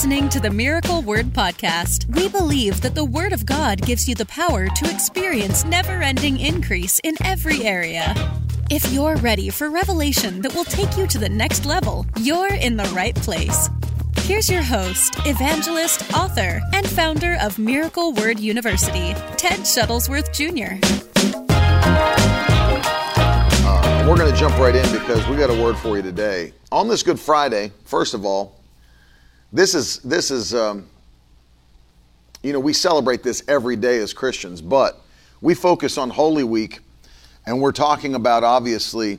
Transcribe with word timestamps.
listening 0.00 0.30
to 0.30 0.40
the 0.40 0.48
Miracle 0.48 1.02
Word 1.02 1.26
Podcast. 1.26 2.06
We 2.16 2.26
believe 2.30 2.80
that 2.80 2.94
the 2.94 3.04
Word 3.04 3.34
of 3.34 3.44
God 3.44 3.82
gives 3.82 4.08
you 4.08 4.14
the 4.14 4.24
power 4.24 4.66
to 4.66 4.90
experience 4.90 5.62
never 5.66 6.00
ending 6.00 6.40
increase 6.40 6.98
in 7.04 7.16
every 7.22 7.64
area. 7.64 8.14
If 8.70 8.90
you're 8.94 9.16
ready 9.16 9.50
for 9.50 9.68
revelation 9.68 10.40
that 10.40 10.54
will 10.54 10.64
take 10.64 10.96
you 10.96 11.06
to 11.06 11.18
the 11.18 11.28
next 11.28 11.66
level, 11.66 12.06
you're 12.18 12.54
in 12.54 12.78
the 12.78 12.90
right 12.96 13.14
place. 13.14 13.68
Here's 14.20 14.48
your 14.48 14.62
host, 14.62 15.16
evangelist, 15.26 16.14
author, 16.14 16.62
and 16.72 16.88
founder 16.88 17.36
of 17.38 17.58
Miracle 17.58 18.14
Word 18.14 18.40
University, 18.40 19.12
Ted 19.36 19.60
Shuttlesworth 19.66 20.32
Jr. 20.32 20.80
Uh, 23.66 24.06
we're 24.08 24.16
going 24.16 24.32
to 24.32 24.40
jump 24.40 24.56
right 24.56 24.74
in 24.74 24.98
because 24.98 25.28
we 25.28 25.36
got 25.36 25.50
a 25.50 25.62
word 25.62 25.76
for 25.76 25.98
you 25.98 26.02
today. 26.02 26.54
On 26.72 26.88
this 26.88 27.02
Good 27.02 27.20
Friday, 27.20 27.70
first 27.84 28.14
of 28.14 28.24
all, 28.24 28.59
this 29.52 29.74
is 29.74 29.98
this 29.98 30.30
is 30.30 30.54
um, 30.54 30.86
you 32.42 32.52
know 32.52 32.60
we 32.60 32.72
celebrate 32.72 33.22
this 33.22 33.42
every 33.48 33.76
day 33.76 33.98
as 33.98 34.12
Christians, 34.12 34.60
but 34.60 35.00
we 35.40 35.54
focus 35.54 35.98
on 35.98 36.10
Holy 36.10 36.44
Week, 36.44 36.80
and 37.46 37.60
we're 37.60 37.72
talking 37.72 38.14
about 38.14 38.44
obviously 38.44 39.18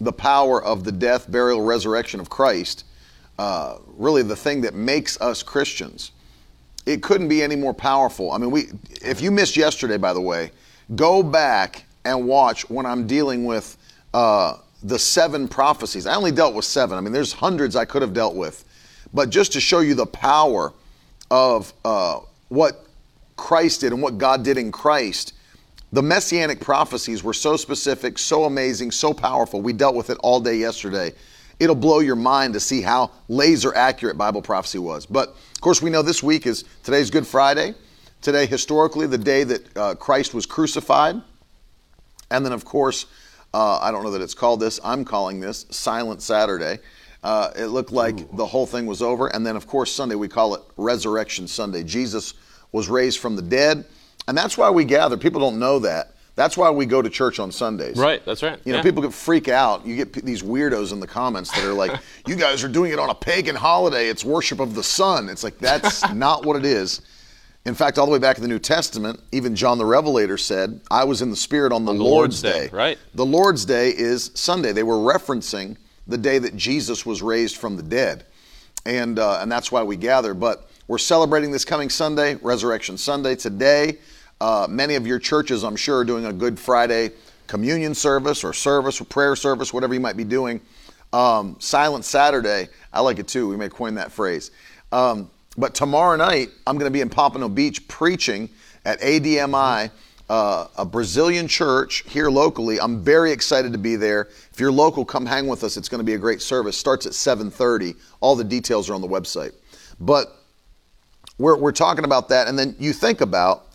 the 0.00 0.12
power 0.12 0.62
of 0.62 0.84
the 0.84 0.92
death, 0.92 1.30
burial, 1.30 1.62
resurrection 1.62 2.20
of 2.20 2.30
Christ. 2.30 2.84
Uh, 3.38 3.78
really, 3.96 4.22
the 4.22 4.36
thing 4.36 4.60
that 4.62 4.74
makes 4.74 5.20
us 5.20 5.42
Christians. 5.42 6.12
It 6.86 7.02
couldn't 7.02 7.28
be 7.28 7.42
any 7.42 7.54
more 7.54 7.74
powerful. 7.74 8.32
I 8.32 8.38
mean, 8.38 8.50
we. 8.50 8.68
If 9.02 9.20
you 9.20 9.30
missed 9.30 9.56
yesterday, 9.56 9.96
by 9.96 10.12
the 10.12 10.20
way, 10.20 10.50
go 10.96 11.22
back 11.22 11.84
and 12.04 12.26
watch 12.26 12.68
when 12.70 12.86
I'm 12.86 13.06
dealing 13.06 13.44
with 13.44 13.76
uh, 14.14 14.54
the 14.82 14.98
seven 14.98 15.46
prophecies. 15.46 16.06
I 16.06 16.14
only 16.14 16.32
dealt 16.32 16.54
with 16.54 16.64
seven. 16.64 16.96
I 16.96 17.00
mean, 17.00 17.12
there's 17.12 17.32
hundreds 17.32 17.76
I 17.76 17.84
could 17.84 18.02
have 18.02 18.14
dealt 18.14 18.34
with 18.34 18.64
but 19.12 19.30
just 19.30 19.52
to 19.52 19.60
show 19.60 19.80
you 19.80 19.94
the 19.94 20.06
power 20.06 20.72
of 21.30 21.72
uh, 21.84 22.20
what 22.48 22.86
Christ 23.36 23.80
did 23.80 23.92
and 23.92 24.02
what 24.02 24.18
God 24.18 24.42
did 24.42 24.58
in 24.58 24.72
Christ, 24.72 25.34
the 25.92 26.02
messianic 26.02 26.60
prophecies 26.60 27.22
were 27.22 27.32
so 27.32 27.56
specific, 27.56 28.18
so 28.18 28.44
amazing, 28.44 28.90
so 28.90 29.14
powerful. 29.14 29.62
We 29.62 29.72
dealt 29.72 29.94
with 29.94 30.10
it 30.10 30.18
all 30.20 30.40
day 30.40 30.56
yesterday. 30.56 31.12
It'll 31.58 31.74
blow 31.74 32.00
your 32.00 32.16
mind 32.16 32.54
to 32.54 32.60
see 32.60 32.82
how 32.82 33.10
laser 33.28 33.74
accurate 33.74 34.16
Bible 34.16 34.42
prophecy 34.42 34.78
was. 34.78 35.06
But 35.06 35.30
of 35.30 35.60
course, 35.60 35.82
we 35.82 35.90
know 35.90 36.02
this 36.02 36.22
week 36.22 36.46
is 36.46 36.64
today's 36.84 37.10
Good 37.10 37.26
Friday. 37.26 37.74
Today, 38.20 38.46
historically, 38.46 39.06
the 39.06 39.18
day 39.18 39.44
that 39.44 39.76
uh, 39.76 39.94
Christ 39.94 40.34
was 40.34 40.44
crucified. 40.44 41.22
And 42.30 42.44
then, 42.44 42.52
of 42.52 42.64
course, 42.64 43.06
uh, 43.54 43.78
I 43.78 43.90
don't 43.90 44.04
know 44.04 44.10
that 44.10 44.20
it's 44.20 44.34
called 44.34 44.60
this, 44.60 44.78
I'm 44.84 45.04
calling 45.04 45.40
this 45.40 45.66
Silent 45.70 46.20
Saturday. 46.20 46.78
Uh, 47.22 47.50
it 47.56 47.66
looked 47.66 47.92
like 47.92 48.20
Ooh. 48.20 48.28
the 48.34 48.46
whole 48.46 48.66
thing 48.66 48.86
was 48.86 49.02
over. 49.02 49.26
And 49.28 49.46
then, 49.46 49.56
of 49.56 49.66
course, 49.66 49.92
Sunday, 49.92 50.14
we 50.14 50.28
call 50.28 50.54
it 50.54 50.62
Resurrection 50.76 51.48
Sunday. 51.48 51.82
Jesus 51.82 52.34
was 52.72 52.88
raised 52.88 53.18
from 53.18 53.36
the 53.36 53.42
dead. 53.42 53.84
And 54.28 54.36
that's 54.36 54.56
why 54.58 54.70
we 54.70 54.84
gather. 54.84 55.16
People 55.16 55.40
don't 55.40 55.58
know 55.58 55.78
that. 55.80 56.14
That's 56.38 56.56
why 56.56 56.70
we 56.70 56.86
go 56.86 57.02
to 57.02 57.10
church 57.10 57.40
on 57.40 57.50
Sundays. 57.50 57.96
Right, 57.96 58.24
that's 58.24 58.44
right. 58.44 58.60
You 58.64 58.70
know, 58.70 58.78
yeah. 58.78 58.84
people 58.84 59.02
get 59.02 59.12
freak 59.12 59.48
out. 59.48 59.84
You 59.84 59.96
get 59.96 60.12
p- 60.12 60.20
these 60.20 60.40
weirdos 60.40 60.92
in 60.92 61.00
the 61.00 61.06
comments 61.06 61.50
that 61.50 61.64
are 61.64 61.72
like, 61.72 61.98
"You 62.28 62.36
guys 62.36 62.62
are 62.62 62.68
doing 62.68 62.92
it 62.92 62.98
on 63.00 63.10
a 63.10 63.14
pagan 63.14 63.56
holiday. 63.56 64.06
It's 64.06 64.24
worship 64.24 64.60
of 64.60 64.76
the 64.76 64.82
sun." 64.84 65.28
It's 65.28 65.42
like 65.42 65.58
that's 65.58 66.08
not 66.14 66.46
what 66.46 66.54
it 66.54 66.64
is. 66.64 67.00
In 67.64 67.74
fact, 67.74 67.98
all 67.98 68.06
the 68.06 68.12
way 68.12 68.20
back 68.20 68.36
in 68.36 68.42
the 68.42 68.48
New 68.48 68.60
Testament, 68.60 69.20
even 69.32 69.56
John 69.56 69.78
the 69.78 69.84
Revelator 69.84 70.38
said, 70.38 70.80
"I 70.92 71.02
was 71.02 71.22
in 71.22 71.30
the 71.30 71.36
Spirit 71.36 71.72
on 71.72 71.84
the, 71.84 71.90
on 71.90 71.98
the 71.98 72.04
Lord's, 72.04 72.44
Lord's 72.44 72.56
Day. 72.56 72.68
Day." 72.68 72.76
Right. 72.76 72.98
The 73.14 73.26
Lord's 73.26 73.64
Day 73.64 73.88
is 73.88 74.30
Sunday. 74.34 74.70
They 74.70 74.84
were 74.84 74.94
referencing 74.94 75.76
the 76.08 76.18
day 76.18 76.38
that 76.38 76.56
Jesus 76.56 77.06
was 77.06 77.22
raised 77.22 77.56
from 77.56 77.76
the 77.76 77.82
dead. 77.82 78.24
And, 78.86 79.18
uh, 79.18 79.40
and 79.40 79.52
that's 79.52 79.70
why 79.70 79.82
we 79.82 79.96
gather. 79.96 80.34
But 80.34 80.68
we're 80.88 80.98
celebrating 80.98 81.52
this 81.52 81.64
coming 81.64 81.90
Sunday, 81.90 82.36
Resurrection 82.36 82.96
Sunday. 82.96 83.36
Today, 83.36 83.98
uh, 84.40 84.66
many 84.68 84.94
of 84.94 85.06
your 85.06 85.18
churches, 85.18 85.62
I'm 85.62 85.76
sure, 85.76 85.98
are 85.98 86.04
doing 86.04 86.24
a 86.24 86.32
Good 86.32 86.58
Friday 86.58 87.12
communion 87.46 87.94
service 87.94 88.44
or 88.44 88.52
service 88.52 89.00
or 89.00 89.04
prayer 89.04 89.34
service, 89.34 89.72
whatever 89.72 89.94
you 89.94 90.00
might 90.00 90.16
be 90.16 90.24
doing. 90.24 90.60
Um, 91.12 91.56
Silent 91.58 92.04
Saturday, 92.04 92.68
I 92.92 93.00
like 93.00 93.18
it 93.18 93.26
too. 93.26 93.48
We 93.48 93.56
may 93.56 93.68
coin 93.68 93.94
that 93.94 94.12
phrase. 94.12 94.50
Um, 94.92 95.30
but 95.56 95.74
tomorrow 95.74 96.16
night, 96.16 96.50
I'm 96.66 96.76
going 96.76 96.90
to 96.90 96.92
be 96.92 97.00
in 97.00 97.08
Pompano 97.08 97.48
Beach 97.48 97.88
preaching 97.88 98.48
at 98.84 99.00
ADMI 99.00 99.90
uh, 100.28 100.66
a 100.76 100.84
Brazilian 100.84 101.48
church 101.48 102.04
here 102.06 102.30
locally. 102.30 102.80
I'm 102.80 103.02
very 103.02 103.32
excited 103.32 103.72
to 103.72 103.78
be 103.78 103.96
there. 103.96 104.28
If 104.52 104.60
you're 104.60 104.72
local, 104.72 105.04
come 105.04 105.24
hang 105.24 105.46
with 105.46 105.64
us. 105.64 105.76
It's 105.76 105.88
going 105.88 106.00
to 106.00 106.04
be 106.04 106.14
a 106.14 106.18
great 106.18 106.42
service. 106.42 106.76
Starts 106.76 107.06
at 107.06 107.12
7:30. 107.12 107.96
All 108.20 108.36
the 108.36 108.44
details 108.44 108.90
are 108.90 108.94
on 108.94 109.00
the 109.00 109.08
website. 109.08 109.52
But 110.00 110.36
we're, 111.38 111.56
we're 111.56 111.72
talking 111.72 112.04
about 112.04 112.28
that, 112.28 112.48
and 112.48 112.58
then 112.58 112.76
you 112.78 112.92
think 112.92 113.20
about 113.20 113.66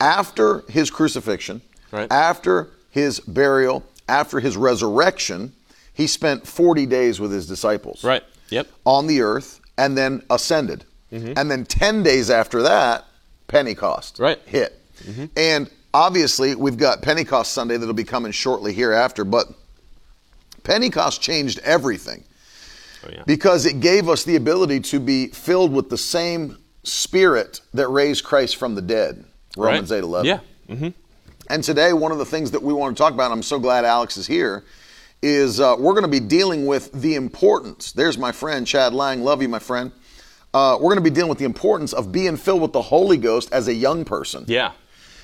after 0.00 0.60
his 0.68 0.90
crucifixion, 0.90 1.62
right. 1.90 2.10
after 2.12 2.70
his 2.90 3.20
burial, 3.20 3.84
after 4.08 4.40
his 4.40 4.56
resurrection, 4.56 5.52
he 5.92 6.06
spent 6.06 6.46
40 6.46 6.86
days 6.86 7.18
with 7.18 7.32
his 7.32 7.46
disciples. 7.46 8.04
Right. 8.04 8.22
Yep. 8.50 8.68
On 8.84 9.06
the 9.06 9.22
earth, 9.22 9.60
and 9.78 9.96
then 9.96 10.22
ascended. 10.30 10.84
Mm-hmm. 11.12 11.32
And 11.36 11.50
then 11.50 11.64
10 11.64 12.02
days 12.02 12.30
after 12.30 12.62
that, 12.62 13.04
Pentecost 13.48 14.18
right. 14.18 14.38
hit. 14.46 14.80
Mm-hmm. 15.04 15.26
And 15.36 15.70
obviously, 15.96 16.54
we've 16.54 16.76
got 16.76 17.00
Pentecost 17.00 17.52
Sunday 17.52 17.78
that'll 17.78 17.94
be 17.94 18.04
coming 18.04 18.30
shortly 18.30 18.72
hereafter, 18.72 19.24
but 19.24 19.46
Pentecost 20.62 21.22
changed 21.22 21.58
everything 21.60 22.22
oh, 23.04 23.10
yeah. 23.10 23.22
because 23.26 23.64
it 23.64 23.80
gave 23.80 24.08
us 24.08 24.22
the 24.24 24.36
ability 24.36 24.80
to 24.80 25.00
be 25.00 25.28
filled 25.28 25.72
with 25.72 25.88
the 25.88 25.96
same 25.96 26.58
spirit 26.82 27.62
that 27.72 27.88
raised 27.88 28.24
Christ 28.24 28.56
from 28.56 28.74
the 28.74 28.82
dead. 28.82 29.24
Romans 29.56 29.90
right. 29.90 29.98
8 29.98 30.04
11. 30.04 30.26
Yeah. 30.26 30.40
Mm-hmm. 30.68 30.88
And 31.48 31.64
today, 31.64 31.92
one 31.92 32.12
of 32.12 32.18
the 32.18 32.26
things 32.26 32.50
that 32.50 32.62
we 32.62 32.74
want 32.74 32.96
to 32.96 33.02
talk 33.02 33.14
about, 33.14 33.32
I'm 33.32 33.42
so 33.42 33.58
glad 33.58 33.84
Alex 33.84 34.16
is 34.16 34.26
here, 34.26 34.64
is 35.22 35.60
uh, 35.60 35.76
we're 35.78 35.94
going 35.94 36.04
to 36.04 36.10
be 36.10 36.20
dealing 36.20 36.66
with 36.66 36.92
the 36.92 37.14
importance. 37.14 37.92
There's 37.92 38.18
my 38.18 38.32
friend, 38.32 38.66
Chad 38.66 38.92
Lang. 38.92 39.22
Love 39.22 39.40
you, 39.40 39.48
my 39.48 39.60
friend. 39.60 39.92
Uh, 40.52 40.76
we're 40.76 40.94
going 40.94 41.02
to 41.02 41.10
be 41.10 41.14
dealing 41.14 41.28
with 41.28 41.38
the 41.38 41.44
importance 41.44 41.92
of 41.92 42.12
being 42.12 42.36
filled 42.36 42.62
with 42.62 42.72
the 42.72 42.82
Holy 42.82 43.16
Ghost 43.16 43.50
as 43.52 43.68
a 43.68 43.74
young 43.74 44.04
person. 44.04 44.44
Yeah. 44.46 44.72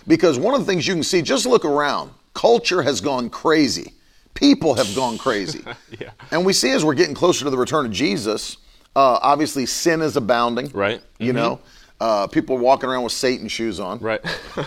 Because 0.07 0.39
one 0.39 0.55
of 0.55 0.61
the 0.61 0.67
things 0.67 0.87
you 0.87 0.95
can 0.95 1.03
see, 1.03 1.23
just 1.23 1.47
look 1.47 1.65
around, 1.65 2.11
culture 2.35 2.83
has 2.83 3.01
gone 3.01 3.31
crazy. 3.31 3.93
People 4.35 4.75
have 4.75 4.95
gone 4.95 5.19
crazy. 5.19 5.63
yeah. 6.01 6.11
And 6.31 6.45
we 6.45 6.53
see 6.53 6.71
as 6.71 6.85
we're 6.85 6.95
getting 6.95 7.15
closer 7.15 7.45
to 7.45 7.51
the 7.51 7.59
return 7.59 7.87
of 7.87 7.93
Jesus, 7.93 8.57
uh, 8.97 9.19
obviously 9.23 9.67
sin 9.67 10.01
is 10.01 10.17
abounding. 10.17 10.69
Right. 10.71 11.03
You 11.19 11.29
mm-hmm. 11.29 11.37
know, 11.37 11.61
uh, 12.01 12.27
people 12.27 12.59
walking 12.59 12.89
around 12.89 13.05
with 13.05 13.13
Satan 13.13 13.47
shoes 13.49 13.79
on. 13.79 13.99
Right. 13.99 14.21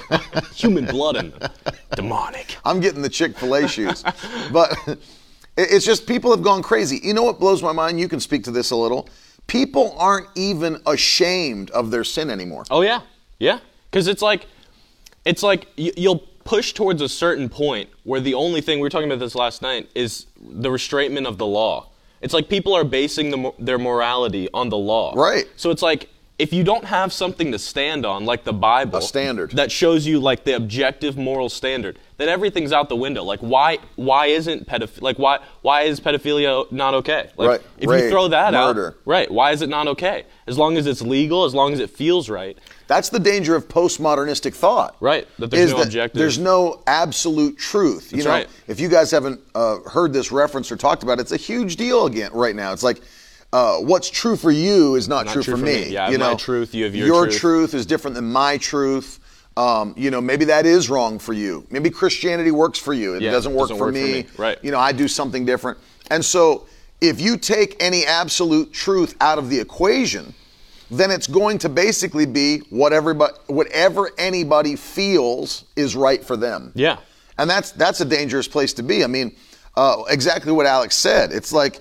Human 0.56 0.86
blood 0.86 1.18
and 1.18 1.34
demonic. 1.96 2.56
I'm 2.64 2.80
getting 2.80 3.02
the 3.02 3.10
Chick 3.10 3.38
fil 3.38 3.56
A 3.56 3.68
shoes. 3.68 4.04
But 4.52 4.78
it's 5.58 5.86
just 5.86 6.08
people 6.08 6.32
have 6.32 6.44
gone 6.44 6.62
crazy. 6.62 7.00
You 7.04 7.14
know 7.14 7.24
what 7.24 7.40
blows 7.40 7.62
my 7.62 7.72
mind? 7.72 8.00
You 8.00 8.08
can 8.08 8.20
speak 8.20 8.44
to 8.46 8.52
this 8.52 8.72
a 8.72 8.76
little. 8.76 9.10
People 9.48 9.96
aren't 9.98 10.28
even 10.36 10.82
ashamed 10.86 11.72
of 11.72 11.92
their 11.92 12.04
sin 12.04 12.30
anymore. 12.30 12.66
Oh, 12.72 12.82
yeah. 12.82 13.02
Yeah. 13.38 13.60
Because 13.92 14.08
it's 14.08 14.22
like, 14.22 14.48
it's 15.26 15.44
like 15.44 15.68
you'll 15.76 16.24
push 16.46 16.74
towards 16.74 17.02
a 17.02 17.10
certain 17.10 17.50
point 17.50 17.90
where 18.04 18.20
the 18.20 18.36
only 18.36 18.62
thing 18.62 18.78
we 18.78 18.84
were 18.84 18.90
talking 18.90 19.10
about 19.10 19.20
this 19.20 19.36
last 19.36 19.62
night 19.62 19.90
is 19.96 20.28
the 20.40 20.72
restraintment 20.72 21.28
of 21.28 21.38
the 21.38 21.46
law. 21.46 21.88
It's 22.22 22.34
like 22.34 22.48
people 22.48 22.74
are 22.74 22.84
basing 22.84 23.32
the, 23.32 23.52
their 23.60 23.78
morality 23.78 24.48
on 24.54 24.70
the 24.70 24.78
law. 24.78 25.14
Right. 25.16 25.46
So 25.58 25.72
it's 25.72 25.82
like 25.82 26.10
if 26.38 26.52
you 26.52 26.64
don't 26.64 26.84
have 26.84 27.14
something 27.14 27.52
to 27.52 27.60
stand 27.60 28.06
on, 28.06 28.26
like 28.26 28.44
the 28.44 28.54
Bible, 28.54 28.98
a 28.98 29.02
standard 29.02 29.52
that 29.52 29.72
shows 29.72 30.06
you 30.06 30.20
like 30.20 30.44
the 30.44 30.54
objective 30.54 31.18
moral 31.18 31.48
standard, 31.50 31.98
then 32.18 32.28
everything's 32.28 32.72
out 32.72 32.90
the 32.90 32.96
window. 32.96 33.24
Like 33.24 33.40
why 33.40 33.80
why 33.96 34.28
isn't 34.28 34.68
pedophilia 34.68 35.02
like 35.02 35.18
why 35.18 35.40
why 35.62 35.84
is 35.84 36.00
pedophilia 36.00 36.70
not 36.72 36.94
okay? 36.96 37.30
Like 37.38 37.50
right. 37.50 37.62
if 37.78 37.90
Rape, 37.90 38.04
you 38.04 38.10
throw 38.10 38.28
that 38.28 38.54
murder. 38.54 38.88
out, 38.88 38.96
right? 39.06 39.32
Why 39.32 39.52
is 39.52 39.62
it 39.62 39.70
not 39.70 39.88
okay? 39.90 40.26
As 40.46 40.58
long 40.58 40.78
as 40.78 40.88
it's 40.88 41.02
legal, 41.02 41.46
as 41.46 41.54
long 41.54 41.74
as 41.74 41.80
it 41.80 41.90
feels 41.90 42.30
right. 42.30 42.58
That's 42.88 43.10
the 43.10 43.20
danger 43.20 43.56
of 43.56 43.68
postmodernistic 43.68 44.54
thought. 44.54 44.96
Right. 45.00 45.28
That 45.40 45.52
there's 45.52 45.72
no 45.72 45.78
that 45.78 45.86
objective. 45.88 46.20
There's 46.20 46.38
no 46.38 46.84
absolute 46.86 47.58
truth. 47.58 48.14
You 48.14 48.24
know, 48.24 48.30
right. 48.30 48.48
if 48.68 48.80
you 48.80 48.90
guys 48.90 49.12
haven't 49.12 49.42
uh, 49.56 49.80
heard 49.90 50.14
this 50.14 50.32
reference 50.32 50.72
or 50.72 50.78
talked 50.78 51.04
about 51.04 51.20
it, 51.20 51.22
it's 51.22 51.32
a 51.32 51.38
huge 51.38 51.78
deal 51.78 52.06
again 52.06 52.32
right 52.34 52.56
now. 52.56 52.74
It's 52.74 52.84
like 52.84 53.02
uh, 53.52 53.78
what's 53.78 54.10
true 54.10 54.36
for 54.36 54.52
you 54.52 54.96
is 54.96 55.08
not, 55.08 55.26
not 55.26 55.34
true, 55.34 55.44
true, 55.44 55.58
for, 55.58 55.64
me. 55.64 55.86
me. 55.86 55.90
Yeah, 55.90 56.10
you 56.10 56.18
know, 56.18 56.32
my 56.32 56.36
truth, 56.36 56.76
you 56.76 56.84
have 56.84 56.96
your, 56.96 57.08
truth. 57.08 57.16
your 57.16 57.26
truth. 57.26 57.40
truth 57.40 57.74
is 57.74 57.86
different 57.86 58.16
than 58.16 58.32
my 58.32 58.58
truth. 58.58 59.20
Um, 59.58 59.94
you 59.96 60.12
know, 60.12 60.20
maybe 60.20 60.46
that 60.46 60.66
is 60.66 60.90
wrong 60.90 61.18
for 61.18 61.32
you. 61.32 61.66
Maybe 61.72 61.90
Christianity 61.90 62.52
works 62.52 62.78
for 62.78 62.94
you. 62.94 63.14
It 63.16 63.22
yeah, 63.22 63.32
doesn't, 63.32 63.54
work, 63.54 63.70
doesn't 63.70 63.78
for, 63.78 63.86
work 63.86 63.94
me. 63.94 64.24
for 64.24 64.32
me. 64.32 64.38
Right. 64.38 64.60
You 64.62 64.72
know, 64.72 64.80
I 64.80 64.92
do 64.92 65.08
something 65.08 65.46
different. 65.46 65.78
And 66.12 66.24
so, 66.24 66.68
if 67.00 67.22
you 67.22 67.38
take 67.38 67.82
any 67.82 68.06
absolute 68.06 68.74
truth 68.74 69.16
out 69.22 69.38
of 69.38 69.50
the 69.50 69.60
equation, 69.60 70.34
then 70.92 71.12
it's 71.12 71.28
going 71.28 71.58
to 71.60 71.70
basically 71.70 72.26
be 72.26 72.60
what 72.70 72.94
everybody, 72.94 73.34
whatever 73.48 74.12
anybody 74.18 74.76
feels 74.76 75.66
is 75.76 75.96
right 75.96 76.24
for 76.24 76.38
them. 76.38 76.72
Yeah. 76.76 76.98
And 77.38 77.50
that's 77.50 77.72
that's 77.72 78.02
a 78.02 78.06
dangerous 78.06 78.48
place 78.48 78.74
to 78.74 78.84
be. 78.84 79.04
I 79.04 79.08
mean, 79.08 79.36
uh, 79.76 80.04
exactly 80.10 80.52
what 80.52 80.66
Alex 80.66 80.96
said. 80.96 81.32
It's 81.32 81.52
like, 81.52 81.80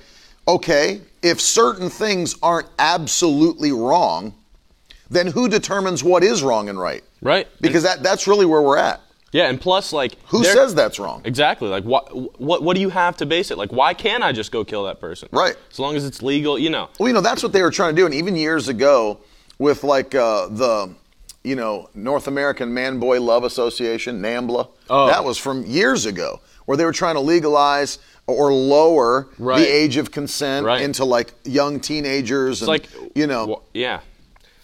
okay, 0.49 1.01
if 1.23 1.41
certain 1.41 1.91
things 1.91 2.37
aren't 2.43 2.69
absolutely 2.79 3.73
wrong, 3.73 4.35
then 5.11 5.27
who 5.27 5.49
determines 5.49 6.03
what 6.03 6.25
is 6.25 6.43
wrong 6.43 6.69
and 6.69 6.79
right? 6.79 7.05
Right. 7.23 7.47
Because 7.61 7.85
that, 7.85 8.03
that's 8.03 8.27
really 8.27 8.47
where 8.47 8.63
we're 8.63 8.79
at. 8.79 9.01
Yeah, 9.35 9.49
and 9.49 9.61
plus, 9.61 9.93
like, 9.93 10.17
Who 10.29 10.45
says 10.45 10.77
that's 10.77 11.01
wrong? 11.01 11.21
Exactly. 11.25 11.69
Like, 11.69 11.83
what, 11.83 12.41
what, 12.41 12.63
what 12.63 12.77
do 12.77 12.81
you 12.81 12.89
have 12.91 13.17
to 13.17 13.27
base 13.27 13.51
it? 13.51 13.59
Like, 13.59 13.73
why 13.73 13.93
can't 13.93 14.23
I 14.23 14.31
just 14.31 14.53
go 14.53 14.65
kill 14.65 14.85
that 14.85 15.01
person? 15.01 15.29
Right. 15.33 15.57
As 15.73 15.81
long 15.81 15.97
as 15.97 16.05
it's 16.05 16.23
legal, 16.23 16.57
you 16.57 16.71
know. 16.71 16.89
Well, 17.01 17.09
you 17.09 17.15
know, 17.15 17.21
that's 17.21 17.43
what 17.43 17.53
they 17.53 17.61
were 17.63 17.73
trying 17.73 17.97
to 17.97 18.01
do. 18.01 18.07
And 18.07 18.15
even 18.15 18.37
years 18.37 18.69
ago, 18.69 19.19
with 19.59 19.83
like 19.83 20.15
uh, 20.15 20.47
the, 20.49 20.95
you 21.43 21.57
know, 21.57 21.91
North 21.97 22.29
American 22.29 22.73
Man 22.73 23.01
Boy 23.01 23.21
Love 23.21 23.43
Association, 23.43 24.23
NAMBLA, 24.23 24.69
Oh. 24.89 25.07
that 25.09 25.25
was 25.25 25.37
from 25.37 25.67
years 25.67 26.07
ago, 26.07 26.39
where 26.67 26.77
they 26.77 26.85
were 26.85 26.93
trying 26.93 27.17
to 27.17 27.21
legalize 27.21 27.99
or 28.29 28.53
lower 28.53 29.27
Right. 29.39 29.59
the 29.59 29.67
age 29.67 29.97
of 29.97 30.13
consent 30.13 30.65
Right. 30.65 30.81
into 30.81 31.05
like 31.05 31.33
young 31.45 31.81
teenagers. 31.81 32.63
and, 32.63 32.69
like, 32.69 32.89
you 33.17 33.27
know, 33.27 33.57
wh- 33.57 33.77
yeah. 33.77 33.99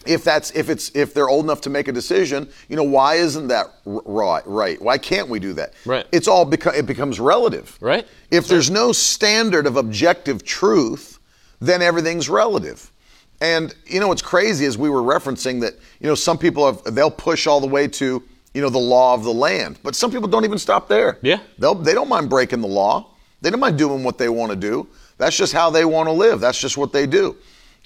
If 0.05 0.23
that's 0.23 0.51
if 0.51 0.69
it's 0.69 0.89
if 0.95 1.13
they're 1.13 1.29
old 1.29 1.45
enough 1.45 1.61
to 1.61 1.69
make 1.69 1.87
a 1.87 1.91
decision, 1.91 2.49
you 2.69 2.75
know, 2.75 2.83
why 2.83 3.15
isn't 3.15 3.47
that 3.47 3.67
r- 3.85 4.01
right? 4.05 4.43
Right? 4.45 4.81
Why 4.81 4.97
can't 4.97 5.29
we 5.29 5.39
do 5.39 5.53
that? 5.53 5.73
Right. 5.85 6.05
It's 6.11 6.27
all 6.27 6.45
beco- 6.45 6.75
it 6.77 6.85
becomes 6.85 7.19
relative. 7.19 7.77
Right. 7.81 8.07
If 8.31 8.47
there's 8.47 8.69
no 8.69 8.91
standard 8.91 9.67
of 9.67 9.77
objective 9.77 10.43
truth, 10.43 11.19
then 11.59 11.81
everything's 11.81 12.29
relative. 12.29 12.91
And 13.39 13.73
you 13.85 13.99
know 13.99 14.07
what's 14.07 14.21
crazy 14.21 14.65
is 14.65 14.77
we 14.77 14.89
were 14.89 15.01
referencing 15.01 15.61
that 15.61 15.73
you 15.99 16.07
know 16.07 16.15
some 16.15 16.37
people 16.37 16.65
have 16.65 16.95
they'll 16.95 17.11
push 17.11 17.47
all 17.47 17.59
the 17.59 17.67
way 17.67 17.87
to 17.87 18.23
you 18.53 18.61
know 18.61 18.69
the 18.69 18.77
law 18.79 19.13
of 19.13 19.23
the 19.23 19.33
land, 19.33 19.79
but 19.83 19.95
some 19.95 20.11
people 20.11 20.27
don't 20.27 20.45
even 20.45 20.57
stop 20.59 20.87
there. 20.87 21.17
Yeah. 21.21 21.39
They'll 21.57 21.75
they 21.75 21.93
don't 21.93 22.09
mind 22.09 22.29
breaking 22.29 22.61
the 22.61 22.67
law. 22.67 23.07
They 23.41 23.49
don't 23.49 23.59
mind 23.59 23.77
doing 23.77 24.03
what 24.03 24.17
they 24.17 24.29
want 24.29 24.51
to 24.51 24.55
do. 24.55 24.87
That's 25.17 25.35
just 25.35 25.53
how 25.53 25.69
they 25.69 25.85
want 25.85 26.07
to 26.07 26.13
live. 26.13 26.39
That's 26.39 26.59
just 26.59 26.77
what 26.77 26.93
they 26.93 27.07
do. 27.07 27.35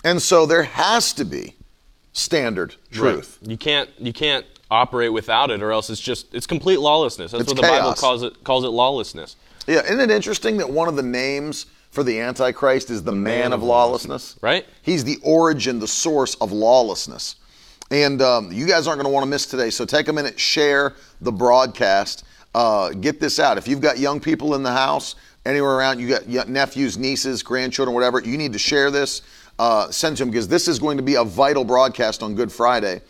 And 0.03 0.21
so 0.21 0.45
there 0.45 0.63
has 0.63 1.13
to 1.13 1.25
be 1.25 1.55
standard 2.15 2.75
truth. 2.91 3.37
Right. 3.41 3.51
You 3.51 3.57
can't 3.57 3.89
you 3.99 4.13
can't 4.13 4.45
operate 4.71 5.13
without 5.13 5.51
it, 5.51 5.61
or 5.61 5.71
else 5.71 5.89
it's 5.89 6.01
just 6.01 6.33
it's 6.33 6.47
complete 6.47 6.79
lawlessness. 6.79 7.31
That's 7.31 7.43
It's 7.43 7.51
what 7.51 7.57
the 7.57 7.61
Bible 7.61 7.93
calls 7.93 8.23
it 8.23 8.43
calls 8.43 8.63
it 8.63 8.69
lawlessness. 8.69 9.35
Yeah, 9.67 9.83
isn't 9.83 9.99
it 9.99 10.11
interesting 10.11 10.57
that 10.57 10.69
one 10.69 10.87
of 10.87 10.95
the 10.95 11.03
names 11.03 11.65
for 11.89 12.03
the 12.03 12.19
Antichrist 12.19 12.89
is 12.91 13.03
the, 13.03 13.11
man, 13.11 13.51
of 13.53 13.63
lawlessness? 13.63 14.37
Right. 14.41 14.65
He's 14.81 15.03
the 15.03 15.17
origin, 15.23 15.79
the 15.79 15.87
source 15.87 16.35
of 16.35 16.51
lawlessness. 16.51 17.37
And 17.89 18.21
um, 18.21 18.51
you 18.51 18.67
guys 18.67 18.85
aren't 18.85 19.01
going 19.01 19.09
to 19.09 19.13
want 19.13 19.23
to 19.23 19.29
miss 19.29 19.45
today, 19.45 19.69
so 19.69 19.85
take 19.85 20.07
a 20.07 20.13
minute, 20.13 20.39
share 20.39 20.93
the 21.21 21.31
broadcast, 21.31 22.25
uh, 22.53 22.89
get 22.89 23.19
this 23.19 23.39
out. 23.39 23.57
If 23.57 23.67
you've 23.67 23.81
got 23.81 23.97
young 23.97 24.19
people 24.19 24.55
in 24.55 24.61
the 24.61 24.71
house, 24.71 25.15
anywhere 25.45 25.71
around, 25.71 25.99
you 25.99 26.09
got 26.09 26.49
nephews, 26.49 26.97
nieces, 26.97 27.41
grandchildren, 27.41 27.95
whatever, 27.95 28.19
you 28.19 28.37
need 28.37 28.53
to 28.53 28.59
share 28.59 28.91
this. 28.91 29.21
Uh, 29.57 29.89
send 29.89 30.17
to 30.17 30.23
them 30.23 30.31
because 30.31 30.47
this 30.47 30.67
is 30.67 30.79
going 30.79 30.97
to 30.97 31.03
be 31.03 31.15
a 31.15 31.23
vital 31.23 31.63
broadcast 31.63 32.21
on 32.21 32.35
Good 32.35 32.51
Friday. 32.51 33.01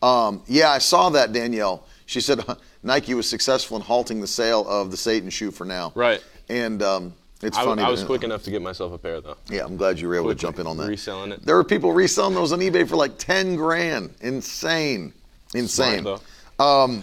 Um, 0.00 0.42
yeah, 0.46 0.70
I 0.70 0.78
saw 0.78 1.10
that, 1.10 1.32
Danielle. 1.32 1.84
She 2.06 2.20
said 2.20 2.40
Nike 2.82 3.14
was 3.14 3.28
successful 3.28 3.76
in 3.76 3.82
halting 3.82 4.20
the 4.20 4.26
sale 4.26 4.66
of 4.68 4.90
the 4.90 4.96
Satan 4.96 5.28
shoe 5.30 5.50
for 5.50 5.64
now. 5.64 5.92
Right. 5.96 6.22
And 6.48 6.82
um, 6.82 7.14
it's 7.42 7.58
I, 7.58 7.64
funny. 7.64 7.82
I 7.82 7.90
was 7.90 8.04
quick 8.04 8.22
enough 8.22 8.44
to 8.44 8.50
get 8.50 8.62
myself 8.62 8.92
a 8.92 8.98
pair 8.98 9.20
though. 9.20 9.36
Yeah, 9.50 9.64
I'm 9.64 9.76
glad 9.76 9.98
you 9.98 10.08
were 10.08 10.14
able 10.14 10.28
to 10.28 10.34
jump 10.36 10.58
in 10.60 10.66
on 10.66 10.76
that. 10.76 10.88
reselling 10.88 11.32
it. 11.32 11.44
There 11.44 11.56
were 11.56 11.64
people 11.64 11.92
reselling 11.92 12.34
those 12.34 12.52
on 12.52 12.60
eBay 12.60 12.88
for 12.88 12.96
like 12.96 13.18
10 13.18 13.56
grand. 13.56 14.14
Insane. 14.20 15.12
Insane. 15.54 16.02
Smart, 16.02 16.22
Um, 16.60 17.02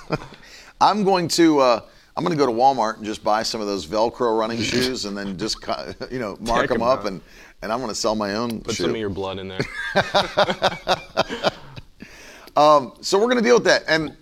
I'm 0.80 1.04
going 1.04 1.28
to. 1.28 1.60
Uh, 1.60 1.80
I'm 2.20 2.26
going 2.26 2.36
to 2.38 2.44
go 2.44 2.52
to 2.52 2.52
Walmart 2.52 2.98
and 2.98 3.06
just 3.06 3.24
buy 3.24 3.42
some 3.42 3.62
of 3.62 3.66
those 3.66 3.86
Velcro 3.86 4.38
running 4.38 4.58
shoes, 4.60 5.06
and 5.06 5.16
then 5.16 5.38
just 5.38 5.56
you 6.10 6.18
know 6.18 6.36
mark 6.38 6.60
Take 6.64 6.68
them 6.68 6.82
'em 6.82 6.88
up, 6.88 6.98
out. 7.00 7.06
and 7.06 7.22
and 7.62 7.72
I'm 7.72 7.78
going 7.78 7.88
to 7.88 7.94
sell 7.94 8.14
my 8.14 8.34
own 8.34 8.60
Put 8.60 8.74
shoe. 8.74 8.82
some 8.82 8.90
of 8.90 8.96
your 8.98 9.08
blood 9.08 9.38
in 9.38 9.48
there. 9.48 9.60
So 13.00 13.18
we're 13.18 13.24
going 13.24 13.38
to 13.38 13.42
deal 13.42 13.54
with 13.54 13.64
that. 13.64 13.84
And 13.88 14.14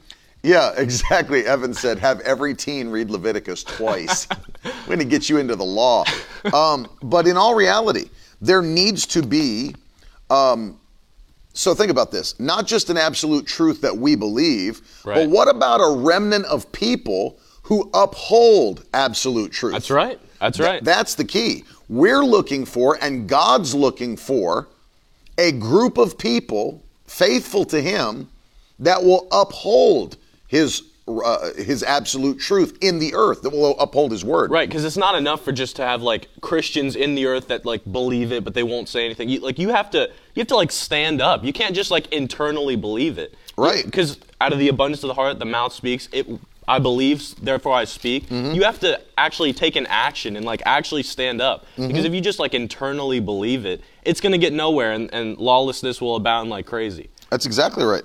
yeah, 0.44 0.72
exactly. 0.76 1.44
Evan 1.44 1.74
said, 1.74 1.98
have 1.98 2.20
every 2.20 2.54
teen 2.54 2.88
read 2.88 3.10
Leviticus 3.10 3.64
twice. 3.64 4.28
we're 4.64 4.86
going 4.86 4.98
to 5.00 5.04
get 5.04 5.28
you 5.28 5.38
into 5.38 5.56
the 5.56 5.64
law. 5.64 6.04
Um, 6.54 6.86
but 7.02 7.26
in 7.26 7.36
all 7.36 7.56
reality, 7.56 8.10
there 8.40 8.62
needs 8.62 9.06
to 9.06 9.22
be. 9.24 9.74
Um, 10.30 10.78
so 11.52 11.74
think 11.74 11.90
about 11.90 12.12
this 12.12 12.38
not 12.38 12.64
just 12.68 12.90
an 12.90 12.96
absolute 12.96 13.44
truth 13.44 13.80
that 13.80 13.96
we 13.96 14.14
believe, 14.14 14.82
but 15.04 15.28
what 15.28 15.48
about 15.48 15.78
a 15.80 15.96
remnant 16.00 16.44
of 16.44 16.70
people 16.70 17.40
who 17.68 17.90
uphold 17.92 18.86
absolute 18.94 19.52
truth? 19.52 19.74
That's 19.74 19.90
right. 19.90 20.18
That's 20.40 20.58
right. 20.58 20.82
That's 20.82 21.14
the 21.14 21.24
key. 21.24 21.64
We're 21.90 22.24
looking 22.24 22.64
for, 22.64 22.96
and 23.02 23.28
God's 23.28 23.74
looking 23.74 24.16
for, 24.16 24.68
a 25.36 25.52
group 25.52 25.98
of 25.98 26.16
people 26.16 26.82
faithful 27.06 27.66
to 27.66 27.82
Him 27.82 28.30
that 28.78 29.04
will 29.04 29.28
uphold 29.30 30.16
His 30.46 30.82
uh, 31.06 31.52
His 31.56 31.82
absolute 31.82 32.40
truth 32.40 32.78
in 32.80 32.98
the 33.00 33.14
earth, 33.14 33.42
that 33.42 33.50
will 33.50 33.78
uphold 33.78 34.12
His 34.12 34.24
word. 34.24 34.50
Right, 34.50 34.66
because 34.66 34.86
it's 34.86 34.96
not 34.96 35.14
enough 35.14 35.44
for 35.44 35.52
just 35.52 35.76
to 35.76 35.82
have 35.82 36.00
like 36.00 36.28
Christians 36.40 36.96
in 36.96 37.14
the 37.16 37.26
earth 37.26 37.48
that 37.48 37.66
like 37.66 37.82
believe 37.92 38.32
it, 38.32 38.44
but 38.44 38.54
they 38.54 38.62
won't 38.62 38.88
say 38.88 39.04
anything. 39.04 39.28
You, 39.28 39.40
like 39.40 39.58
you 39.58 39.68
have 39.68 39.90
to, 39.90 40.10
you 40.34 40.40
have 40.40 40.48
to 40.48 40.56
like 40.56 40.72
stand 40.72 41.20
up. 41.20 41.44
You 41.44 41.52
can't 41.52 41.74
just 41.74 41.90
like 41.90 42.10
internally 42.14 42.76
believe 42.76 43.18
it. 43.18 43.34
Right. 43.58 43.84
Because 43.84 44.18
out 44.40 44.52
of 44.54 44.58
the 44.58 44.68
abundance 44.68 45.02
of 45.02 45.08
the 45.08 45.14
heart, 45.14 45.38
the 45.38 45.44
mouth 45.44 45.72
speaks. 45.72 46.08
It, 46.12 46.26
I 46.68 46.78
believe, 46.78 47.34
therefore 47.42 47.72
I 47.72 47.84
speak. 47.84 48.28
Mm-hmm. 48.28 48.54
You 48.54 48.62
have 48.64 48.78
to 48.80 49.00
actually 49.16 49.54
take 49.54 49.74
an 49.74 49.86
action 49.86 50.36
and 50.36 50.44
like 50.44 50.62
actually 50.66 51.02
stand 51.02 51.40
up. 51.40 51.64
Mm-hmm. 51.64 51.88
Because 51.88 52.04
if 52.04 52.12
you 52.12 52.20
just 52.20 52.38
like 52.38 52.52
internally 52.52 53.20
believe 53.20 53.64
it, 53.64 53.82
it's 54.02 54.20
gonna 54.20 54.38
get 54.38 54.52
nowhere, 54.52 54.92
and, 54.92 55.12
and 55.12 55.38
lawlessness 55.38 56.00
will 56.00 56.16
abound 56.16 56.50
like 56.50 56.66
crazy. 56.66 57.08
That's 57.30 57.46
exactly 57.46 57.84
right. 57.84 58.04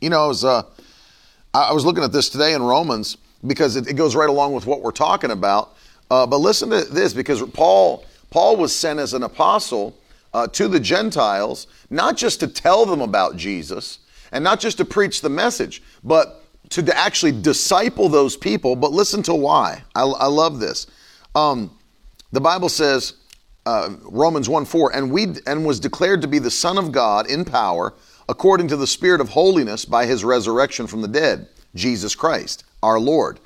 You 0.00 0.10
know, 0.10 0.24
I 0.24 0.26
was, 0.26 0.44
uh, 0.44 0.62
I 1.52 1.70
I 1.70 1.72
was 1.72 1.84
looking 1.84 2.04
at 2.04 2.12
this 2.12 2.28
today 2.28 2.54
in 2.54 2.62
Romans 2.62 3.16
because 3.44 3.76
it, 3.76 3.88
it 3.88 3.94
goes 3.94 4.14
right 4.14 4.30
along 4.30 4.54
with 4.54 4.66
what 4.66 4.80
we're 4.80 4.92
talking 4.92 5.32
about. 5.32 5.76
Uh, 6.10 6.26
but 6.26 6.38
listen 6.38 6.70
to 6.70 6.84
this 6.84 7.12
because 7.12 7.42
Paul 7.50 8.04
Paul 8.30 8.56
was 8.56 8.74
sent 8.74 9.00
as 9.00 9.14
an 9.14 9.24
apostle 9.24 9.98
uh, 10.32 10.46
to 10.48 10.68
the 10.68 10.80
Gentiles, 10.80 11.66
not 11.90 12.16
just 12.16 12.40
to 12.40 12.46
tell 12.46 12.86
them 12.86 13.00
about 13.00 13.36
Jesus 13.36 13.98
and 14.30 14.42
not 14.42 14.60
just 14.60 14.78
to 14.78 14.84
preach 14.84 15.20
the 15.20 15.28
message, 15.28 15.82
but 16.02 16.41
to, 16.72 16.96
actually 16.96 17.32
disciple 17.32 18.08
those 18.08 18.36
people. 18.36 18.76
But 18.76 18.92
listen 18.92 19.22
to 19.24 19.34
why. 19.34 19.82
I, 19.94 20.02
I 20.02 20.26
love 20.26 20.58
this. 20.58 20.86
Um, 21.34 21.76
the 22.32 22.40
Bible 22.40 22.68
says, 22.68 23.14
uh, 23.66 23.90
Romans 24.02 24.48
1 24.48 24.64
4, 24.64 24.94
and, 24.94 25.10
we, 25.10 25.28
and 25.46 25.64
was 25.64 25.78
declared 25.78 26.22
to 26.22 26.28
be 26.28 26.38
the 26.38 26.50
Son 26.50 26.78
of 26.78 26.92
God 26.92 27.30
in 27.30 27.44
power, 27.44 27.94
according 28.28 28.68
to 28.68 28.76
the 28.76 28.86
Spirit 28.86 29.20
of 29.20 29.28
holiness 29.28 29.84
by 29.84 30.06
his 30.06 30.24
resurrection 30.24 30.86
from 30.86 31.02
the 31.02 31.08
dead, 31.08 31.48
Jesus 31.74 32.14
Christ, 32.14 32.64
our 32.82 32.98
Lord. 32.98 33.38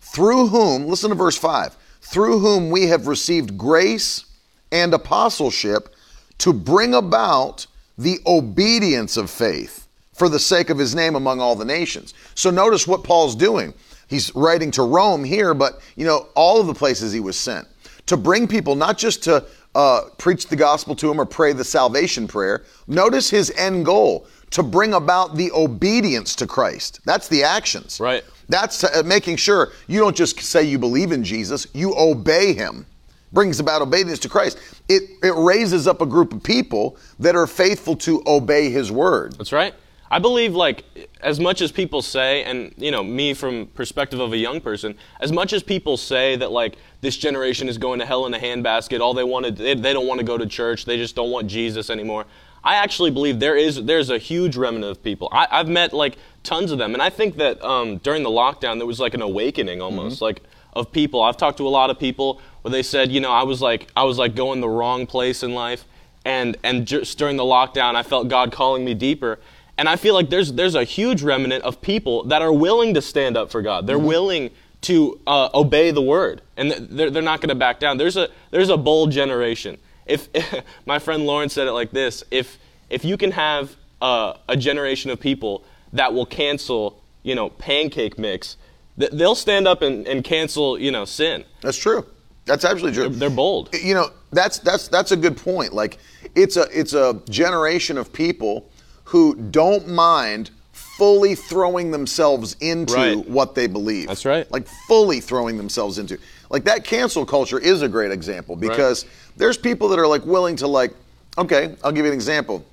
Through 0.00 0.48
whom, 0.48 0.86
listen 0.86 1.10
to 1.10 1.16
verse 1.16 1.36
5, 1.36 1.76
through 2.00 2.38
whom 2.38 2.70
we 2.70 2.86
have 2.86 3.06
received 3.06 3.58
grace 3.58 4.24
and 4.70 4.94
apostleship 4.94 5.94
to 6.38 6.52
bring 6.52 6.94
about 6.94 7.66
the 7.98 8.18
obedience 8.26 9.16
of 9.16 9.30
faith 9.30 9.81
for 10.12 10.28
the 10.28 10.38
sake 10.38 10.70
of 10.70 10.78
his 10.78 10.94
name 10.94 11.14
among 11.14 11.40
all 11.40 11.56
the 11.56 11.64
nations. 11.64 12.14
So 12.34 12.50
notice 12.50 12.86
what 12.86 13.04
Paul's 13.04 13.34
doing. 13.34 13.74
He's 14.08 14.34
writing 14.34 14.70
to 14.72 14.82
Rome 14.82 15.24
here, 15.24 15.54
but 15.54 15.80
you 15.96 16.04
know, 16.04 16.28
all 16.34 16.60
of 16.60 16.66
the 16.66 16.74
places 16.74 17.12
he 17.12 17.20
was 17.20 17.38
sent 17.38 17.66
to 18.06 18.16
bring 18.16 18.46
people 18.46 18.74
not 18.74 18.98
just 18.98 19.22
to 19.24 19.44
uh, 19.74 20.02
preach 20.18 20.48
the 20.48 20.56
gospel 20.56 20.94
to 20.96 21.08
them 21.08 21.20
or 21.20 21.24
pray 21.24 21.52
the 21.52 21.64
salvation 21.64 22.28
prayer. 22.28 22.64
Notice 22.86 23.30
his 23.30 23.50
end 23.56 23.84
goal 23.84 24.26
to 24.50 24.62
bring 24.62 24.94
about 24.94 25.36
the 25.36 25.50
obedience 25.52 26.34
to 26.36 26.46
Christ. 26.46 27.00
That's 27.06 27.28
the 27.28 27.42
actions. 27.42 27.98
Right. 27.98 28.22
That's 28.48 28.84
uh, 28.84 29.02
making 29.04 29.36
sure 29.36 29.72
you 29.86 29.98
don't 29.98 30.14
just 30.14 30.38
say 30.40 30.64
you 30.64 30.78
believe 30.78 31.10
in 31.12 31.24
Jesus, 31.24 31.66
you 31.72 31.94
obey 31.96 32.52
him. 32.52 32.86
Brings 33.32 33.60
about 33.60 33.80
obedience 33.80 34.18
to 34.20 34.28
Christ. 34.28 34.58
It, 34.90 35.04
it 35.22 35.32
raises 35.34 35.86
up 35.86 36.02
a 36.02 36.06
group 36.06 36.34
of 36.34 36.42
people 36.42 36.98
that 37.18 37.34
are 37.34 37.46
faithful 37.46 37.96
to 37.96 38.22
obey 38.26 38.68
his 38.68 38.92
word. 38.92 39.38
That's 39.38 39.52
right. 39.52 39.72
I 40.12 40.18
believe 40.18 40.54
like 40.54 40.84
as 41.22 41.40
much 41.40 41.62
as 41.62 41.72
people 41.72 42.02
say, 42.02 42.44
and 42.44 42.74
you 42.76 42.90
know 42.90 43.02
me 43.02 43.32
from 43.32 43.66
perspective 43.68 44.20
of 44.20 44.34
a 44.34 44.36
young 44.36 44.60
person, 44.60 44.94
as 45.20 45.32
much 45.32 45.54
as 45.54 45.62
people 45.62 45.96
say 45.96 46.36
that 46.36 46.52
like 46.52 46.76
this 47.00 47.16
generation 47.16 47.66
is 47.66 47.78
going 47.78 47.98
to 47.98 48.04
hell 48.04 48.26
in 48.26 48.34
a 48.34 48.38
handbasket, 48.38 49.00
all 49.00 49.14
they 49.14 49.24
want 49.24 49.46
to 49.46 49.52
they, 49.52 49.74
they 49.74 49.94
don't 49.94 50.06
want 50.06 50.20
to 50.20 50.26
go 50.26 50.36
to 50.36 50.44
church, 50.44 50.84
they 50.84 50.98
just 50.98 51.16
don't 51.16 51.30
want 51.30 51.46
Jesus 51.46 51.88
anymore. 51.88 52.26
I 52.62 52.74
actually 52.74 53.10
believe 53.10 53.40
there 53.40 53.56
is 53.56 53.82
there's 53.84 54.10
a 54.10 54.18
huge 54.18 54.54
remnant 54.54 54.84
of 54.84 55.02
people. 55.02 55.30
I, 55.32 55.48
I've 55.50 55.68
met 55.68 55.94
like 55.94 56.18
tons 56.42 56.72
of 56.72 56.78
them, 56.78 56.92
and 56.92 57.02
I 57.02 57.08
think 57.08 57.36
that 57.36 57.64
um, 57.64 57.96
during 57.96 58.22
the 58.22 58.28
lockdown 58.28 58.76
there 58.76 58.86
was 58.86 59.00
like 59.00 59.14
an 59.14 59.22
awakening 59.22 59.80
almost 59.80 60.20
like 60.20 60.42
of 60.74 60.92
people. 60.92 61.22
I've 61.22 61.38
talked 61.38 61.56
to 61.56 61.66
a 61.66 61.70
lot 61.70 61.88
of 61.88 61.98
people 61.98 62.38
where 62.60 62.70
they 62.70 62.82
said, 62.82 63.10
you 63.10 63.20
know, 63.20 63.32
I 63.32 63.44
was 63.44 63.62
like 63.62 63.90
I 63.96 64.04
was 64.04 64.18
like 64.18 64.34
going 64.34 64.60
the 64.60 64.68
wrong 64.68 65.06
place 65.06 65.42
in 65.42 65.54
life, 65.54 65.86
and 66.22 66.58
and 66.62 66.86
just 66.86 67.16
during 67.16 67.38
the 67.38 67.44
lockdown 67.44 67.94
I 67.94 68.02
felt 68.02 68.28
God 68.28 68.52
calling 68.52 68.84
me 68.84 68.92
deeper. 68.92 69.38
And 69.82 69.88
I 69.88 69.96
feel 69.96 70.14
like 70.14 70.30
there's 70.30 70.52
there's 70.52 70.76
a 70.76 70.84
huge 70.84 71.24
remnant 71.24 71.64
of 71.64 71.82
people 71.82 72.22
that 72.26 72.40
are 72.40 72.52
willing 72.52 72.94
to 72.94 73.02
stand 73.02 73.36
up 73.36 73.50
for 73.50 73.62
God. 73.62 73.84
They're 73.84 73.98
willing 73.98 74.52
to 74.82 75.18
uh, 75.26 75.48
obey 75.54 75.90
the 75.90 76.00
word, 76.00 76.40
and 76.56 76.70
they're, 76.70 77.10
they're 77.10 77.20
not 77.20 77.40
going 77.40 77.48
to 77.48 77.56
back 77.56 77.80
down. 77.80 77.98
There's 77.98 78.16
a 78.16 78.28
there's 78.52 78.68
a 78.68 78.76
bold 78.76 79.10
generation. 79.10 79.78
If 80.06 80.28
my 80.86 81.00
friend 81.00 81.26
Lauren 81.26 81.48
said 81.48 81.66
it 81.66 81.72
like 81.72 81.90
this, 81.90 82.22
if 82.30 82.60
if 82.90 83.04
you 83.04 83.16
can 83.16 83.32
have 83.32 83.74
uh, 84.00 84.34
a 84.48 84.56
generation 84.56 85.10
of 85.10 85.18
people 85.18 85.64
that 85.92 86.14
will 86.14 86.26
cancel, 86.26 87.02
you 87.24 87.34
know, 87.34 87.50
pancake 87.50 88.20
mix, 88.20 88.58
th- 89.00 89.10
they'll 89.10 89.34
stand 89.34 89.66
up 89.66 89.82
and, 89.82 90.06
and 90.06 90.22
cancel, 90.22 90.78
you 90.78 90.92
know, 90.92 91.04
sin. 91.04 91.44
That's 91.60 91.76
true. 91.76 92.06
That's 92.44 92.64
absolutely 92.64 92.96
true. 93.02 93.08
They're 93.08 93.30
bold. 93.30 93.74
You 93.74 93.94
know, 93.94 94.10
that's 94.30 94.60
that's 94.60 94.86
that's 94.86 95.10
a 95.10 95.16
good 95.16 95.36
point. 95.36 95.72
Like 95.72 95.98
it's 96.36 96.56
a 96.56 96.68
it's 96.70 96.92
a 96.92 97.20
generation 97.28 97.98
of 97.98 98.12
people 98.12 98.70
who 99.12 99.34
don't 99.34 99.86
mind 99.86 100.50
fully 100.72 101.34
throwing 101.34 101.90
themselves 101.90 102.56
into 102.60 102.94
Right. 102.94 103.28
what 103.28 103.54
they 103.54 103.66
believe. 103.66 104.08
That's 104.08 104.24
right. 104.24 104.50
Like 104.50 104.66
fully 104.88 105.20
throwing 105.20 105.58
themselves 105.58 105.98
into. 105.98 106.16
Like 106.48 106.64
that 106.64 106.82
cancel 106.84 107.26
culture 107.26 107.58
is 107.58 107.82
a 107.82 107.88
great 107.90 108.10
example 108.10 108.56
because 108.56 109.04
there's 109.36 109.58
people 109.58 109.88
that 109.90 109.98
are 109.98 110.06
like 110.06 110.24
willing 110.24 110.56
to 110.56 110.66
like 110.66 110.94
okay, 111.36 111.74
I'll 111.84 111.92
give 111.92 112.06
you 112.06 112.10
an 112.10 112.16
example. 112.16 112.64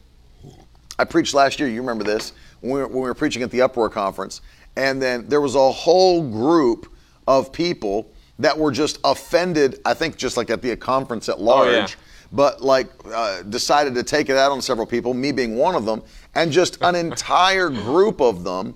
I 0.97 1.03
preached 1.03 1.33
last 1.33 1.59
year. 1.59 1.67
You 1.67 1.81
remember 1.81 2.05
this 2.05 2.31
when 2.61 2.71
we 2.73 2.79
were, 2.79 2.87
when 2.87 2.95
we 3.03 3.09
were 3.09 3.13
preaching 3.13 3.43
at 3.43 3.51
the 3.51 3.61
Uproar 3.61 3.89
conference, 3.89 4.39
and 4.77 5.01
then 5.01 5.27
there 5.27 5.41
was 5.41 5.55
a 5.55 5.71
whole 5.71 6.21
group 6.29 6.87
of 7.27 7.51
people 7.51 8.09
that 8.39 8.57
were 8.57 8.71
just 8.71 8.97
offended. 9.03 9.81
I 9.85 9.93
think 9.93 10.15
just 10.15 10.37
like 10.37 10.49
at 10.49 10.61
the 10.61 10.73
conference 10.77 11.27
at 11.27 11.41
large, 11.41 11.67
Oh, 11.67 11.71
yeah. 11.71 11.87
But 12.31 12.61
like 12.61 12.87
uh, 13.05 13.43
decided 13.43 13.95
to 13.95 14.03
take 14.03 14.29
it 14.29 14.37
out 14.37 14.51
on 14.51 14.61
several 14.61 14.85
people. 14.85 15.13
Me 15.13 15.31
being 15.31 15.55
one 15.55 15.75
of 15.75 15.85
them, 15.85 16.03
and 16.35 16.51
just 16.51 16.77
an 16.81 16.95
entire 17.07 17.69
group 17.69 18.21
of 18.21 18.43
them 18.43 18.75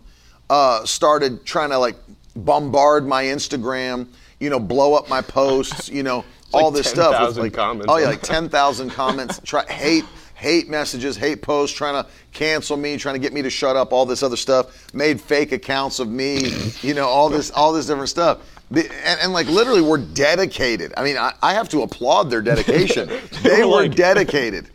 uh, 0.50 0.86
started 0.86 1.46
trying 1.46 1.70
to 1.70 1.78
like 1.78 1.96
bombard 2.36 3.08
my 3.08 3.24
Instagram. 3.26 4.08
You 4.40 4.50
know, 4.50 4.60
blow 4.60 4.94
up 4.94 5.10
my 5.10 5.22
posts. 5.22 5.90
You 5.90 6.04
know, 6.04 6.26
all 6.54 6.72
like 6.72 6.84
this 6.84 6.90
stuff. 6.90 7.36
with, 7.36 7.36
10,000 7.36 7.52
comments 7.52 7.86
Oh 7.90 7.98
yeah, 7.98 8.08
like 8.08 8.22
ten 8.22 8.50
thousand 8.50 8.90
comments. 8.90 9.40
Try 9.44 9.66
hate 9.66 10.06
hate 10.44 10.68
messages, 10.70 11.16
hate 11.16 11.42
posts, 11.42 11.76
trying 11.76 12.04
to 12.04 12.10
cancel 12.34 12.76
me, 12.76 12.98
trying 12.98 13.16
to 13.16 13.20
get 13.20 13.32
me 13.32 13.42
to 13.42 13.50
shut 13.50 13.78
up, 13.78 13.94
all 13.94 14.06
this 14.06 14.22
other 14.22 14.36
stuff. 14.36 14.94
Made 14.94 15.22
fake 15.22 15.54
accounts 15.54 16.00
of 16.00 16.10
me, 16.10 16.52
you 16.82 16.94
know, 16.94 17.08
all 17.08 17.30
this, 17.30 17.50
all 17.52 17.72
this 17.72 17.86
different 17.88 18.10
stuff. 18.10 18.40
The- 18.72 18.90
And, 19.06 19.20
and 19.22 19.34
like 19.34 19.48
literally, 19.48 19.82
we're 19.82 19.98
dedicated. 19.98 20.94
I 20.98 21.04
mean, 21.04 21.18
I, 21.18 21.34
I 21.42 21.54
have 21.54 21.70
to 21.70 21.82
applaud 21.82 22.30
their 22.30 22.42
dedication. 22.42 23.10
they 23.44 23.64
were 23.64 23.88
dedicated, 23.88 24.68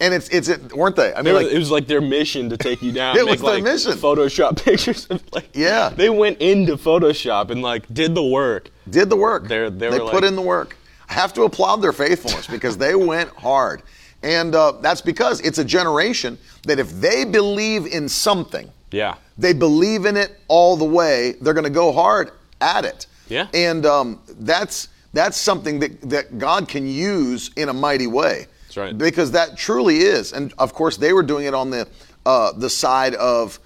and 0.00 0.12
it's 0.14 0.28
it's 0.28 0.48
it, 0.48 0.72
weren't 0.74 0.96
they? 0.96 1.14
I 1.14 1.22
mean, 1.22 1.34
like 1.34 1.46
it 1.46 1.58
was 1.58 1.70
like 1.70 1.86
their 1.86 2.00
mission 2.00 2.50
to 2.50 2.56
take 2.56 2.82
you 2.82 2.92
down. 2.92 3.16
It 3.18 3.26
was 3.26 3.40
their 3.40 3.54
like, 3.54 3.62
mission. 3.64 3.92
Photoshop 3.92 4.62
pictures 4.64 5.06
of 5.06 5.22
like. 5.32 5.48
Yeah. 5.54 5.88
They 5.90 6.10
went 6.10 6.38
into 6.38 6.76
Photoshop 6.76 7.50
and 7.50 7.62
like 7.62 7.92
did 7.92 8.14
the 8.14 8.24
work. 8.24 8.70
did 8.90 9.08
the 9.10 9.16
work. 9.16 9.48
They're- 9.48 9.70
they 9.70 9.88
they 9.90 9.98
were 9.98 10.10
put 10.10 10.22
like- 10.22 10.24
in 10.24 10.36
the 10.36 10.42
work. 10.42 10.76
I 11.08 11.14
have 11.14 11.32
to 11.34 11.42
applaud 11.44 11.76
their 11.80 11.94
faithfulness 11.94 12.46
because 12.46 12.76
they 12.76 12.94
went 12.94 13.30
hard. 13.30 13.82
And 14.22 14.54
uh, 14.54 14.72
that's 14.82 15.00
because 15.00 15.40
it's 15.40 15.56
a 15.58 15.64
generation 15.64 16.36
that 16.64 16.78
if 16.78 16.90
they 17.00 17.24
believe 17.24 17.86
in 17.86 18.10
something, 18.10 18.70
Yeah. 18.90 19.14
they 19.38 19.54
believe 19.54 20.04
in 20.04 20.16
it 20.18 20.38
all 20.48 20.76
the 20.76 20.84
way, 20.84 21.36
they're 21.40 21.54
going 21.54 21.64
to 21.64 21.70
go 21.70 21.92
hard 21.92 22.32
at 22.60 22.84
it. 22.84 23.06
Yeah. 23.28 23.48
And 23.54 23.86
um, 23.86 24.20
that's 24.26 24.88
that's 25.12 25.36
something 25.36 25.78
that, 25.80 26.00
that 26.02 26.38
God 26.38 26.68
can 26.68 26.86
use 26.86 27.50
in 27.56 27.68
a 27.68 27.72
mighty 27.72 28.06
way. 28.06 28.46
That's 28.66 28.76
right. 28.76 28.96
Because 28.96 29.30
that 29.32 29.56
truly 29.56 29.98
is. 29.98 30.32
And 30.32 30.52
of 30.58 30.74
course, 30.74 30.96
they 30.96 31.12
were 31.12 31.22
doing 31.22 31.46
it 31.46 31.54
on 31.54 31.70
the 31.70 31.88
uh, 32.26 32.52
the 32.52 32.68
side 32.68 33.14
of 33.14 33.58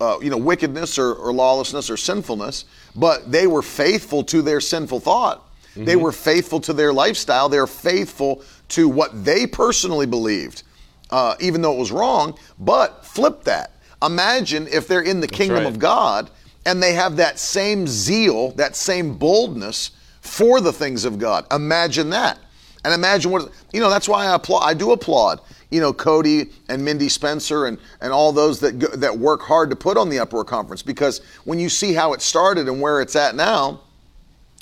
uh, 0.00 0.18
you 0.22 0.30
know 0.30 0.36
wickedness 0.36 0.98
or, 0.98 1.14
or 1.14 1.32
lawlessness 1.32 1.90
or 1.90 1.96
sinfulness, 1.96 2.64
but 2.94 3.30
they 3.30 3.46
were 3.46 3.62
faithful 3.62 4.22
to 4.24 4.42
their 4.42 4.60
sinful 4.60 5.00
thought. 5.00 5.42
They 5.76 5.96
were 5.96 6.12
faithful 6.12 6.60
to 6.60 6.72
their 6.72 6.92
lifestyle. 6.92 7.48
They're 7.48 7.66
faithful 7.66 8.42
to 8.70 8.88
what 8.88 9.24
they 9.24 9.46
personally 9.46 10.06
believed, 10.06 10.62
uh, 11.10 11.34
even 11.38 11.60
though 11.60 11.74
it 11.74 11.78
was 11.78 11.92
wrong. 11.92 12.38
But 12.58 13.04
flip 13.04 13.44
that. 13.44 13.72
Imagine 14.02 14.66
if 14.68 14.88
they're 14.88 15.02
in 15.02 15.20
the 15.20 15.28
kingdom 15.28 15.64
right. 15.64 15.66
of 15.66 15.78
God 15.78 16.30
and 16.66 16.82
they 16.82 16.92
have 16.92 17.16
that 17.16 17.38
same 17.38 17.86
zeal, 17.86 18.50
that 18.52 18.76
same 18.76 19.16
boldness 19.16 19.92
for 20.20 20.60
the 20.60 20.72
things 20.72 21.04
of 21.04 21.18
God. 21.18 21.46
Imagine 21.52 22.10
that. 22.10 22.38
And 22.84 22.92
imagine 22.92 23.30
what 23.30 23.50
you 23.72 23.80
know. 23.80 23.90
That's 23.90 24.08
why 24.08 24.26
I 24.26 24.34
applaud. 24.34 24.60
I 24.60 24.74
do 24.74 24.92
applaud. 24.92 25.40
You 25.70 25.80
know, 25.80 25.92
Cody 25.92 26.50
and 26.68 26.84
Mindy 26.84 27.08
Spencer 27.08 27.66
and 27.66 27.78
and 28.00 28.12
all 28.12 28.32
those 28.32 28.60
that 28.60 28.78
go, 28.78 28.86
that 28.88 29.16
work 29.18 29.42
hard 29.42 29.70
to 29.70 29.76
put 29.76 29.96
on 29.96 30.08
the 30.08 30.20
Uproar 30.20 30.44
Conference 30.44 30.82
because 30.82 31.20
when 31.44 31.58
you 31.58 31.68
see 31.68 31.94
how 31.94 32.12
it 32.12 32.22
started 32.22 32.68
and 32.68 32.80
where 32.80 33.00
it's 33.00 33.16
at 33.16 33.34
now, 33.34 33.80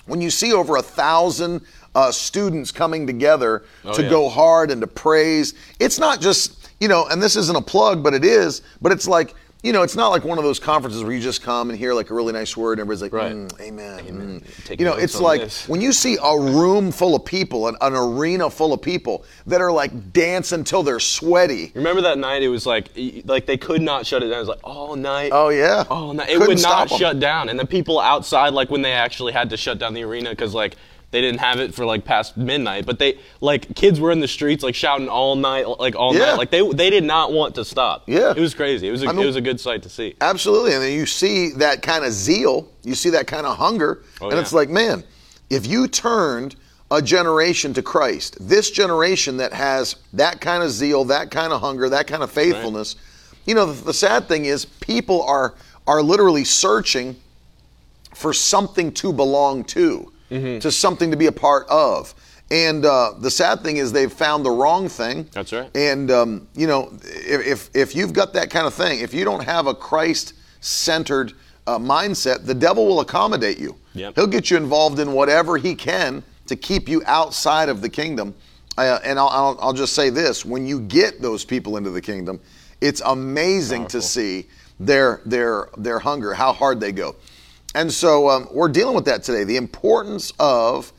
when 0.06 0.22
you 0.22 0.30
see 0.30 0.54
over 0.54 0.76
a 0.76 0.82
thousand 0.82 1.60
uh, 1.94 2.10
students 2.10 2.72
coming 2.72 3.06
together 3.06 3.64
to 3.92 4.02
yeah. 4.02 4.08
go 4.08 4.30
hard 4.30 4.70
and 4.70 4.80
to 4.80 4.86
praise, 4.86 5.52
it's 5.78 5.98
not 5.98 6.18
just 6.18 6.70
you 6.80 6.88
know. 6.88 7.06
And 7.08 7.22
this 7.22 7.36
isn't 7.36 7.56
a 7.56 7.62
plug, 7.62 8.02
but 8.02 8.14
it 8.14 8.24
is. 8.24 8.62
But 8.80 8.90
it's 8.90 9.06
like 9.06 9.34
you 9.64 9.72
know, 9.72 9.82
it's 9.82 9.96
not 9.96 10.08
like 10.08 10.24
one 10.24 10.36
of 10.36 10.44
those 10.44 10.58
conferences 10.58 11.02
where 11.02 11.12
you 11.12 11.20
just 11.20 11.42
come 11.42 11.70
and 11.70 11.78
hear 11.78 11.94
like 11.94 12.10
a 12.10 12.14
really 12.14 12.34
nice 12.34 12.54
word 12.54 12.78
and 12.78 12.80
everybody's 12.80 13.00
like, 13.00 13.12
Right. 13.14 13.32
"Mm, 13.32 13.60
amen. 13.60 14.42
mm." 14.44 14.78
You 14.78 14.84
know, 14.84 14.92
it's 14.94 15.18
like 15.18 15.40
this. 15.40 15.66
when 15.66 15.80
you 15.80 15.90
see 15.92 16.18
a 16.22 16.38
room 16.38 16.92
full 16.92 17.16
of 17.16 17.24
people, 17.24 17.66
an, 17.68 17.76
an 17.80 17.94
arena 17.94 18.50
full 18.50 18.74
of 18.74 18.82
people 18.82 19.24
that 19.46 19.62
are 19.62 19.72
like 19.72 20.12
dancing 20.12 20.58
until 20.58 20.82
they're 20.82 21.00
sweaty. 21.00 21.72
Remember 21.74 22.02
that 22.02 22.18
night? 22.18 22.42
It 22.42 22.48
was 22.48 22.66
like, 22.66 22.90
like 23.24 23.46
they 23.46 23.56
could 23.56 23.80
not 23.80 24.04
shut 24.04 24.22
it 24.22 24.26
down. 24.26 24.36
It 24.36 24.40
was 24.40 24.48
like 24.48 24.60
all 24.62 24.96
night. 24.96 25.30
Oh 25.32 25.48
yeah. 25.48 25.84
all 25.88 26.12
night. 26.12 26.28
It 26.28 26.32
Couldn't 26.34 26.48
would 26.48 26.60
stop 26.60 26.90
not 26.90 26.98
shut 26.98 27.18
down. 27.18 27.48
And 27.48 27.58
the 27.58 27.66
people 27.66 27.98
outside, 27.98 28.52
like 28.52 28.68
when 28.70 28.82
they 28.82 28.92
actually 28.92 29.32
had 29.32 29.48
to 29.48 29.56
shut 29.56 29.78
down 29.78 29.94
the 29.94 30.02
arena 30.04 30.28
because 30.30 30.52
like 30.52 30.76
they 31.14 31.20
didn't 31.20 31.38
have 31.40 31.60
it 31.60 31.72
for 31.72 31.86
like 31.86 32.04
past 32.04 32.36
midnight, 32.36 32.84
but 32.86 32.98
they 32.98 33.18
like 33.40 33.74
kids 33.76 34.00
were 34.00 34.10
in 34.10 34.18
the 34.18 34.26
streets 34.28 34.64
like 34.64 34.74
shouting 34.74 35.08
all 35.08 35.36
night, 35.36 35.66
like 35.78 35.94
all 35.94 36.12
Yeah. 36.12 36.26
night. 36.26 36.38
Like 36.38 36.50
they 36.50 36.68
they 36.72 36.90
did 36.90 37.04
not 37.04 37.32
want 37.32 37.54
to 37.54 37.64
stop. 37.64 38.02
Yeah. 38.08 38.32
it 38.36 38.40
was 38.40 38.52
crazy. 38.52 38.88
It 38.88 38.90
was 38.90 39.02
a, 39.04 39.08
I 39.08 39.12
mean- 39.12 39.22
it 39.22 39.26
was 39.26 39.36
a 39.36 39.40
good 39.40 39.60
sight 39.60 39.82
to 39.84 39.88
see. 39.88 40.16
Absolutely. 40.20 40.74
And 40.74 40.82
then 40.82 40.92
you 40.92 41.06
see 41.06 41.50
that 41.52 41.82
kind 41.82 42.04
of 42.04 42.12
zeal, 42.12 42.68
you 42.82 42.94
see 42.96 43.10
that 43.10 43.26
kind 43.28 43.46
of 43.46 43.56
hunger, 43.56 44.02
Oh, 44.20 44.26
and 44.26 44.34
yeah. 44.34 44.40
it's 44.40 44.52
like, 44.52 44.68
man, 44.68 45.04
if 45.50 45.66
you 45.66 45.86
turned 45.86 46.56
a 46.90 47.00
generation 47.00 47.72
to 47.74 47.82
Christ, 47.82 48.36
this 48.40 48.70
generation 48.72 49.36
that 49.38 49.52
has 49.52 49.96
that 50.14 50.40
kind 50.40 50.62
of 50.64 50.70
zeal, 50.70 51.04
that 51.04 51.30
kind 51.30 51.52
of 51.52 51.60
hunger, 51.60 51.88
that 51.88 52.06
kind 52.08 52.22
of 52.24 52.30
faithfulness, 52.32 52.96
you 53.46 53.54
know, 53.54 53.66
the, 53.66 53.84
the 53.84 53.94
sad 53.94 54.26
thing 54.26 54.46
is 54.46 54.64
people 54.64 55.22
are 55.22 55.54
are 55.86 56.02
literally 56.02 56.44
searching 56.44 57.14
for 58.14 58.32
something 58.32 58.90
to 58.92 59.12
belong 59.12 59.62
to, 59.64 60.10
Mm-hmm. 60.34 60.58
to 60.58 60.72
something 60.72 61.10
to 61.12 61.16
be 61.16 61.26
a 61.26 61.32
part 61.32 61.66
of. 61.68 62.12
And 62.50 62.84
uh, 62.84 63.12
the 63.20 63.30
sad 63.30 63.62
thing 63.62 63.78
is 63.78 63.92
they've 63.92 64.12
found 64.12 64.44
the 64.44 64.50
wrong 64.50 64.88
thing. 64.88 65.28
That's 65.32 65.52
right. 65.52 65.70
And 65.74 66.10
um, 66.10 66.48
you 66.54 66.66
know, 66.66 66.92
if, 67.02 67.46
if 67.46 67.70
if 67.74 67.96
you've 67.96 68.12
got 68.12 68.32
that 68.34 68.50
kind 68.50 68.66
of 68.66 68.74
thing, 68.74 69.00
if 69.00 69.14
you 69.14 69.24
don't 69.24 69.44
have 69.44 69.66
a 69.66 69.74
Christ-centered 69.74 71.32
uh, 71.66 71.78
mindset, 71.78 72.44
the 72.44 72.54
devil 72.54 72.86
will 72.86 73.00
accommodate 73.00 73.58
you. 73.58 73.76
Yep. 73.94 74.14
He'll 74.16 74.26
get 74.26 74.50
you 74.50 74.56
involved 74.56 74.98
in 74.98 75.12
whatever 75.12 75.56
he 75.56 75.74
can 75.74 76.22
to 76.46 76.56
keep 76.56 76.88
you 76.88 77.02
outside 77.06 77.68
of 77.68 77.80
the 77.80 77.88
kingdom. 77.88 78.34
Uh, 78.76 78.98
and 79.04 79.18
I'll, 79.18 79.28
I'll, 79.28 79.58
I'll 79.60 79.72
just 79.72 79.94
say 79.94 80.10
this: 80.10 80.44
when 80.44 80.66
you 80.66 80.80
get 80.80 81.22
those 81.22 81.44
people 81.44 81.76
into 81.76 81.90
the 81.90 82.02
kingdom, 82.02 82.40
it's 82.80 83.00
amazing 83.04 83.86
to 83.88 84.02
see 84.02 84.46
their 84.80 85.20
their 85.24 85.68
their 85.78 85.98
hunger, 85.98 86.34
how 86.34 86.52
hard 86.52 86.80
they 86.80 86.92
go. 86.92 87.14
And 87.74 87.92
so 87.92 88.28
um, 88.28 88.48
we're 88.52 88.68
dealing 88.68 88.94
with 88.94 89.04
that 89.06 89.22
today. 89.22 89.44
The 89.44 89.56
importance 89.56 90.32
of 90.38 90.92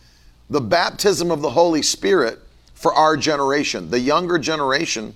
the 0.49 0.61
baptism 0.61 1.31
of 1.31 1.41
the 1.41 1.49
Holy 1.49 1.81
Spirit 1.81 2.39
for 2.73 2.93
our 2.93 3.17
generation, 3.17 3.89
the 3.89 3.99
younger 3.99 4.37
generation, 4.37 5.15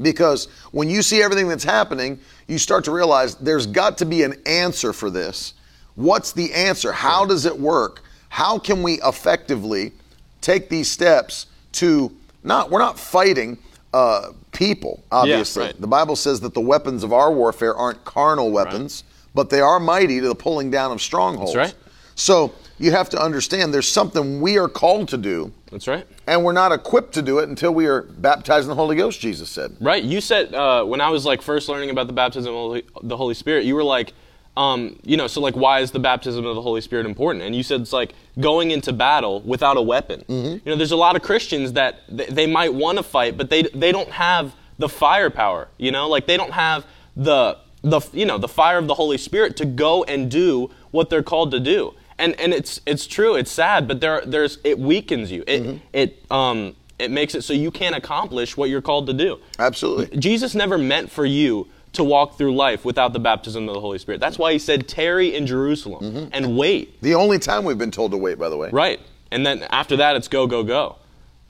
because 0.00 0.46
when 0.70 0.90
you 0.90 1.02
see 1.02 1.22
everything 1.22 1.48
that's 1.48 1.64
happening, 1.64 2.20
you 2.46 2.58
start 2.58 2.84
to 2.84 2.92
realize 2.92 3.36
there's 3.36 3.66
got 3.66 3.98
to 3.98 4.04
be 4.04 4.22
an 4.22 4.34
answer 4.46 4.92
for 4.92 5.10
this. 5.10 5.54
What's 5.94 6.32
the 6.32 6.52
answer? 6.54 6.92
How 6.92 7.24
does 7.24 7.46
it 7.46 7.58
work? 7.58 8.02
How 8.28 8.58
can 8.58 8.82
we 8.82 9.00
effectively 9.02 9.92
take 10.40 10.68
these 10.68 10.90
steps 10.90 11.46
to 11.72 12.14
not, 12.44 12.70
we're 12.70 12.78
not 12.78 12.98
fighting 12.98 13.58
uh, 13.92 14.32
people, 14.52 15.02
obviously. 15.10 15.64
right. 15.64 15.80
The 15.80 15.86
Bible 15.86 16.16
says 16.16 16.40
that 16.40 16.54
the 16.54 16.60
weapons 16.60 17.02
of 17.02 17.12
our 17.12 17.32
warfare 17.32 17.74
aren't 17.74 18.04
carnal 18.04 18.50
weapons, 18.50 19.04
but 19.34 19.50
they 19.50 19.60
are 19.60 19.78
mighty 19.80 20.20
to 20.20 20.28
the 20.28 20.34
pulling 20.34 20.70
down 20.70 20.92
of 20.92 21.00
strongholds. 21.00 21.54
That's 21.54 21.74
right. 21.74 21.82
So 22.14 22.52
you 22.78 22.90
have 22.92 23.08
to 23.10 23.20
understand 23.20 23.72
there's 23.74 23.88
something 23.88 24.40
we 24.40 24.58
are 24.58 24.68
called 24.68 25.08
to 25.08 25.16
do, 25.16 25.52
That's 25.70 25.86
right. 25.88 26.06
and 26.26 26.44
we're 26.44 26.52
not 26.52 26.72
equipped 26.72 27.14
to 27.14 27.22
do 27.22 27.38
it 27.38 27.48
until 27.48 27.72
we 27.72 27.86
are 27.86 28.02
baptized 28.02 28.64
in 28.64 28.68
the 28.68 28.74
Holy 28.74 28.96
Ghost, 28.96 29.20
Jesus 29.20 29.48
said. 29.48 29.76
Right. 29.80 30.02
You 30.02 30.20
said 30.20 30.54
uh, 30.54 30.84
when 30.84 31.00
I 31.00 31.10
was 31.10 31.24
like 31.24 31.42
first 31.42 31.68
learning 31.68 31.90
about 31.90 32.06
the 32.06 32.12
baptism 32.12 32.54
of 32.54 32.82
the 33.02 33.16
Holy 33.16 33.34
Spirit, 33.34 33.64
you 33.64 33.74
were 33.74 33.84
like, 33.84 34.12
um, 34.56 34.98
you 35.04 35.16
know, 35.16 35.28
so 35.28 35.40
like, 35.40 35.54
why 35.54 35.80
is 35.80 35.92
the 35.92 36.00
baptism 36.00 36.44
of 36.44 36.56
the 36.56 36.62
Holy 36.62 36.80
Spirit 36.80 37.06
important? 37.06 37.44
And 37.44 37.54
you 37.54 37.62
said 37.62 37.80
it's 37.80 37.92
like 37.92 38.14
going 38.40 38.72
into 38.72 38.92
battle 38.92 39.40
without 39.42 39.76
a 39.76 39.82
weapon. 39.82 40.24
Mm-hmm. 40.28 40.68
You 40.68 40.72
know, 40.72 40.76
there's 40.76 40.90
a 40.90 40.96
lot 40.96 41.14
of 41.14 41.22
Christians 41.22 41.74
that 41.74 42.00
th- 42.08 42.30
they 42.30 42.46
might 42.48 42.74
want 42.74 42.98
to 42.98 43.04
fight, 43.04 43.36
but 43.36 43.50
they 43.50 43.62
they 43.62 43.92
don't 43.92 44.10
have 44.10 44.56
the 44.78 44.88
firepower. 44.88 45.68
You 45.78 45.92
know, 45.92 46.08
like 46.08 46.26
they 46.26 46.36
don't 46.36 46.52
have 46.52 46.84
the 47.16 47.58
the 47.82 48.00
you 48.12 48.26
know 48.26 48.38
the 48.38 48.48
fire 48.48 48.78
of 48.78 48.86
the 48.86 48.94
Holy 48.94 49.18
Spirit 49.18 49.56
to 49.58 49.64
go 49.64 50.04
and 50.04 50.30
do 50.30 50.70
what 50.90 51.10
they're 51.10 51.22
called 51.22 51.50
to 51.52 51.60
do. 51.60 51.94
and 52.18 52.38
and 52.40 52.52
it's 52.52 52.80
it's 52.86 53.06
true. 53.06 53.36
It's 53.36 53.50
sad, 53.50 53.86
but 53.86 54.00
there 54.00 54.22
there's 54.26 54.58
it 54.64 54.78
weakens 54.78 55.30
you. 55.30 55.44
It 55.46 55.62
Mm-hmm. 55.62 55.76
it 55.92 56.24
um 56.30 56.74
it 56.98 57.10
makes 57.12 57.34
it 57.36 57.42
so 57.44 57.52
you 57.52 57.70
can't 57.70 57.94
accomplish 57.94 58.56
what 58.56 58.68
you're 58.70 58.82
called 58.82 59.06
to 59.06 59.12
do. 59.12 59.38
Absolutely. 59.58 60.18
Jesus 60.18 60.54
never 60.56 60.76
meant 60.78 61.10
for 61.12 61.24
you 61.24 61.68
to 61.92 62.02
walk 62.04 62.36
through 62.36 62.54
life 62.56 62.84
without 62.84 63.12
the 63.12 63.20
baptism 63.20 63.68
of 63.68 63.74
the 63.74 63.80
Holy 63.80 63.98
Spirit. 63.98 64.20
That's 64.20 64.38
why 64.38 64.52
he 64.52 64.58
said, 64.58 64.88
"Tarry 64.88 65.34
in 65.36 65.46
Jerusalem 65.46 66.02
Mm-hmm. 66.02 66.28
and 66.32 66.56
wait." 66.58 67.00
The 67.00 67.14
only 67.14 67.38
time 67.38 67.64
we've 67.64 67.78
been 67.78 67.92
told 67.92 68.10
to 68.10 68.16
wait, 68.18 68.38
by 68.38 68.48
the 68.48 68.56
way. 68.56 68.70
Right. 68.72 68.98
And 69.30 69.46
then 69.46 69.62
after 69.70 69.96
that, 69.98 70.16
it's 70.16 70.26
go, 70.28 70.46
go, 70.46 70.62
go. 70.64 70.96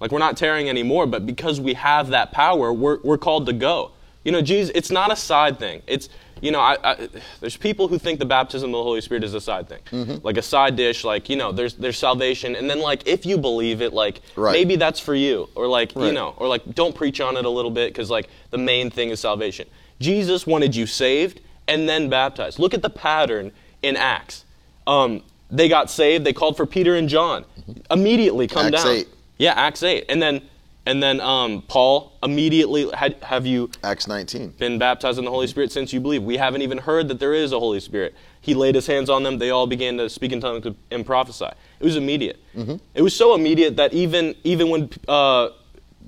Like 0.01 0.13
we're 0.13 0.19
not 0.19 0.37
tearing 0.37 0.69
anymore, 0.69 1.07
but 1.07 1.25
because 1.27 1.61
we 1.61 1.75
have 1.75 2.09
that 2.11 2.31
power, 2.33 2.73
we're, 2.73 2.99
we're 3.03 3.19
called 3.19 3.47
to 3.47 3.53
go. 3.53 3.93
You 4.29 4.33
know, 4.33 4.43
Jesus, 4.43 4.71
it's 4.75 4.91
not 4.91 5.11
a 5.11 5.17
side 5.17 5.59
thing. 5.59 5.81
It's, 5.87 6.11
you 6.43 6.51
know, 6.51 6.61
I, 6.61 6.77
I, 6.85 7.09
there's 7.41 7.57
people 7.57 7.89
who 7.89 7.99
think 7.99 8.19
the 8.19 8.27
baptism 8.27 8.69
of 8.69 8.73
the 8.79 8.83
Holy 8.83 9.01
Spirit 9.01 9.25
is 9.25 9.33
a 9.33 9.41
side 9.41 9.71
thing, 9.71 9.79
Mm-hmm. 9.91 10.17
like 10.23 10.37
a 10.37 10.43
side 10.43 10.77
dish. 10.77 11.03
Like, 11.03 11.31
you 11.31 11.37
know, 11.37 11.51
there's 11.51 11.73
there's 11.77 11.97
salvation, 11.97 12.55
and 12.55 12.69
then 12.69 12.79
like 12.79 13.07
if 13.09 13.25
you 13.25 13.39
believe 13.39 13.81
it, 13.81 13.95
like 13.95 14.21
Right. 14.37 14.53
maybe 14.53 14.77
that's 14.77 15.01
for 15.01 15.15
you, 15.15 15.49
or 15.55 15.67
like 15.67 15.95
you 15.97 16.13
know, 16.13 16.35
or 16.37 16.47
like 16.47 16.75
don't 16.75 16.95
preach 16.95 17.23
on 17.23 17.39
it 17.39 17.47
a 17.47 17.49
little 17.49 17.71
bit 17.71 17.89
because 17.91 18.11
like 18.11 18.29
the 18.51 18.59
main 18.59 18.91
thing 18.91 19.09
is 19.09 19.19
salvation. 19.19 19.67
Jesus 19.99 20.47
wanted 20.47 20.77
you 20.77 20.85
saved 20.87 21.41
and 21.67 21.89
then 21.89 22.11
baptized. 22.11 22.59
Look 22.59 22.75
at 22.75 22.83
the 22.83 22.91
pattern 22.91 23.51
in 23.83 23.97
Acts. 23.97 24.45
Um, 24.87 25.23
they 25.51 25.71
got 25.71 25.89
saved. 25.91 26.27
They 26.27 26.35
called 26.35 26.55
for 26.59 26.67
Peter 26.67 26.97
and 26.97 27.09
John. 27.09 27.47
Immediately 27.91 28.47
come 28.49 28.67
Acts 28.67 28.85
down. 28.85 28.95
8. 28.95 29.09
Yeah, 29.39 29.53
Acts 29.57 29.83
eight, 29.83 30.05
and 30.11 30.21
then 30.21 30.43
and 30.89 31.03
then 31.03 31.21
um, 31.21 31.63
Paul 31.69 32.13
immediately 32.23 32.91
had 32.95 33.17
have 33.23 33.47
you 33.47 33.71
Acts 33.85 34.07
19. 34.09 34.51
been 34.59 34.79
baptized 34.79 35.19
in 35.19 35.25
the 35.25 35.31
Holy 35.31 35.47
Spirit 35.47 35.71
since 35.71 35.93
you 35.93 36.01
believe. 36.01 36.23
We 36.23 36.37
haven't 36.39 36.63
even 36.63 36.79
heard 36.79 37.09
that 37.09 37.21
there 37.21 37.35
is 37.35 37.53
a 37.53 37.59
Holy 37.59 37.81
Spirit. 37.81 38.15
He 38.41 38.55
laid 38.55 38.75
his 38.75 38.87
hands 38.87 39.11
on 39.11 39.23
them. 39.23 39.39
They 39.39 39.51
all 39.51 39.67
began 39.67 39.99
to 39.99 40.09
speak 40.09 40.33
in 40.33 40.41
tongues 40.41 40.67
and 40.91 41.05
prophesy. 41.05 41.51
It 41.81 41.85
was 41.85 41.97
immediate. 41.97 42.39
Mm-hmm. 42.57 42.77
It 42.95 43.03
was 43.03 43.15
so 43.15 43.35
immediate 43.35 43.77
that 43.77 43.93
even 43.93 44.35
even 44.45 44.71
when 44.71 44.91
uh, 45.07 45.51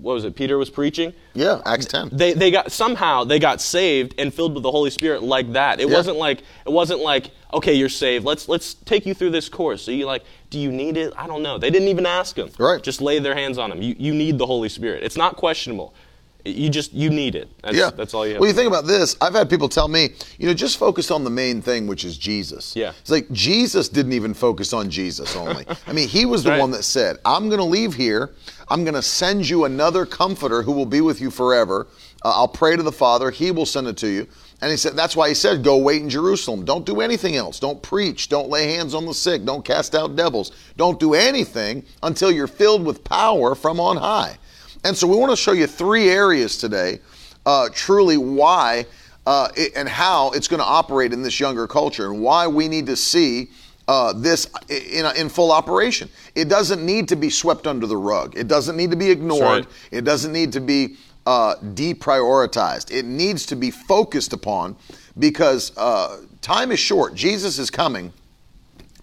what 0.00 0.14
was 0.14 0.24
it? 0.24 0.34
Peter 0.34 0.56
was 0.56 0.70
preaching. 0.70 1.12
Yeah, 1.34 1.60
Acts 1.66 1.84
10. 1.86 2.08
They 2.12 2.32
they 2.32 2.50
got 2.50 2.72
somehow 2.72 3.24
they 3.24 3.38
got 3.38 3.60
saved 3.60 4.14
and 4.18 4.32
filled 4.32 4.54
with 4.54 4.62
the 4.62 4.70
Holy 4.70 4.88
Spirit 4.90 5.22
like 5.22 5.52
that. 5.52 5.78
It 5.80 5.88
Yeah. 5.88 5.94
wasn't 5.96 6.16
like 6.16 6.38
it 6.66 6.72
wasn't 6.72 7.00
like 7.00 7.30
okay 7.52 7.74
you're 7.74 7.90
saved. 7.90 8.24
Let's 8.24 8.48
let's 8.48 8.72
take 8.74 9.04
you 9.04 9.12
through 9.12 9.30
this 9.30 9.48
course. 9.50 9.82
So 9.82 9.90
you 9.90 10.06
like 10.06 10.24
do 10.50 10.58
you 10.58 10.70
need 10.72 10.96
it? 10.96 11.12
I 11.16 11.26
don't 11.26 11.42
know. 11.42 11.58
They 11.58 11.70
didn't 11.70 11.88
even 11.88 12.06
ask 12.06 12.36
him. 12.36 12.50
Right. 12.58 12.82
Just 12.82 13.00
lay 13.00 13.18
their 13.20 13.34
hands 13.34 13.56
on 13.56 13.72
him. 13.72 13.80
You 13.80 13.94
you 13.98 14.12
need 14.12 14.38
the 14.38 14.46
Holy 14.46 14.68
Spirit. 14.68 15.02
It's 15.02 15.16
not 15.16 15.36
questionable. 15.36 15.94
You 16.44 16.70
just 16.70 16.92
you 16.92 17.10
need 17.10 17.34
it. 17.34 17.48
That's, 17.62 17.76
yeah. 17.76 17.90
that's 17.90 18.14
all 18.14 18.26
you 18.26 18.32
have. 18.34 18.40
Well, 18.40 18.48
you 18.48 18.54
think 18.54 18.68
about 18.68 18.86
this. 18.86 19.16
I've 19.20 19.34
had 19.34 19.50
people 19.50 19.68
tell 19.68 19.88
me, 19.88 20.10
you 20.38 20.46
know, 20.46 20.54
just 20.54 20.78
focus 20.78 21.10
on 21.10 21.24
the 21.24 21.30
main 21.30 21.60
thing, 21.60 21.86
which 21.86 22.04
is 22.04 22.16
Jesus. 22.16 22.74
Yeah. 22.74 22.92
It's 23.00 23.10
like 23.10 23.30
Jesus 23.32 23.88
didn't 23.88 24.12
even 24.12 24.34
focus 24.34 24.72
on 24.72 24.90
Jesus 24.90 25.36
only. 25.36 25.66
I 25.86 25.92
mean, 25.92 26.08
he 26.08 26.24
was 26.24 26.42
the 26.44 26.50
Right. 26.50 26.60
one 26.60 26.70
that 26.72 26.82
said, 26.84 27.18
I'm 27.24 27.48
going 27.48 27.58
to 27.60 27.64
leave 27.64 27.94
here. 27.94 28.30
I'm 28.68 28.84
going 28.84 28.94
to 28.94 29.02
send 29.02 29.48
you 29.48 29.64
another 29.64 30.06
comforter 30.06 30.62
who 30.62 30.72
will 30.72 30.86
be 30.86 31.00
with 31.00 31.20
you 31.20 31.30
forever. 31.30 31.86
Uh, 32.24 32.32
I'll 32.34 32.48
pray 32.48 32.76
to 32.76 32.82
the 32.82 32.92
Father. 32.92 33.30
He 33.30 33.50
will 33.50 33.66
send 33.66 33.86
it 33.86 33.96
to 33.98 34.08
you. 34.08 34.26
And 34.62 34.70
he 34.70 34.76
said, 34.76 34.94
that's 34.94 35.16
why 35.16 35.28
he 35.28 35.34
said, 35.34 35.64
go 35.64 35.78
wait 35.78 36.02
in 36.02 36.10
Jerusalem. 36.10 36.64
Don't 36.66 36.84
do 36.84 37.00
anything 37.00 37.34
else. 37.34 37.58
Don't 37.58 37.80
preach. 37.82 38.28
Don't 38.28 38.48
lay 38.50 38.72
hands 38.74 38.94
on 38.94 39.06
the 39.06 39.14
sick. 39.14 39.44
Don't 39.44 39.64
cast 39.64 39.94
out 39.94 40.16
devils. 40.16 40.52
Don't 40.76 41.00
do 41.00 41.14
anything 41.14 41.84
until 42.02 42.30
you're 42.30 42.46
filled 42.46 42.84
with 42.84 43.02
power 43.02 43.54
from 43.54 43.80
on 43.80 43.96
high. 43.96 44.36
And 44.84 44.96
so 44.96 45.06
we 45.06 45.16
want 45.16 45.30
to 45.30 45.36
show 45.36 45.52
you 45.52 45.66
three 45.66 46.08
areas 46.08 46.56
today, 46.56 47.00
uh, 47.44 47.68
truly 47.72 48.16
why 48.16 48.86
uh, 49.26 49.48
it, 49.56 49.72
and 49.76 49.88
how 49.88 50.30
it's 50.30 50.48
going 50.48 50.60
to 50.60 50.66
operate 50.66 51.12
in 51.12 51.22
this 51.22 51.38
younger 51.38 51.66
culture 51.66 52.10
and 52.10 52.22
why 52.22 52.46
we 52.46 52.68
need 52.68 52.86
to 52.86 52.96
see 52.96 53.50
uh, 53.88 54.12
this 54.12 54.48
in, 54.68 55.04
in 55.16 55.28
full 55.28 55.52
operation. 55.52 56.08
It 56.34 56.48
doesn't 56.48 56.84
need 56.84 57.08
to 57.08 57.16
be 57.16 57.28
swept 57.28 57.66
under 57.66 57.86
the 57.86 57.96
rug. 57.96 58.36
It 58.36 58.48
doesn't 58.48 58.76
need 58.76 58.90
to 58.90 58.96
be 58.96 59.10
ignored. 59.10 59.42
right. 59.42 59.66
It 59.90 60.04
doesn't 60.04 60.32
need 60.32 60.52
to 60.52 60.60
be 60.60 60.96
uh, 61.26 61.56
deprioritized. 61.56 62.90
It 62.90 63.04
needs 63.04 63.44
to 63.46 63.56
be 63.56 63.70
focused 63.70 64.32
upon 64.32 64.76
because 65.18 65.76
uh, 65.76 66.22
time 66.40 66.72
is 66.72 66.78
short. 66.78 67.14
Jesus 67.14 67.58
is 67.58 67.70
coming. 67.70 68.12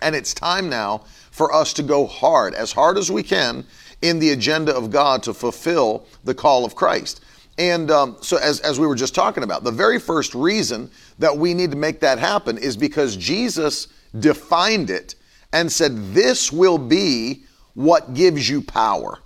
And 0.01 0.15
it's 0.15 0.33
time 0.33 0.69
now 0.69 1.03
for 1.31 1.53
us 1.53 1.73
to 1.73 1.83
go 1.83 2.05
hard, 2.05 2.53
as 2.53 2.71
hard 2.71 2.97
as 2.97 3.11
we 3.11 3.23
can, 3.23 3.65
in 4.01 4.19
the 4.19 4.31
agenda 4.31 4.75
of 4.75 4.91
God 4.91 5.23
to 5.23 5.33
fulfill 5.33 6.05
the 6.23 6.33
call 6.33 6.65
of 6.65 6.75
Christ. 6.75 7.23
And 7.57 7.89
um, 7.89 8.17
so, 8.21 8.37
as, 8.37 8.59
as 8.59 8.79
we 8.79 8.85
were 8.85 8.95
just 8.95 9.15
talking 9.15 9.43
about, 9.43 9.63
the 9.63 9.71
very 9.71 9.99
first 9.99 10.35
reason 10.35 10.91
that 11.17 11.35
we 11.35 11.53
need 11.53 11.71
to 11.71 11.77
make 11.77 11.99
that 12.01 12.19
happen 12.19 12.57
is 12.57 12.77
because 12.77 13.15
Jesus 13.15 13.87
defined 14.19 14.89
it 14.91 15.15
and 15.53 15.71
said, 15.71 16.13
This 16.13 16.51
will 16.51 16.77
be 16.77 17.43
what 17.73 18.13
gives 18.13 18.47
you 18.47 18.61
power. 18.61 19.19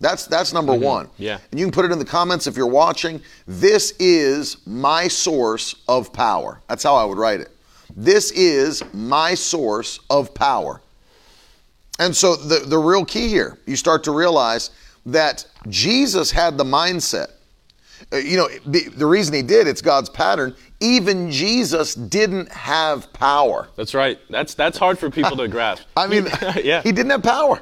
That's, 0.00 0.26
that's 0.26 0.54
number 0.54 0.74
one. 0.74 1.10
Yeah. 1.18 1.38
And 1.50 1.60
you 1.60 1.66
can 1.66 1.72
put 1.72 1.84
it 1.84 1.92
in 1.92 1.98
the 1.98 2.06
comments 2.06 2.46
if 2.46 2.56
you're 2.56 2.66
watching. 2.66 3.20
This 3.46 3.92
is 3.98 4.56
my 4.66 5.08
source 5.08 5.74
of 5.88 6.10
power. 6.12 6.62
That's 6.68 6.82
how 6.82 6.94
I 6.94 7.04
would 7.04 7.18
write 7.18 7.40
it. 7.40 7.54
This 7.94 8.30
is 8.30 8.82
my 8.94 9.34
source 9.34 10.00
of 10.08 10.32
power. 10.32 10.80
And 12.00 12.16
so 12.16 12.34
the, 12.34 12.60
the 12.60 12.78
real 12.78 13.04
key 13.04 13.28
here, 13.28 13.58
you 13.66 13.76
start 13.76 14.02
to 14.04 14.10
realize 14.10 14.70
that 15.04 15.44
Jesus 15.68 16.30
had 16.30 16.56
the 16.56 16.64
mindset. 16.64 17.32
Uh, 18.10 18.16
You 18.16 18.38
know, 18.38 18.48
the, 18.64 18.88
the 18.88 19.04
reason 19.04 19.34
he 19.34 19.42
did, 19.42 19.68
it's 19.68 19.82
God's 19.82 20.08
pattern. 20.08 20.56
Even 20.80 21.30
Jesus 21.30 21.94
didn't 21.94 22.50
have 22.50 23.12
power. 23.12 23.68
That's 23.76 23.92
right. 23.94 24.18
That's 24.30 24.54
that's 24.54 24.78
hard 24.78 24.98
for 24.98 25.10
people 25.10 25.36
to 25.36 25.46
grasp. 25.46 25.84
I 25.96 26.06
mean, 26.06 26.26
yeah. 26.64 26.80
he 26.80 26.90
didn't 26.90 27.10
have 27.10 27.22
power. 27.22 27.60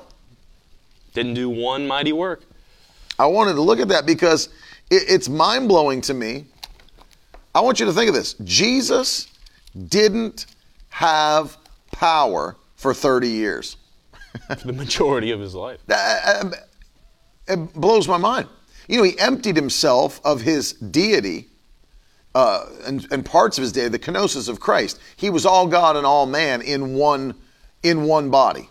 Didn't 1.14 1.34
do 1.34 1.50
one 1.50 1.88
mighty 1.88 2.12
work. 2.12 2.42
I 3.18 3.26
wanted 3.26 3.54
to 3.54 3.62
look 3.62 3.80
at 3.80 3.88
that 3.88 4.06
because 4.06 4.50
it, 4.88 5.02
it's 5.08 5.28
mind 5.28 5.66
blowing 5.66 6.00
to 6.02 6.14
me. 6.14 6.44
I 7.56 7.60
want 7.60 7.80
you 7.80 7.86
to 7.86 7.92
think 7.92 8.08
of 8.08 8.14
this 8.14 8.34
Jesus 8.34 9.26
didn't 9.88 10.46
have 10.90 11.56
power 11.90 12.54
for 12.76 12.94
30 12.94 13.28
years. 13.28 13.76
For 14.48 14.54
the 14.66 14.72
majority 14.72 15.30
of 15.30 15.40
his 15.40 15.54
life. 15.54 15.80
Uh, 15.88 16.50
It 17.48 17.72
blows 17.74 18.06
my 18.06 18.18
mind. 18.18 18.48
You 18.88 18.98
know, 18.98 19.02
he 19.04 19.18
emptied 19.18 19.56
himself 19.56 20.20
of 20.24 20.40
his 20.42 20.72
deity 20.72 21.48
uh, 22.34 22.66
and, 22.86 23.06
and 23.10 23.24
parts 23.24 23.58
of 23.58 23.62
his 23.62 23.72
deity, 23.72 23.88
the 23.90 23.98
kenosis 23.98 24.48
of 24.48 24.60
Christ. 24.60 25.00
He 25.16 25.30
was 25.30 25.44
all 25.44 25.66
God 25.66 25.96
and 25.96 26.06
all 26.06 26.26
man 26.26 26.62
in 26.62 26.94
one 26.94 27.34
in 27.82 28.04
one 28.04 28.30
body. 28.30 28.68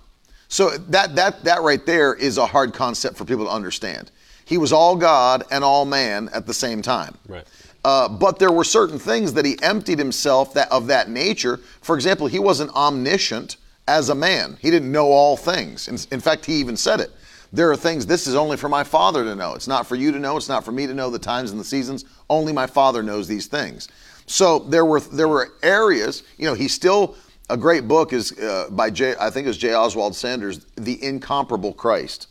So 0.47 0.69
that 0.69 1.15
that 1.15 1.43
that 1.43 1.61
right 1.61 1.85
there 1.85 2.13
is 2.13 2.37
a 2.37 2.45
hard 2.45 2.73
concept 2.73 3.17
for 3.17 3.25
people 3.25 3.45
to 3.45 3.51
understand. 3.51 4.11
He 4.45 4.57
was 4.57 4.71
all 4.71 4.95
God 4.95 5.43
and 5.51 5.63
all 5.63 5.85
man 5.85 6.29
at 6.33 6.45
the 6.45 6.53
same 6.53 6.81
time. 6.81 7.17
Right. 7.27 7.45
Uh, 7.83 8.07
but 8.09 8.39
there 8.39 8.51
were 8.51 8.63
certain 8.63 8.99
things 8.99 9.33
that 9.33 9.45
he 9.45 9.57
emptied 9.61 9.99
himself 9.99 10.53
that 10.53 10.71
of 10.71 10.87
that 10.87 11.09
nature. 11.09 11.57
For 11.81 11.95
example, 11.95 12.27
he 12.27 12.39
wasn't 12.39 12.71
omniscient 12.75 13.57
as 13.87 14.09
a 14.09 14.15
man. 14.15 14.57
He 14.61 14.69
didn't 14.69 14.91
know 14.91 15.07
all 15.07 15.37
things. 15.37 15.87
In, 15.87 15.97
in 16.11 16.19
fact, 16.19 16.45
he 16.45 16.53
even 16.55 16.77
said 16.77 16.99
it. 16.99 17.11
There 17.53 17.71
are 17.71 17.77
things 17.77 18.05
this 18.05 18.27
is 18.27 18.35
only 18.35 18.57
for 18.57 18.67
my 18.67 18.83
Father 18.83 19.23
to 19.23 19.35
know. 19.35 19.53
It's 19.53 19.67
not 19.67 19.87
for 19.87 19.95
you 19.95 20.11
to 20.11 20.19
know. 20.19 20.35
It's 20.35 20.49
not 20.49 20.65
for 20.65 20.71
me 20.71 20.85
to 20.85 20.93
know 20.93 21.09
the 21.09 21.19
times 21.19 21.51
and 21.51 21.59
the 21.59 21.65
seasons. 21.65 22.03
Only 22.29 22.51
my 22.51 22.67
Father 22.67 23.01
knows 23.01 23.27
these 23.27 23.47
things. 23.47 23.87
So 24.25 24.59
there 24.59 24.85
were 24.85 24.99
there 24.99 25.29
were 25.29 25.53
areas. 25.63 26.23
You 26.37 26.45
know, 26.45 26.53
he 26.53 26.67
still 26.67 27.15
a 27.49 27.55
great 27.55 27.87
book 27.87 28.11
is 28.11 28.37
uh, 28.37 28.67
by 28.69 28.89
J. 28.89 29.15
I 29.17 29.29
think 29.29 29.45
it 29.45 29.49
was 29.49 29.57
J. 29.57 29.73
Oswald 29.73 30.15
Sanders, 30.15 30.65
The 30.75 31.01
Incomparable 31.01 31.73
Christ. 31.73 32.27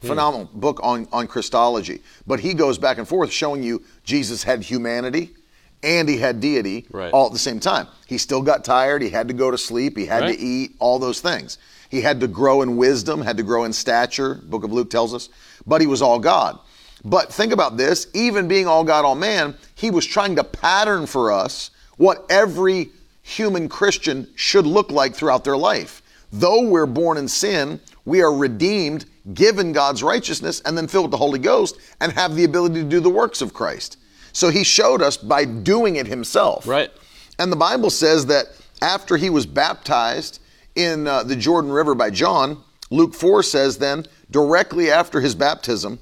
Phenomenal 0.00 0.48
book 0.54 0.80
on, 0.82 1.06
on 1.12 1.26
Christology. 1.26 2.00
But 2.26 2.40
he 2.40 2.54
goes 2.54 2.78
back 2.78 2.96
and 2.96 3.06
forth 3.06 3.30
showing 3.30 3.62
you 3.62 3.84
Jesus 4.02 4.42
had 4.42 4.62
humanity 4.62 5.34
and 5.82 6.08
he 6.08 6.18
had 6.18 6.40
deity 6.40 6.86
Right. 6.90 7.12
all 7.12 7.26
at 7.26 7.32
the 7.32 7.38
same 7.38 7.60
time. 7.60 7.86
He 8.06 8.18
still 8.18 8.42
got 8.42 8.64
tired. 8.64 9.02
He 9.02 9.10
had 9.10 9.28
to 9.28 9.34
go 9.34 9.50
to 9.50 9.58
sleep. 9.58 9.96
He 9.96 10.06
had 10.06 10.22
Right. 10.22 10.36
to 10.38 10.42
eat, 10.44 10.76
all 10.78 10.98
those 10.98 11.20
things. 11.20 11.58
He 11.88 12.02
had 12.02 12.20
to 12.20 12.28
grow 12.28 12.62
in 12.62 12.76
wisdom, 12.76 13.22
had 13.22 13.36
to 13.38 13.42
grow 13.42 13.64
in 13.64 13.72
stature, 13.72 14.40
book 14.44 14.62
of 14.64 14.72
Luke 14.72 14.90
tells 14.90 15.12
us. 15.14 15.28
But 15.66 15.80
he 15.80 15.86
was 15.86 16.02
all 16.02 16.18
God. 16.18 16.58
But 17.04 17.32
think 17.32 17.52
about 17.52 17.76
this 17.76 18.06
even 18.12 18.46
being 18.46 18.66
all 18.66 18.84
God, 18.84 19.04
all 19.04 19.14
man, 19.14 19.54
he 19.74 19.90
was 19.90 20.04
trying 20.06 20.36
to 20.36 20.44
pattern 20.44 21.06
for 21.06 21.32
us 21.32 21.70
what 21.96 22.26
every 22.28 22.90
human 23.22 23.68
Christian 23.68 24.28
should 24.34 24.66
look 24.66 24.90
like 24.90 25.14
throughout 25.14 25.44
their 25.44 25.56
life. 25.56 26.02
Though 26.32 26.62
we're 26.62 26.86
born 26.86 27.16
in 27.16 27.26
sin, 27.28 27.80
we 28.04 28.22
are 28.22 28.32
redeemed, 28.32 29.04
given 29.34 29.72
God's 29.72 30.02
righteousness, 30.02 30.60
and 30.64 30.76
then 30.76 30.88
filled 30.88 31.06
with 31.06 31.10
the 31.12 31.16
Holy 31.16 31.38
Ghost 31.38 31.76
and 32.00 32.12
have 32.12 32.36
the 32.36 32.44
ability 32.44 32.76
to 32.76 32.84
do 32.84 33.00
the 33.00 33.10
works 33.10 33.40
of 33.42 33.52
Christ. 33.52 33.96
So 34.32 34.50
he 34.50 34.64
showed 34.64 35.02
us 35.02 35.16
by 35.16 35.44
doing 35.44 35.96
it 35.96 36.06
himself. 36.06 36.66
Right. 36.66 36.90
And 37.38 37.50
the 37.50 37.56
Bible 37.56 37.90
says 37.90 38.26
that 38.26 38.46
after 38.82 39.16
he 39.16 39.30
was 39.30 39.46
baptized 39.46 40.40
in 40.74 41.06
uh, 41.06 41.22
the 41.22 41.36
Jordan 41.36 41.72
River 41.72 41.94
by 41.94 42.10
John, 42.10 42.62
Luke 42.90 43.14
4 43.14 43.42
says 43.42 43.78
then, 43.78 44.06
directly 44.30 44.90
after 44.90 45.20
his 45.20 45.34
baptism, 45.34 45.98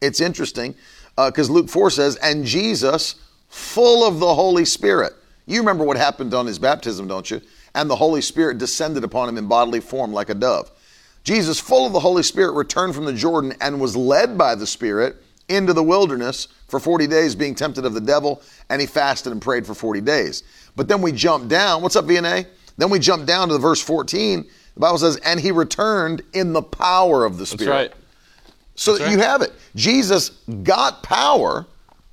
it's 0.00 0.20
interesting 0.20 0.74
because 1.16 1.50
Luke 1.50 1.68
4 1.68 1.90
says, 1.90 2.16
and 2.16 2.44
Jesus, 2.44 3.16
full 3.48 4.06
of 4.06 4.18
the 4.18 4.34
Holy 4.34 4.64
Spirit. 4.64 5.12
You 5.46 5.60
remember 5.60 5.84
what 5.84 5.96
happened 5.96 6.34
on 6.34 6.46
his 6.46 6.58
baptism, 6.58 7.06
don't 7.08 7.30
you? 7.30 7.40
and 7.74 7.88
the 7.88 7.96
Holy 7.96 8.20
Spirit 8.20 8.58
descended 8.58 9.04
upon 9.04 9.28
him 9.28 9.38
in 9.38 9.46
bodily 9.46 9.80
form 9.80 10.12
like 10.12 10.30
a 10.30 10.34
dove. 10.34 10.70
Jesus, 11.24 11.60
full 11.60 11.86
of 11.86 11.92
the 11.92 12.00
Holy 12.00 12.22
Spirit, 12.22 12.52
returned 12.52 12.94
from 12.94 13.04
the 13.04 13.12
Jordan 13.12 13.54
and 13.60 13.80
was 13.80 13.96
led 13.96 14.36
by 14.36 14.54
the 14.54 14.66
Spirit 14.66 15.16
into 15.48 15.72
the 15.72 15.82
wilderness 15.82 16.48
for 16.72 16.80
40 16.80 17.06
days, 17.06 17.34
being 17.34 17.54
tempted 17.54 17.84
of 17.84 17.92
the 17.92 18.00
devil, 18.00 18.40
and 18.70 18.80
he 18.80 18.86
fasted 18.86 19.30
and 19.30 19.42
prayed 19.42 19.66
for 19.66 19.74
40 19.74 20.00
days. 20.00 20.42
But 20.74 20.88
then 20.88 21.02
we 21.02 21.12
jump 21.12 21.50
down. 21.50 21.82
What's 21.82 21.96
up, 21.96 22.06
VNA? 22.06 22.46
Then 22.78 22.88
we 22.88 22.98
jump 22.98 23.26
down 23.26 23.48
to 23.48 23.52
the 23.52 23.60
verse 23.60 23.82
14. 23.82 24.42
The 24.72 24.80
Bible 24.80 24.96
says, 24.96 25.18
and 25.18 25.38
he 25.38 25.52
returned 25.52 26.22
in 26.32 26.54
the 26.54 26.62
power 26.62 27.26
of 27.26 27.36
the 27.36 27.44
Spirit. 27.44 27.68
That's 27.68 27.94
right. 27.94 28.52
So 28.74 28.92
That's 28.92 29.04
right. 29.04 29.12
you 29.12 29.18
have 29.18 29.42
it. 29.42 29.52
Jesus 29.76 30.30
got 30.62 31.02
power 31.02 31.66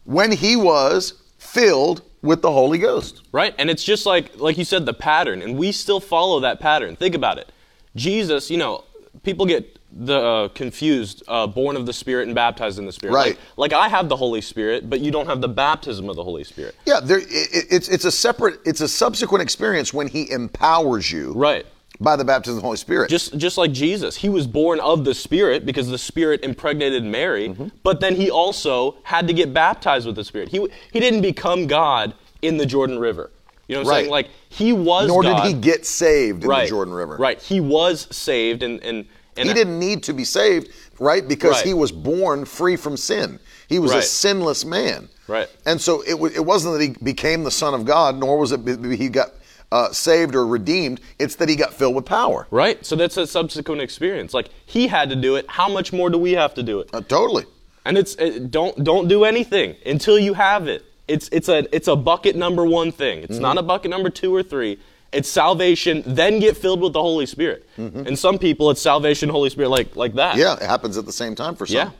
when 0.03 0.29
he 0.29 0.57
was 0.57 1.13
filled 1.37 2.01
with 2.21 2.41
the 2.41 2.51
Holy 2.51 2.79
Ghost. 2.79 3.21
Right? 3.31 3.55
And 3.57 3.69
it's 3.69 3.85
just 3.85 4.05
like 4.05 4.37
like 4.41 4.57
you 4.57 4.65
said 4.65 4.85
the 4.85 4.93
pattern 4.93 5.41
and 5.41 5.57
we 5.57 5.71
still 5.71 6.01
follow 6.01 6.41
that 6.41 6.59
pattern. 6.59 6.97
Think 6.97 7.15
about 7.15 7.37
it. 7.37 7.49
Jesus, 7.95 8.51
you 8.51 8.57
know, 8.57 8.83
people 9.23 9.45
get 9.45 9.78
the 9.91 10.19
uh, 10.19 10.47
confused 10.49 11.23
uh, 11.27 11.47
born 11.47 11.75
of 11.75 11.85
the 11.85 11.93
spirit 11.93 12.27
and 12.27 12.35
baptized 12.35 12.77
in 12.79 12.85
the 12.85 12.91
spirit. 12.91 13.13
Right. 13.13 13.37
Like, 13.57 13.71
like 13.71 13.73
I 13.73 13.87
have 13.89 14.07
the 14.07 14.15
Holy 14.15 14.41
Spirit, 14.41 14.89
but 14.89 14.99
you 14.99 15.11
don't 15.11 15.25
have 15.25 15.41
the 15.41 15.47
baptism 15.49 16.09
of 16.09 16.15
the 16.15 16.23
Holy 16.23 16.43
Spirit. 16.43 16.75
Yeah, 16.85 16.99
there, 16.99 17.19
it, 17.19 17.27
it's 17.71 17.87
it's 17.89 18.05
a 18.05 18.11
separate, 18.11 18.59
it's 18.65 18.81
a 18.81 18.87
subsequent 18.87 19.41
experience 19.41 19.93
when 19.93 20.07
he 20.07 20.29
empowers 20.31 21.11
you 21.11 21.33
Right. 21.33 21.65
by 21.99 22.15
the 22.15 22.23
baptism 22.23 22.57
of 22.57 22.61
the 22.61 22.65
Holy 22.67 22.77
Spirit. 22.77 23.09
Just 23.09 23.35
just 23.37 23.57
like 23.57 23.71
Jesus, 23.71 24.15
he 24.15 24.29
was 24.29 24.45
born 24.45 24.79
of 24.79 25.05
the 25.05 25.13
Spirit 25.15 25.65
because 25.65 25.89
the 25.89 25.97
Spirit 25.97 26.43
impregnated 26.43 27.03
Mary, 27.03 27.49
Mm-hmm. 27.49 27.67
but 27.83 27.99
then 27.99 28.15
he 28.15 28.29
also 28.29 28.97
had 29.03 29.27
to 29.27 29.33
get 29.33 29.53
baptized 29.55 30.05
with 30.05 30.15
the 30.15 30.23
Spirit. 30.23 30.49
He 30.49 30.67
he 30.93 30.99
didn't 30.99 31.21
become 31.21 31.65
God 31.67 32.13
in 32.43 32.57
the 32.57 32.65
Jordan 32.65 32.99
River. 32.99 33.31
You 33.67 33.75
know 33.75 33.81
what 33.81 33.87
I'm 33.87 33.89
Right. 33.89 33.99
saying? 34.01 34.11
Like 34.11 34.29
he 34.49 34.71
was 34.71 35.07
Nor 35.07 35.23
God. 35.23 35.43
did 35.43 35.55
he 35.55 35.59
get 35.59 35.85
saved 35.85 36.43
in 36.43 36.49
right. 36.49 36.63
the 36.65 36.69
Jordan 36.69 36.93
River. 36.93 37.17
Right. 37.17 37.41
He 37.41 37.59
was 37.59 38.07
saved 38.15 38.61
and 38.61 38.79
and, 38.83 39.05
and 39.39 39.47
He 39.47 39.53
didn't 39.53 39.79
need 39.79 40.03
to 40.03 40.13
be 40.13 40.23
saved, 40.23 40.69
right? 40.99 41.27
Because 41.27 41.53
Right. 41.57 41.65
he 41.65 41.73
was 41.73 41.91
born 41.91 42.45
free 42.45 42.75
from 42.75 42.97
sin. 42.97 43.39
He 43.67 43.79
was 43.79 43.91
a 43.93 44.01
sinless 44.01 44.65
man. 44.65 45.09
Right. 45.27 45.47
And 45.65 45.79
so 45.79 46.01
it, 46.01 46.15
it 46.35 46.43
wasn't 46.45 46.77
that 46.77 46.81
he 46.81 46.95
became 47.03 47.43
the 47.43 47.51
Son 47.51 47.73
of 47.73 47.85
God, 47.85 48.17
nor 48.17 48.39
was 48.39 48.51
it 48.51 48.59
he 48.97 49.09
got 49.09 49.29
uh, 49.71 49.91
saved 49.91 50.33
or 50.35 50.47
redeemed. 50.47 50.99
It's 51.19 51.35
that 51.35 51.47
he 51.49 51.55
got 51.55 51.73
filled 51.73 51.95
with 51.95 52.05
power. 52.05 52.47
Right. 52.49 52.83
So 52.83 52.95
that's 52.95 53.15
a 53.17 53.27
subsequent 53.27 53.81
experience. 53.81 54.33
Like 54.33 54.49
he 54.65 54.87
had 54.87 55.09
to 55.11 55.15
do 55.15 55.35
it. 55.35 55.45
How 55.47 55.69
much 55.69 55.93
more 55.93 56.09
do 56.09 56.17
we 56.17 56.31
have 56.31 56.55
to 56.55 56.63
do 56.63 56.79
it? 56.79 56.89
Uh, 56.91 57.01
totally. 57.01 57.45
And 57.85 57.97
it's 57.97 58.15
it, 58.15 58.49
don't 58.51 58.83
don't 58.83 59.07
do 59.07 59.23
anything 59.23 59.75
until 59.85 60.17
you 60.17 60.33
have 60.33 60.67
it. 60.67 60.83
It's 61.07 61.29
it's 61.31 61.49
a 61.49 61.73
it's 61.75 61.87
a 61.87 61.95
bucket 61.95 62.35
number 62.35 62.65
one 62.65 62.91
thing. 62.91 63.23
It's 63.23 63.37
not 63.39 63.57
a 63.57 63.63
bucket 63.63 63.91
number 63.91 64.09
two 64.09 64.33
or 64.35 64.43
three. 64.43 64.79
It's 65.11 65.29
salvation, 65.29 66.03
then 66.05 66.39
get 66.39 66.55
filled 66.55 66.81
with 66.81 66.93
the 66.93 67.01
Holy 67.01 67.25
Spirit. 67.25 67.67
Mm-hmm. 67.77 68.07
And 68.07 68.17
some 68.17 68.37
people, 68.37 68.69
it's 68.69 68.81
salvation, 68.81 69.29
Holy 69.29 69.49
Spirit, 69.49 69.69
like 69.69 69.95
like 69.95 70.13
that. 70.15 70.37
Yeah, 70.37 70.55
it 70.55 70.61
happens 70.61 70.97
at 70.97 71.05
the 71.05 71.11
same 71.11 71.35
time 71.35 71.55
for 71.55 71.65
some. 71.65 71.75
Yeah. 71.75 71.91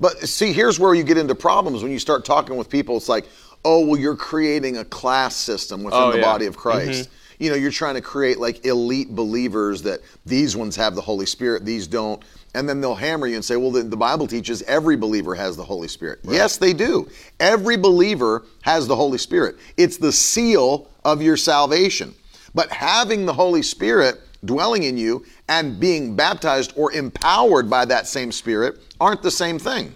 But 0.00 0.18
see, 0.20 0.52
here's 0.52 0.80
where 0.80 0.94
you 0.94 1.04
get 1.04 1.18
into 1.18 1.34
problems 1.34 1.82
when 1.82 1.92
you 1.92 1.98
start 1.98 2.24
talking 2.24 2.56
with 2.56 2.68
people. 2.68 2.96
It's 2.96 3.08
like, 3.08 3.26
oh, 3.64 3.86
well, 3.86 4.00
you're 4.00 4.16
creating 4.16 4.78
a 4.78 4.84
class 4.84 5.36
system 5.36 5.84
within 5.84 6.00
Oh, 6.00 6.12
the 6.12 6.18
yeah. 6.18 6.24
body 6.24 6.46
of 6.46 6.54
mm-hmm. 6.54 6.62
Christ. 6.62 7.10
You 7.38 7.50
know, 7.50 7.56
you're 7.56 7.70
trying 7.70 7.94
to 7.96 8.00
create 8.00 8.38
like 8.38 8.64
elite 8.64 9.14
believers 9.14 9.82
that 9.82 10.00
these 10.24 10.56
ones 10.56 10.76
have 10.76 10.94
the 10.94 11.00
Holy 11.00 11.26
Spirit, 11.26 11.64
these 11.64 11.86
don't. 11.86 12.22
And 12.54 12.68
then 12.68 12.80
they'll 12.80 12.94
hammer 12.94 13.26
you 13.26 13.34
and 13.34 13.44
say, 13.44 13.56
well, 13.56 13.72
the, 13.72 13.82
the 13.82 13.96
Bible 13.96 14.28
teaches 14.28 14.62
every 14.62 14.96
believer 14.96 15.34
has 15.34 15.56
the 15.56 15.64
Holy 15.64 15.88
Spirit. 15.88 16.20
Yes, 16.22 16.56
they 16.56 16.72
do. 16.72 17.10
Every 17.40 17.76
believer 17.76 18.44
has 18.62 18.86
the 18.86 18.94
Holy 18.94 19.18
Spirit. 19.18 19.56
It's 19.76 19.96
the 19.96 20.12
seal 20.12 20.88
of 21.04 21.20
your 21.20 21.36
salvation. 21.36 22.14
But 22.54 22.70
having 22.70 23.26
the 23.26 23.32
Holy 23.32 23.62
Spirit 23.62 24.20
dwelling 24.44 24.82
in 24.84 24.96
you 24.96 25.24
and 25.48 25.80
being 25.80 26.14
baptized 26.14 26.72
or 26.76 26.92
empowered 26.92 27.68
by 27.68 27.84
that 27.86 28.06
same 28.06 28.30
Spirit 28.30 28.78
aren't 29.00 29.22
the 29.22 29.30
same 29.30 29.58
thing. 29.58 29.94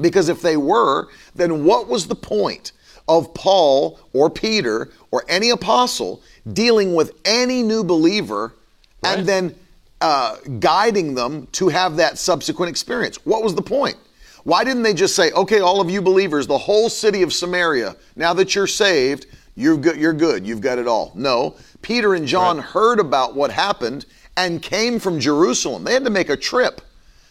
Because 0.00 0.28
if 0.28 0.42
they 0.42 0.56
were, 0.56 1.08
then 1.34 1.64
what 1.64 1.88
was 1.88 2.06
the 2.06 2.14
point 2.14 2.72
of 3.08 3.32
Paul 3.34 3.98
or 4.12 4.28
Peter 4.28 4.90
or 5.10 5.24
any 5.28 5.50
apostle 5.50 6.22
dealing 6.52 6.94
with 6.94 7.12
any 7.24 7.62
new 7.62 7.82
believer 7.84 8.54
Right. 9.02 9.18
and 9.18 9.28
then 9.28 9.54
uh, 10.00 10.36
guiding 10.58 11.14
them 11.14 11.46
to 11.52 11.68
have 11.68 11.96
that 11.96 12.18
subsequent 12.18 12.70
experience? 12.70 13.16
What 13.24 13.42
was 13.42 13.54
the 13.54 13.62
point? 13.62 13.96
Why 14.44 14.64
didn't 14.64 14.82
they 14.82 14.94
just 14.94 15.16
say, 15.16 15.32
okay, 15.32 15.60
all 15.60 15.80
of 15.80 15.90
you 15.90 16.00
believers, 16.02 16.46
the 16.46 16.58
whole 16.58 16.88
city 16.88 17.22
of 17.22 17.32
Samaria, 17.32 17.96
now 18.16 18.32
that 18.34 18.54
you're 18.54 18.66
saved, 18.66 19.26
you're 19.56 19.76
good, 19.76 19.96
you're 19.96 20.12
good, 20.12 20.46
you've 20.46 20.60
got 20.60 20.78
it 20.78 20.86
all? 20.86 21.12
No. 21.14 21.56
Peter 21.82 22.14
and 22.14 22.26
John 22.26 22.58
heard 22.58 23.00
about 23.00 23.34
what 23.34 23.50
happened 23.50 24.06
and 24.36 24.62
came 24.62 24.98
from 24.98 25.18
Jerusalem. 25.18 25.82
They 25.84 25.94
had 25.94 26.04
to 26.04 26.10
make 26.10 26.28
a 26.28 26.36
trip. 26.36 26.82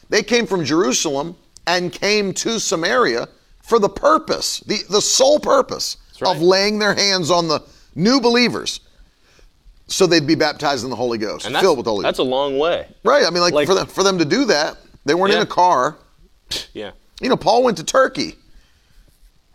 They 0.09 0.23
came 0.23 0.47
from 0.47 0.65
Jerusalem 0.65 1.35
and 1.67 1.91
came 1.91 2.33
to 2.33 2.59
Samaria 2.59 3.27
for 3.61 3.79
the 3.79 3.89
purpose, 3.89 4.59
the, 4.61 4.79
the 4.89 5.01
sole 5.01 5.39
purpose 5.39 5.97
right. 6.19 6.35
of 6.35 6.41
laying 6.41 6.79
their 6.79 6.93
hands 6.95 7.31
on 7.31 7.47
the 7.47 7.61
new 7.95 8.19
believers 8.19 8.81
so 9.87 10.07
they'd 10.07 10.25
be 10.25 10.35
baptized 10.35 10.83
in 10.83 10.89
the 10.89 10.95
Holy 10.95 11.17
Ghost, 11.17 11.45
And 11.45 11.55
filled 11.57 11.77
with 11.77 11.85
the 11.85 11.91
Holy 11.91 12.03
Ghost. 12.03 12.17
that's 12.17 12.19
a 12.19 12.23
long 12.23 12.57
way. 12.57 12.87
right. 13.03 13.23
I 13.25 13.29
mean, 13.29 13.41
like, 13.41 13.53
like- 13.53 13.67
for, 13.67 13.75
them, 13.75 13.87
for 13.87 14.03
them 14.03 14.17
to 14.17 14.25
do 14.25 14.45
that, 14.45 14.77
they 15.05 15.13
weren't 15.13 15.33
in 15.33 15.41
a 15.41 15.45
car. 15.45 15.97
Yeah. 16.73 16.91
You 17.19 17.29
know, 17.29 17.37
Paul 17.37 17.63
went 17.63 17.77
to 17.77 17.83
Turkey, 17.83 18.35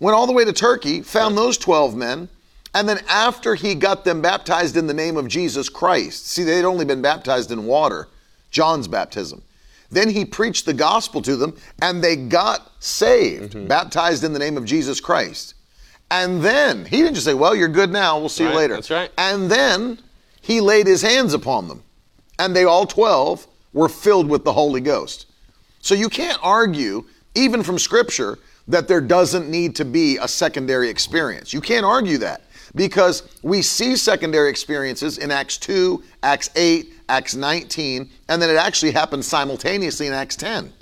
went 0.01 0.17
all 0.17 0.27
the 0.27 0.33
way 0.33 0.45
to 0.45 0.53
Turkey, 0.53 1.03
found 1.03 1.39
those 1.39 1.57
12 1.57 1.95
men, 1.95 2.29
and 2.75 2.89
then 2.89 3.01
after 3.09 3.55
he 3.55 3.75
got 3.75 4.05
them 4.05 4.23
baptized 4.23 4.77
in 4.77 4.87
the 4.87 4.95
name 4.95 5.17
of 5.17 5.27
Jesus 5.29 5.69
Christ, 5.69 6.27
see, 6.29 6.45
they'd 6.45 6.65
only 6.65 6.85
been 6.85 7.03
baptized 7.03 7.51
in 7.51 7.67
water, 7.67 8.09
John's 8.51 8.87
baptism. 8.87 9.43
Then 9.91 10.09
he 10.09 10.25
preached 10.25 10.67
the 10.67 10.75
gospel 10.75 11.21
to 11.23 11.35
them, 11.37 11.57
and 11.83 12.03
they 12.03 12.15
got 12.15 12.71
saved, 12.79 13.55
mm-hmm. 13.55 13.67
baptized 13.67 14.23
in 14.23 14.33
the 14.33 14.39
name 14.39 14.57
of 14.57 14.65
Jesus 14.65 15.01
Christ. 15.01 15.55
And 16.13 16.43
then 16.43 16.85
he 16.85 16.99
didn't 16.99 17.15
just 17.15 17.27
say, 17.27 17.35
Well, 17.35 17.57
you're 17.57 17.69
good 17.69 17.91
now, 17.91 18.19
we'll 18.19 18.29
see 18.29 18.45
you 18.45 18.51
later. 18.51 18.75
that's 18.75 18.91
right. 18.91 19.11
And 19.19 19.51
then 19.51 19.99
he 20.41 20.61
laid 20.61 20.87
his 20.87 21.03
hands 21.03 21.35
upon 21.35 21.67
them, 21.67 21.83
and 22.39 22.55
they 22.55 22.65
all 22.65 22.87
12 22.87 23.47
were 23.73 23.89
filled 23.89 24.29
with 24.29 24.45
the 24.45 24.53
Holy 24.53 24.81
Ghost. 24.81 25.27
So 25.81 25.95
you 25.95 26.09
can't 26.09 26.39
argue, 26.43 27.05
even 27.35 27.63
from 27.63 27.79
Scripture, 27.79 28.39
that 28.69 28.87
there 28.87 29.01
doesn't 29.01 29.49
need 29.49 29.75
to 29.77 29.85
be 29.85 30.19
a 30.19 30.29
secondary 30.29 30.89
experience. 30.89 31.53
You 31.53 31.61
can't 31.61 31.85
argue 31.85 32.19
that 32.19 32.43
because 32.75 33.23
we 33.43 33.63
see 33.63 33.97
secondary 33.97 34.51
experiences 34.51 35.19
in 35.19 35.31
Acts 35.31 35.59
2, 35.59 36.03
Acts 36.23 36.51
8, 36.55 36.93
Acts 37.09 37.35
19, 37.35 38.11
and 38.29 38.43
then 38.43 38.51
it 38.51 38.57
actually 38.57 38.93
happens 38.93 39.27
simultaneously 39.27 40.07
in 40.07 40.13
Acts 40.13 40.37
10. 40.37 40.73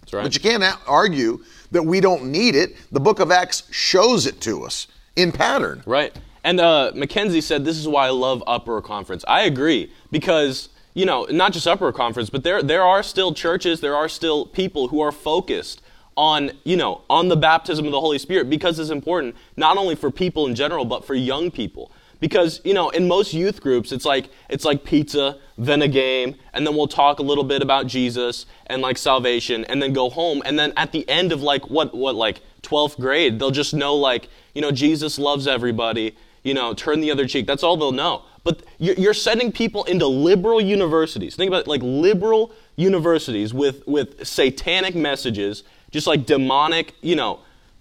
That's 0.00 0.12
right. 0.12 0.22
But 0.22 0.34
you 0.34 0.40
can't 0.40 0.64
argue 0.86 1.44
that 1.70 1.82
we 1.82 2.00
don't 2.00 2.26
need 2.26 2.54
it. 2.54 2.76
The 2.92 3.00
book 3.00 3.20
of 3.20 3.30
Acts 3.30 3.64
shows 3.70 4.26
it 4.26 4.40
to 4.42 4.64
us 4.64 4.86
in 5.16 5.32
pattern. 5.32 5.82
Right. 5.84 6.16
And 6.44 6.60
uh, 6.60 6.92
Mackenzie 6.94 7.40
said, 7.40 7.64
This 7.64 7.76
is 7.76 7.86
why 7.86 8.06
I 8.06 8.10
love 8.10 8.42
Uproar 8.46 8.80
Conference. 8.80 9.24
I 9.28 9.42
agree 9.42 9.92
because, 10.10 10.70
you 10.94 11.04
know, 11.04 11.26
not 11.30 11.52
just 11.52 11.66
Uproar 11.66 11.92
Conference, 11.92 12.30
but 12.30 12.42
there, 12.42 12.62
there 12.62 12.82
are 12.82 13.02
still 13.02 13.34
churches, 13.34 13.80
there 13.80 13.96
are 13.96 14.08
still 14.08 14.46
people 14.46 14.88
who 14.88 15.00
are 15.00 15.12
focused 15.12 15.82
on, 16.18 16.50
you 16.64 16.76
know, 16.76 17.02
on 17.08 17.28
the 17.28 17.36
baptism 17.36 17.86
of 17.86 17.92
the 17.92 18.00
Holy 18.00 18.18
Spirit 18.18 18.50
because 18.50 18.80
it's 18.80 18.90
important 18.90 19.36
not 19.56 19.78
only 19.78 19.94
for 19.94 20.10
people 20.10 20.48
in 20.48 20.54
general, 20.56 20.84
but 20.84 21.04
for 21.04 21.14
young 21.14 21.50
people. 21.50 21.92
Because, 22.18 22.60
you 22.64 22.74
know, 22.74 22.90
in 22.90 23.06
most 23.06 23.32
youth 23.32 23.60
groups, 23.60 23.92
it's 23.92 24.04
like 24.04 24.28
it's 24.48 24.64
like 24.64 24.82
pizza, 24.82 25.38
then 25.56 25.80
a 25.80 25.86
game, 25.86 26.34
and 26.52 26.66
then 26.66 26.74
we'll 26.74 26.88
talk 26.88 27.20
a 27.20 27.22
little 27.22 27.44
bit 27.44 27.62
about 27.62 27.86
Jesus 27.86 28.46
and 28.66 28.82
like 28.82 28.98
salvation, 28.98 29.64
and 29.66 29.80
then 29.80 29.92
go 29.92 30.10
home. 30.10 30.42
And 30.44 30.58
then 30.58 30.72
at 30.76 30.90
the 30.90 31.08
end 31.08 31.30
of 31.30 31.40
like 31.40 31.70
what 31.70 31.94
what 31.94 32.16
like 32.16 32.40
12th 32.62 32.98
grade, 32.98 33.38
they'll 33.38 33.52
just 33.52 33.72
know 33.72 33.94
like, 33.94 34.28
you 34.52 34.60
know, 34.60 34.72
Jesus 34.72 35.20
loves 35.20 35.46
everybody, 35.46 36.16
you 36.42 36.52
know, 36.52 36.74
turn 36.74 37.00
the 37.00 37.12
other 37.12 37.28
cheek. 37.28 37.46
That's 37.46 37.62
all 37.62 37.76
they'll 37.76 37.92
know. 37.92 38.24
But 38.42 38.62
you're, 38.78 39.14
sending 39.14 39.52
people 39.52 39.84
into 39.84 40.06
liberal 40.06 40.60
universities. 40.60 41.36
Think 41.36 41.48
about 41.48 41.62
it, 41.62 41.66
like 41.68 41.82
liberal 41.82 42.50
universities 42.76 43.52
with 43.52 43.86
with 43.86 44.26
satanic 44.26 44.94
messages, 44.94 45.64
just 45.90 46.06
like 46.06 46.26
demonic, 46.26 46.94
you 47.00 47.16
know, 47.16 47.40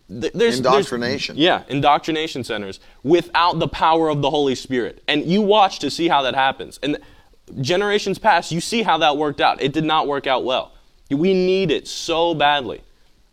th- 0.10 0.34
there's 0.34 0.34
there's- 0.34 0.58
Indoctrination. 0.58 1.36
yeah, 1.38 1.63
indoctrination 1.70 2.43
centers 2.43 2.80
without 3.04 3.60
the 3.60 3.67
power 3.67 4.10
of 4.10 4.22
the 4.22 4.30
Holy 4.30 4.56
Spirit. 4.56 5.04
And 5.08 5.26
you 5.26 5.41
watch 5.41 5.80
to 5.80 5.89
see 5.91 6.08
how 6.08 6.22
that 6.24 6.36
happens. 6.36 6.80
And 6.84 6.98
generations 7.62 8.17
past, 8.20 8.52
you 8.52 8.62
see 8.62 8.84
how 8.84 8.98
that 9.00 9.17
worked 9.17 9.41
out. 9.41 9.62
It 9.62 9.74
did 9.74 9.84
not 9.84 10.08
work 10.08 10.28
out 10.28 10.43
well. 10.43 10.74
We 11.10 11.34
need 11.34 11.72
it 11.72 11.88
so 11.88 12.34
badly. 12.34 12.82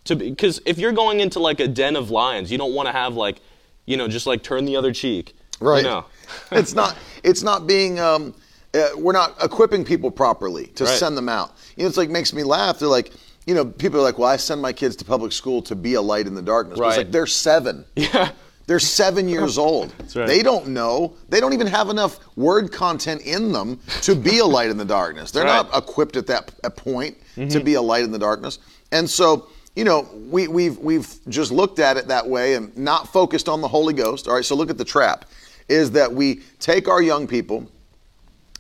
To 0.05 0.15
because 0.15 0.61
if 0.67 0.79
you're 0.79 0.93
going 0.93 1.21
into 1.21 1.39
like 1.41 1.61
a 1.61 1.67
den 1.69 1.97
of 1.97 2.11
lions, 2.11 2.53
you 2.53 2.59
don't 2.59 2.75
want 2.75 2.87
to 2.89 2.93
have 2.93 3.15
like, 3.15 3.41
you 3.87 3.97
know, 3.97 4.07
just 4.07 4.27
like 4.27 4.43
turn 4.43 4.65
the 4.65 4.77
other 4.77 4.93
cheek. 4.93 5.35
Right. 5.61 5.79
You 5.79 5.91
know. 5.91 6.05
it's 6.53 6.75
not. 6.75 6.97
It's 7.23 7.43
not 7.43 7.67
being. 7.67 7.99
Um, 7.99 8.35
uh, 8.75 8.89
we're 8.97 9.13
not 9.13 9.37
equipping 9.43 9.85
people 9.85 10.11
properly 10.11 10.67
to 10.67 10.85
Right. 10.85 10.93
send 10.99 11.17
them 11.17 11.29
out. 11.29 11.57
You 11.77 11.85
know, 11.85 11.89
it's 11.89 11.97
like 11.97 12.11
makes 12.11 12.33
me 12.33 12.43
laugh. 12.43 12.79
They're 12.81 12.89
like, 12.89 13.13
you 13.47 13.55
know, 13.55 13.65
people 13.65 14.01
are 14.01 14.03
like, 14.03 14.19
well, 14.19 14.29
I 14.29 14.37
send 14.37 14.63
my 14.63 14.73
kids 14.73 14.97
to 14.97 15.05
public 15.05 15.33
school 15.33 15.63
to 15.63 15.75
be 15.75 15.95
a 15.95 16.03
light 16.03 16.27
in 16.27 16.35
the 16.35 16.43
darkness. 16.43 16.79
But 16.79 16.87
it's 16.89 16.97
Right. 16.97 17.05
like 17.07 17.13
they're 17.13 17.27
seven. 17.27 17.85
Yeah. 17.97 18.31
They're 18.67 18.81
seven 18.81 19.29
years 19.29 19.59
old. 19.59 19.93
right. 20.17 20.27
They 20.27 20.43
don't 20.43 20.69
know. 20.69 21.13
They 21.29 21.39
don't 21.39 21.53
even 21.53 21.67
have 21.67 21.91
enough 21.91 22.19
word 22.35 22.73
content 22.73 23.21
in 23.21 23.53
them 23.53 23.79
to 24.03 24.15
be 24.15 24.39
a 24.39 24.47
light 24.47 24.71
in 24.71 24.79
the 24.79 24.87
darkness. 24.87 25.31
They're 25.33 25.45
Right. 25.45 25.67
not 25.71 25.77
equipped 25.77 26.17
at 26.17 26.27
that 26.29 26.51
point 26.77 27.19
to 27.35 27.41
mm-hmm. 27.43 27.63
be 27.65 27.75
a 27.75 27.83
light 27.83 28.05
in 28.05 28.11
the 28.11 28.19
darkness. 28.19 28.59
And 28.91 29.09
so, 29.11 29.49
you 29.77 29.85
know, 29.85 30.09
we, 30.31 30.49
we've 30.49 30.79
we've 30.79 31.07
just 31.29 31.53
looked 31.53 31.79
at 31.79 31.99
it 31.99 32.09
that 32.09 32.27
way 32.27 32.55
and 32.55 32.75
not 32.75 33.13
focused 33.13 33.51
on 33.51 33.61
the 33.61 33.69
Holy 33.69 33.93
Ghost. 33.93 34.29
All 34.29 34.35
right, 34.35 34.45
so 34.45 34.55
look 34.55 34.71
at 34.71 34.79
the 34.79 34.85
trap. 34.85 35.27
Is 35.69 35.91
that 35.91 36.11
we 36.13 36.41
take 36.59 36.89
our 36.89 37.03
young 37.03 37.27
people 37.27 37.71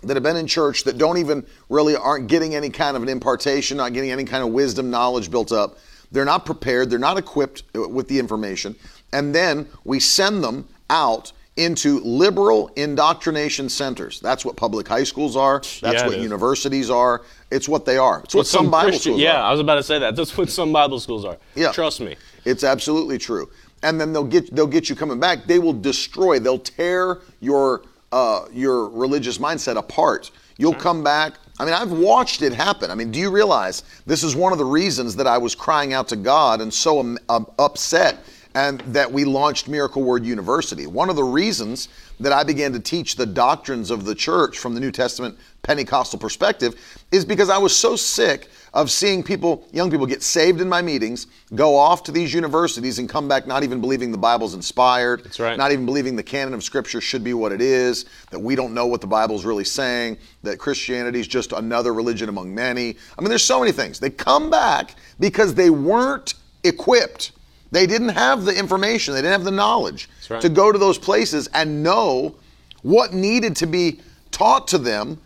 that 0.07 0.17
have 0.17 0.23
been 0.23 0.37
in 0.37 0.47
church 0.47 0.85
that 0.85 0.99
don't 0.99 1.19
even 1.19 1.45
really 1.69 1.97
aren't 1.97 2.29
getting 2.29 2.55
any 2.55 2.71
kind 2.71 2.97
of 2.97 3.03
an 3.03 3.09
impartation, 3.09 3.77
not 3.77 3.93
getting 3.93 4.11
any 4.11 4.25
kind 4.25 4.43
of 4.45 4.51
wisdom, 4.51 4.90
knowledge 4.90 5.31
built 5.31 5.53
up. 5.53 5.79
They're 6.12 6.25
not 6.25 6.47
prepared, 6.47 6.90
they're 6.90 6.99
not 6.99 7.19
equipped 7.19 7.64
uh, 7.75 7.88
with 7.88 8.09
the 8.09 8.19
information. 8.19 8.77
And 9.12 9.35
then 9.35 9.69
we 9.85 10.01
send 10.01 10.43
them 10.45 10.69
out 10.90 11.33
into 11.57 12.01
liberal 12.01 12.69
indoctrination 12.75 13.69
centers. 13.69 14.19
That's 14.21 14.45
what 14.45 14.57
public 14.57 14.88
high 14.88 15.05
schools 15.05 15.37
are. 15.37 15.59
That's 15.81 15.83
Yeah, 15.83 16.07
what 16.07 16.17
is. 16.17 16.23
universities 16.23 16.90
are. 16.90 17.23
It's 17.51 17.69
what 17.69 17.85
they 17.87 17.97
are. 17.97 18.21
It's 18.25 18.35
what 18.35 18.40
But 18.43 18.47
some, 18.49 18.71
Bible 18.71 18.90
Christian- 18.90 19.12
schools 19.12 19.21
yeah, 19.21 19.40
are. 19.40 19.49
I 19.49 19.51
was 19.53 19.61
about 19.61 19.77
to 19.77 19.83
say 19.85 19.99
that. 20.01 20.17
That's 20.17 20.37
what 20.37 20.51
some 20.51 20.73
Bible 20.73 20.99
schools 20.99 21.25
are. 21.25 21.37
Yeah. 21.55 21.71
Trust 21.73 22.01
me. 22.01 22.17
It's 22.45 22.64
absolutely 22.64 23.19
true. 23.19 23.51
And 23.85 24.01
then 24.01 24.12
they'll 24.12 24.25
get 24.25 24.53
they'll 24.55 24.67
get 24.67 24.88
you 24.88 24.97
coming 24.97 25.21
back. 25.21 25.47
They 25.47 25.59
will 25.59 25.75
destroy. 25.75 26.38
They'll 26.38 26.59
tear 26.59 27.21
your 27.40 27.83
uh, 28.14 28.46
your 28.53 28.88
religious 28.90 29.38
mindset 29.38 29.77
apart. 29.77 30.31
You'll 30.57 30.72
come 30.72 31.03
back. 31.03 31.35
I 31.59 31.64
mean, 31.64 31.74
I've 31.74 31.90
watched 31.90 32.42
it 32.42 32.53
happen. 32.53 32.88
I 32.92 32.94
mean, 32.94 33.11
do 33.11 33.18
you 33.18 33.29
realize 33.29 33.83
this 34.07 34.22
is 34.22 34.37
one 34.37 34.53
of 34.53 34.59
the 34.59 34.64
reasons 34.64 35.16
that 35.16 35.27
I 35.27 35.37
was 35.37 35.57
crying 35.57 35.92
out 35.92 36.07
to 36.09 36.16
God 36.16 36.61
and 36.61 36.72
so 36.72 37.00
um, 37.00 37.18
um, 37.29 37.50
upset, 37.59 38.18
and 38.55 38.81
that 38.81 39.11
we 39.11 39.25
launched 39.25 39.69
Miracle 39.69 40.03
Word 40.03 40.25
University. 40.25 40.87
One 40.87 41.11
of 41.11 41.17
the 41.17 41.25
reasons 41.25 41.88
that 42.21 42.33
I 42.33 42.45
began 42.45 42.73
to 42.73 42.81
teach 42.81 43.17
the 43.17 43.27
doctrines 43.27 43.90
of 43.90 44.05
the 44.05 44.14
church 44.14 44.59
from 44.59 44.75
the 44.75 44.81
New 44.81 44.93
Testament 44.93 45.37
Pentecostal 45.62 46.19
perspective 46.19 46.75
is 47.11 47.25
because 47.25 47.51
I 47.51 47.59
was 47.59 47.77
so 47.77 47.97
sick 47.97 48.49
of 48.75 48.90
seeing 48.90 49.23
people, 49.23 49.67
young 49.73 49.90
people, 49.90 50.07
get 50.07 50.23
saved 50.23 50.61
in 50.61 50.69
my 50.69 50.83
meetings, 50.83 51.27
go 51.55 51.77
off 51.77 52.03
to 52.05 52.12
these 52.12 52.35
universities, 52.35 52.99
and 52.99 53.09
come 53.09 53.27
back 53.27 53.47
not 53.47 53.62
even 53.62 53.81
believing 53.81 54.12
the 54.12 54.19
Bible's 54.19 54.55
inspired, 54.55 55.25
That's 55.25 55.40
right. 55.40 55.57
not 55.57 55.73
even 55.73 55.87
believing 55.87 56.17
the 56.17 56.23
canon 56.23 56.55
of 56.55 56.62
Scripture 56.62 57.01
should 57.01 57.25
be 57.25 57.35
what 57.35 57.53
it 57.53 57.61
is, 57.61 58.05
that 58.31 58.38
we 58.38 58.57
don't 58.57 58.75
know 58.75 58.87
what 58.87 59.01
the 59.01 59.07
Bible's 59.07 59.45
really 59.45 59.64
saying, 59.64 60.19
that 60.43 60.59
Christianity 60.59 61.21
is 61.21 61.27
just 61.27 61.53
another 61.53 61.95
religion 61.95 62.29
among 62.29 62.55
many. 62.55 62.97
I 63.17 63.23
mean, 63.23 63.29
there's 63.31 63.45
so 63.45 63.61
many 63.61 63.73
things. 63.73 64.01
They 64.01 64.11
come 64.11 64.51
back 64.51 64.97
because 65.19 65.55
they 65.55 65.71
weren't 65.71 66.35
equipped. 66.64 67.33
They 67.70 67.87
didn't 67.87 68.11
have 68.11 68.44
the 68.44 68.57
information, 68.57 69.14
they 69.14 69.20
didn't 69.20 69.33
have 69.33 69.44
the 69.44 69.50
knowledge 69.50 70.09
right. 70.29 70.40
to 70.40 70.48
go 70.48 70.70
to 70.70 70.79
those 70.79 70.98
places 70.98 71.48
and 71.55 71.83
know 71.83 72.35
what 72.83 73.12
needed 73.12 73.57
to 73.57 73.66
be 73.66 74.00
taught 74.31 74.68
to 74.68 74.79
them 74.79 75.18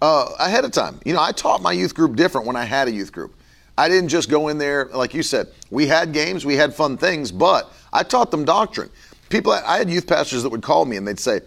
uh, 0.00 0.32
ahead 0.38 0.64
of 0.64 0.70
time. 0.70 1.00
You 1.04 1.12
know, 1.12 1.22
I 1.22 1.32
taught 1.32 1.60
my 1.62 1.72
youth 1.72 1.94
group 1.94 2.16
different 2.16 2.46
when 2.46 2.56
I 2.56 2.64
had 2.64 2.88
a 2.88 2.90
youth 2.90 3.12
group. 3.12 3.34
I 3.76 3.88
didn't 3.88 4.08
just 4.08 4.28
go 4.28 4.48
in 4.48 4.58
there, 4.58 4.86
like 4.86 5.14
you 5.14 5.22
said, 5.22 5.48
we 5.70 5.86
had 5.86 6.12
games, 6.12 6.44
we 6.44 6.54
had 6.54 6.74
fun 6.74 6.96
things, 6.96 7.32
but 7.32 7.72
I 7.92 8.02
taught 8.02 8.30
them 8.30 8.44
doctrine. 8.44 8.90
People, 9.28 9.52
I 9.52 9.78
had 9.78 9.88
youth 9.88 10.06
pastors 10.06 10.42
that 10.42 10.50
would 10.50 10.62
call 10.62 10.84
me 10.84 10.96
and 10.96 11.06
they'd 11.06 11.18
say, 11.18 11.40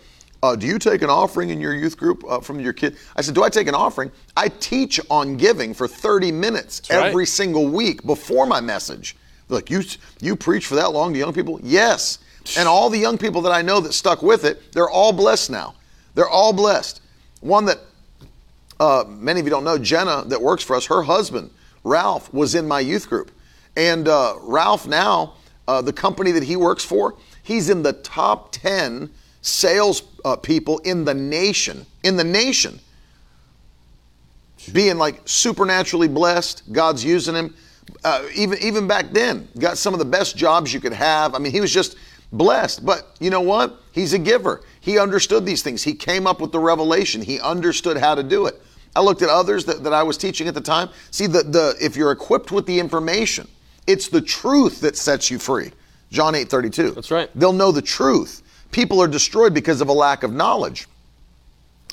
uh, 0.44 0.58
do 0.58 0.68
you 0.68 0.78
take 0.78 1.02
an 1.02 1.10
offering 1.10 1.52
in 1.52 1.62
your 1.62 1.74
youth 1.74 1.98
group 1.98 2.24
uh, 2.28 2.42
from 2.42 2.60
your 2.60 2.74
kid? 2.74 2.98
I 3.16 3.22
said, 3.22 3.34
Do 3.34 3.44
I 3.44 3.50
take 3.50 3.68
an 3.70 3.76
offering? 3.76 4.12
I 4.36 4.50
teach 4.50 5.00
on 5.10 5.38
giving 5.38 5.74
for 5.74 5.88
30 5.88 6.34
minutes 6.34 6.82
right. 6.90 7.08
every 7.08 7.26
single 7.26 7.66
week 7.66 8.06
before 8.06 8.46
my 8.46 8.60
message. 8.60 9.16
They're 9.50 9.62
you, 9.68 9.84
you 10.20 10.36
preach 10.36 10.68
for 10.68 10.76
that 10.76 10.92
long 10.92 11.14
to 11.14 11.20
young 11.20 11.34
people? 11.34 11.60
Yes. 11.64 12.20
And 12.58 12.68
all 12.68 12.90
the 12.90 12.98
young 12.98 13.18
people 13.18 13.42
that 13.42 13.52
I 13.52 13.62
know 13.62 13.80
that 13.80 13.94
stuck 13.94 14.22
with 14.22 14.44
it, 14.44 14.72
they're 14.74 14.90
all 14.90 15.14
blessed 15.14 15.50
now. 15.50 15.76
They're 16.16 16.30
all 16.30 16.54
blessed. 16.54 17.02
One 17.42 17.66
that 17.66 17.80
uh, 18.80 19.06
many 19.08 19.40
of 19.40 19.46
you 19.46 19.50
don't 19.50 19.64
know, 19.64 19.78
Jenna, 19.78 20.24
that 20.28 20.42
works 20.42 20.64
for 20.64 20.76
us, 20.76 20.86
her 20.88 21.04
husband, 21.04 21.52
Ralph, 21.84 22.34
was 22.34 22.56
in 22.56 22.68
my 22.68 22.80
youth 22.80 23.10
group. 23.10 23.32
And 23.76 24.08
uh, 24.08 24.36
Ralph 24.42 24.88
now, 24.88 25.36
uh, 25.68 25.82
the 25.82 25.94
company 25.94 26.32
that 26.32 26.44
he 26.44 26.56
works 26.56 26.84
for, 26.84 27.16
he's 27.42 27.70
in 27.70 27.84
the 27.84 27.94
top 27.94 28.52
10 28.52 29.10
sales 29.42 30.04
uh, 30.26 30.36
people 30.36 30.80
in 30.80 31.06
the 31.06 31.14
nation. 31.14 31.86
In 32.04 32.18
the 32.18 32.24
nation. 32.24 32.80
Being 34.72 34.98
like 34.98 35.22
supernaturally 35.26 36.08
blessed, 36.08 36.72
God's 36.72 37.04
using 37.04 37.36
him. 37.36 37.54
Uh, 38.04 38.26
even 38.36 38.58
even 38.60 38.88
back 38.88 39.12
then, 39.12 39.48
got 39.58 39.78
some 39.78 39.94
of 39.94 40.00
the 40.00 40.06
best 40.06 40.36
jobs 40.36 40.74
you 40.74 40.80
could 40.80 40.94
have. 40.94 41.36
I 41.36 41.40
mean, 41.40 41.52
he 41.52 41.62
was 41.62 41.74
just 41.74 41.98
blessed. 42.34 42.86
But 42.86 43.16
you 43.20 43.30
know 43.30 43.42
what? 43.42 43.80
He's 43.92 44.14
a 44.14 44.20
giver. 44.20 44.62
He 44.82 45.00
understood 45.00 45.46
these 45.46 45.62
things. 45.62 45.84
He 45.84 45.94
came 45.94 46.28
up 46.28 46.42
with 46.42 46.52
the 46.52 46.60
revelation. 46.60 47.22
He 47.22 47.40
understood 47.40 47.98
how 47.98 48.16
to 48.16 48.24
do 48.24 48.48
it. 48.48 48.62
I 48.96 49.02
looked 49.02 49.22
at 49.22 49.30
others 49.30 49.66
that, 49.66 49.84
that 49.84 49.94
I 49.94 50.04
was 50.04 50.18
teaching 50.18 50.48
at 50.48 50.54
the 50.54 50.62
time. 50.62 50.90
See, 51.12 51.26
the, 51.26 51.44
the 51.44 51.76
if 51.82 51.96
you're 51.96 52.12
equipped 52.12 52.52
with 52.52 52.66
the 52.66 52.80
information, 52.80 53.48
it's 53.88 54.08
the 54.08 54.22
truth 54.22 54.82
that 54.82 54.98
sets 54.98 55.32
you 55.32 55.40
free. 55.40 55.72
John 56.12 56.36
8 56.36 56.50
32. 56.50 56.92
That's 56.92 57.12
right. 57.12 57.30
They'll 57.36 57.54
know 57.54 57.72
the 57.72 57.82
truth. 57.82 58.42
People 58.72 59.02
are 59.02 59.08
destroyed 59.08 59.54
because 59.54 59.82
of 59.82 59.90
a 59.90 59.94
lack 59.94 60.24
of 60.24 60.34
knowledge. 60.34 60.88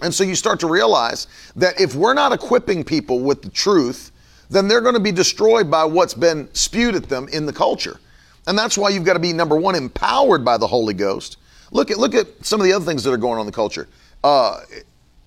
And 0.02 0.14
so 0.14 0.24
you 0.24 0.34
start 0.34 0.60
to 0.60 0.66
realize 0.66 1.26
that 1.56 1.78
if 1.80 1.94
we're 1.94 2.14
not 2.14 2.32
equipping 2.32 2.84
people 2.84 3.20
with 3.20 3.42
the 3.42 3.50
truth, 3.50 4.09
then 4.50 4.68
they're 4.68 4.80
going 4.80 4.94
to 4.94 5.00
be 5.00 5.12
destroyed 5.12 5.70
by 5.70 5.84
what's 5.84 6.12
been 6.12 6.52
spewed 6.52 6.94
at 6.94 7.08
them 7.08 7.28
in 7.28 7.46
the 7.46 7.52
culture. 7.52 8.00
And 8.46 8.58
that's 8.58 8.76
why 8.76 8.90
you've 8.90 9.04
got 9.04 9.14
to 9.14 9.20
be 9.20 9.32
number 9.32 9.56
one, 9.56 9.74
empowered 9.74 10.44
by 10.44 10.58
the 10.58 10.66
Holy 10.66 10.94
Ghost. 10.94 11.38
Look 11.70 11.90
at 11.90 11.98
look 11.98 12.14
at 12.14 12.44
some 12.44 12.60
of 12.60 12.64
the 12.64 12.72
other 12.72 12.84
things 12.84 13.04
that 13.04 13.12
are 13.12 13.16
going 13.16 13.34
on 13.34 13.40
in 13.40 13.46
the 13.46 13.52
culture. 13.52 13.88
Uh, 14.24 14.60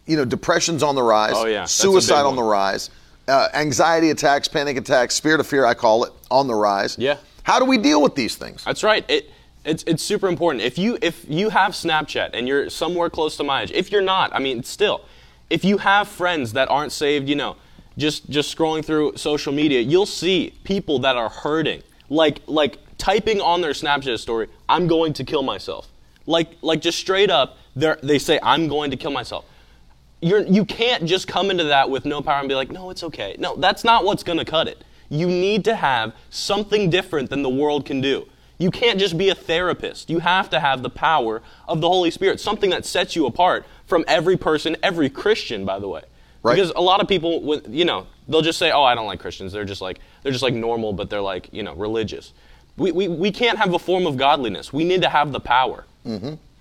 you 0.06 0.18
know, 0.18 0.26
depression's 0.26 0.84
on 0.84 0.96
the 0.96 1.04
rise. 1.04 1.32
Oh, 1.36 1.46
yeah. 1.46 1.62
That's 1.62 1.80
a 1.80 1.88
big 1.88 1.92
suicide 1.94 2.26
on 2.26 2.36
the 2.36 2.44
rise. 2.44 2.90
Uh, 3.28 3.48
anxiety 3.54 4.10
attacks, 4.10 4.50
panic 4.50 4.76
attacks, 4.76 5.16
spirit 5.16 5.40
of 5.40 5.48
fear, 5.48 5.66
I 5.66 5.74
call 5.74 6.04
it, 6.04 6.12
on 6.30 6.48
the 6.48 6.54
rise. 6.54 6.98
Yeah. 7.00 7.18
How 7.44 7.60
do 7.60 7.66
we 7.66 7.78
deal 7.78 8.02
with 8.02 8.16
these 8.16 8.36
things? 8.36 8.66
That's 8.66 8.84
right. 8.84 9.06
It 9.10 9.32
it's 9.64 9.84
it's 9.88 10.04
super 10.04 10.28
important. 10.28 10.64
If 10.64 10.78
you 10.78 10.98
if 11.02 11.26
you 11.30 11.50
have 11.50 11.72
Snapchat 11.72 12.32
and 12.34 12.48
you're 12.48 12.70
somewhere 12.70 13.10
close 13.10 13.38
to 13.38 13.44
my 13.44 13.62
age, 13.62 13.72
if 13.72 13.92
you're 13.92 14.02
not, 14.02 14.34
I 14.36 14.40
mean, 14.40 14.64
still, 14.64 15.06
if 15.50 15.64
you 15.64 15.78
have 15.78 16.10
friends 16.10 16.54
that 16.54 16.70
aren't 16.70 16.92
saved, 16.92 17.30
you 17.30 17.36
know, 17.36 17.56
just 17.98 18.30
just 18.30 18.56
scrolling 18.56 18.84
through 18.84 19.18
social 19.18 19.54
media, 19.54 19.82
you'll 19.82 20.06
see 20.06 20.54
people 20.64 21.00
that 21.00 21.16
are 21.16 21.30
hurting, 21.30 21.84
like 22.10 22.42
like 22.48 22.80
typing 22.98 23.42
on 23.42 23.62
their 23.62 23.72
Snapchat 23.72 24.20
story, 24.20 24.48
"I'm 24.68 24.88
going 24.88 25.14
to 25.14 25.24
kill 25.24 25.44
myself," 25.44 25.88
like 26.26 26.58
like 26.62 26.82
just 26.82 27.00
straight 27.00 27.30
up, 27.30 27.58
they 27.76 28.20
say, 28.20 28.40
"I'm 28.42 28.68
going 28.68 28.92
to 28.92 28.98
kill 28.98 29.12
myself." 29.12 29.46
You're, 30.22 30.44
you 30.48 30.64
can't 30.64 31.04
just 31.04 31.28
come 31.28 31.52
into 31.52 31.66
that 31.66 31.90
with 31.90 32.06
no 32.06 32.22
power 32.22 32.40
and 32.40 32.48
be 32.48 32.56
like, 32.56 32.72
no, 32.72 32.92
it's 32.92 33.04
okay. 33.04 33.36
No, 33.40 33.58
that's 33.58 33.84
not 33.84 34.06
what's 34.06 34.24
going 34.24 34.38
to 34.38 34.46
cut 34.46 34.70
it. 34.70 34.82
You 35.10 35.28
need 35.28 35.66
to 35.66 35.76
have 35.76 36.16
something 36.30 36.90
different 36.90 37.30
than 37.30 37.42
the 37.42 37.50
world 37.50 37.86
can 37.86 38.00
do. 38.00 38.26
You 38.58 38.72
can't 38.72 38.98
just 38.98 39.18
be 39.18 39.28
a 39.28 39.36
therapist. 39.36 40.10
You 40.10 40.20
have 40.20 40.50
to 40.52 40.62
have 40.62 40.82
the 40.82 40.90
power 40.90 41.42
of 41.68 41.82
the 41.82 41.90
Holy 41.90 42.10
Spirit, 42.10 42.40
something 42.40 42.70
that 42.70 42.86
sets 42.86 43.18
you 43.18 43.26
apart 43.26 43.66
from 43.86 44.06
every 44.08 44.38
person, 44.38 44.78
every 44.82 45.10
Christian, 45.10 45.66
by 45.66 45.80
the 45.80 45.90
way. 45.90 46.04
Right. 46.44 46.56
Because 46.56 46.72
a 46.76 46.82
lot 46.82 47.02
of 47.02 47.08
people, 47.08 47.42
with, 47.42 47.74
you 47.74 47.86
know, 47.86 48.06
they'll 48.28 48.42
just 48.42 48.60
say, 48.60 48.72
"Oh, 48.72 48.84
I 48.84 48.96
don't 48.96 49.08
like 49.08 49.20
Christians." 49.20 49.54
They're 49.54 49.66
just 49.66 49.82
like 49.82 50.00
they're 50.22 50.32
just 50.32 50.44
like 50.44 50.54
normal, 50.54 50.94
but 50.94 51.10
they're 51.10 51.22
like 51.22 51.50
you 51.52 51.64
know 51.64 51.74
religious. 51.74 52.34
We, 52.76 52.92
we, 52.92 53.08
we 53.08 53.32
can't 53.32 53.58
have 53.58 53.74
a 53.74 53.80
form 53.80 54.08
of 54.08 54.18
godliness. 54.18 54.74
We 54.74 54.84
need 54.84 55.02
to 55.04 55.10
have 55.10 55.32
the 55.32 55.40
power. 55.40 55.86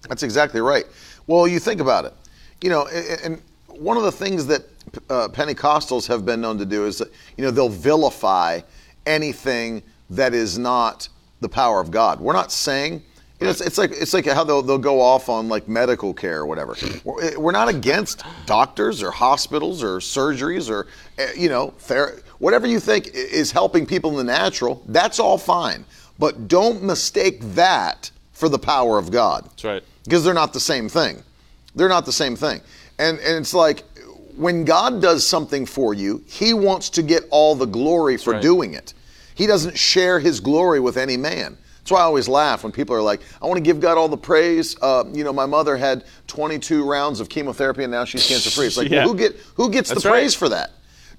That's 0.08 0.22
exactly 0.22 0.60
right. 0.60 0.84
Well, 1.26 1.48
you 1.48 1.58
think 1.58 1.80
about 1.80 2.04
it. 2.04 2.12
You 2.60 2.70
know, 2.70 2.86
and 3.24 3.40
one 3.66 3.96
of 3.96 4.02
the 4.02 4.12
things 4.12 4.46
that 4.46 4.62
uh, 5.08 5.28
Pentecostals 5.28 6.06
have 6.08 6.26
been 6.26 6.40
known 6.40 6.58
to 6.58 6.66
do 6.66 6.86
is 6.86 6.98
that, 6.98 7.08
you 7.36 7.44
know, 7.44 7.50
they'll 7.50 7.68
vilify 7.68 8.60
anything 9.06 9.82
that 10.10 10.34
is 10.34 10.58
not 10.58 11.08
the 11.40 11.48
power 11.48 11.80
of 11.80 11.90
God. 11.90 12.20
We're 12.20 12.34
not 12.34 12.52
saying, 12.52 13.02
you 13.42 13.46
know, 13.46 13.50
it's, 13.50 13.60
it's 13.60 13.78
like 13.78 13.90
it's 13.92 14.14
like 14.14 14.26
how 14.26 14.44
they'll, 14.44 14.62
they'll 14.62 14.78
go 14.78 15.00
off 15.00 15.28
on 15.28 15.48
like 15.48 15.68
medical 15.68 16.14
care 16.14 16.40
or 16.40 16.46
whatever. 16.46 16.76
We're, 17.04 17.38
we're 17.38 17.52
not 17.52 17.68
against 17.68 18.24
doctors 18.46 19.02
or 19.02 19.10
hospitals 19.10 19.82
or 19.82 19.98
surgeries 19.98 20.70
or, 20.70 20.86
uh, 21.18 21.26
you 21.36 21.48
know, 21.48 21.74
ther- 21.78 22.22
whatever 22.38 22.66
you 22.66 22.80
think 22.80 23.08
is 23.14 23.52
helping 23.52 23.86
people 23.86 24.10
in 24.10 24.16
the 24.16 24.32
natural, 24.32 24.82
that's 24.86 25.18
all 25.18 25.38
fine. 25.38 25.84
But 26.18 26.48
don't 26.48 26.82
mistake 26.82 27.40
that 27.54 28.10
for 28.32 28.48
the 28.48 28.58
power 28.58 28.98
of 28.98 29.10
God 29.10 29.44
That's 29.44 29.64
right. 29.64 29.82
because 30.04 30.24
they're 30.24 30.34
not 30.34 30.52
the 30.52 30.60
same 30.60 30.88
thing. 30.88 31.22
They're 31.74 31.88
not 31.88 32.06
the 32.06 32.12
same 32.12 32.36
thing. 32.36 32.60
And 32.98 33.18
and 33.20 33.38
it's 33.38 33.54
like 33.54 33.84
when 34.36 34.64
God 34.64 35.02
does 35.02 35.26
something 35.26 35.66
for 35.66 35.94
you, 35.94 36.22
he 36.26 36.54
wants 36.54 36.90
to 36.90 37.02
get 37.02 37.24
all 37.30 37.54
the 37.54 37.66
glory 37.66 38.16
for 38.16 38.32
right. 38.32 38.42
doing 38.42 38.74
it. 38.74 38.94
He 39.34 39.46
doesn't 39.46 39.76
share 39.78 40.18
his 40.18 40.40
glory 40.40 40.80
with 40.80 40.96
any 40.96 41.16
man. 41.16 41.56
That's 41.82 41.90
why 41.90 41.98
I 42.00 42.04
always 42.04 42.28
laugh 42.28 42.62
when 42.62 42.70
people 42.72 42.94
are 42.94 43.02
like, 43.02 43.22
I 43.42 43.46
want 43.46 43.56
to 43.58 43.62
give 43.62 43.80
God 43.80 43.98
all 43.98 44.08
the 44.08 44.16
praise. 44.16 44.76
Uh, 44.80 45.02
you 45.12 45.24
know, 45.24 45.32
my 45.32 45.46
mother 45.46 45.76
had 45.76 46.04
22 46.28 46.84
rounds 46.88 47.18
of 47.18 47.28
chemotherapy 47.28 47.82
and 47.82 47.90
now 47.90 48.04
she's 48.04 48.26
cancer 48.26 48.50
free. 48.50 48.66
It's 48.66 48.76
like, 48.76 48.88
Yeah. 48.90 49.00
well, 49.04 49.08
who 49.14 49.18
get 49.18 49.36
who 49.56 49.68
gets 49.68 49.88
That's 49.88 50.02
the 50.04 50.08
right. 50.10 50.20
praise 50.20 50.34
for 50.34 50.48
that? 50.50 50.70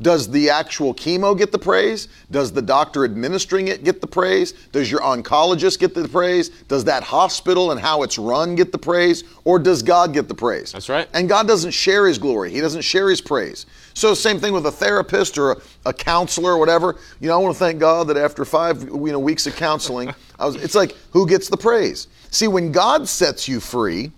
Does 0.03 0.29
the 0.29 0.49
actual 0.49 0.93
chemo 0.93 1.35
get 1.35 1.51
the 1.51 1.57
praise? 1.57 2.09
Does 2.29 2.51
the 2.51 2.61
doctor 2.61 3.05
administering 3.05 3.69
it 3.69 3.83
get 3.83 4.01
the 4.01 4.07
praise? 4.07 4.51
Does 4.71 4.91
your 4.91 4.99
oncologist 4.99 5.79
get 5.79 5.95
the 5.95 6.07
praise? 6.07 6.49
Does 6.49 6.83
that 6.83 7.03
hospital 7.03 7.71
and 7.71 7.79
how 7.79 8.03
it's 8.03 8.17
run 8.17 8.55
get 8.55 8.71
the 8.73 8.77
praise? 8.77 9.23
Or 9.45 9.57
does 9.59 9.81
God 9.81 10.13
get 10.13 10.27
the 10.27 10.35
praise? 10.35 10.73
That's 10.73 10.89
right. 10.89 11.07
And 11.13 11.29
God 11.29 11.47
doesn't 11.47 11.71
share 11.71 12.05
his 12.05 12.17
glory, 12.17 12.51
he 12.51 12.59
doesn't 12.59 12.81
share 12.81 13.09
his 13.09 13.21
praise. 13.21 13.65
So, 13.95 14.13
same 14.13 14.39
thing 14.39 14.53
with 14.53 14.65
a 14.65 14.71
therapist 14.71 15.37
or 15.37 15.51
a, 15.51 15.57
a 15.85 15.93
counselor 15.93 16.51
or 16.51 16.57
whatever. 16.57 16.97
You 17.19 17.29
know, 17.29 17.35
I 17.35 17.37
want 17.37 17.55
to 17.55 17.59
thank 17.59 17.79
God 17.79 18.07
that 18.07 18.17
after 18.17 18.43
five 18.43 18.83
you 18.83 19.11
know, 19.11 19.19
weeks 19.19 19.47
of 19.47 19.55
counseling, 19.55 20.13
I 20.39 20.45
was, 20.45 20.55
it's 20.55 20.75
like, 20.75 20.95
who 21.11 21.27
gets 21.27 21.47
the 21.47 21.57
praise? 21.57 22.07
See, 22.29 22.47
when 22.47 22.71
God 22.71 23.07
sets 23.07 23.47
you 23.47 23.59
free, 23.59 24.11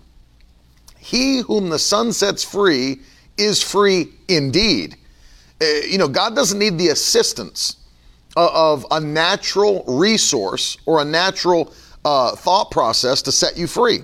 he 0.98 1.40
whom 1.42 1.68
the 1.68 1.78
Son 1.78 2.12
sets 2.12 2.42
free 2.42 3.00
is 3.38 3.62
free 3.62 4.08
indeed. 4.26 4.96
Uh, 5.60 5.64
you 5.88 5.98
know, 5.98 6.08
God 6.08 6.34
doesn't 6.34 6.58
need 6.58 6.76
the 6.78 6.88
assistance 6.88 7.76
of, 8.36 8.82
of 8.82 8.86
a 8.90 9.00
natural 9.00 9.84
resource 9.86 10.76
or 10.86 11.00
a 11.00 11.04
natural 11.04 11.72
uh, 12.04 12.36
thought 12.36 12.70
process 12.70 13.22
to 13.22 13.32
set 13.32 13.56
you 13.56 13.66
free. 13.66 14.00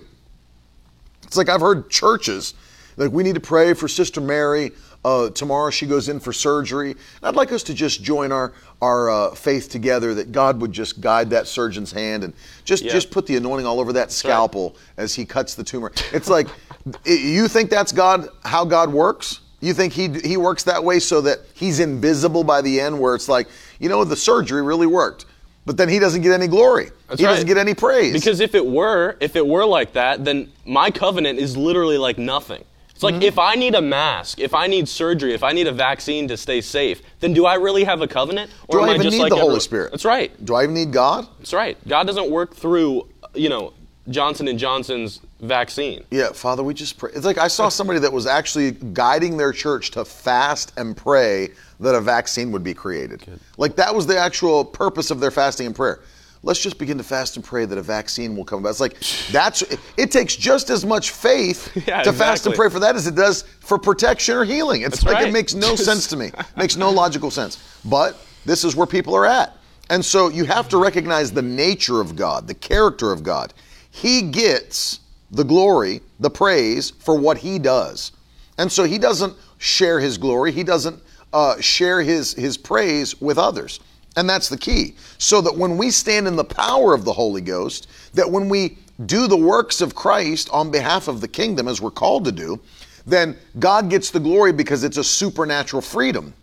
It's 1.24 1.36
like 1.36 1.48
I've 1.48 1.60
heard 1.60 1.88
churches 1.90 2.54
like 2.96 3.10
we 3.12 3.22
need 3.22 3.34
to 3.34 3.40
pray 3.40 3.74
for 3.74 3.88
Sister 3.88 4.20
Mary. 4.20 4.72
Uh, 5.04 5.30
tomorrow 5.30 5.68
she 5.70 5.84
goes 5.86 6.08
in 6.08 6.20
for 6.20 6.32
surgery. 6.32 6.92
And 6.92 7.00
I'd 7.24 7.34
like 7.34 7.50
us 7.52 7.62
to 7.64 7.74
just 7.74 8.02
join 8.02 8.30
our 8.32 8.52
our 8.80 9.10
uh, 9.10 9.34
faith 9.34 9.68
together 9.68 10.14
that 10.14 10.32
God 10.32 10.60
would 10.60 10.72
just 10.72 11.00
guide 11.00 11.30
that 11.30 11.46
surgeon's 11.46 11.92
hand 11.92 12.24
and 12.24 12.32
just 12.64 12.82
Yeah. 12.84 12.92
just 12.92 13.10
put 13.10 13.26
the 13.26 13.36
anointing 13.36 13.66
all 13.66 13.80
over 13.80 13.92
that 13.94 14.10
scalpel 14.12 14.76
as 14.96 15.14
he 15.14 15.24
cuts 15.24 15.54
the 15.54 15.64
tumor. 15.64 15.92
It's 16.12 16.28
like 16.28 16.48
you 17.04 17.48
think 17.48 17.70
that's 17.70 17.92
God 17.92 18.28
how 18.44 18.64
God 18.64 18.92
works? 18.92 19.40
You 19.62 19.72
think 19.72 19.92
he 19.94 20.08
he 20.08 20.36
works 20.36 20.64
that 20.64 20.82
way 20.84 20.98
so 20.98 21.20
that 21.22 21.38
he's 21.54 21.78
invisible 21.80 22.42
by 22.44 22.60
the 22.60 22.80
end 22.80 22.98
where 23.00 23.14
it's 23.14 23.28
like, 23.28 23.48
you 23.78 23.88
know, 23.88 24.04
the 24.04 24.16
surgery 24.16 24.60
really 24.60 24.86
worked. 24.88 25.24
But 25.64 25.76
then 25.76 25.88
he 25.88 26.00
doesn't 26.00 26.22
get 26.22 26.32
any 26.32 26.48
glory. 26.48 26.90
That's 27.08 27.20
he 27.20 27.26
right. 27.26 27.32
doesn't 27.34 27.46
get 27.46 27.56
any 27.56 27.72
praise. 27.72 28.12
Because 28.12 28.40
if 28.40 28.56
it 28.56 28.66
were, 28.66 29.16
if 29.20 29.36
it 29.36 29.46
were 29.46 29.64
like 29.64 29.92
that, 29.92 30.24
then 30.24 30.50
my 30.66 30.90
covenant 30.90 31.38
is 31.38 31.56
literally 31.56 31.96
like 31.98 32.18
nothing. 32.18 32.64
It's 32.90 33.04
Mm-hmm. 33.04 33.14
like 33.16 33.22
if 33.24 33.38
I 33.38 33.54
need 33.54 33.76
a 33.76 33.80
mask, 33.80 34.40
if 34.40 34.52
I 34.54 34.66
need 34.66 34.88
surgery, 34.88 35.32
if 35.34 35.44
I 35.44 35.52
need 35.52 35.68
a 35.68 35.72
vaccine 35.72 36.26
to 36.28 36.36
stay 36.36 36.60
safe, 36.60 37.00
then 37.20 37.32
do 37.32 37.46
I 37.46 37.54
really 37.54 37.84
have 37.84 38.00
a 38.00 38.08
covenant? 38.08 38.50
Or 38.66 38.78
do 38.80 38.84
I 38.84 38.90
even 38.94 39.02
just 39.02 39.14
need 39.16 39.22
like 39.22 39.30
the 39.30 39.36
Holy 39.36 39.44
everyone- 39.46 39.60
Spirit? 39.60 39.90
That's 39.92 40.04
right. 40.04 40.44
do 40.44 40.56
I 40.56 40.64
even 40.64 40.74
need 40.74 40.92
God? 40.92 41.28
That's 41.38 41.52
right. 41.52 41.76
God 41.86 42.08
doesn't 42.08 42.28
work 42.30 42.56
through, 42.56 43.08
you 43.34 43.48
know, 43.48 43.72
Johnson 44.08 44.48
and 44.48 44.58
Johnson's 44.58 45.20
vaccine. 45.42 46.04
Yeah, 46.10 46.32
Father, 46.32 46.62
we 46.62 46.72
just 46.72 46.96
pray. 46.96 47.10
It's 47.14 47.26
like 47.26 47.38
I 47.38 47.48
saw 47.48 47.68
somebody 47.68 47.98
that 47.98 48.12
was 48.12 48.26
actually 48.26 48.70
guiding 48.70 49.36
their 49.36 49.52
church 49.52 49.90
to 49.92 50.04
fast 50.04 50.72
and 50.76 50.96
pray 50.96 51.50
that 51.80 51.94
a 51.94 52.00
vaccine 52.00 52.52
would 52.52 52.64
be 52.64 52.72
created. 52.72 53.22
Like 53.58 53.76
that 53.76 53.94
was 53.94 54.06
the 54.06 54.16
actual 54.16 54.64
purpose 54.64 55.10
of 55.10 55.20
their 55.20 55.30
fasting 55.30 55.66
and 55.66 55.76
prayer. 55.76 56.00
Let's 56.44 56.60
just 56.60 56.78
begin 56.78 56.98
to 56.98 57.04
fast 57.04 57.36
and 57.36 57.44
pray 57.44 57.66
that 57.66 57.78
a 57.78 57.82
vaccine 57.82 58.34
will 58.36 58.44
come 58.44 58.60
about. 58.60 58.70
It's 58.70 58.80
like 58.80 58.98
that's 59.32 59.62
it 59.96 60.10
takes 60.10 60.34
just 60.36 60.70
as 60.70 60.86
much 60.86 61.10
faith 61.10 61.70
Yeah, 61.86 62.02
to 62.02 62.12
fast 62.12 62.46
and 62.46 62.54
pray 62.54 62.70
for 62.70 62.80
that 62.80 62.96
as 62.96 63.06
it 63.06 63.14
does 63.14 63.42
for 63.60 63.78
protection 63.78 64.36
or 64.36 64.44
healing. 64.44 64.82
It's 64.82 65.00
That's 65.00 65.14
like 65.14 65.26
it 65.26 65.32
makes 65.32 65.54
no 65.54 65.76
sense 65.76 66.06
to 66.08 66.16
me. 66.16 66.30
makes 66.56 66.76
no 66.76 66.90
logical 66.90 67.30
sense. 67.30 67.80
But 67.84 68.16
this 68.44 68.64
is 68.64 68.76
where 68.76 68.86
people 68.86 69.14
are 69.16 69.26
at. 69.26 69.56
And 69.90 70.04
so 70.04 70.28
you 70.28 70.44
have 70.44 70.68
to 70.70 70.78
recognize 70.78 71.32
the 71.32 71.42
nature 71.42 72.00
of 72.00 72.16
God, 72.16 72.46
the 72.46 72.54
character 72.54 73.12
of 73.12 73.22
God. 73.22 73.52
He 73.90 74.22
gets 74.22 75.00
the 75.32 75.44
glory, 75.44 76.00
the 76.20 76.30
praise 76.30 76.90
for 76.90 77.18
what 77.18 77.38
he 77.38 77.58
does. 77.58 78.12
And 78.58 78.70
so 78.70 78.84
he 78.84 78.98
doesn't 78.98 79.34
share 79.58 79.98
his 79.98 80.18
glory, 80.18 80.52
he 80.52 80.62
doesn't 80.62 81.02
uh, 81.32 81.60
share 81.60 82.02
his, 82.02 82.34
his 82.34 82.56
praise 82.56 83.20
with 83.20 83.38
others. 83.38 83.80
And 84.16 84.28
that's 84.28 84.50
the 84.50 84.58
key. 84.58 84.94
So 85.16 85.40
that 85.40 85.56
when 85.56 85.78
we 85.78 85.90
stand 85.90 86.28
in 86.28 86.36
the 86.36 86.44
power 86.44 86.92
of 86.92 87.04
the 87.04 87.12
Holy 87.12 87.40
Ghost, 87.40 87.88
that 88.12 88.30
when 88.30 88.50
we 88.50 88.76
do 89.06 89.26
the 89.26 89.36
works 89.36 89.80
of 89.80 89.94
Christ 89.94 90.50
on 90.52 90.70
behalf 90.70 91.08
of 91.08 91.22
the 91.22 91.28
kingdom 91.28 91.66
as 91.66 91.80
we're 91.80 91.90
called 91.90 92.26
to 92.26 92.32
do, 92.32 92.60
then 93.06 93.36
God 93.58 93.88
gets 93.88 94.10
the 94.10 94.20
glory 94.20 94.52
because 94.52 94.84
it's 94.84 94.98
a 94.98 95.04
supernatural 95.04 95.82
freedom. 95.82 96.34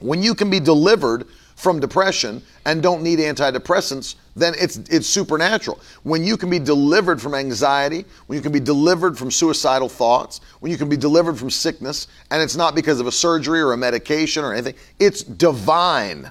When 0.00 0.22
you 0.22 0.34
can 0.34 0.50
be 0.50 0.60
delivered 0.60 1.26
from 1.56 1.80
depression 1.80 2.42
and 2.66 2.82
don't 2.82 3.02
need 3.02 3.18
antidepressants, 3.18 4.16
then 4.34 4.54
it's 4.58 4.78
it's 4.90 5.06
supernatural. 5.06 5.80
When 6.02 6.24
you 6.24 6.36
can 6.36 6.48
be 6.48 6.58
delivered 6.58 7.20
from 7.20 7.34
anxiety, 7.34 8.04
when 8.26 8.36
you 8.36 8.42
can 8.42 8.52
be 8.52 8.60
delivered 8.60 9.18
from 9.18 9.30
suicidal 9.30 9.88
thoughts, 9.88 10.40
when 10.60 10.72
you 10.72 10.78
can 10.78 10.88
be 10.88 10.96
delivered 10.96 11.38
from 11.38 11.50
sickness, 11.50 12.08
and 12.30 12.42
it's 12.42 12.56
not 12.56 12.74
because 12.74 13.00
of 13.00 13.06
a 13.06 13.12
surgery 13.12 13.60
or 13.60 13.72
a 13.72 13.76
medication 13.76 14.44
or 14.44 14.52
anything, 14.52 14.74
it's 14.98 15.22
divine 15.22 16.30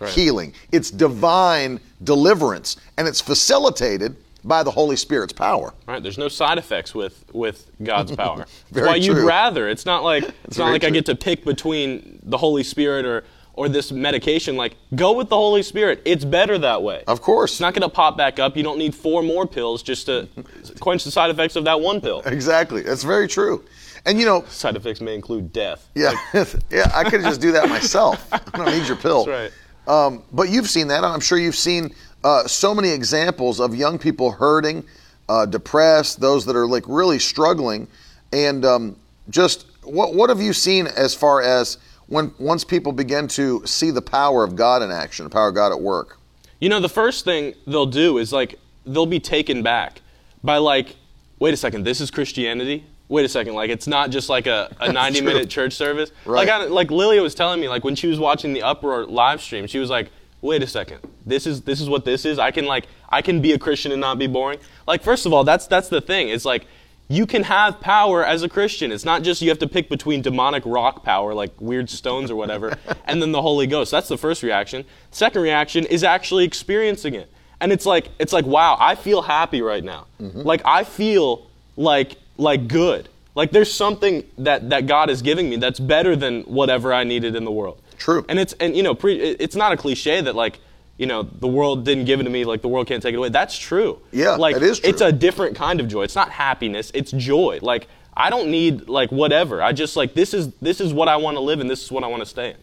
right. 0.00 0.10
healing. 0.10 0.54
It's 0.70 0.90
divine 0.90 1.80
deliverance, 2.02 2.76
and 2.96 3.06
it's 3.06 3.20
facilitated 3.20 4.16
by 4.44 4.62
the 4.62 4.70
Holy 4.70 4.96
Spirit's 4.96 5.32
power. 5.32 5.72
Right? 5.86 6.02
There's 6.02 6.18
no 6.18 6.28
side 6.28 6.58
effects 6.58 6.94
with 6.94 7.24
with 7.32 7.70
God's 7.82 8.14
power. 8.16 8.46
That's 8.70 8.86
why 8.86 8.96
you'd 8.96 9.18
rather. 9.18 9.68
It's 9.68 9.86
not 9.86 10.02
like 10.02 10.24
it's 10.44 10.58
not 10.58 10.66
very 10.66 10.72
like 10.74 10.84
I 10.84 10.90
get 10.90 11.06
to 11.06 11.14
pick 11.14 11.44
between 11.44 12.18
the 12.22 12.38
Holy 12.38 12.62
Spirit 12.62 13.04
or 13.04 13.24
or 13.54 13.68
this 13.68 13.92
medication. 13.92 14.56
Like 14.56 14.76
go 14.94 15.12
with 15.12 15.28
the 15.28 15.36
Holy 15.36 15.62
Spirit. 15.62 16.02
It's 16.04 16.24
better 16.24 16.58
that 16.58 16.82
way. 16.82 17.04
Of 17.06 17.20
course. 17.20 17.52
It's 17.52 17.60
not 17.60 17.74
going 17.74 17.82
to 17.82 17.94
pop 17.94 18.16
back 18.16 18.38
up. 18.38 18.56
You 18.56 18.62
don't 18.62 18.78
need 18.78 18.94
four 18.94 19.22
more 19.22 19.46
pills 19.46 19.82
just 19.82 20.06
to 20.06 20.28
quench 20.80 21.04
the 21.04 21.10
side 21.10 21.30
effects 21.30 21.56
of 21.56 21.64
that 21.64 21.80
one 21.80 22.00
pill. 22.00 22.22
Exactly. 22.24 22.82
That's 22.82 23.04
very 23.04 23.28
true. 23.28 23.64
And 24.04 24.18
you 24.18 24.26
know, 24.26 24.44
Side 24.48 24.76
effects 24.76 25.00
may 25.00 25.14
include 25.14 25.52
death. 25.52 25.88
Yeah, 25.94 26.14
yeah. 26.70 26.90
I 26.94 27.08
could 27.08 27.22
just 27.22 27.40
do 27.40 27.52
that 27.52 27.68
myself. 27.68 28.26
I 28.32 28.38
don't 28.56 28.66
need 28.76 28.86
your 28.88 28.96
pill. 28.96 29.24
That's 29.26 29.54
Um, 29.86 30.24
but 30.32 30.48
you've 30.48 30.68
seen 30.68 30.88
that. 30.88 31.04
I'm 31.04 31.20
sure 31.20 31.38
you've 31.38 31.54
seen 31.54 31.94
uh, 32.24 32.46
so 32.46 32.74
many 32.74 32.90
examples 32.90 33.60
of 33.60 33.76
young 33.76 33.98
people 33.98 34.32
hurting, 34.32 34.84
uh, 35.28 35.46
depressed, 35.46 36.20
those 36.20 36.44
that 36.46 36.56
are 36.56 36.66
like 36.66 36.84
really 36.88 37.20
struggling, 37.20 37.86
and 38.32 38.64
um, 38.64 38.96
just 39.30 39.66
what 39.84 40.14
what 40.14 40.30
have 40.30 40.40
you 40.40 40.52
seen 40.52 40.88
as 40.88 41.14
far 41.14 41.40
as 41.42 41.78
when 42.12 42.34
once 42.38 42.62
people 42.62 42.92
begin 42.92 43.26
to 43.26 43.62
see 43.64 43.90
the 43.90 44.02
power 44.02 44.44
of 44.44 44.54
God 44.54 44.82
in 44.82 44.90
action, 44.90 45.24
the 45.24 45.30
power 45.30 45.48
of 45.48 45.54
God 45.54 45.72
at 45.72 45.80
work? 45.80 46.18
You 46.60 46.68
know, 46.68 46.78
the 46.78 46.88
first 46.88 47.24
thing 47.24 47.54
they'll 47.66 47.86
do 47.86 48.18
is 48.18 48.34
like 48.34 48.58
they'll 48.84 49.06
be 49.06 49.18
taken 49.18 49.62
back 49.62 50.02
by 50.44 50.58
like, 50.58 50.96
wait 51.38 51.54
a 51.54 51.56
second, 51.56 51.84
this 51.84 52.02
is 52.02 52.10
Christianity. 52.10 52.84
Wait 53.08 53.24
a 53.24 53.28
second, 53.28 53.54
like 53.54 53.70
it's 53.70 53.86
not 53.86 54.10
just 54.10 54.28
like 54.28 54.46
a, 54.46 54.74
a 54.80 54.92
90 54.92 55.22
minute 55.22 55.48
church 55.48 55.72
service. 55.72 56.12
Right. 56.26 56.46
Like 56.46 56.48
I, 56.50 56.64
like 56.66 56.90
Lilia 56.90 57.22
was 57.22 57.34
telling 57.34 57.60
me, 57.60 57.68
like 57.68 57.82
when 57.82 57.94
she 57.94 58.08
was 58.08 58.18
watching 58.18 58.52
the 58.52 58.62
Uproar 58.62 59.06
live 59.06 59.40
stream, 59.40 59.66
she 59.66 59.78
was 59.78 59.88
like, 59.88 60.10
wait 60.42 60.62
a 60.62 60.66
second, 60.66 61.00
this 61.24 61.46
is 61.46 61.62
this 61.62 61.80
is 61.80 61.88
what 61.88 62.04
this 62.04 62.26
is. 62.26 62.38
I 62.38 62.50
can 62.50 62.66
like 62.66 62.88
I 63.08 63.22
can 63.22 63.40
be 63.40 63.52
a 63.52 63.58
Christian 63.58 63.90
and 63.90 64.02
not 64.02 64.18
be 64.18 64.26
boring. 64.26 64.58
Like 64.86 65.02
first 65.02 65.24
of 65.24 65.32
all, 65.32 65.44
that's 65.44 65.66
that's 65.66 65.88
the 65.88 66.02
thing. 66.02 66.28
It's 66.28 66.44
like 66.44 66.66
you 67.12 67.26
can 67.26 67.42
have 67.42 67.78
power 67.78 68.24
as 68.24 68.42
a 68.42 68.48
Christian. 68.48 68.90
It's 68.90 69.04
not 69.04 69.22
just 69.22 69.42
you 69.42 69.50
have 69.50 69.58
to 69.58 69.68
pick 69.68 69.90
between 69.90 70.22
demonic 70.22 70.62
rock 70.64 71.04
power, 71.04 71.34
like 71.34 71.52
weird 71.60 71.90
stones 71.90 72.30
or 72.30 72.36
whatever, 72.36 72.78
and 73.04 73.20
then 73.20 73.32
the 73.32 73.42
Holy 73.42 73.66
Ghost. 73.66 73.90
That's 73.90 74.08
the 74.08 74.16
first 74.16 74.42
reaction. 74.42 74.86
Second 75.10 75.42
reaction 75.42 75.84
is 75.84 76.04
actually 76.04 76.44
experiencing 76.44 77.14
it. 77.14 77.30
And 77.60 77.70
it's 77.70 77.84
like 77.84 78.08
it's 78.18 78.32
like 78.32 78.46
wow, 78.46 78.76
I 78.80 78.94
feel 78.94 79.22
happy 79.22 79.60
right 79.60 79.84
now. 79.84 80.06
Mm-hmm. 80.20 80.40
Like 80.40 80.62
I 80.64 80.84
feel 80.84 81.46
like 81.76 82.16
like 82.38 82.66
good. 82.66 83.10
Like 83.34 83.50
there's 83.50 83.72
something 83.72 84.24
that 84.38 84.70
that 84.70 84.86
God 84.86 85.10
is 85.10 85.20
giving 85.20 85.50
me 85.50 85.56
that's 85.56 85.78
better 85.78 86.16
than 86.16 86.42
whatever 86.42 86.94
I 86.94 87.04
needed 87.04 87.36
in 87.36 87.44
the 87.44 87.52
world. 87.52 87.80
True. 87.98 88.24
And 88.28 88.38
it's 88.38 88.54
and 88.54 88.74
you 88.74 88.82
know 88.82 88.94
pre, 88.94 89.16
it's 89.18 89.54
not 89.54 89.72
a 89.72 89.76
cliche 89.76 90.22
that 90.22 90.34
like 90.34 90.58
you 91.02 91.08
know 91.08 91.24
the 91.24 91.48
world 91.48 91.84
didn't 91.84 92.04
give 92.04 92.20
it 92.20 92.22
to 92.22 92.30
me 92.30 92.44
like 92.44 92.62
the 92.62 92.68
world 92.68 92.86
can't 92.86 93.02
take 93.02 93.12
it 93.12 93.16
away. 93.16 93.28
That's 93.28 93.58
true. 93.58 93.98
Yeah, 94.12 94.36
like 94.36 94.54
that 94.54 94.62
is 94.62 94.78
true. 94.78 94.88
it's 94.88 95.00
a 95.00 95.10
different 95.10 95.56
kind 95.56 95.80
of 95.80 95.88
joy. 95.88 96.04
It's 96.04 96.14
not 96.14 96.30
happiness. 96.30 96.92
It's 96.94 97.10
joy. 97.10 97.58
Like 97.60 97.88
I 98.16 98.30
don't 98.30 98.52
need 98.52 98.88
like 98.88 99.10
whatever. 99.10 99.60
I 99.60 99.72
just 99.72 99.96
like 99.96 100.14
this 100.14 100.32
is 100.32 100.54
this 100.62 100.80
is 100.80 100.94
what 100.94 101.08
I 101.08 101.16
want 101.16 101.36
to 101.38 101.40
live 101.40 101.58
and 101.58 101.68
this 101.68 101.82
is 101.82 101.90
what 101.90 102.04
I 102.04 102.06
want 102.06 102.22
to 102.22 102.28
stay 102.28 102.50
in. 102.50 102.56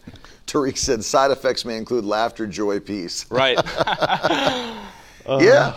Tariq 0.48 0.78
said 0.78 1.04
side 1.04 1.32
effects 1.32 1.66
may 1.66 1.76
include 1.76 2.06
laughter, 2.06 2.48
joy, 2.48 2.80
peace. 2.80 3.30
Right. 3.30 3.60
Uh-huh. 5.26 5.44
yeah. 5.44 5.76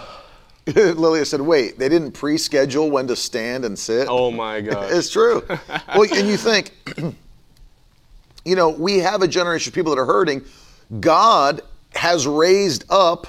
Lilia 0.94 1.26
said, 1.26 1.42
wait, 1.42 1.78
they 1.78 1.90
didn't 1.90 2.12
pre 2.12 2.38
schedule 2.38 2.90
when 2.90 3.06
to 3.08 3.16
stand 3.16 3.66
and 3.66 3.78
sit? 3.78 4.06
oh 4.08 4.30
my 4.30 4.60
god. 4.62 4.90
It's 4.90 5.10
true. 5.10 5.44
well, 5.48 6.06
and 6.10 6.26
you 6.26 6.38
think, 6.38 6.70
you 8.46 8.56
know, 8.56 8.70
we 8.70 8.98
have 9.00 9.20
a 9.20 9.28
generation 9.28 9.68
of 9.68 9.74
people 9.74 9.94
that 9.94 10.00
are 10.00 10.06
hurting. 10.06 10.42
God 11.00 11.60
has 11.94 12.26
raised 12.26 12.84
up 12.90 13.26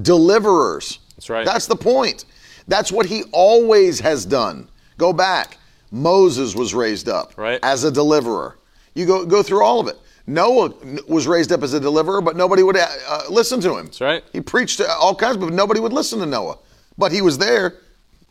deliverers. 0.00 0.98
That's 1.16 1.30
right. 1.30 1.44
That's 1.46 1.66
the 1.66 1.76
point. 1.76 2.24
That's 2.66 2.92
what 2.92 3.06
he 3.06 3.24
always 3.32 4.00
has 4.00 4.24
done. 4.24 4.68
Go 4.96 5.12
back. 5.12 5.58
Moses 5.90 6.54
was 6.54 6.74
raised 6.74 7.08
up 7.08 7.32
Right. 7.36 7.58
as 7.62 7.84
a 7.84 7.90
deliverer. 7.90 8.58
You 8.94 9.06
go 9.06 9.24
go 9.24 9.42
through 9.42 9.64
all 9.64 9.80
of 9.80 9.88
it. 9.88 9.96
Noah 10.26 10.74
was 11.08 11.26
raised 11.26 11.50
up 11.52 11.62
as 11.62 11.72
a 11.72 11.80
deliverer, 11.80 12.20
but 12.20 12.36
nobody 12.36 12.62
would 12.62 12.76
uh, 12.76 12.86
uh, 13.08 13.22
listen 13.30 13.60
to 13.62 13.78
him. 13.78 13.86
That's 13.86 14.00
right. 14.02 14.22
He 14.32 14.42
preached 14.42 14.76
to 14.78 14.90
all 14.90 15.14
kinds, 15.14 15.38
but 15.38 15.52
nobody 15.52 15.80
would 15.80 15.92
listen 15.94 16.18
to 16.18 16.26
Noah. 16.26 16.58
But 16.98 17.12
he 17.12 17.22
was 17.22 17.38
there, 17.38 17.76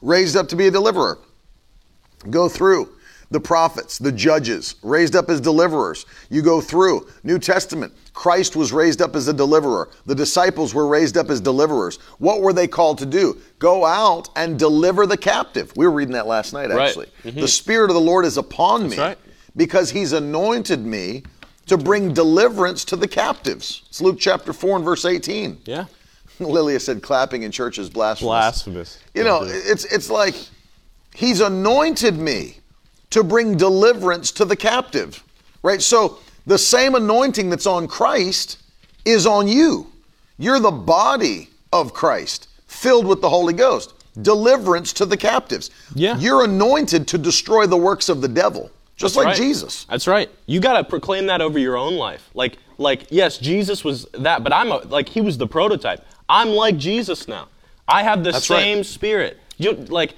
raised 0.04 0.36
up 0.38 0.48
to 0.50 0.56
be 0.56 0.68
a 0.68 0.72
deliverer 0.72 1.18
go 2.30 2.50
through. 2.50 2.90
the 3.30 3.40
prophets, 3.42 3.98
the 3.98 4.12
judges, 4.12 4.76
raised 4.84 5.14
up 5.16 5.30
as 5.30 5.42
deliverers. 5.42 6.06
You 6.30 6.42
go 6.42 6.62
through 6.62 7.08
New 7.24 7.40
Testament, 7.40 7.94
Christ 8.18 8.56
was 8.56 8.74
raised 8.74 9.00
up 9.00 9.16
as 9.16 9.28
a 9.28 9.34
deliverer. 9.34 9.90
The 10.08 10.16
disciples 10.16 10.74
were 10.74 10.88
raised 10.88 11.18
up 11.18 11.30
as 11.30 11.40
deliverers. 11.40 11.98
What 12.18 12.42
were 12.42 12.52
they 12.52 12.68
called 12.68 12.98
to 12.98 13.06
do? 13.06 13.40
Go 13.60 13.86
out 13.86 14.30
and 14.36 14.58
deliver 14.58 15.06
the 15.06 15.16
captive. 15.16 15.72
We 15.78 15.86
were 15.86 15.94
reading 15.94 16.14
that 16.14 16.26
last 16.26 16.52
night, 16.52 16.72
actually. 16.72 16.78
Right. 16.78 16.88
actually. 16.88 17.32
Mm-hmm. 17.32 17.42
The 17.42 17.48
Spirit 17.48 17.92
of 17.92 17.94
the 17.94 18.02
Lord 18.02 18.26
is 18.26 18.38
upon 18.38 18.90
me 18.90 18.98
right. 18.98 19.20
because 19.56 19.92
He's 19.92 20.14
anointed 20.14 20.84
me 20.84 21.26
to 21.68 21.78
bring 21.78 22.12
deliverance 22.12 22.84
to 22.86 22.96
the 22.96 23.08
captives. 23.08 23.84
It's 23.88 24.02
Luke 24.02 24.18
chapter 24.20 24.52
4 24.52 24.78
and 24.78 24.84
verse 24.84 25.06
18. 25.06 25.60
Yeah. 25.66 25.86
Lilia 26.40 26.80
said 26.80 27.04
clapping 27.04 27.44
in 27.44 27.52
church 27.52 27.78
is 27.78 27.88
blasphemous. 27.88 28.30
Blasphemous. 28.30 29.00
You 29.14 29.26
know, 29.26 29.42
mm-hmm. 29.42 29.72
it's 29.72 29.86
it's 29.86 30.10
like 30.10 30.34
he's 31.14 31.40
anointed 31.40 32.18
me 32.18 32.62
to 33.12 33.24
bring 33.24 33.58
deliverance 33.58 34.32
to 34.32 34.46
the 34.46 34.56
captive. 34.56 35.24
Right? 35.62 35.84
So 35.84 36.18
the 36.48 36.58
same 36.58 36.96
anointing 36.96 37.50
that's 37.50 37.68
on 37.68 37.88
Christ 37.88 38.58
is 39.06 39.28
on 39.28 39.48
you. 39.48 39.92
You're 40.38 40.60
the 40.60 40.72
body 40.72 41.50
of 41.74 41.94
Christ, 41.94 42.48
filled 42.68 43.06
with 43.06 43.22
the 43.22 43.30
Holy 43.30 43.54
Ghost. 43.54 43.94
Deliverance 44.22 44.94
to 44.94 45.06
the 45.06 45.18
captives. 45.18 45.70
Yeah. 45.94 46.18
You're 46.18 46.46
anointed 46.46 47.08
to 47.10 47.18
destroy 47.18 47.68
the 47.68 47.78
works 47.78 48.08
of 48.10 48.22
the 48.22 48.30
devil, 48.30 48.72
just 48.96 49.16
like 49.16 49.26
right. 49.28 49.36
Jesus. 49.36 49.84
That's 49.90 50.08
right. 50.08 50.30
You 50.46 50.60
got 50.60 50.78
to 50.78 50.84
proclaim 50.84 51.28
that 51.28 51.42
over 51.42 51.60
your 51.60 51.78
own 51.78 51.96
life. 51.96 52.30
Like, 52.34 52.58
like 52.78 53.08
yes, 53.10 53.38
Jesus 53.38 53.84
was 53.84 54.06
that, 54.14 54.44
but 54.44 54.54
I'm 54.54 54.72
a, 54.72 54.78
like 54.78 55.10
he 55.10 55.22
was 55.22 55.38
the 55.38 55.48
prototype. 55.48 56.04
I'm 56.30 56.50
like 56.50 56.78
Jesus 56.78 57.28
now. 57.28 57.50
I 57.88 58.04
have 58.04 58.24
the 58.24 58.32
That's 58.32 58.50
right. 58.50 58.62
same 58.62 58.84
spirit. 58.84 59.38
You 59.58 59.74
like, 59.74 60.14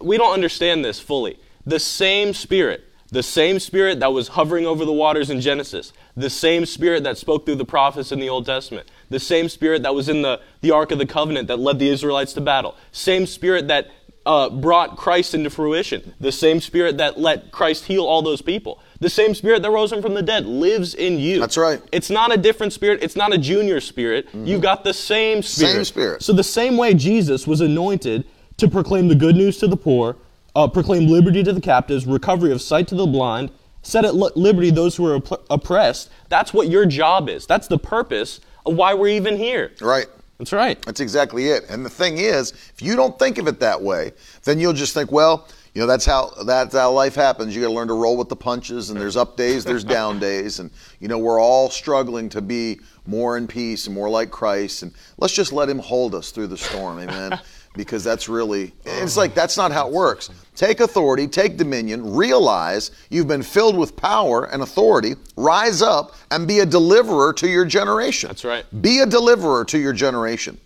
we 0.00 0.16
don't 0.16 0.32
understand 0.32 0.84
this 0.84 0.98
fully. 0.98 1.38
The 1.66 1.78
same 1.78 2.34
spirit, 2.34 2.84
the 3.14 3.22
same 3.22 3.60
spirit 3.60 4.00
that 4.00 4.12
was 4.12 4.28
hovering 4.28 4.66
over 4.66 4.84
the 4.84 4.92
waters 4.92 5.30
in 5.30 5.40
Genesis, 5.40 5.92
the 6.16 6.28
same 6.28 6.66
spirit 6.66 7.04
that 7.04 7.16
spoke 7.16 7.46
through 7.46 7.54
the 7.54 7.64
prophets 7.64 8.10
in 8.10 8.18
the 8.18 8.28
Old 8.28 8.44
Testament, 8.44 8.90
the 9.08 9.20
same 9.20 9.48
spirit 9.48 9.84
that 9.84 9.94
was 9.94 10.08
in 10.08 10.22
the 10.22 10.40
the 10.62 10.72
Ark 10.72 10.90
of 10.90 10.98
the 10.98 11.06
Covenant 11.06 11.46
that 11.48 11.58
led 11.60 11.78
the 11.78 11.88
Israelites 11.88 12.32
to 12.32 12.40
battle, 12.40 12.76
same 12.90 13.26
spirit 13.26 13.68
that 13.68 13.88
uh, 14.26 14.50
brought 14.50 14.96
Christ 14.96 15.32
into 15.32 15.48
fruition. 15.48 16.14
The 16.18 16.32
same 16.32 16.60
spirit 16.60 16.96
that 16.96 17.20
let 17.20 17.52
Christ 17.52 17.84
heal 17.84 18.04
all 18.04 18.22
those 18.22 18.42
people. 18.42 18.80
The 18.98 19.10
same 19.10 19.34
spirit 19.34 19.62
that 19.62 19.70
rose 19.70 19.92
him 19.92 20.02
from 20.02 20.14
the 20.14 20.22
dead 20.22 20.46
lives 20.46 20.94
in 20.94 21.18
you. 21.18 21.38
That's 21.38 21.56
right. 21.56 21.78
Mm-hmm. 21.78 21.88
It's 21.92 22.10
not 22.10 22.32
a 22.32 22.36
different 22.36 22.72
spirit. 22.72 23.02
It's 23.02 23.16
not 23.16 23.32
a 23.32 23.38
junior 23.38 23.80
spirit. 23.80 24.26
You've 24.32 24.62
got 24.62 24.82
the 24.82 24.94
same 24.94 25.42
spirit. 25.42 25.72
Same 25.72 25.84
spirit. 25.84 26.22
So 26.22 26.32
the 26.32 26.42
same 26.42 26.76
way 26.76 26.94
Jesus 26.94 27.46
was 27.46 27.60
anointed 27.60 28.24
to 28.56 28.68
proclaim 28.68 29.08
the 29.08 29.14
good 29.14 29.36
news 29.36 29.58
to 29.58 29.66
the 29.66 29.76
poor, 29.76 30.16
uh, 30.54 30.68
proclaim 30.68 31.08
liberty 31.08 31.42
to 31.42 31.52
the 31.52 31.60
captives, 31.60 32.06
recovery 32.06 32.52
of 32.52 32.62
sight 32.62 32.88
to 32.88 32.94
the 32.94 33.06
blind, 33.06 33.50
set 33.82 34.04
at 34.04 34.14
liberty 34.14 34.70
those 34.70 34.96
who 34.96 35.06
are 35.06 35.16
opp- 35.16 35.44
oppressed. 35.50 36.10
That's 36.28 36.54
what 36.54 36.68
your 36.68 36.86
job 36.86 37.28
is. 37.28 37.46
That's 37.46 37.68
the 37.68 37.78
purpose 37.78 38.40
of 38.66 38.74
why 38.76 38.94
we're 38.94 39.08
even 39.08 39.36
here. 39.36 39.72
Right. 39.80 40.06
That's 40.38 40.52
right. 40.52 40.80
That's 40.82 41.00
exactly 41.00 41.48
it. 41.48 41.64
And 41.70 41.84
the 41.84 41.90
thing 41.90 42.18
is, 42.18 42.52
if 42.52 42.82
you 42.82 42.96
don't 42.96 43.18
think 43.18 43.38
of 43.38 43.46
it 43.46 43.60
that 43.60 43.80
way, 43.80 44.12
then 44.42 44.58
you'll 44.58 44.72
just 44.72 44.92
think, 44.92 45.12
well, 45.12 45.46
you 45.74 45.80
know, 45.80 45.86
that's 45.86 46.04
how 46.04 46.30
that's 46.44 46.74
how 46.74 46.92
life 46.92 47.16
happens. 47.16 47.54
You 47.54 47.60
got 47.62 47.68
to 47.68 47.74
learn 47.74 47.88
to 47.88 47.94
roll 47.94 48.16
with 48.16 48.28
the 48.28 48.36
punches, 48.36 48.90
and 48.90 49.00
there's 49.00 49.16
up 49.16 49.36
days, 49.36 49.64
there's 49.64 49.82
down 49.82 50.20
days, 50.20 50.60
and 50.60 50.70
you 51.00 51.08
know, 51.08 51.18
we're 51.18 51.40
all 51.40 51.68
struggling 51.68 52.28
to 52.30 52.40
be 52.40 52.78
more 53.06 53.36
in 53.36 53.48
peace 53.48 53.86
and 53.86 53.94
more 53.94 54.08
like 54.08 54.30
Christ. 54.30 54.84
And 54.84 54.92
let's 55.18 55.34
just 55.34 55.52
let 55.52 55.68
Him 55.68 55.80
hold 55.80 56.14
us 56.14 56.30
through 56.30 56.46
the 56.46 56.56
storm, 56.56 57.00
Amen. 57.00 57.40
Because 57.74 58.04
that's 58.04 58.28
really, 58.28 58.72
it's 58.84 59.16
like 59.16 59.34
that's 59.34 59.56
not 59.56 59.72
how 59.72 59.88
it 59.88 59.92
works. 59.92 60.30
Take 60.54 60.78
authority, 60.78 61.26
take 61.26 61.56
dominion, 61.56 62.14
realize 62.14 62.92
you've 63.10 63.26
been 63.26 63.42
filled 63.42 63.76
with 63.76 63.96
power 63.96 64.44
and 64.44 64.62
authority, 64.62 65.14
rise 65.36 65.82
up 65.82 66.14
and 66.30 66.46
be 66.46 66.60
a 66.60 66.66
deliverer 66.66 67.32
to 67.32 67.48
your 67.48 67.64
generation. 67.64 68.28
That's 68.28 68.44
right. 68.44 68.64
Be 68.80 69.00
a 69.00 69.06
deliverer 69.06 69.64
to 69.64 69.78
your 69.78 69.92
generation. 69.92 70.58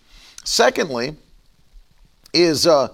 Secondly, 0.45 1.17
is 2.35 2.67
uh, 2.67 2.89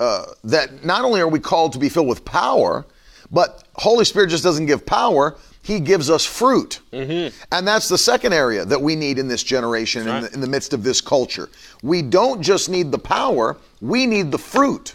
uh, 0.00 0.26
that 0.44 0.84
not 0.84 1.04
only 1.04 1.20
are 1.20 1.28
we 1.28 1.38
called 1.38 1.72
to 1.74 1.78
be 1.78 1.88
filled 1.88 2.08
with 2.08 2.24
power, 2.24 2.84
but 3.30 3.64
Holy 3.74 4.04
Spirit 4.04 4.30
just 4.30 4.42
doesn't 4.42 4.66
give 4.66 4.84
power; 4.84 5.36
He 5.62 5.78
gives 5.78 6.08
us 6.08 6.24
fruit, 6.24 6.80
mm-hmm. 6.92 7.36
and 7.52 7.68
that's 7.68 7.88
the 7.88 7.98
second 7.98 8.32
area 8.32 8.64
that 8.64 8.80
we 8.80 8.96
need 8.96 9.18
in 9.18 9.28
this 9.28 9.42
generation, 9.42 10.08
in, 10.08 10.22
the, 10.22 10.32
in 10.32 10.40
the 10.40 10.46
midst 10.46 10.72
of 10.72 10.82
this 10.82 11.00
culture. 11.00 11.50
We 11.82 12.00
don't 12.02 12.40
just 12.40 12.70
need 12.70 12.90
the 12.90 12.98
power; 12.98 13.56
we 13.80 14.06
need 14.06 14.32
the 14.32 14.38
fruit, 14.38 14.94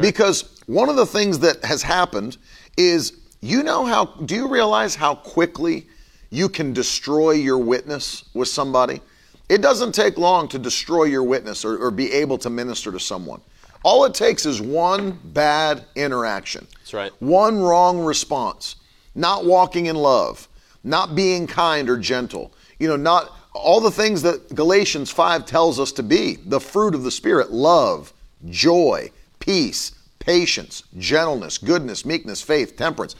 because 0.00 0.60
one 0.66 0.88
of 0.88 0.96
the 0.96 1.06
things 1.06 1.38
that 1.40 1.64
has 1.64 1.82
happened 1.82 2.38
is, 2.76 3.12
you 3.40 3.62
know 3.62 3.84
how? 3.84 4.06
Do 4.06 4.34
you 4.34 4.48
realize 4.48 4.96
how 4.96 5.14
quickly 5.14 5.86
you 6.30 6.48
can 6.48 6.72
destroy 6.72 7.32
your 7.32 7.58
witness 7.58 8.24
with 8.34 8.48
somebody? 8.48 9.00
It 9.48 9.62
doesn't 9.62 9.92
take 9.92 10.16
long 10.16 10.48
to 10.48 10.58
destroy 10.58 11.04
your 11.04 11.24
witness 11.24 11.64
or, 11.64 11.76
or 11.76 11.90
be 11.90 12.12
able 12.12 12.38
to 12.38 12.50
minister 12.50 12.92
to 12.92 13.00
someone. 13.00 13.40
All 13.82 14.04
it 14.04 14.14
takes 14.14 14.46
is 14.46 14.60
one 14.60 15.18
bad 15.24 15.84
interaction. 15.96 16.66
That's 16.78 16.94
right. 16.94 17.12
One 17.20 17.58
wrong 17.60 17.98
response. 17.98 18.76
Not 19.14 19.44
walking 19.44 19.86
in 19.86 19.96
love, 19.96 20.48
not 20.84 21.14
being 21.14 21.46
kind 21.46 21.88
or 21.88 21.96
gentle. 21.96 22.52
You 22.78 22.88
know, 22.88 22.96
not 22.96 23.36
all 23.52 23.80
the 23.80 23.90
things 23.90 24.22
that 24.22 24.54
Galatians 24.54 25.10
5 25.10 25.44
tells 25.46 25.80
us 25.80 25.92
to 25.92 26.02
be. 26.02 26.36
The 26.36 26.60
fruit 26.60 26.94
of 26.94 27.02
the 27.02 27.10
Spirit 27.10 27.50
love, 27.50 28.12
joy, 28.48 29.10
peace, 29.38 29.92
patience, 30.18 30.84
gentleness, 30.98 31.58
goodness, 31.58 32.04
meekness, 32.04 32.40
faith, 32.40 32.76
temperance. 32.76 33.16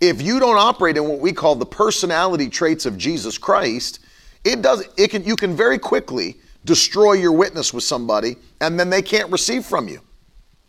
If 0.00 0.20
you 0.20 0.40
don't 0.40 0.58
operate 0.58 0.96
in 0.96 1.08
what 1.08 1.20
we 1.20 1.32
call 1.32 1.54
the 1.54 1.66
personality 1.66 2.48
traits 2.48 2.86
of 2.86 2.98
Jesus 2.98 3.38
Christ, 3.38 4.00
it 4.44 4.60
does 4.60 4.84
it 4.96 5.08
can 5.08 5.24
you 5.24 5.36
can 5.36 5.56
very 5.56 5.78
quickly 5.78 6.36
destroy 6.64 7.12
your 7.12 7.32
witness 7.32 7.72
with 7.72 7.84
somebody 7.84 8.36
and 8.60 8.78
then 8.78 8.90
they 8.90 9.02
can't 9.02 9.30
receive 9.30 9.64
from 9.64 9.88
you. 9.88 10.00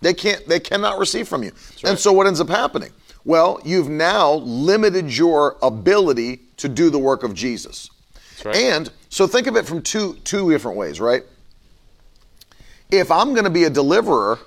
They 0.02 0.14
can't 0.14 0.48
they 0.48 0.60
cannot 0.60 1.00
receive 1.00 1.28
from 1.28 1.44
you. 1.44 1.52
And 1.84 1.98
so 1.98 2.14
what 2.14 2.28
ends 2.28 2.40
up 2.40 2.50
happening? 2.50 2.92
Well, 3.26 3.60
you've 3.64 3.90
now 3.90 4.34
limited 4.34 5.16
your 5.16 5.58
ability 5.62 6.42
to 6.58 6.68
do 6.70 6.90
the 6.90 7.00
work 7.00 7.24
of 7.24 7.34
Jesus. 7.34 7.90
right. 8.44 8.56
And 8.56 8.92
so 9.10 9.28
think 9.28 9.48
of 9.48 9.56
it 9.56 9.66
from 9.66 9.82
two 9.82 10.16
two 10.24 10.50
different 10.52 10.78
ways, 10.78 11.00
right? 11.00 11.24
If 12.92 13.10
I'm 13.12 13.34
going 13.34 13.46
to 13.46 13.50
be 13.50 13.64
a 13.64 13.70
deliverer, 13.70 14.40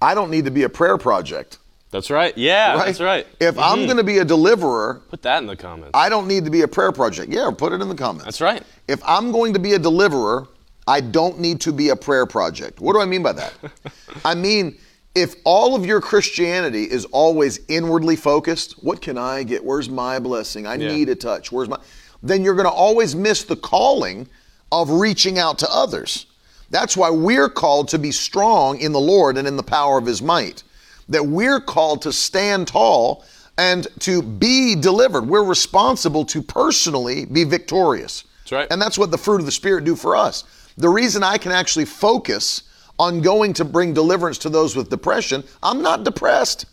I 0.00 0.14
don't 0.14 0.30
need 0.30 0.44
to 0.44 0.50
be 0.50 0.62
a 0.64 0.68
prayer 0.68 0.98
project. 0.98 1.58
That's 1.90 2.10
right. 2.10 2.36
Yeah, 2.38 2.74
Right? 2.76 2.86
that's 2.86 3.00
right. 3.00 3.26
If 3.38 3.58
I'm 3.58 3.80
Mhm. 3.80 3.84
going 3.86 3.96
to 3.98 4.04
be 4.04 4.18
a 4.18 4.24
deliverer, 4.24 5.02
put 5.10 5.22
that 5.22 5.38
in 5.38 5.46
the 5.46 5.56
comments. 5.56 5.90
I 5.92 6.08
don't 6.08 6.26
need 6.26 6.44
to 6.46 6.50
be 6.50 6.62
a 6.62 6.68
prayer 6.68 6.90
project. 6.92 7.30
Yeah, 7.30 7.50
put 7.56 7.72
it 7.72 7.82
in 7.82 7.88
the 7.88 7.94
comments. 7.94 8.24
That's 8.24 8.40
right. 8.40 8.62
If 8.88 9.00
I'm 9.04 9.30
going 9.30 9.52
to 9.52 9.58
be 9.58 9.74
a 9.74 9.78
deliverer, 9.78 10.46
I 10.86 11.00
don't 11.02 11.38
need 11.38 11.60
to 11.62 11.72
be 11.72 11.90
a 11.90 11.96
prayer 11.96 12.24
project. 12.24 12.80
What 12.80 12.94
do 12.94 13.00
I 13.00 13.04
mean 13.04 13.22
by 13.22 13.32
that? 13.34 13.52
I 14.24 14.34
mean, 14.34 14.78
if 15.14 15.34
all 15.44 15.74
of 15.74 15.84
your 15.84 16.00
Christianity 16.00 16.84
is 16.84 17.04
always 17.06 17.60
inwardly 17.68 18.16
focused, 18.16 18.82
what 18.82 19.00
can 19.00 19.18
I 19.18 19.42
get? 19.42 19.64
Where's 19.64 19.88
my 19.90 20.18
blessing? 20.18 20.66
I 20.66 20.76
Yeah. 20.76 20.94
need 20.94 21.08
a 21.08 21.14
touch. 21.14 21.52
Where's 21.52 21.68
my 21.68 21.78
then 22.24 22.44
you're 22.44 22.54
going 22.54 22.68
to 22.68 22.72
always 22.72 23.16
miss 23.16 23.42
the 23.42 23.56
calling 23.56 24.28
of 24.70 24.88
reaching 24.88 25.40
out 25.40 25.58
to 25.58 25.68
others. 25.74 26.26
That's 26.70 26.96
why 26.96 27.10
we're 27.10 27.48
called 27.48 27.88
to 27.88 27.98
be 27.98 28.12
strong 28.12 28.78
in 28.78 28.92
the 28.92 29.00
Lord 29.00 29.36
and 29.36 29.48
in 29.48 29.56
the 29.56 29.62
power 29.64 29.98
of 29.98 30.06
his 30.06 30.22
might. 30.22 30.62
That 31.08 31.26
we're 31.26 31.60
called 31.60 32.02
to 32.02 32.12
stand 32.12 32.68
tall 32.68 33.24
and 33.58 33.88
to 34.00 34.22
be 34.22 34.76
delivered. 34.76 35.28
We're 35.28 35.42
responsible 35.44 36.24
to 36.26 36.42
personally 36.42 37.26
be 37.26 37.42
victorious. 37.44 38.22
That's 38.44 38.52
right. 38.52 38.68
And 38.70 38.80
that's 38.80 38.96
what 38.96 39.10
the 39.10 39.18
fruit 39.18 39.40
of 39.40 39.46
the 39.46 39.52
Spirit 39.52 39.84
do 39.84 39.96
for 39.96 40.16
us. 40.16 40.44
The 40.78 40.88
reason 40.88 41.22
I 41.24 41.38
can 41.38 41.50
actually 41.52 41.84
focus 41.86 42.62
on 43.02 43.20
going 43.20 43.52
to 43.54 43.64
bring 43.64 43.92
deliverance 43.92 44.38
to 44.38 44.48
those 44.48 44.76
with 44.76 44.88
depression, 44.88 45.42
I'm 45.62 45.82
not 45.82 46.04
depressed. 46.04 46.66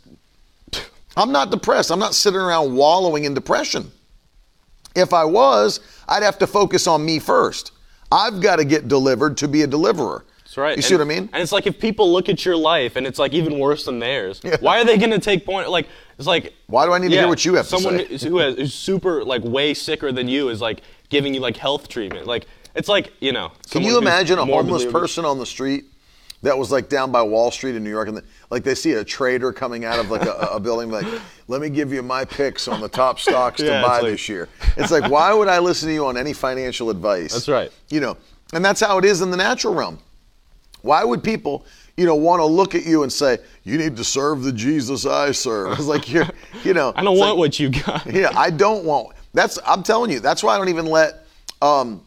I'm 1.18 1.32
not 1.32 1.50
depressed. 1.50 1.92
I'm 1.92 2.00
not 2.00 2.14
sitting 2.14 2.40
around 2.40 2.76
wallowing 2.76 3.26
in 3.26 3.34
depression. 3.34 3.92
If 4.96 5.12
I 5.12 5.26
was, 5.26 5.80
I'd 6.08 6.24
have 6.24 6.38
to 6.40 6.48
focus 6.48 6.86
on 6.88 7.04
me 7.04 7.18
first. 7.20 7.72
I've 8.12 8.42
got 8.42 8.58
to 8.58 8.66
get 8.66 8.88
delivered 8.88 9.38
to 9.38 9.48
be 9.48 9.64
a 9.64 9.68
deliverer. 9.68 10.24
That's 10.44 10.58
right. 10.58 10.76
You 10.76 10.82
see 10.84 10.94
And- 10.96 11.00
what 11.08 11.14
I 11.14 11.20
mean? 11.20 11.30
And 11.34 11.42
it's 11.42 11.52
like 11.52 11.66
if 11.68 11.80
people 11.80 12.12
look 12.12 12.30
at 12.30 12.46
your 12.46 12.56
life 12.56 12.96
and 12.96 13.06
it's 13.08 13.18
like 13.20 13.34
even 13.34 13.58
worse 13.60 13.86
than 13.86 14.00
theirs, 14.00 14.40
Yeah. 14.44 14.58
why 14.62 14.80
are 14.80 14.86
they 14.86 14.98
going 14.98 15.12
to 15.12 15.20
take 15.20 15.46
point? 15.46 15.70
Like 15.70 15.88
it's 16.18 16.28
like 16.28 16.54
Why 16.68 16.86
do 16.86 16.94
I 16.94 17.00
need 17.00 17.10
to 17.10 17.18
hear 17.18 17.28
what 17.28 17.44
you 17.44 17.56
have 17.56 17.68
to 17.70 17.78
someone 17.80 18.00
say? 18.00 18.06
who's- 18.06 18.24
who 18.24 18.38
has, 18.38 18.56
who's 18.56 18.74
super 18.74 19.24
like 19.24 19.44
way 19.44 19.74
sicker 19.74 20.12
than 20.12 20.28
you 20.28 20.50
is 20.50 20.62
like 20.62 20.82
giving 21.10 21.34
you 21.34 21.40
like 21.40 21.58
health 21.58 21.88
treatment. 21.88 22.28
Like 22.28 22.46
it's 22.76 22.88
like 22.90 23.14
you 23.20 23.32
know. 23.32 23.52
Can 23.72 23.82
you 23.84 23.98
imagine 23.98 24.38
a 24.40 24.46
homeless 24.46 24.86
person 24.86 25.26
on 25.26 25.38
the 25.40 25.46
street 25.46 25.86
that 26.42 26.58
was 26.58 26.72
like 26.72 26.88
down 26.90 27.12
by 27.12 27.22
Wall 27.22 27.52
Street 27.52 27.76
in 27.76 27.84
New 27.84 27.90
York, 27.90 28.08
and 28.08 28.18
the, 28.18 28.24
like 28.50 28.64
they 28.64 28.76
see 28.76 28.94
a 28.94 29.04
trader 29.04 29.52
coming 29.52 29.84
out 29.86 30.00
of 30.00 30.10
like 30.10 30.22
a, 30.24 30.32
a 30.54 30.60
building, 30.60 30.90
like, 30.90 31.06
"Let 31.48 31.60
me 31.62 31.70
give 31.70 31.92
you 31.92 32.02
my 32.02 32.24
picks 32.26 32.68
on 32.68 32.80
the 32.82 32.88
top 32.90 33.20
stocks 33.20 33.60
Yeah, 33.62 33.82
to 33.82 33.88
buy 33.88 34.00
like- 34.00 34.12
this 34.12 34.30
year." 34.30 34.48
It's 34.78 34.92
like, 34.92 35.10
why 35.12 35.34
would 35.34 35.48
I 35.50 35.60
listen 35.60 35.90
to 35.90 35.94
you 35.94 36.06
on 36.06 36.16
any 36.18 36.34
financial 36.34 36.90
advice? 36.90 37.34
That's 37.34 37.50
right. 37.50 37.72
You 37.90 38.00
know, 38.00 38.18
and 38.54 38.64
that's 38.64 38.80
how 38.80 38.98
it 38.98 39.06
is 39.06 39.22
in 39.22 39.32
the 39.32 39.38
natural 39.38 39.74
realm. 39.74 40.00
Why 40.82 41.04
would 41.04 41.22
people, 41.24 41.66
you 41.98 42.06
know, 42.06 42.16
want 42.16 42.40
to 42.40 42.46
look 42.46 42.74
at 42.74 42.86
you 42.86 43.04
and 43.04 43.12
say, 43.12 43.40
you 43.66 43.78
need 43.78 43.98
to 43.98 44.04
serve 44.06 44.44
the 44.44 44.54
Jesus 44.54 45.06
I 45.06 45.34
serve? 45.34 45.74
It's 45.78 45.88
like 45.88 46.10
you're, 46.10 46.26
you 46.64 46.74
know. 46.74 46.94
I 46.96 47.04
don't 47.04 47.18
want 47.18 47.32
like- 47.32 47.38
what 47.40 47.60
you 47.60 47.70
got. 47.70 48.06
yeah, 48.14 48.32
I 48.36 48.50
don't 48.50 48.86
want. 48.86 49.14
That's 49.34 49.60
I'm 49.68 49.84
telling 49.84 50.10
you. 50.10 50.22
That's 50.22 50.42
why 50.42 50.56
I 50.56 50.58
don't 50.58 50.70
even 50.70 50.86
let. 50.86 51.26
Um, 51.62 52.02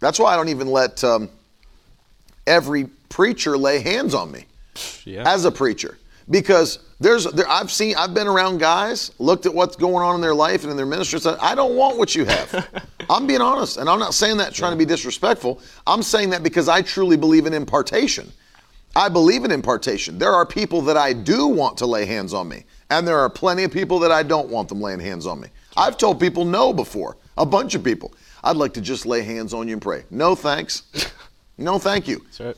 that's 0.00 0.18
why 0.18 0.32
I 0.34 0.36
don't 0.36 0.48
even 0.48 0.66
let 0.66 1.02
um, 1.04 1.30
every 2.46 2.88
preacher 3.08 3.56
lay 3.56 3.80
hands 3.80 4.14
on 4.14 4.30
me 4.30 4.46
Yeah. 5.04 5.22
as 5.26 5.44
a 5.44 5.50
preacher 5.52 5.98
because 6.28 6.78
there's 6.98 7.24
there, 7.24 7.48
I've 7.48 7.70
seen 7.70 7.94
I've 7.96 8.14
been 8.14 8.26
around 8.26 8.58
guys 8.58 9.12
looked 9.18 9.46
at 9.46 9.54
what's 9.54 9.76
going 9.76 10.04
on 10.04 10.14
in 10.16 10.20
their 10.20 10.34
life 10.34 10.62
and 10.62 10.70
in 10.70 10.76
their 10.76 10.86
ministry 10.86 11.20
said 11.20 11.36
I 11.40 11.54
don't 11.54 11.76
want 11.76 11.98
what 11.98 12.14
you 12.14 12.24
have. 12.24 12.68
I'm 13.10 13.26
being 13.26 13.40
honest 13.40 13.76
and 13.76 13.88
I'm 13.88 13.98
not 13.98 14.14
saying 14.14 14.38
that 14.38 14.52
trying 14.54 14.72
to 14.72 14.76
be 14.78 14.84
disrespectful. 14.84 15.60
I'm 15.86 16.02
saying 16.02 16.30
that 16.30 16.42
because 16.42 16.68
I 16.68 16.82
truly 16.82 17.16
believe 17.16 17.46
in 17.46 17.52
impartation. 17.54 18.32
I 18.94 19.10
believe 19.10 19.44
in 19.44 19.50
impartation. 19.50 20.16
There 20.18 20.32
are 20.32 20.46
people 20.46 20.80
that 20.82 20.96
I 20.96 21.12
do 21.12 21.46
want 21.48 21.76
to 21.78 21.86
lay 21.86 22.06
hands 22.06 22.32
on 22.32 22.48
me 22.48 22.64
and 22.90 23.06
there 23.06 23.18
are 23.18 23.28
plenty 23.30 23.62
of 23.64 23.70
people 23.70 23.98
that 24.00 24.10
I 24.10 24.22
don't 24.22 24.48
want 24.48 24.68
them 24.70 24.80
laying 24.80 25.00
hands 25.00 25.26
on 25.26 25.38
me. 25.40 25.48
I've 25.76 25.98
told 25.98 26.18
people 26.18 26.44
no 26.46 26.72
before. 26.72 27.18
A 27.36 27.44
bunch 27.44 27.74
of 27.74 27.84
people. 27.84 28.14
I'd 28.42 28.56
like 28.56 28.72
to 28.74 28.80
just 28.80 29.04
lay 29.04 29.20
hands 29.22 29.52
on 29.52 29.68
you 29.68 29.74
and 29.74 29.82
pray. 29.82 30.04
No 30.10 30.34
thanks. 30.34 30.82
No 31.58 31.78
thank 31.78 32.06
you. 32.06 32.18
That's 32.24 32.40
right. 32.40 32.56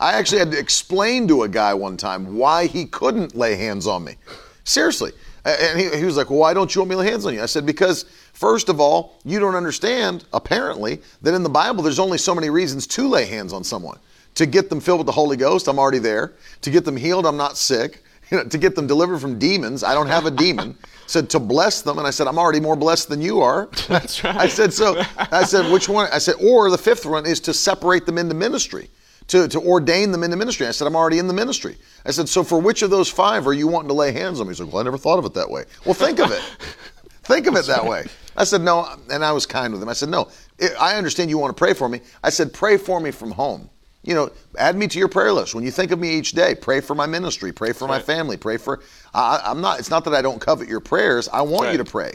I 0.00 0.12
actually 0.14 0.38
had 0.38 0.50
to 0.52 0.58
explain 0.58 1.28
to 1.28 1.42
a 1.42 1.48
guy 1.48 1.74
one 1.74 1.96
time 1.96 2.36
why 2.36 2.66
he 2.66 2.86
couldn't 2.86 3.34
lay 3.34 3.56
hands 3.56 3.86
on 3.86 4.04
me. 4.04 4.16
Seriously. 4.64 5.12
And 5.44 5.78
he, 5.78 5.96
he 5.96 6.04
was 6.04 6.16
like, 6.16 6.28
well, 6.28 6.40
why 6.40 6.54
don't 6.54 6.74
you 6.74 6.80
want 6.80 6.90
me 6.90 6.94
to 6.94 7.00
lay 7.00 7.10
hands 7.10 7.24
on 7.24 7.34
you? 7.34 7.42
I 7.42 7.46
said, 7.46 7.64
because 7.64 8.04
first 8.32 8.68
of 8.68 8.80
all, 8.80 9.14
you 9.24 9.38
don't 9.38 9.54
understand, 9.54 10.24
apparently, 10.32 11.00
that 11.22 11.34
in 11.34 11.44
the 11.44 11.48
Bible 11.48 11.84
there's 11.84 12.00
only 12.00 12.18
so 12.18 12.34
many 12.34 12.50
reasons 12.50 12.86
to 12.88 13.08
lay 13.08 13.26
hands 13.26 13.52
on 13.52 13.62
someone. 13.62 13.98
To 14.36 14.44
get 14.44 14.68
them 14.68 14.80
filled 14.80 14.98
with 14.98 15.06
the 15.06 15.12
Holy 15.12 15.36
Ghost, 15.36 15.68
I'm 15.68 15.78
already 15.78 15.98
there. 15.98 16.34
To 16.62 16.70
get 16.70 16.84
them 16.84 16.96
healed, 16.96 17.26
I'm 17.26 17.36
not 17.36 17.56
sick. 17.56 18.02
You 18.28 18.38
know, 18.38 18.44
to 18.44 18.58
get 18.58 18.74
them 18.74 18.88
delivered 18.88 19.20
from 19.20 19.38
demons, 19.38 19.84
I 19.84 19.94
don't 19.94 20.08
have 20.08 20.26
a 20.26 20.32
demon. 20.32 20.76
Said 21.06 21.30
to 21.30 21.38
bless 21.38 21.82
them, 21.82 21.98
and 21.98 22.04
I 22.08 22.10
said, 22.10 22.26
I'm 22.26 22.40
already 22.40 22.58
more 22.58 22.74
blessed 22.74 23.08
than 23.08 23.22
you 23.22 23.40
are. 23.40 23.68
That's 23.88 24.24
right. 24.24 24.34
I 24.34 24.48
said, 24.48 24.72
so 24.72 25.00
I 25.16 25.44
said, 25.44 25.70
which 25.70 25.88
one? 25.88 26.08
I 26.12 26.18
said, 26.18 26.34
or 26.42 26.68
the 26.68 26.76
fifth 26.76 27.06
one 27.06 27.24
is 27.24 27.38
to 27.42 27.54
separate 27.54 28.04
them 28.04 28.18
into 28.18 28.34
ministry, 28.34 28.90
to, 29.28 29.48
to 29.48 29.60
ordain 29.60 30.12
them 30.12 30.22
into 30.22 30.36
ministry. 30.36 30.66
I 30.66 30.70
said, 30.70 30.86
I'm 30.86 30.96
already 30.96 31.18
in 31.18 31.26
the 31.26 31.34
ministry. 31.34 31.76
I 32.04 32.10
said, 32.10 32.28
so 32.28 32.44
for 32.44 32.60
which 32.60 32.82
of 32.82 32.90
those 32.90 33.08
five 33.10 33.46
are 33.46 33.52
you 33.52 33.66
wanting 33.66 33.88
to 33.88 33.94
lay 33.94 34.12
hands 34.12 34.40
on 34.40 34.46
me? 34.46 34.52
He's 34.52 34.60
like, 34.60 34.72
well, 34.72 34.80
I 34.80 34.84
never 34.84 34.98
thought 34.98 35.18
of 35.18 35.24
it 35.24 35.34
that 35.34 35.50
way. 35.50 35.64
Well, 35.84 35.94
think 35.94 36.20
of 36.20 36.30
it. 36.30 36.42
think 37.24 37.46
of 37.46 37.56
it 37.56 37.66
that 37.66 37.84
way. 37.84 38.06
I 38.36 38.44
said, 38.44 38.60
no, 38.60 38.86
and 39.10 39.24
I 39.24 39.32
was 39.32 39.46
kind 39.46 39.72
with 39.72 39.82
him. 39.82 39.88
I 39.88 39.94
said, 39.94 40.10
no, 40.10 40.28
I- 40.60 40.92
I 40.92 40.96
understand 40.96 41.30
you 41.30 41.38
want 41.38 41.56
to 41.56 41.58
pray 41.58 41.72
for 41.72 41.88
me. 41.88 42.00
I 42.22 42.30
said, 42.30 42.52
pray 42.52 42.76
for 42.76 43.00
me 43.00 43.10
from 43.10 43.32
home. 43.32 43.68
You 44.02 44.14
know, 44.14 44.30
add 44.56 44.76
me 44.76 44.86
to 44.86 44.98
your 45.00 45.08
prayer 45.08 45.32
list. 45.32 45.52
When 45.52 45.64
you 45.64 45.72
think 45.72 45.90
of 45.90 45.98
me 45.98 46.16
each 46.16 46.30
day, 46.30 46.54
pray 46.54 46.80
for 46.80 46.94
my 46.94 47.06
ministry, 47.06 47.52
pray 47.52 47.72
for 47.72 47.88
my 47.88 47.96
right. 47.96 48.04
family, 48.04 48.36
pray 48.36 48.56
for. 48.56 48.80
I, 49.12 49.42
I'm 49.44 49.60
not. 49.60 49.80
It's 49.80 49.90
not 49.90 50.04
that 50.04 50.14
I 50.14 50.22
don't 50.22 50.40
covet 50.40 50.68
your 50.68 50.78
prayers. 50.78 51.28
I 51.28 51.42
want 51.42 51.72
you 51.72 51.78
to 51.78 51.84
pray. 51.84 52.12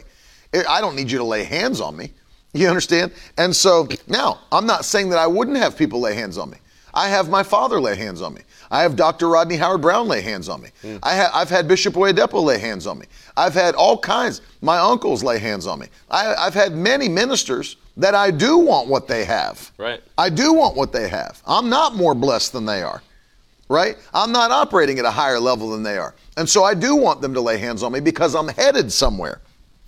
I 0.66 0.80
don't 0.80 0.96
need 0.96 1.10
you 1.10 1.18
to 1.18 1.24
lay 1.24 1.44
hands 1.44 1.82
on 1.82 1.94
me. 1.94 2.12
You 2.54 2.68
understand? 2.68 3.12
And 3.36 3.54
so 3.54 3.88
now, 4.06 4.40
I'm 4.50 4.66
not 4.66 4.86
saying 4.86 5.10
that 5.10 5.18
I 5.18 5.26
wouldn't 5.26 5.58
have 5.58 5.76
people 5.76 6.00
lay 6.00 6.14
hands 6.14 6.38
on 6.38 6.50
me. 6.50 6.58
I 6.94 7.08
have 7.08 7.28
my 7.28 7.42
father 7.42 7.80
lay 7.80 7.96
hands 7.96 8.22
on 8.22 8.34
me. 8.34 8.42
I 8.70 8.82
have 8.82 8.96
Dr. 8.96 9.28
Rodney 9.28 9.56
Howard-Browne 9.56 10.08
lay 10.08 10.20
hands 10.20 10.48
on 10.48 10.62
me. 10.62 10.70
I 11.02 11.16
ha- 11.16 11.30
I've 11.34 11.50
had 11.50 11.68
Bishop 11.68 11.94
Oyedepo 11.94 12.42
lay 12.42 12.58
hands 12.58 12.86
on 12.86 12.98
me. 12.98 13.06
I've 13.36 13.54
had 13.54 13.74
all 13.74 13.98
kinds. 13.98 14.40
My 14.60 14.78
uncles 14.78 15.22
lay 15.22 15.38
hands 15.38 15.66
on 15.66 15.78
me. 15.78 15.86
I, 16.10 16.34
I've 16.34 16.54
had 16.54 16.72
many 16.72 17.08
ministers 17.08 17.76
that 17.96 18.14
I 18.14 18.30
do 18.30 18.58
want 18.58 18.88
what 18.88 19.08
they 19.08 19.24
have. 19.24 19.70
Right. 19.78 20.02
I 20.16 20.30
do 20.30 20.52
want 20.54 20.76
what 20.76 20.92
they 20.92 21.08
have. 21.08 21.42
I'm 21.46 21.68
not 21.68 21.94
more 21.94 22.14
blessed 22.14 22.52
than 22.52 22.64
they 22.64 22.82
are 22.82 23.02
right? 23.72 23.96
I'm 24.12 24.32
not 24.32 24.50
operating 24.50 24.98
at 24.98 25.06
a 25.06 25.10
higher 25.10 25.40
level 25.40 25.70
than 25.70 25.82
they 25.82 25.96
are. 25.96 26.14
And 26.36 26.48
so 26.48 26.62
I 26.62 26.74
do 26.74 26.94
want 26.94 27.22
them 27.22 27.32
to 27.34 27.40
lay 27.40 27.56
hands 27.56 27.82
on 27.82 27.92
me 27.92 28.00
because 28.00 28.34
I'm 28.34 28.48
headed 28.48 28.92
somewhere. 28.92 29.40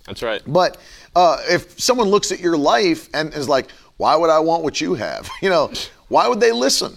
That's 0.05 0.23
right. 0.23 0.41
But 0.45 0.77
uh, 1.15 1.41
if 1.47 1.79
someone 1.79 2.07
looks 2.07 2.31
at 2.31 2.39
your 2.39 2.57
life 2.57 3.09
and 3.13 3.33
is 3.33 3.47
like, 3.47 3.67
why 3.97 4.15
would 4.15 4.29
I 4.29 4.39
want 4.39 4.63
what 4.63 4.81
you 4.81 4.95
have? 4.95 5.29
You 5.41 5.49
know, 5.49 5.71
why 6.07 6.27
would 6.27 6.39
they 6.39 6.51
listen? 6.51 6.93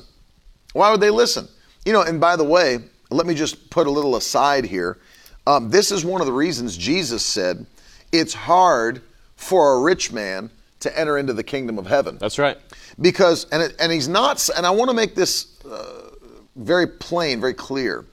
Why 0.72 0.90
would 0.90 1.00
they 1.00 1.10
listen? 1.10 1.48
You 1.84 1.92
know, 1.92 2.02
and 2.02 2.20
by 2.20 2.36
the 2.36 2.44
way, 2.44 2.78
let 3.10 3.26
me 3.26 3.34
just 3.34 3.70
put 3.70 3.86
a 3.86 3.90
little 3.90 4.16
aside 4.16 4.64
here. 4.64 4.98
Um, 5.46 5.70
this 5.70 5.90
is 5.90 6.04
one 6.04 6.20
of 6.20 6.26
the 6.26 6.32
reasons 6.32 6.76
Jesus 6.76 7.24
said 7.24 7.64
it's 8.12 8.34
hard 8.34 9.02
for 9.36 9.74
a 9.74 9.80
rich 9.80 10.12
man 10.12 10.50
to 10.80 10.98
enter 10.98 11.18
into 11.18 11.32
the 11.32 11.42
kingdom 11.42 11.78
of 11.78 11.86
heaven 11.86 12.18
That's 12.18 12.38
right. 12.38 12.56
because 13.00 13.46
and 13.50 13.62
it, 13.62 13.74
and 13.80 13.90
he's 13.90 14.08
not 14.08 14.46
and 14.56 14.66
I 14.66 14.70
want 14.70 14.90
to 14.90 14.94
make 14.94 15.14
this 15.14 15.58
uh, 15.64 16.10
very 16.54 16.86
plain, 16.86 17.40
very 17.40 17.54
clear. 17.54 18.04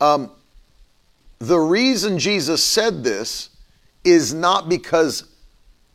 Um, 0.00 0.30
the 1.38 1.58
reason 1.58 2.18
Jesus 2.18 2.62
said 2.62 3.02
this 3.02 3.50
is 4.04 4.32
not 4.32 4.68
because 4.68 5.24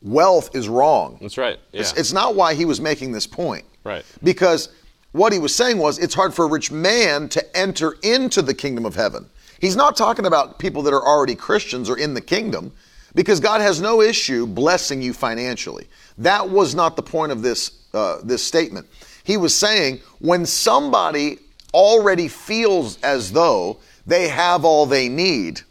wealth 0.08 0.56
is 0.56 0.68
wrong. 0.68 1.18
That's 1.22 1.38
right. 1.38 1.60
Yeah. 1.72 1.82
It's, 1.82 1.94
it's 1.94 2.14
not 2.14 2.36
why 2.36 2.54
he 2.54 2.66
was 2.66 2.82
making 2.82 3.12
this 3.12 3.28
point. 3.28 3.66
Right. 3.84 4.06
Because 4.24 4.70
what 5.12 5.34
he 5.34 5.40
was 5.40 5.54
saying 5.56 5.78
was 5.78 6.00
it's 6.00 6.14
hard 6.14 6.34
for 6.34 6.46
a 6.46 6.50
rich 6.50 6.72
man 6.72 7.30
to 7.30 7.58
enter 7.58 7.98
into 8.04 8.42
the 8.42 8.54
kingdom 8.54 8.86
of 8.86 8.96
heaven. 8.96 9.30
He's 9.60 9.76
not 9.76 9.96
talking 9.96 10.26
about 10.26 10.60
people 10.60 10.82
that 10.84 10.94
are 10.94 11.06
already 11.06 11.36
Christians 11.36 11.90
or 11.90 11.98
in 11.98 12.14
the 12.14 12.22
kingdom 12.22 12.72
because 13.16 13.40
God 13.40 13.62
has 13.62 13.82
no 13.82 14.02
issue 14.02 14.46
blessing 14.46 15.02
you 15.02 15.14
financially. 15.14 15.88
That 16.20 16.50
was 16.50 16.76
not 16.76 16.96
the 16.96 17.04
point 17.04 17.32
of 17.32 17.42
this, 17.42 17.72
uh, 17.94 18.20
this 18.24 18.44
statement. 18.44 18.88
He 19.24 19.38
was 19.38 19.56
saying 19.56 20.00
when 20.20 20.46
somebody 20.46 21.40
already 21.74 22.28
feels 22.28 23.02
as 23.02 23.32
though 23.32 23.78
they 24.06 24.28
have 24.28 24.64
all 24.64 24.86
they 24.86 25.10
need, 25.10 25.62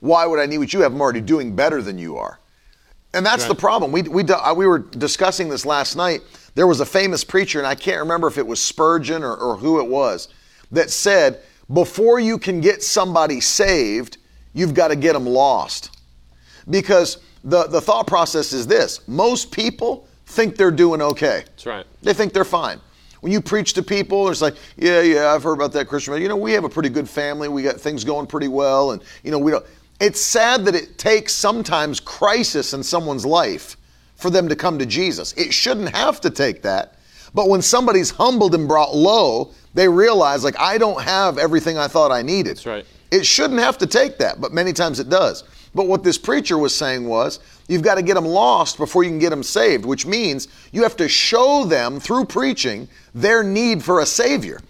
why 0.00 0.26
would 0.26 0.40
I 0.40 0.46
need 0.46 0.58
what 0.58 0.72
you 0.72 0.80
have? 0.80 0.92
I'm 0.92 1.00
already 1.00 1.20
doing 1.20 1.54
better 1.54 1.82
than 1.82 1.98
you 1.98 2.16
are. 2.16 2.39
And 3.12 3.26
that's 3.26 3.46
the 3.46 3.54
problem. 3.54 3.90
We, 3.90 4.02
we, 4.02 4.22
uh, 4.24 4.54
we 4.54 4.66
were 4.66 4.78
discussing 4.78 5.48
this 5.48 5.66
last 5.66 5.96
night. 5.96 6.20
There 6.54 6.66
was 6.66 6.80
a 6.80 6.86
famous 6.86 7.24
preacher, 7.24 7.58
and 7.58 7.66
I 7.66 7.74
can't 7.74 7.98
remember 7.98 8.28
if 8.28 8.38
it 8.38 8.46
was 8.46 8.62
Spurgeon 8.62 9.22
or, 9.24 9.34
or 9.34 9.56
who 9.56 9.80
it 9.80 9.88
was, 9.88 10.28
that 10.70 10.90
said, 10.90 11.40
before 11.72 12.20
you 12.20 12.38
can 12.38 12.60
get 12.60 12.82
somebody 12.82 13.40
saved, 13.40 14.18
you've 14.52 14.74
got 14.74 14.88
to 14.88 14.96
get 14.96 15.12
them 15.14 15.26
lost. 15.26 15.96
Because 16.68 17.18
the, 17.42 17.66
the 17.66 17.80
thought 17.80 18.06
process 18.06 18.52
is 18.52 18.66
this 18.66 19.06
most 19.08 19.50
people 19.50 20.06
think 20.26 20.56
they're 20.56 20.70
doing 20.70 21.02
okay. 21.02 21.42
That's 21.46 21.66
right. 21.66 21.86
They 22.02 22.12
think 22.12 22.32
they're 22.32 22.44
fine. 22.44 22.80
When 23.20 23.32
you 23.32 23.40
preach 23.40 23.74
to 23.74 23.82
people, 23.82 24.30
it's 24.30 24.40
like, 24.40 24.54
yeah, 24.76 25.02
yeah, 25.02 25.34
I've 25.34 25.42
heard 25.42 25.52
about 25.54 25.72
that 25.72 25.88
Christian. 25.88 26.20
You 26.22 26.28
know, 26.28 26.36
we 26.36 26.52
have 26.52 26.64
a 26.64 26.68
pretty 26.68 26.88
good 26.88 27.08
family. 27.08 27.48
We 27.48 27.62
got 27.62 27.78
things 27.78 28.02
going 28.02 28.26
pretty 28.26 28.48
well, 28.48 28.92
and 28.92 29.02
you 29.22 29.30
know, 29.30 29.38
we 29.38 29.50
don't. 29.50 29.64
It's 30.00 30.20
sad 30.20 30.64
that 30.64 30.74
it 30.74 30.96
takes 30.96 31.34
sometimes 31.34 32.00
crisis 32.00 32.72
in 32.72 32.82
someone's 32.82 33.26
life 33.26 33.76
for 34.16 34.30
them 34.30 34.48
to 34.48 34.56
come 34.56 34.78
to 34.78 34.86
Jesus. 34.86 35.34
It 35.34 35.52
shouldn't 35.52 35.94
have 35.94 36.20
to 36.22 36.30
take 36.30 36.62
that, 36.62 36.94
but 37.34 37.48
when 37.48 37.60
somebody's 37.60 38.10
humbled 38.10 38.54
and 38.54 38.66
brought 38.66 38.94
low, 38.94 39.52
they 39.74 39.88
realize 39.88 40.42
like 40.42 40.58
I 40.58 40.78
don't 40.78 41.02
have 41.02 41.38
everything 41.38 41.76
I 41.76 41.86
thought 41.86 42.10
I 42.10 42.22
needed. 42.22 42.56
That's 42.56 42.66
right. 42.66 42.86
It 43.10 43.26
shouldn't 43.26 43.60
have 43.60 43.76
to 43.78 43.86
take 43.86 44.18
that, 44.18 44.40
but 44.40 44.52
many 44.52 44.72
times 44.72 45.00
it 45.00 45.10
does. 45.10 45.44
But 45.74 45.86
what 45.86 46.02
this 46.02 46.18
preacher 46.18 46.58
was 46.58 46.74
saying 46.74 47.06
was, 47.06 47.38
you've 47.68 47.82
got 47.82 47.96
to 47.96 48.02
get 48.02 48.14
them 48.14 48.24
lost 48.24 48.78
before 48.78 49.04
you 49.04 49.10
can 49.10 49.18
get 49.18 49.30
them 49.30 49.42
saved, 49.42 49.84
which 49.84 50.06
means 50.06 50.48
you 50.72 50.82
have 50.82 50.96
to 50.96 51.08
show 51.08 51.64
them 51.64 52.00
through 52.00 52.24
preaching 52.24 52.88
their 53.14 53.42
need 53.42 53.82
for 53.82 54.00
a 54.00 54.06
Savior. 54.06 54.60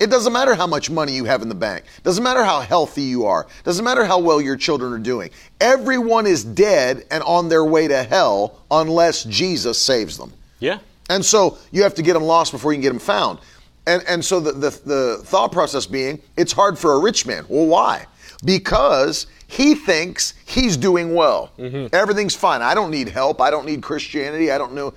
It 0.00 0.08
doesn't 0.08 0.32
matter 0.32 0.54
how 0.54 0.66
much 0.66 0.88
money 0.90 1.12
you 1.12 1.26
have 1.26 1.42
in 1.42 1.50
the 1.50 1.54
bank. 1.54 1.84
Doesn't 2.02 2.24
matter 2.24 2.42
how 2.42 2.60
healthy 2.60 3.02
you 3.02 3.26
are. 3.26 3.46
Doesn't 3.64 3.84
matter 3.84 4.06
how 4.06 4.18
well 4.18 4.40
your 4.40 4.56
children 4.56 4.94
are 4.94 4.98
doing. 4.98 5.30
Everyone 5.60 6.26
is 6.26 6.42
dead 6.42 7.04
and 7.10 7.22
on 7.24 7.50
their 7.50 7.66
way 7.66 7.86
to 7.86 8.02
hell 8.02 8.62
unless 8.70 9.24
Jesus 9.24 9.80
saves 9.80 10.16
them. 10.16 10.32
Yeah. 10.58 10.78
And 11.10 11.22
so 11.22 11.58
you 11.70 11.82
have 11.82 11.94
to 11.96 12.02
get 12.02 12.14
them 12.14 12.22
lost 12.22 12.50
before 12.50 12.72
you 12.72 12.76
can 12.76 12.82
get 12.82 12.88
them 12.90 12.98
found. 12.98 13.40
And, 13.86 14.02
and 14.08 14.24
so 14.24 14.40
the, 14.40 14.52
the, 14.52 14.70
the 14.70 15.20
thought 15.24 15.52
process 15.52 15.84
being, 15.84 16.20
it's 16.36 16.52
hard 16.52 16.78
for 16.78 16.94
a 16.94 16.98
rich 16.98 17.26
man. 17.26 17.44
Well, 17.48 17.66
why? 17.66 18.06
Because 18.42 19.26
he 19.48 19.74
thinks 19.74 20.32
he's 20.46 20.78
doing 20.78 21.14
well. 21.14 21.50
Mm-hmm. 21.58 21.94
Everything's 21.94 22.34
fine. 22.34 22.62
I 22.62 22.74
don't 22.74 22.90
need 22.90 23.08
help. 23.08 23.40
I 23.40 23.50
don't 23.50 23.66
need 23.66 23.82
Christianity. 23.82 24.50
I 24.50 24.56
don't 24.56 24.72
know. 24.72 24.94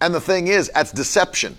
And 0.00 0.14
the 0.14 0.20
thing 0.20 0.46
is, 0.46 0.70
that's 0.74 0.92
deception. 0.92 1.56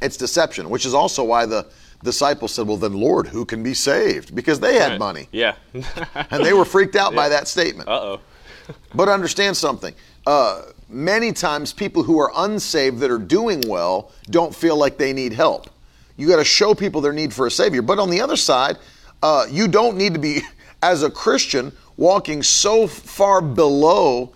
It's 0.00 0.16
deception, 0.16 0.70
which 0.70 0.86
is 0.86 0.94
also 0.94 1.24
why 1.24 1.46
the 1.46 1.66
disciples 2.02 2.52
said, 2.54 2.66
Well, 2.66 2.76
then, 2.76 2.94
Lord, 2.94 3.26
who 3.28 3.44
can 3.44 3.62
be 3.62 3.74
saved? 3.74 4.34
Because 4.34 4.60
they 4.60 4.74
had 4.74 4.92
Right. 4.92 4.98
money. 4.98 5.28
Yeah. 5.32 5.54
And 6.30 6.44
they 6.44 6.52
were 6.52 6.64
freaked 6.64 6.96
out 6.96 7.14
by 7.14 7.28
that 7.28 7.48
statement. 7.48 7.88
uh 7.88 7.92
oh. 7.92 8.20
But 8.94 9.08
understand 9.08 9.56
something. 9.56 9.94
Uh, 10.26 10.62
many 10.90 11.32
times, 11.32 11.72
people 11.72 12.02
who 12.02 12.18
are 12.18 12.30
unsaved 12.36 12.98
that 13.00 13.10
are 13.10 13.18
doing 13.18 13.62
well 13.66 14.10
don't 14.30 14.54
feel 14.54 14.76
like 14.76 14.98
they 14.98 15.12
need 15.14 15.32
help. 15.32 15.70
You 16.18 16.28
got 16.28 16.36
to 16.36 16.44
show 16.44 16.74
people 16.74 17.00
their 17.00 17.12
need 17.14 17.32
for 17.32 17.46
a 17.46 17.50
savior. 17.50 17.80
But 17.80 17.98
on 17.98 18.10
the 18.10 18.20
other 18.20 18.36
side, 18.36 18.76
uh, 19.22 19.46
you 19.50 19.68
don't 19.68 19.96
need 19.96 20.12
to 20.14 20.20
be, 20.20 20.42
as 20.82 21.02
a 21.02 21.10
Christian, 21.10 21.72
walking 21.96 22.42
so 22.42 22.86
far 22.86 23.40
below 23.40 24.32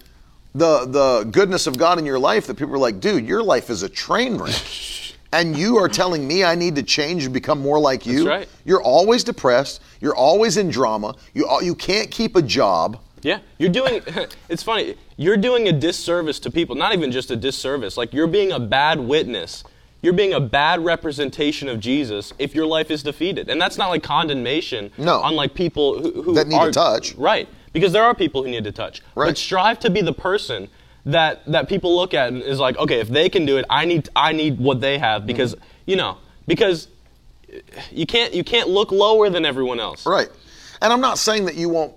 the 0.54 0.84
the 0.86 1.28
goodness 1.30 1.66
of 1.66 1.76
God 1.78 1.98
in 1.98 2.04
your 2.06 2.18
life 2.18 2.46
that 2.46 2.54
people 2.56 2.74
are 2.74 2.78
like, 2.78 3.00
dude, 3.00 3.26
your 3.26 3.42
life 3.42 3.70
is 3.70 3.82
a 3.82 3.88
train 3.88 4.36
wreck. 4.38 4.54
And 5.32 5.56
you 5.56 5.78
are 5.78 5.88
telling 5.88 6.28
me 6.28 6.44
I 6.44 6.54
need 6.54 6.76
to 6.76 6.82
change 6.82 7.24
and 7.24 7.32
become 7.32 7.58
more 7.60 7.78
like 7.80 8.04
you. 8.04 8.24
That's 8.24 8.26
right. 8.26 8.48
You're 8.64 8.82
always 8.82 9.24
depressed. 9.24 9.80
You're 10.00 10.14
always 10.14 10.56
in 10.58 10.68
drama. 10.70 11.16
You 11.32 11.48
you 11.62 11.74
can't 11.74 12.10
keep 12.10 12.36
a 12.36 12.42
job. 12.42 12.98
Yeah, 13.22 13.38
you're 13.58 13.70
doing. 13.70 14.02
It's 14.48 14.62
funny. 14.62 14.96
You're 15.16 15.36
doing 15.38 15.68
a 15.68 15.72
disservice 15.72 16.38
to 16.40 16.50
people. 16.50 16.74
Not 16.76 16.92
even 16.92 17.10
just 17.10 17.30
a 17.30 17.36
disservice. 17.36 17.96
Like 17.96 18.12
you're 18.12 18.26
being 18.26 18.52
a 18.52 18.60
bad 18.60 19.00
witness. 19.00 19.64
You're 20.02 20.12
being 20.12 20.32
a 20.34 20.40
bad 20.40 20.84
representation 20.84 21.68
of 21.68 21.78
Jesus 21.78 22.32
if 22.38 22.54
your 22.56 22.66
life 22.66 22.90
is 22.90 23.04
defeated, 23.04 23.48
and 23.48 23.60
that's 23.60 23.78
not 23.78 23.88
like 23.88 24.02
condemnation 24.02 24.90
No. 24.98 25.20
on 25.20 25.36
like 25.36 25.54
people 25.54 26.00
who, 26.02 26.22
who 26.22 26.34
That 26.34 26.48
need 26.48 26.56
to 26.56 26.60
are, 26.60 26.72
touch. 26.72 27.14
Right, 27.14 27.48
because 27.72 27.92
there 27.92 28.02
are 28.02 28.12
people 28.12 28.42
who 28.42 28.50
need 28.50 28.64
to 28.64 28.72
touch. 28.72 29.00
Right. 29.14 29.28
But 29.28 29.38
strive 29.38 29.78
to 29.78 29.90
be 29.90 30.00
the 30.02 30.12
person 30.12 30.68
that 31.06 31.44
that 31.46 31.68
people 31.68 31.96
look 31.96 32.14
at 32.14 32.28
and 32.28 32.42
is 32.42 32.58
like, 32.58 32.76
okay, 32.78 33.00
if 33.00 33.08
they 33.08 33.28
can 33.28 33.44
do 33.46 33.56
it, 33.58 33.64
I 33.68 33.84
need 33.84 34.08
I 34.14 34.32
need 34.32 34.58
what 34.58 34.80
they 34.80 34.98
have 34.98 35.26
because 35.26 35.54
Mm-hmm. 35.54 35.64
you 35.86 35.96
know 35.96 36.18
because 36.46 36.88
you 37.90 38.06
can't 38.06 38.32
you 38.34 38.44
can't 38.44 38.68
look 38.68 38.92
lower 38.92 39.28
than 39.30 39.44
everyone 39.44 39.80
else. 39.80 40.06
Right. 40.06 40.28
And 40.80 40.92
I'm 40.92 41.00
not 41.00 41.18
saying 41.18 41.44
that 41.46 41.54
you 41.54 41.68
won't 41.68 41.92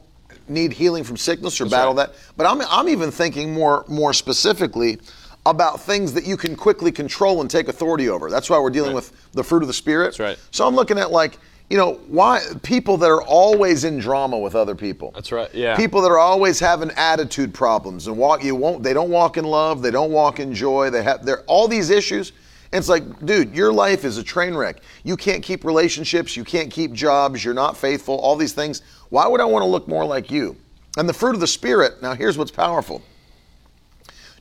need 0.47 0.73
healing 0.73 1.03
from 1.03 1.17
sickness 1.17 1.59
or 1.59 1.65
battle 1.67 1.95
right. 1.95 2.07
that, 2.07 2.15
but 2.37 2.45
I'm, 2.45 2.61
I'm 2.69 2.87
even 2.89 3.09
thinking 3.11 3.53
more 3.53 3.83
more 3.87 4.13
specifically 4.13 4.99
about 5.47 5.79
things 5.79 6.13
that 6.13 6.25
you 6.25 6.37
can 6.37 6.55
quickly 6.55 6.91
control 6.91 7.41
and 7.41 7.49
take 7.49 7.67
authority 7.67 8.09
over. 8.09 8.29
That's 8.31 8.49
why 8.49 8.57
we're 8.59 8.71
dealing 8.71 8.89
Right. 8.91 8.95
with 8.95 9.31
the 9.33 9.43
fruit 9.43 9.61
of 9.61 9.67
the 9.67 9.73
spirit. 9.73 10.05
That's 10.07 10.19
right. 10.19 10.39
So 10.51 10.67
I'm 10.67 10.73
looking 10.75 10.97
at 10.97 11.11
like, 11.11 11.37
you 11.70 11.78
know, 11.78 11.95
why 12.07 12.41
people 12.61 12.97
that 12.97 13.09
are 13.09 13.24
always 13.24 13.84
in 13.86 13.97
drama 13.97 14.38
with 14.38 14.55
other 14.55 14.76
people. 14.76 15.11
That's 15.11 15.32
right, 15.32 15.53
yeah. 15.53 15.76
People 15.76 16.01
that 16.01 16.09
are 16.09 16.20
always 16.20 16.59
having 16.59 16.91
attitude 16.91 17.53
problems 17.53 18.07
and 18.07 18.18
walk 18.18 18.43
you 18.43 18.55
won't 18.55 18.84
they 18.84 18.93
don't 18.93 19.09
walk 19.09 19.38
in 19.38 19.45
love, 19.45 19.82
they 19.82 19.91
don't 19.91 20.11
walk 20.11 20.39
in 20.39 20.53
joy, 20.53 20.89
they 20.89 21.03
have 21.03 21.26
they're 21.26 21.41
all 21.43 21.68
these 21.68 21.89
issues. 21.89 22.32
And 22.72 22.80
it's 22.80 22.89
like, 22.89 23.26
dude, 23.26 23.55
your 23.55 23.72
life 23.72 24.03
is 24.03 24.18
a 24.18 24.24
train 24.24 24.53
wreck. 24.53 24.82
You 25.03 25.16
can't 25.16 25.41
keep 25.41 25.63
relationships, 25.63 26.36
you 26.36 26.43
can't 26.43 26.70
keep 26.70 26.91
jobs, 26.91 27.43
you're 27.43 27.53
not 27.53 27.78
faithful, 27.78 28.16
all 28.16 28.36
these 28.36 28.53
things. 28.53 28.82
Why 29.09 29.28
would 29.28 29.39
I 29.39 29.45
want 29.45 29.63
to 29.63 29.68
look 29.68 29.88
more 29.88 30.05
like 30.05 30.30
you? 30.30 30.57
And 30.97 31.07
the 31.07 31.13
fruit 31.13 31.36
of 31.36 31.41
the 31.41 31.47
Spirit, 31.47 32.01
now 32.01 32.13
here's 32.13 32.38
what's 32.38 32.51
powerful. 32.51 33.01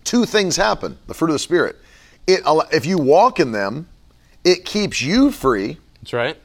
Two 0.04 0.26
things 0.26 0.56
happen 0.56 0.98
the 1.06 1.14
fruit 1.14 1.28
of 1.28 1.34
the 1.34 1.38
Spirit. 1.38 1.76
It, 2.26 2.40
if 2.72 2.86
you 2.86 2.98
walk 2.98 3.40
in 3.40 3.52
them, 3.52 3.88
it 4.44 4.64
keeps 4.64 5.00
you 5.00 5.30
free, 5.30 5.78
That's 6.00 6.12
right. 6.12 6.36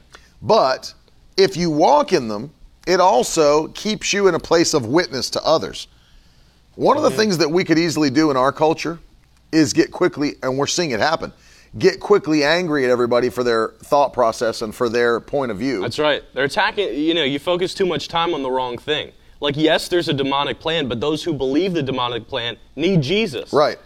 But 0.42 0.92
if 1.36 1.56
you 1.56 1.70
walk 1.70 2.12
in 2.12 2.28
them, 2.28 2.52
it 2.86 3.00
also 3.00 3.68
keeps 3.68 4.12
you 4.12 4.28
in 4.28 4.34
a 4.34 4.38
place 4.38 4.74
of 4.74 4.86
witness 4.86 5.30
to 5.30 5.42
others. 5.44 5.88
One 6.76 6.96
of 6.96 7.02
the 7.02 7.10
things 7.10 7.38
that 7.38 7.48
we 7.50 7.64
could 7.64 7.78
easily 7.78 8.10
do 8.10 8.30
in 8.30 8.36
our 8.36 8.52
culture 8.52 8.98
is 9.52 9.72
get 9.72 9.90
quickly, 9.90 10.34
and 10.42 10.56
we're 10.56 10.66
seeing 10.66 10.92
it 10.92 11.00
happen, 11.00 11.32
get 11.78 12.00
quickly 12.00 12.42
angry 12.42 12.84
at 12.84 12.90
everybody 12.90 13.28
for 13.28 13.44
their 13.44 13.68
thought 13.82 14.12
process 14.12 14.62
and 14.62 14.74
for 14.74 14.88
their 14.88 15.20
point 15.20 15.50
of 15.50 15.58
view. 15.58 15.80
That's 15.80 15.98
right. 15.98 16.22
They're 16.34 16.44
attacking, 16.44 16.94
you 16.94 17.14
know, 17.14 17.24
you 17.24 17.38
focus 17.38 17.74
too 17.74 17.86
much 17.86 18.08
time 18.08 18.34
on 18.34 18.42
the 18.42 18.50
wrong 18.50 18.78
thing. 18.78 19.12
Like, 19.40 19.56
yes, 19.56 19.88
there's 19.88 20.08
a 20.08 20.12
demonic 20.12 20.60
plan, 20.60 20.88
but 20.88 21.00
those 21.00 21.24
who 21.24 21.32
believe 21.32 21.72
the 21.72 21.82
demonic 21.82 22.28
plan 22.28 22.56
need 22.76 23.02
Jesus. 23.02 23.52
right. 23.52 23.78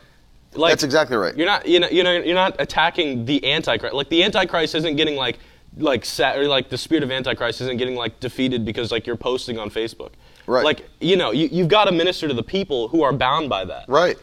Like, 0.57 0.71
That's 0.71 0.85
exactly 0.85 1.17
right. 1.17 1.37
You're 1.37 1.47
not, 1.47 1.67
you 1.67 1.81
know, 1.81 1.89
you 1.89 2.05
know, 2.05 2.13
you're 2.13 2.35
not 2.35 2.55
attacking 2.61 3.25
the 3.25 3.45
Antichrist. 3.53 3.93
Like, 3.93 4.09
the 4.09 4.23
Antichrist 4.23 4.77
isn't 4.77 4.95
getting 4.95 5.17
like, 5.17 5.41
like, 5.77 6.05
sa- 6.05 6.35
or 6.35 6.47
like 6.47 6.68
the 6.68 6.79
spirit 6.79 7.03
of 7.03 7.11
Antichrist 7.11 7.61
isn't 7.61 7.77
getting 7.77 7.97
like 7.97 8.20
defeated 8.20 8.64
because 8.64 8.91
like 8.93 9.07
you're 9.07 9.16
posting 9.16 9.59
on 9.59 9.70
Facebook. 9.70 10.12
Right. 10.47 10.64
Like, 10.64 10.89
you 11.01 11.16
know, 11.16 11.31
you, 11.31 11.49
you've 11.51 11.68
got 11.68 11.85
to 11.85 11.93
minister 11.93 12.29
to 12.29 12.35
the 12.35 12.43
people 12.43 12.89
who 12.89 13.03
are 13.03 13.12
bound 13.12 13.49
by 13.49 13.64
that. 13.64 13.89
Right. 13.89 14.16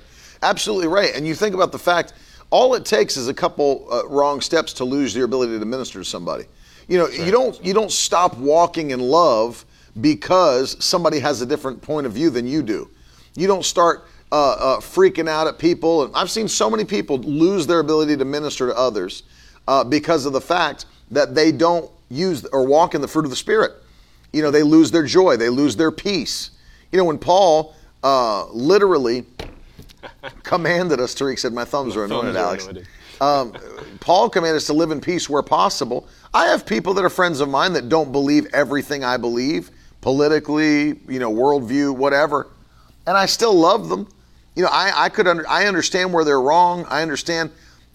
Absolutely 0.44 0.88
right. 0.88 1.16
And 1.16 1.28
you 1.28 1.36
think 1.36 1.54
about 1.54 1.72
the 1.72 1.80
fact, 1.80 2.14
all 2.50 2.76
it 2.76 2.86
takes 2.86 3.18
is 3.18 3.28
a 3.28 3.34
couple 3.34 3.88
uh, 3.92 4.08
wrong 4.08 4.42
steps 4.42 4.74
to 4.74 4.86
lose 4.86 5.16
your 5.16 5.26
ability 5.26 5.58
to 5.58 5.66
minister 5.66 6.00
to 6.00 6.06
somebody. 6.06 6.46
You 6.88 6.98
know, 6.98 7.08
you 7.08 7.32
don't 7.32 7.64
you 7.64 7.74
don't 7.74 7.92
stop 7.92 8.38
walking 8.38 8.92
in 8.92 9.00
love 9.00 9.66
because 10.02 10.84
somebody 10.84 11.20
has 11.20 11.42
a 11.42 11.46
different 11.46 11.82
point 11.82 12.06
of 12.06 12.14
view 12.14 12.30
than 12.30 12.46
you 12.46 12.62
do. 12.62 12.90
You 13.36 13.48
don't 13.48 13.64
start 13.64 14.08
uh, 14.32 14.52
uh, 14.52 14.80
freaking 14.80 15.30
out 15.30 15.48
at 15.48 15.58
people. 15.58 16.04
And 16.04 16.16
I've 16.16 16.30
seen 16.30 16.48
so 16.48 16.70
many 16.70 16.84
people 16.84 17.18
lose 17.20 17.68
their 17.68 17.80
ability 17.80 18.18
to 18.18 18.26
minister 18.26 18.68
to 18.68 18.78
others 18.78 19.24
uh, 19.68 19.84
because 19.84 20.26
of 20.26 20.34
the 20.34 20.42
fact 20.42 20.86
that 21.12 21.36
they 21.36 21.52
don't 21.52 21.90
use 22.10 22.46
or 22.46 22.66
walk 22.66 22.96
in 22.96 23.02
the 23.02 23.08
fruit 23.08 23.26
of 23.26 23.32
the 23.32 23.38
Spirit. 23.38 23.72
You 24.34 24.42
know, 24.42 24.52
they 24.52 24.64
lose 24.64 24.92
their 24.92 25.06
joy, 25.06 25.38
they 25.38 25.50
lose 25.50 25.76
their 25.76 25.92
peace. 25.92 26.52
You 26.92 26.98
know, 26.98 27.06
when 27.06 27.18
Paul 27.18 27.76
uh, 28.04 28.48
literally 28.48 29.26
commanded 30.44 31.00
us, 31.00 31.14
Tariq 31.14 31.40
said, 31.40 31.54
My 31.54 31.66
thumbs 31.66 31.96
are 31.96 32.06
anointed, 32.06 32.36
thumbs 32.36 32.38
are 32.38 32.48
Alex. 32.48 32.64
anointed. 32.68 32.88
Um, 33.22 33.54
Paul 34.00 34.30
commanded 34.30 34.58
us 34.58 34.66
to 34.66 34.74
live 34.74 34.90
in 34.92 35.00
peace 35.00 35.30
where 35.30 35.44
possible. 35.44 36.08
I 36.34 36.48
have 36.48 36.66
people 36.66 36.94
that 36.96 37.06
are 37.06 37.10
friends 37.10 37.40
of 37.40 37.50
mine 37.50 37.74
that 37.74 37.88
don't 37.88 38.12
believe 38.12 38.48
everything 38.54 39.04
I 39.04 39.18
believe, 39.18 39.70
politically, 40.02 41.00
you 41.08 41.20
know, 41.20 41.32
worldview, 41.32 41.96
whatever, 41.96 42.48
and 43.06 43.16
I 43.16 43.28
still 43.28 43.54
love 43.54 43.90
them. 43.90 44.08
You 44.56 44.64
know, 44.64 44.70
I, 44.72 44.92
I 45.06 45.10
could 45.10 45.28
under, 45.28 45.48
I 45.48 45.66
understand 45.68 46.12
where 46.14 46.26
they're 46.26 46.42
wrong. 46.42 46.86
I 46.90 47.02
understand. 47.02 47.52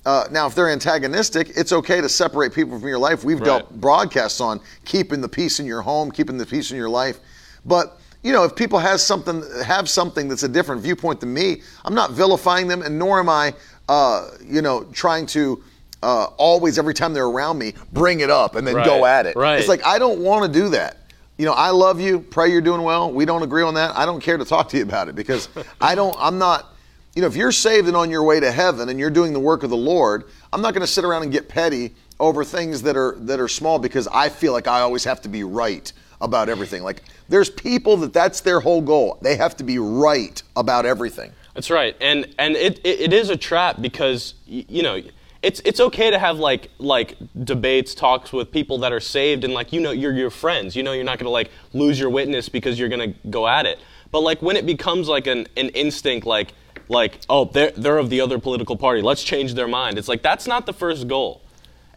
Uh, 0.06 0.24
now, 0.30 0.46
if 0.46 0.54
they're 0.54 0.70
antagonistic, 0.70 1.50
it's 1.56 1.72
okay 1.72 2.00
to 2.00 2.08
separate 2.08 2.54
people 2.54 2.78
from 2.78 2.88
your 2.88 2.98
life. 2.98 3.24
We've 3.24 3.40
dealt 3.42 3.80
broadcasts 3.80 4.40
on 4.40 4.60
keeping 4.84 5.20
the 5.20 5.28
peace 5.28 5.58
in 5.58 5.66
your 5.66 5.82
home, 5.82 6.12
keeping 6.12 6.38
the 6.38 6.46
peace 6.46 6.70
in 6.70 6.76
your 6.76 6.88
life. 6.88 7.18
But 7.64 7.98
you 8.22 8.32
know, 8.32 8.44
if 8.44 8.54
people 8.54 8.78
has 8.78 9.04
something 9.04 9.42
have 9.64 9.88
something 9.88 10.28
that's 10.28 10.44
a 10.44 10.48
different 10.48 10.80
viewpoint 10.80 11.18
than 11.20 11.34
me, 11.34 11.62
I'm 11.84 11.94
not 11.94 12.12
vilifying 12.12 12.68
them, 12.68 12.82
and 12.82 12.96
nor 12.96 13.18
am 13.18 13.28
I, 13.28 13.52
uh, 13.88 14.30
you 14.44 14.62
know, 14.62 14.84
trying 14.92 15.26
to 15.26 15.62
uh, 16.04 16.26
always 16.36 16.78
every 16.78 16.94
time 16.94 17.12
they're 17.12 17.26
around 17.26 17.58
me 17.58 17.74
bring 17.92 18.20
it 18.20 18.30
up 18.30 18.54
and 18.54 18.64
then 18.64 18.76
go 18.84 19.06
at 19.06 19.26
it. 19.26 19.34
right. 19.34 19.58
It's 19.58 19.68
like 19.68 19.84
I 19.84 19.98
don't 19.98 20.20
want 20.20 20.46
to 20.46 20.60
do 20.60 20.68
that. 20.68 20.98
You 21.36 21.46
know, 21.46 21.52
I 21.52 21.70
love 21.70 22.00
you. 22.00 22.20
Pray 22.20 22.50
you're 22.52 22.60
doing 22.60 22.82
well. 22.82 23.12
We 23.12 23.24
don't 23.24 23.42
agree 23.42 23.62
on 23.64 23.74
that. 23.74 23.96
I 23.96 24.06
don't 24.06 24.20
care 24.22 24.38
to 24.38 24.44
talk 24.44 24.68
to 24.68 24.76
you 24.76 24.84
about 24.84 25.08
it 25.08 25.16
because 25.16 25.48
I 25.80 25.96
don't. 25.96 26.14
I'm 26.18 26.38
not. 26.38 26.75
You 27.16 27.22
know, 27.22 27.28
if 27.28 27.34
you're 27.34 27.50
saved 27.50 27.88
and 27.88 27.96
on 27.96 28.10
your 28.10 28.22
way 28.22 28.40
to 28.40 28.52
heaven 28.52 28.90
and 28.90 29.00
you're 29.00 29.08
doing 29.08 29.32
the 29.32 29.40
work 29.40 29.62
of 29.62 29.70
the 29.70 29.76
Lord, 29.76 30.24
I'm 30.52 30.60
not 30.60 30.74
going 30.74 30.82
to 30.82 30.86
sit 30.86 31.02
around 31.02 31.22
and 31.22 31.32
get 31.32 31.48
petty 31.48 31.94
over 32.20 32.44
things 32.44 32.82
that 32.82 32.94
are 32.94 33.16
that 33.20 33.40
are 33.40 33.48
small 33.48 33.78
because 33.78 34.06
I 34.06 34.28
feel 34.28 34.52
like 34.52 34.68
I 34.68 34.80
always 34.80 35.02
have 35.04 35.22
to 35.22 35.30
be 35.30 35.42
right 35.42 35.90
about 36.20 36.50
everything. 36.50 36.82
Like 36.82 37.02
there's 37.30 37.48
people 37.48 37.96
that 37.98 38.12
that's 38.12 38.42
their 38.42 38.60
whole 38.60 38.82
goal. 38.82 39.18
They 39.22 39.34
have 39.36 39.56
to 39.56 39.64
be 39.64 39.78
right 39.78 40.42
about 40.56 40.84
everything. 40.84 41.32
That's 41.54 41.70
right, 41.70 41.96
and 42.02 42.34
and 42.38 42.54
it, 42.54 42.80
it, 42.84 43.00
it 43.00 43.12
is 43.14 43.30
a 43.30 43.36
trap 43.38 43.80
because 43.80 44.34
you 44.44 44.82
know 44.82 45.00
it's 45.42 45.62
it's 45.64 45.80
okay 45.80 46.10
to 46.10 46.18
have 46.18 46.38
like 46.38 46.70
like 46.76 47.16
debates, 47.44 47.94
talks 47.94 48.30
with 48.30 48.52
people 48.52 48.76
that 48.78 48.92
are 48.92 49.00
saved, 49.00 49.42
and 49.42 49.54
like 49.54 49.72
you 49.72 49.80
know 49.80 49.90
you're 49.90 50.12
your 50.12 50.28
friends. 50.28 50.76
You 50.76 50.82
know 50.82 50.92
you're 50.92 51.02
not 51.02 51.18
gonna 51.18 51.30
like 51.30 51.50
lose 51.72 51.98
your 51.98 52.10
witness 52.10 52.50
because 52.50 52.78
you're 52.78 52.90
gonna 52.90 53.14
go 53.30 53.48
at 53.48 53.64
it. 53.64 53.78
But 54.10 54.20
like 54.20 54.42
when 54.42 54.56
it 54.56 54.66
becomes 54.66 55.08
like 55.08 55.26
an, 55.26 55.46
an 55.56 55.70
instinct, 55.70 56.26
like 56.26 56.52
like 56.88 57.20
oh 57.28 57.44
they're 57.46 57.72
they're 57.72 57.98
of 57.98 58.10
the 58.10 58.20
other 58.20 58.38
political 58.38 58.76
party, 58.76 59.02
let's 59.02 59.22
change 59.24 59.54
their 59.54 59.68
mind. 59.68 59.98
It's 59.98 60.08
like 60.08 60.22
that's 60.22 60.46
not 60.46 60.66
the 60.66 60.72
first 60.72 61.08
goal. 61.08 61.42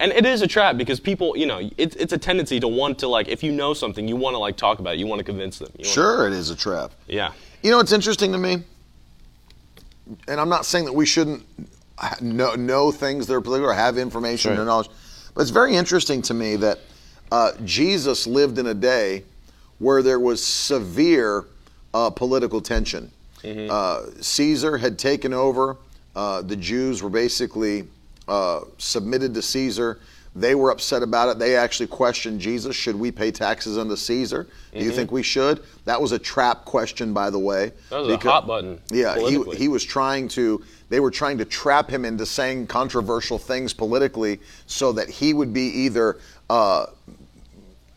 And 0.02 0.14
it 0.14 0.26
is 0.26 0.42
a 0.42 0.48
trap 0.48 0.78
because 0.78 0.98
people, 1.02 1.36
you 1.36 1.46
know, 1.46 1.70
it's, 1.78 1.94
it's 1.98 2.14
a 2.14 2.18
tendency 2.18 2.58
to 2.62 2.70
want 2.70 3.00
to 3.00 3.10
like, 3.10 3.28
if 3.28 3.44
you 3.44 3.52
know 3.52 3.74
something, 3.74 4.08
you 4.08 4.16
want 4.16 4.34
to 4.34 4.38
like 4.38 4.56
talk 4.56 4.80
about 4.80 4.94
it, 4.94 5.00
you 5.00 5.06
want 5.08 5.20
to 5.20 5.26
convince 5.26 5.60
them. 5.60 5.70
Sure, 5.84 6.26
it 6.26 6.32
is 6.32 6.50
a 6.52 6.56
trap. 6.56 6.94
yeah. 7.08 7.34
You 7.64 7.72
know 7.72 7.80
it's 7.82 7.92
interesting 7.92 8.32
to 8.32 8.38
me? 8.38 8.64
And 10.30 10.40
I'm 10.40 10.48
not 10.48 10.66
saying 10.66 10.86
that 10.86 10.94
we 10.94 11.06
shouldn't 11.06 11.46
know, 12.22 12.56
know 12.56 12.92
things 12.94 13.28
that 13.28 13.34
are 13.34 13.42
political 13.42 13.70
or 13.70 13.74
have 13.74 13.98
information 13.98 14.54
Sure. 14.56 14.62
or 14.64 14.66
knowledge, 14.66 14.88
but 15.36 15.42
it's 15.42 15.52
very 15.52 15.76
interesting 15.76 16.22
to 16.24 16.34
me 16.34 16.56
that 16.56 16.80
uh, 17.32 17.52
Jesus 17.66 18.26
lived 18.26 18.58
in 18.58 18.68
a 18.68 18.74
day 18.74 19.26
where 19.80 20.02
there 20.02 20.20
was 20.20 20.42
severe 20.44 21.46
uh, 21.94 22.10
political 22.10 22.62
tension. 22.62 23.12
Uh, 23.44 24.06
Caesar 24.20 24.78
had 24.78 25.00
taken 25.00 25.34
over. 25.34 25.78
Uh, 26.16 26.42
the 26.42 26.56
Jews 26.56 27.02
were 27.02 27.10
basically 27.10 27.88
uh, 28.28 28.62
submitted 28.78 29.34
to 29.36 29.42
Caesar. 29.42 30.00
They 30.36 30.54
were 30.54 30.70
upset 30.72 31.02
about 31.02 31.30
it. 31.30 31.40
They 31.40 31.56
actually 31.56 31.88
questioned 31.88 32.40
Jesus. 32.40 32.76
Should 32.76 32.96
we 32.96 33.12
pay 33.12 33.32
taxes 33.32 33.78
unto 33.78 33.96
Caesar? 33.96 34.48
Do 34.74 34.84
you 34.84 34.92
think 34.92 35.12
we 35.12 35.24
should? 35.24 35.64
That 35.86 36.00
was 36.00 36.12
a 36.12 36.20
trap 36.20 36.66
question, 36.66 37.14
by 37.14 37.30
the 37.32 37.40
way. 37.40 37.72
That 37.90 38.02
was 38.02 38.10
a 38.10 38.18
hot 38.18 38.46
button 38.46 38.80
Yeah, 38.92 39.18
he, 39.18 39.42
he 39.56 39.68
was 39.68 39.84
trying 39.84 40.28
to, 40.30 40.64
they 40.90 41.00
were 41.00 41.10
trying 41.10 41.40
to 41.40 41.46
trap 41.46 41.90
him 41.90 42.06
into 42.06 42.26
saying 42.28 42.68
controversial 42.68 43.40
things 43.40 43.74
politically 43.74 44.40
so 44.68 44.92
that 44.94 45.10
he 45.10 45.34
would 45.34 45.52
be 45.52 45.64
either, 45.64 46.20
uh, 46.50 46.86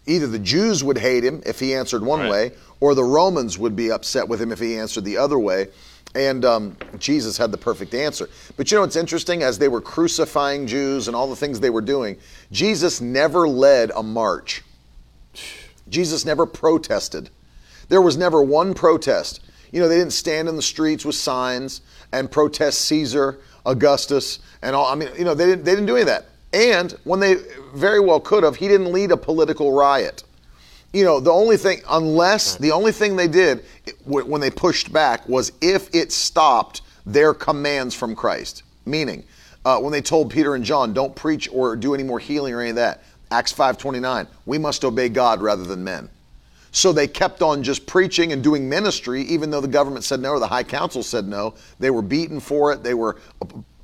either 0.07 0.27
the 0.27 0.39
Jews 0.39 0.83
would 0.83 0.99
hate 0.99 1.25
him 1.25 1.43
if 1.45 1.61
he 1.61 1.75
answered 1.75 2.03
one 2.03 2.21
Right. 2.21 2.31
way, 2.31 2.53
or 2.83 2.97
the 2.97 3.05
Romans 3.05 3.61
would 3.61 3.77
be 3.77 3.93
upset 3.93 4.27
with 4.27 4.43
him 4.43 4.51
if 4.51 4.59
he 4.59 4.77
answered 4.77 5.05
the 5.05 5.17
other 5.17 5.39
way. 5.39 5.69
And 6.17 6.45
um, 6.45 6.77
Jesus 6.99 7.39
had 7.39 7.53
the 7.53 7.57
perfect 7.57 7.95
answer. 7.95 8.29
But 8.57 8.71
you 8.71 8.77
know 8.77 8.83
what's 8.83 8.97
interesting? 8.97 9.45
As 9.45 9.57
they 9.57 9.69
were 9.69 9.81
crucifying 9.81 10.67
Jews 10.67 11.07
and 11.07 11.15
all 11.15 11.31
the 11.31 11.37
things 11.37 11.61
they 11.61 11.71
were 11.71 11.81
doing, 11.81 12.19
Jesus 12.51 13.01
never 13.01 13.47
led 13.47 13.93
a 13.95 14.03
march. 14.03 14.63
Jesus 15.89 16.25
never 16.25 16.45
protested. 16.45 17.31
There 17.89 18.03
was 18.03 18.17
never 18.17 18.43
one 18.43 18.75
protest. 18.75 19.39
You 19.71 19.79
know, 19.79 19.87
they 19.87 19.99
didn't 19.99 20.13
stand 20.13 20.49
in 20.49 20.57
the 20.57 20.61
streets 20.61 21.05
with 21.05 21.15
signs 21.15 21.83
and 22.11 22.29
protest 22.29 22.81
Caesar, 22.87 23.39
Augustus, 23.65 24.41
and 24.61 24.75
all. 24.75 24.87
I 24.87 24.97
mean, 24.97 25.09
you 25.17 25.25
know, 25.25 25.35
they 25.35 25.47
didn't, 25.47 25.65
they 25.65 25.71
didn't 25.71 25.87
do 25.87 25.95
any 25.95 26.03
of 26.03 26.09
that. 26.09 26.27
And 26.53 26.91
when 27.05 27.21
they 27.21 27.37
very 27.77 28.01
well 28.01 28.19
could 28.19 28.43
have, 28.43 28.57
he 28.57 28.67
didn't 28.67 28.93
lead 28.93 29.13
a 29.13 29.17
political 29.17 29.73
riot. 29.73 30.25
You 30.93 31.05
know, 31.05 31.21
the 31.21 31.31
only 31.31 31.57
thing, 31.57 31.81
unless 31.89 32.57
the 32.57 32.73
only 32.73 32.93
thing 32.93 33.17
they 33.17 33.29
did 33.29 33.65
when 34.05 34.41
they 34.41 34.51
pushed 34.51 34.93
back 34.93 35.27
was 35.29 35.53
if 35.63 35.95
it 35.95 36.13
stopped 36.13 36.83
their 37.07 37.33
commands 37.35 37.95
from 37.95 38.15
Christ. 38.15 38.63
Meaning, 38.85 39.25
uh, 39.65 39.79
when 39.79 39.93
they 39.93 40.03
told 40.03 40.31
Peter 40.31 40.55
and 40.55 40.65
John, 40.65 40.93
don't 40.93 41.15
preach 41.15 41.49
or 41.53 41.77
do 41.77 41.95
any 41.95 42.03
more 42.03 42.19
healing 42.19 42.53
or 42.53 42.61
any 42.61 42.71
of 42.71 42.77
that. 42.77 43.03
Acts 43.31 43.53
5.29, 43.53 44.27
we 44.45 44.59
must 44.59 44.85
obey 44.85 45.09
God 45.09 45.41
rather 45.41 45.65
than 45.65 45.83
men. 45.83 46.11
So 46.73 46.93
they 46.93 47.07
kept 47.07 47.43
on 47.43 47.63
just 47.63 47.87
preaching 47.87 48.33
and 48.33 48.43
doing 48.43 48.69
ministry, 48.69 49.23
even 49.23 49.51
though 49.51 49.61
the 49.61 49.69
government 49.69 50.05
said 50.05 50.21
no 50.21 50.31
or 50.31 50.39
the 50.39 50.47
high 50.47 50.63
council 50.63 51.03
said 51.03 51.27
no. 51.27 51.55
They 51.79 51.91
were 51.91 52.03
beaten 52.03 52.41
for 52.41 52.73
it. 52.73 52.83
They 52.83 52.95
were 52.95 53.19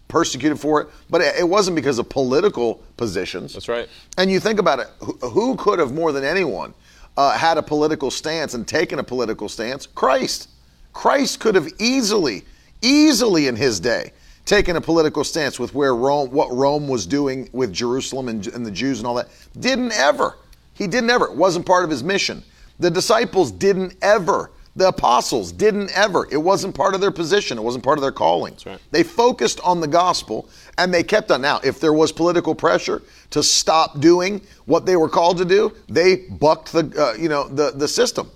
persecuted 0.09 0.59
for 0.59 0.83
it. 0.83 0.89
But 1.09 1.21
it 1.21 1.47
wasn't 1.47 1.77
because 1.77 1.99
of 1.99 2.09
political 2.09 2.83
positions. 2.97 3.53
That's 3.53 3.69
right. 3.69 3.89
And 4.17 4.31
you 4.31 4.41
think 4.41 4.59
about 4.59 4.81
it, 4.81 4.89
who 5.23 5.55
could 5.57 5.79
have 5.79 5.93
more 5.93 6.13
than 6.13 6.25
anyone 6.25 6.75
uh, 7.19 7.33
had 7.33 7.59
a 7.59 7.63
political 7.63 8.13
stance 8.13 8.55
and 8.55 8.67
taken 8.67 9.01
a 9.01 9.05
political 9.05 9.49
stance? 9.49 9.87
Christ. 9.87 10.49
Christ 10.93 11.41
could 11.41 11.57
have 11.57 11.69
easily, 11.81 12.45
easily 12.81 13.49
in 13.49 13.57
his 13.57 13.81
day 13.81 14.13
taken 14.47 14.77
a 14.77 14.81
political 14.81 15.25
stance 15.25 15.59
with 15.59 15.75
where 15.75 15.95
Rome, 15.95 16.31
what 16.31 16.51
Rome 16.51 16.89
was 16.89 17.07
doing 17.07 17.51
with 17.53 17.73
Jerusalem 17.73 18.29
and, 18.29 18.47
and 18.47 18.65
the 18.65 18.71
Jews 18.71 18.99
and 18.99 19.07
all 19.07 19.15
that. 19.17 19.29
Didn't 19.59 19.93
ever. 19.93 20.39
He 20.75 20.87
didn't 20.87 21.11
ever. 21.11 21.27
It 21.27 21.35
wasn't 21.35 21.67
part 21.67 21.85
of 21.85 21.91
his 21.91 22.05
mission. 22.05 22.43
The 22.79 22.91
disciples 22.91 23.51
didn't 23.51 23.97
ever. 24.01 24.53
The 24.79 24.87
apostles 24.87 25.51
didn't 25.51 25.91
ever. 25.91 26.29
It 26.31 26.37
wasn't 26.37 26.73
part 26.73 26.95
of 26.95 27.01
their 27.01 27.11
position. 27.11 27.59
It 27.59 27.63
wasn't 27.63 27.83
part 27.83 27.99
of 27.99 28.03
their 28.03 28.13
calling. 28.13 28.57
Right. 28.65 28.79
They 28.93 29.03
focused 29.03 29.59
on 29.65 29.81
the 29.81 29.89
gospel 29.89 30.49
and 30.79 30.95
they 30.95 31.03
kept 31.03 31.33
on. 31.33 31.43
Now, 31.43 31.59
if 31.65 31.81
there 31.81 31.93
was 31.93 32.13
political 32.13 32.55
pressure 32.55 33.03
to 33.31 33.43
stop 33.43 33.99
doing 33.99 34.41
what 34.67 34.87
they 34.87 34.95
were 34.95 35.09
called 35.09 35.37
to 35.39 35.45
do, 35.45 35.75
they 35.89 36.15
bucked 36.15 36.71
the 36.71 36.93
uh, 36.97 37.21
you 37.21 37.29
know 37.29 37.49
the 37.49 37.73
the 37.73 37.89
system, 37.89 38.31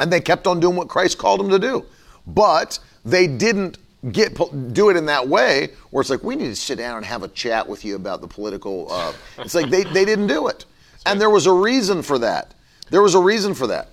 and 0.00 0.12
they 0.12 0.20
kept 0.20 0.48
on 0.48 0.58
doing 0.58 0.74
what 0.74 0.88
Christ 0.88 1.18
called 1.18 1.38
them 1.38 1.50
to 1.50 1.58
do. 1.60 1.84
But 2.26 2.80
they 3.04 3.28
didn't 3.28 3.78
get 4.10 4.36
do 4.74 4.90
it 4.90 4.96
in 4.96 5.06
that 5.06 5.28
way 5.28 5.68
where 5.90 6.00
it's 6.00 6.10
like 6.10 6.24
we 6.24 6.34
need 6.34 6.48
to 6.48 6.56
sit 6.56 6.78
down 6.78 6.96
and 6.96 7.06
have 7.06 7.22
a 7.22 7.28
chat 7.28 7.68
with 7.68 7.84
you 7.84 7.94
about 7.94 8.22
the 8.22 8.28
political. 8.28 8.90
Uh, 8.90 9.12
it's 9.38 9.54
like 9.54 9.70
they 9.70 9.84
they 9.84 10.04
didn't 10.04 10.26
do 10.26 10.48
it, 10.48 10.64
and 11.06 11.20
there 11.20 11.30
was 11.30 11.46
a 11.46 11.52
reason 11.52 12.02
for 12.02 12.18
that. 12.18 12.54
There 12.90 13.02
was 13.02 13.14
a 13.14 13.20
reason 13.20 13.54
for 13.54 13.68
that. 13.68 13.90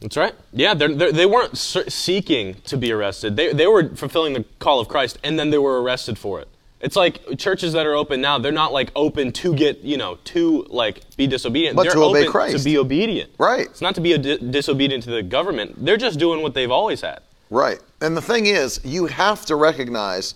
That's 0.00 0.16
right. 0.16 0.34
Yeah, 0.52 0.74
they're, 0.74 0.94
they're, 0.94 1.12
they 1.12 1.26
were 1.26 1.42
not 1.42 1.56
seeking 1.56 2.54
to 2.64 2.76
be 2.76 2.92
arrested. 2.92 3.36
They, 3.36 3.52
they 3.52 3.66
were 3.66 3.88
fulfilling 3.94 4.34
the 4.34 4.44
call 4.58 4.78
of 4.78 4.88
Christ, 4.88 5.18
and 5.24 5.38
then 5.38 5.50
they 5.50 5.58
were 5.58 5.82
arrested 5.82 6.18
for 6.18 6.40
it. 6.40 6.48
It's 6.80 6.96
like 6.96 7.38
churches 7.38 7.72
that 7.72 7.86
are 7.86 7.94
open 7.94 8.20
now, 8.20 8.38
they're 8.38 8.52
not 8.52 8.72
like 8.72 8.92
open 8.94 9.32
to 9.32 9.54
get, 9.54 9.80
you 9.80 9.96
know, 9.96 10.18
to 10.24 10.66
like 10.68 11.16
be 11.16 11.26
disobedient. 11.26 11.74
But 11.74 11.84
they're 11.84 11.92
to 11.94 12.02
obey 12.02 12.20
open 12.20 12.32
Christ. 12.32 12.58
to 12.58 12.64
be 12.64 12.76
obedient. 12.76 13.30
Right. 13.38 13.66
It's 13.66 13.80
not 13.80 13.94
to 13.94 14.02
be 14.02 14.12
a 14.12 14.18
di- 14.18 14.36
disobedient 14.36 15.02
to 15.04 15.10
the 15.10 15.22
government. 15.22 15.84
They're 15.84 15.96
just 15.96 16.18
doing 16.18 16.42
what 16.42 16.52
they've 16.52 16.70
always 16.70 17.00
had. 17.00 17.20
Right. 17.48 17.80
And 18.02 18.14
the 18.14 18.22
thing 18.22 18.46
is, 18.46 18.80
you 18.84 19.06
have 19.06 19.46
to 19.46 19.56
recognize 19.56 20.34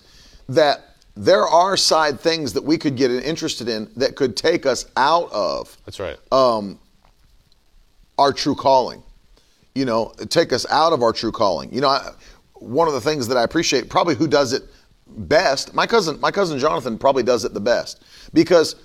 that 0.49 0.97
there 1.15 1.47
are 1.47 1.77
side 1.77 2.19
things 2.19 2.55
that 2.55 2.65
we 2.65 2.79
could 2.79 2.97
get 2.97 3.11
interested 3.11 3.69
in 3.69 3.91
that 3.97 4.17
could 4.17 4.37
take 4.37 4.65
us 4.65 4.87
out 4.97 5.31
of 5.33 5.77
That's 5.85 6.01
right. 6.01 6.17
um, 6.33 6.79
our 8.19 8.33
true 8.33 8.55
calling. 8.55 9.03
You 9.75 9.85
know, 9.85 10.13
take 10.29 10.53
us 10.53 10.67
out 10.71 10.93
of 10.93 11.03
our 11.03 11.13
true 11.13 11.33
calling. 11.33 11.73
You 11.73 11.81
know, 11.81 11.89
I, 11.89 12.11
one 12.55 12.89
of 12.89 12.95
the 12.95 13.01
things 13.01 13.29
that 13.29 13.37
I 13.37 13.45
appreciate, 13.45 13.89
probably 13.89 14.15
who 14.15 14.27
does 14.27 14.53
it 14.53 14.65
best, 15.07 15.75
my 15.75 15.87
cousin, 15.87 16.21
my 16.21 16.31
cousin 16.31 16.59
Jonathan 16.59 16.99
probably 16.99 17.23
does 17.23 17.45
it 17.45 17.55
the 17.55 17.61
best 17.61 18.03
because 18.33 18.77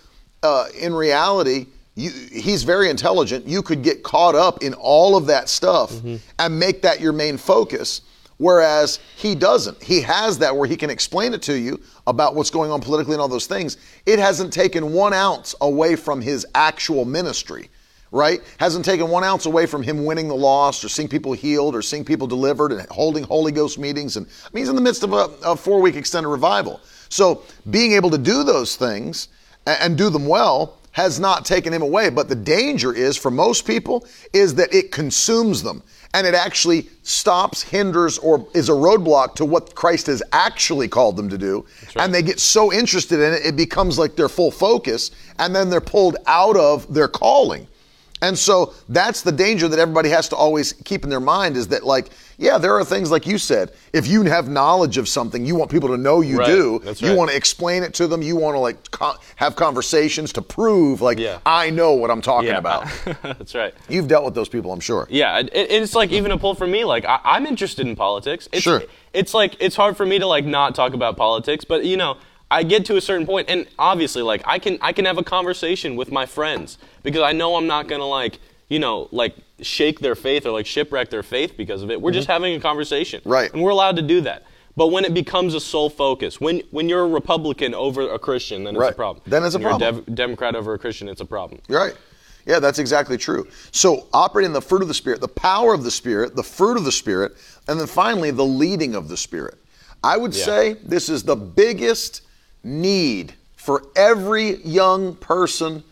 uh, 0.43 0.67
in 0.79 0.93
reality, 0.93 1.67
you, 1.95 2.11
he's 2.31 2.63
very 2.63 2.89
intelligent. 2.89 3.47
You 3.47 3.61
could 3.61 3.83
get 3.83 4.03
caught 4.03 4.35
up 4.35 4.63
in 4.63 4.73
all 4.75 5.15
of 5.15 5.27
that 5.27 5.49
stuff 5.49 5.91
mm-hmm. 5.91 6.17
and 6.39 6.59
make 6.59 6.81
that 6.81 6.99
your 6.99 7.13
main 7.13 7.37
focus. 7.37 8.01
Whereas 8.37 8.99
he 9.15 9.33
doesn't. 9.33 9.81
He 9.81 10.01
has 10.01 10.37
that 10.39 10.55
where 10.55 10.67
he 10.67 10.75
can 10.75 10.89
explain 10.89 11.33
it 11.33 11.41
to 11.43 11.57
you 11.57 11.81
about 12.05 12.35
what's 12.35 12.49
going 12.49 12.69
on 12.69 12.81
politically 12.81 13.13
and 13.13 13.21
all 13.21 13.29
those 13.29 13.47
things. 13.47 13.77
It 14.05 14.19
hasn't 14.19 14.51
taken 14.51 14.91
one 14.91 15.13
ounce 15.13 15.55
away 15.61 15.95
from 15.95 16.21
his 16.21 16.45
actual 16.53 17.05
ministry 17.05 17.69
right? 18.11 18.41
Hasn't 18.57 18.85
taken 18.85 19.09
one 19.09 19.23
ounce 19.23 19.45
away 19.45 19.65
from 19.65 19.83
him 19.83 20.05
winning 20.05 20.27
the 20.27 20.35
lost 20.35 20.83
or 20.83 20.89
seeing 20.89 21.07
people 21.07 21.33
healed 21.33 21.75
or 21.75 21.81
seeing 21.81 22.05
people 22.05 22.27
delivered 22.27 22.71
and 22.71 22.81
holding 22.89 23.23
Holy 23.23 23.51
Ghost 23.51 23.77
meetings. 23.77 24.17
And 24.17 24.25
I 24.25 24.49
mean, 24.53 24.61
he's 24.61 24.69
in 24.69 24.75
the 24.75 24.81
midst 24.81 25.03
of 25.03 25.13
a, 25.13 25.29
a 25.43 25.55
four 25.55 25.81
week 25.81 25.95
extended 25.95 26.29
revival. 26.29 26.79
So 27.09 27.43
being 27.69 27.93
able 27.93 28.09
to 28.11 28.17
do 28.17 28.43
those 28.43 28.75
things 28.75 29.27
and, 29.65 29.77
and 29.81 29.97
do 29.97 30.09
them 30.09 30.27
well 30.27 30.77
has 30.91 31.19
not 31.19 31.43
taken 31.43 31.73
him 31.73 31.81
away. 31.81 32.09
But 32.09 32.29
the 32.29 32.35
danger 32.35 32.93
is 32.93 33.17
for 33.17 33.29
most 33.29 33.67
people 33.67 34.07
is 34.31 34.55
that 34.55 34.73
it 34.73 34.93
consumes 34.93 35.61
them 35.61 35.83
and 36.13 36.25
it 36.25 36.33
actually 36.33 36.87
stops, 37.03 37.61
hinders, 37.61 38.17
or 38.17 38.47
is 38.53 38.69
a 38.69 38.71
roadblock 38.71 39.35
to 39.35 39.43
what 39.43 39.75
Christ 39.75 40.07
has 40.07 40.23
actually 40.31 40.87
called 40.87 41.17
them 41.17 41.27
to 41.27 41.37
do. 41.37 41.65
Right. 41.87 42.05
And 42.05 42.13
they 42.13 42.21
get 42.21 42.39
so 42.39 42.71
interested 42.71 43.19
in 43.19 43.33
it, 43.33 43.45
it 43.45 43.57
becomes 43.57 43.99
like 43.99 44.15
their 44.15 44.29
full 44.29 44.51
focus, 44.51 45.11
and 45.37 45.53
then 45.53 45.69
they're 45.69 45.81
pulled 45.81 46.15
out 46.25 46.55
of 46.55 46.91
their 46.93 47.09
calling. 47.09 47.67
And 48.25 48.37
so 48.37 48.73
that's 48.89 49.21
the 49.21 49.31
danger 49.31 49.67
that 49.67 49.77
everybody 49.77 50.09
has 50.09 50.27
to 50.29 50.35
always 50.35 50.73
keep 50.73 51.03
in 51.03 51.11
their 51.11 51.19
mind 51.19 51.55
is 51.55 51.67
that, 51.67 51.85
like, 51.85 52.09
yeah, 52.39 52.57
there 52.57 52.73
are 52.73 52.83
things 52.83 53.11
like 53.11 53.27
you 53.27 53.37
said. 53.37 53.71
If 53.93 54.07
you 54.07 54.23
have 54.23 54.49
knowledge 54.49 54.97
of 54.97 55.07
something, 55.07 55.45
you 55.45 55.55
want 55.55 55.69
people 55.69 55.89
to 55.89 55.97
know 55.97 56.21
you 56.21 56.39
right. 56.39 56.47
do. 56.47 56.79
That's 56.83 57.03
you 57.03 57.09
right. 57.09 57.17
want 57.17 57.29
to 57.29 57.37
explain 57.37 57.83
it 57.83 57.93
to 57.93 58.07
them. 58.07 58.23
You 58.23 58.35
want 58.35 58.55
to 58.55 58.59
like 58.59 58.89
co- 58.89 59.13
have 59.35 59.55
conversations 59.55 60.33
to 60.33 60.41
prove, 60.41 61.01
like, 61.01 61.19
yeah. 61.19 61.37
I 61.45 61.69
know 61.69 61.93
what 61.93 62.09
I'm 62.09 62.21
talking 62.21 62.49
yeah. 62.49 62.57
about. 62.57 62.87
that's 63.21 63.53
right. 63.53 63.75
You've 63.87 64.07
dealt 64.07 64.25
with 64.25 64.33
those 64.33 64.49
people, 64.49 64.73
I'm 64.73 64.79
sure. 64.79 65.05
Yeah, 65.11 65.37
it, 65.37 65.51
it's 65.53 65.93
like 65.93 66.11
even 66.11 66.31
a 66.31 66.37
pull 66.39 66.55
for 66.55 66.65
me. 66.65 66.83
Like 66.83 67.05
I, 67.05 67.37
am 67.37 67.45
interested 67.45 67.85
in 67.85 67.95
politics. 67.95 68.49
It's, 68.51 68.63
sure. 68.63 68.81
It's 69.13 69.35
like 69.35 69.55
it's 69.59 69.75
hard 69.75 69.97
for 69.97 70.05
me 70.05 70.17
to 70.17 70.25
like 70.25 70.45
not 70.45 70.73
talk 70.73 70.95
about 70.95 71.15
politics, 71.15 71.63
but 71.63 71.85
you 71.85 71.95
know. 71.95 72.17
I 72.51 72.63
get 72.63 72.85
to 72.85 72.95
a 72.95 73.01
certain 73.01 73.25
point, 73.25 73.49
and 73.49 73.67
obviously, 73.79 74.21
like 74.21 74.41
I 74.45 74.59
can, 74.59 74.77
I 74.81 74.93
can 74.93 75.05
have 75.05 75.17
a 75.17 75.23
conversation 75.23 75.95
with 75.95 76.11
my 76.11 76.25
friends 76.25 76.77
because 77.03 77.21
I 77.21 77.31
know 77.31 77.55
I'm 77.55 77.67
not 77.67 77.87
gonna 77.87 78.05
like, 78.05 78.39
you 78.69 78.79
know, 78.79 79.09
like 79.11 79.35
shake 79.61 79.99
their 79.99 80.15
faith 80.15 80.45
or 80.45 80.51
like 80.51 80.65
shipwreck 80.65 81.09
their 81.09 81.23
faith 81.23 81.57
because 81.57 81.81
of 81.81 81.89
it. 81.89 82.01
We're 82.01 82.11
mm-hmm. 82.11 82.17
just 82.17 82.27
having 82.27 82.55
a 82.55 82.59
conversation. 82.59 83.21
Right. 83.25 83.51
And 83.51 83.61
we're 83.61 83.71
allowed 83.71 83.95
to 83.95 84.01
do 84.01 84.21
that. 84.21 84.43
But 84.77 84.87
when 84.87 85.05
it 85.05 85.13
becomes 85.13 85.53
a 85.53 85.59
sole 85.59 85.89
focus, 85.89 86.41
when 86.41 86.61
when 86.71 86.89
you're 86.89 87.03
a 87.03 87.07
Republican 87.07 87.73
over 87.73 88.11
a 88.11 88.19
Christian, 88.19 88.63
then 88.63 88.75
it's 88.75 88.81
right. 88.81 88.91
a 88.91 88.95
problem. 88.95 89.23
Then 89.25 89.43
it's 89.43 89.55
a 89.55 89.57
when 89.57 89.67
problem. 89.67 89.81
You're 89.81 90.01
a 90.01 90.05
Dev- 90.05 90.15
Democrat 90.15 90.55
over 90.55 90.73
a 90.73 90.79
Christian, 90.79 91.07
it's 91.07 91.21
a 91.21 91.25
problem. 91.25 91.61
Right. 91.69 91.95
Yeah, 92.45 92.59
that's 92.59 92.77
exactly 92.77 93.17
true. 93.17 93.47
So 93.71 94.07
operating 94.13 94.53
the 94.53 94.61
fruit 94.61 94.83
of 94.83 94.87
the 94.87 94.93
Spirit, 94.93 95.19
the 95.19 95.27
power 95.27 95.73
of 95.73 95.83
the 95.83 95.89
Spirit, 95.89 96.35
the 96.35 96.43
fruit 96.43 96.77
of 96.77 96.83
the 96.83 96.91
Spirit, 96.91 97.33
and 97.67 97.79
then 97.79 97.87
finally 97.87 98.29
the 98.31 98.45
leading 98.45 98.93
of 98.93 99.07
the 99.07 99.17
Spirit. 99.17 99.55
I 100.03 100.17
would 100.17 100.35
Yeah. 100.35 100.45
say 100.45 100.73
this 100.83 101.09
is 101.09 101.23
the 101.23 101.35
biggest 101.35 102.21
need 102.65 103.33
for 103.55 103.83
every 103.95 104.57
young 104.63 105.15
person 105.15 105.83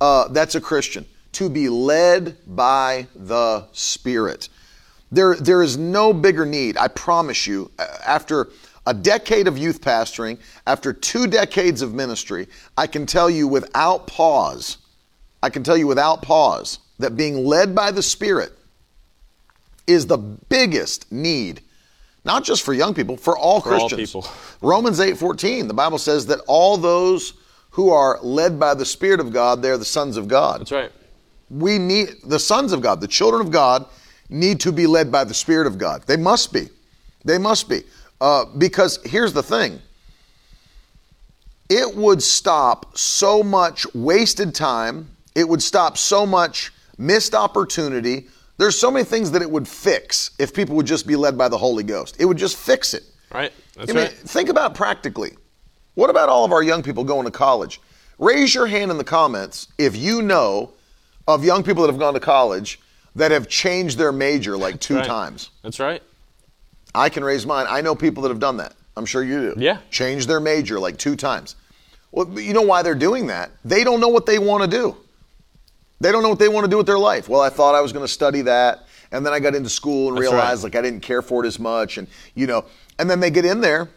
uh, 0.00 0.28
that's 0.28 0.54
a 0.54 0.60
Christian 0.60 1.04
to 1.32 1.48
be 1.48 1.68
led 1.68 2.36
by 2.46 3.06
the 3.14 3.66
Spirit. 3.72 4.48
There, 5.12 5.34
there 5.34 5.62
is 5.62 5.76
no 5.76 6.12
bigger 6.12 6.46
need, 6.46 6.76
I 6.76 6.88
promise 6.88 7.46
you, 7.46 7.70
after 7.78 8.48
a 8.86 8.94
decade 8.94 9.46
of 9.46 9.58
youth 9.58 9.80
pastoring, 9.80 10.38
after 10.66 10.92
two 10.92 11.26
decades 11.26 11.82
of 11.82 11.92
ministry, 11.92 12.48
I 12.76 12.86
can 12.86 13.06
tell 13.06 13.28
you 13.28 13.46
without 13.46 14.06
pause, 14.06 14.78
I 15.42 15.50
can 15.50 15.62
tell 15.62 15.76
you 15.76 15.86
without 15.86 16.22
pause 16.22 16.78
that 16.98 17.16
being 17.16 17.44
led 17.44 17.74
by 17.74 17.90
the 17.90 18.02
Spirit 18.02 18.52
is 19.86 20.06
the 20.06 20.18
biggest 20.18 21.10
need, 21.10 21.60
not 22.24 22.44
just 22.44 22.62
for 22.62 22.72
young 22.74 22.94
people, 22.94 23.16
for 23.16 23.36
all 23.36 23.60
For 23.60 23.74
all 23.74 23.88
Christians. 23.88 24.08
people. 24.12 24.26
Romans 24.60 25.00
8:14, 25.00 25.68
the 25.68 25.74
Bible 25.74 25.98
says 25.98 26.26
that 26.26 26.40
all 26.46 26.76
those 26.76 27.34
who 27.70 27.90
are 27.90 28.18
led 28.22 28.58
by 28.58 28.74
the 28.74 28.84
Spirit 28.84 29.20
of 29.20 29.32
God, 29.32 29.62
they're 29.62 29.78
the 29.78 29.84
sons 29.84 30.16
of 30.16 30.26
God 30.28 30.60
That's 30.60 30.72
right. 30.72 30.92
we 31.50 31.78
need 31.78 32.08
the 32.24 32.38
sons 32.38 32.72
of 32.72 32.80
God, 32.80 33.00
the 33.00 33.08
children 33.08 33.40
of 33.40 33.50
God, 33.50 33.86
need 34.28 34.60
to 34.60 34.72
be 34.72 34.86
led 34.86 35.10
by 35.10 35.24
the 35.24 35.34
Spirit 35.34 35.66
of 35.66 35.78
God. 35.78 36.02
They 36.06 36.16
must 36.16 36.52
be. 36.52 36.68
They 37.24 37.38
must 37.38 37.68
be. 37.68 37.82
Uh, 38.20 38.44
because 38.58 38.98
here's 39.04 39.32
the 39.32 39.42
thing 39.42 39.80
it 41.68 41.94
would 41.96 42.22
stop 42.22 42.98
so 42.98 43.42
much 43.42 43.86
wasted 43.94 44.54
time, 44.54 45.08
it 45.34 45.48
would 45.48 45.62
stop 45.62 45.96
so 45.96 46.26
much 46.26 46.72
missed 46.98 47.34
opportunity. 47.34 48.28
There's 48.60 48.78
so 48.78 48.90
many 48.90 49.06
things 49.06 49.30
that 49.30 49.40
it 49.40 49.50
would 49.50 49.66
fix 49.66 50.32
if 50.38 50.52
people 50.52 50.76
would 50.76 50.84
just 50.84 51.06
be 51.06 51.16
led 51.16 51.38
by 51.38 51.48
the 51.48 51.56
Holy 51.56 51.82
Ghost. 51.82 52.16
It 52.18 52.26
would 52.26 52.36
just 52.36 52.58
fix 52.58 52.92
it. 52.92 53.04
Right. 53.32 53.54
That's 53.74 53.90
I 53.90 53.94
mean, 53.94 54.04
right. 54.04 54.12
think 54.12 54.50
about 54.50 54.74
practically. 54.74 55.32
What 55.94 56.10
about 56.10 56.28
all 56.28 56.44
of 56.44 56.52
our 56.52 56.62
young 56.62 56.82
people 56.82 57.02
going 57.02 57.24
to 57.24 57.30
college? 57.30 57.80
Raise 58.18 58.54
your 58.54 58.66
hand 58.66 58.90
in 58.90 58.98
the 58.98 59.04
comments 59.04 59.68
if 59.78 59.96
you 59.96 60.20
know 60.20 60.72
of 61.26 61.42
young 61.42 61.62
people 61.62 61.84
that 61.84 61.90
have 61.90 61.98
gone 61.98 62.12
to 62.12 62.20
college 62.20 62.78
that 63.16 63.30
have 63.30 63.48
changed 63.48 63.96
their 63.96 64.12
major 64.12 64.58
like 64.58 64.78
two 64.78 64.96
Right. 64.96 65.06
times. 65.06 65.48
That's 65.62 65.80
right. 65.80 66.02
I 66.94 67.08
can 67.08 67.24
raise 67.24 67.46
mine. 67.46 67.64
I 67.66 67.80
know 67.80 67.94
people 67.94 68.24
that 68.24 68.28
have 68.28 68.40
done 68.40 68.58
that. 68.58 68.74
I'm 68.94 69.06
sure 69.06 69.24
you 69.24 69.54
do. 69.54 69.54
Yeah. 69.56 69.78
Change 69.90 70.26
their 70.26 70.38
major 70.38 70.78
like 70.78 70.98
two 70.98 71.16
times. 71.16 71.56
Well, 72.12 72.28
you 72.38 72.52
know 72.52 72.60
why 72.60 72.82
they're 72.82 72.94
doing 72.94 73.28
that? 73.28 73.52
They 73.64 73.84
don't 73.84 74.00
know 74.00 74.08
what 74.08 74.26
they 74.26 74.38
want 74.38 74.64
to 74.64 74.76
do. 74.76 74.96
They 76.00 76.10
don't 76.12 76.22
know 76.22 76.30
what 76.30 76.38
they 76.38 76.48
want 76.48 76.64
to 76.64 76.70
do 76.70 76.76
with 76.78 76.86
their 76.86 76.98
life. 76.98 77.28
Well, 77.28 77.40
I 77.42 77.50
thought 77.50 77.74
I 77.74 77.80
was 77.80 77.92
going 77.92 78.04
to 78.04 78.12
study 78.12 78.42
that, 78.42 78.86
and 79.12 79.24
then 79.24 79.32
I 79.32 79.40
got 79.40 79.54
into 79.54 79.68
school 79.68 80.08
and 80.08 80.16
That's 80.16 80.22
realized 80.30 80.62
right. 80.64 80.72
like 80.74 80.76
I 80.76 80.82
didn't 80.82 81.00
care 81.00 81.20
for 81.22 81.44
it 81.44 81.46
as 81.46 81.58
much, 81.58 81.98
and 81.98 82.08
you 82.34 82.46
know, 82.46 82.64
and 82.98 83.08
then 83.10 83.20
they 83.20 83.30
get 83.30 83.44
in 83.44 83.60
there, 83.60 83.90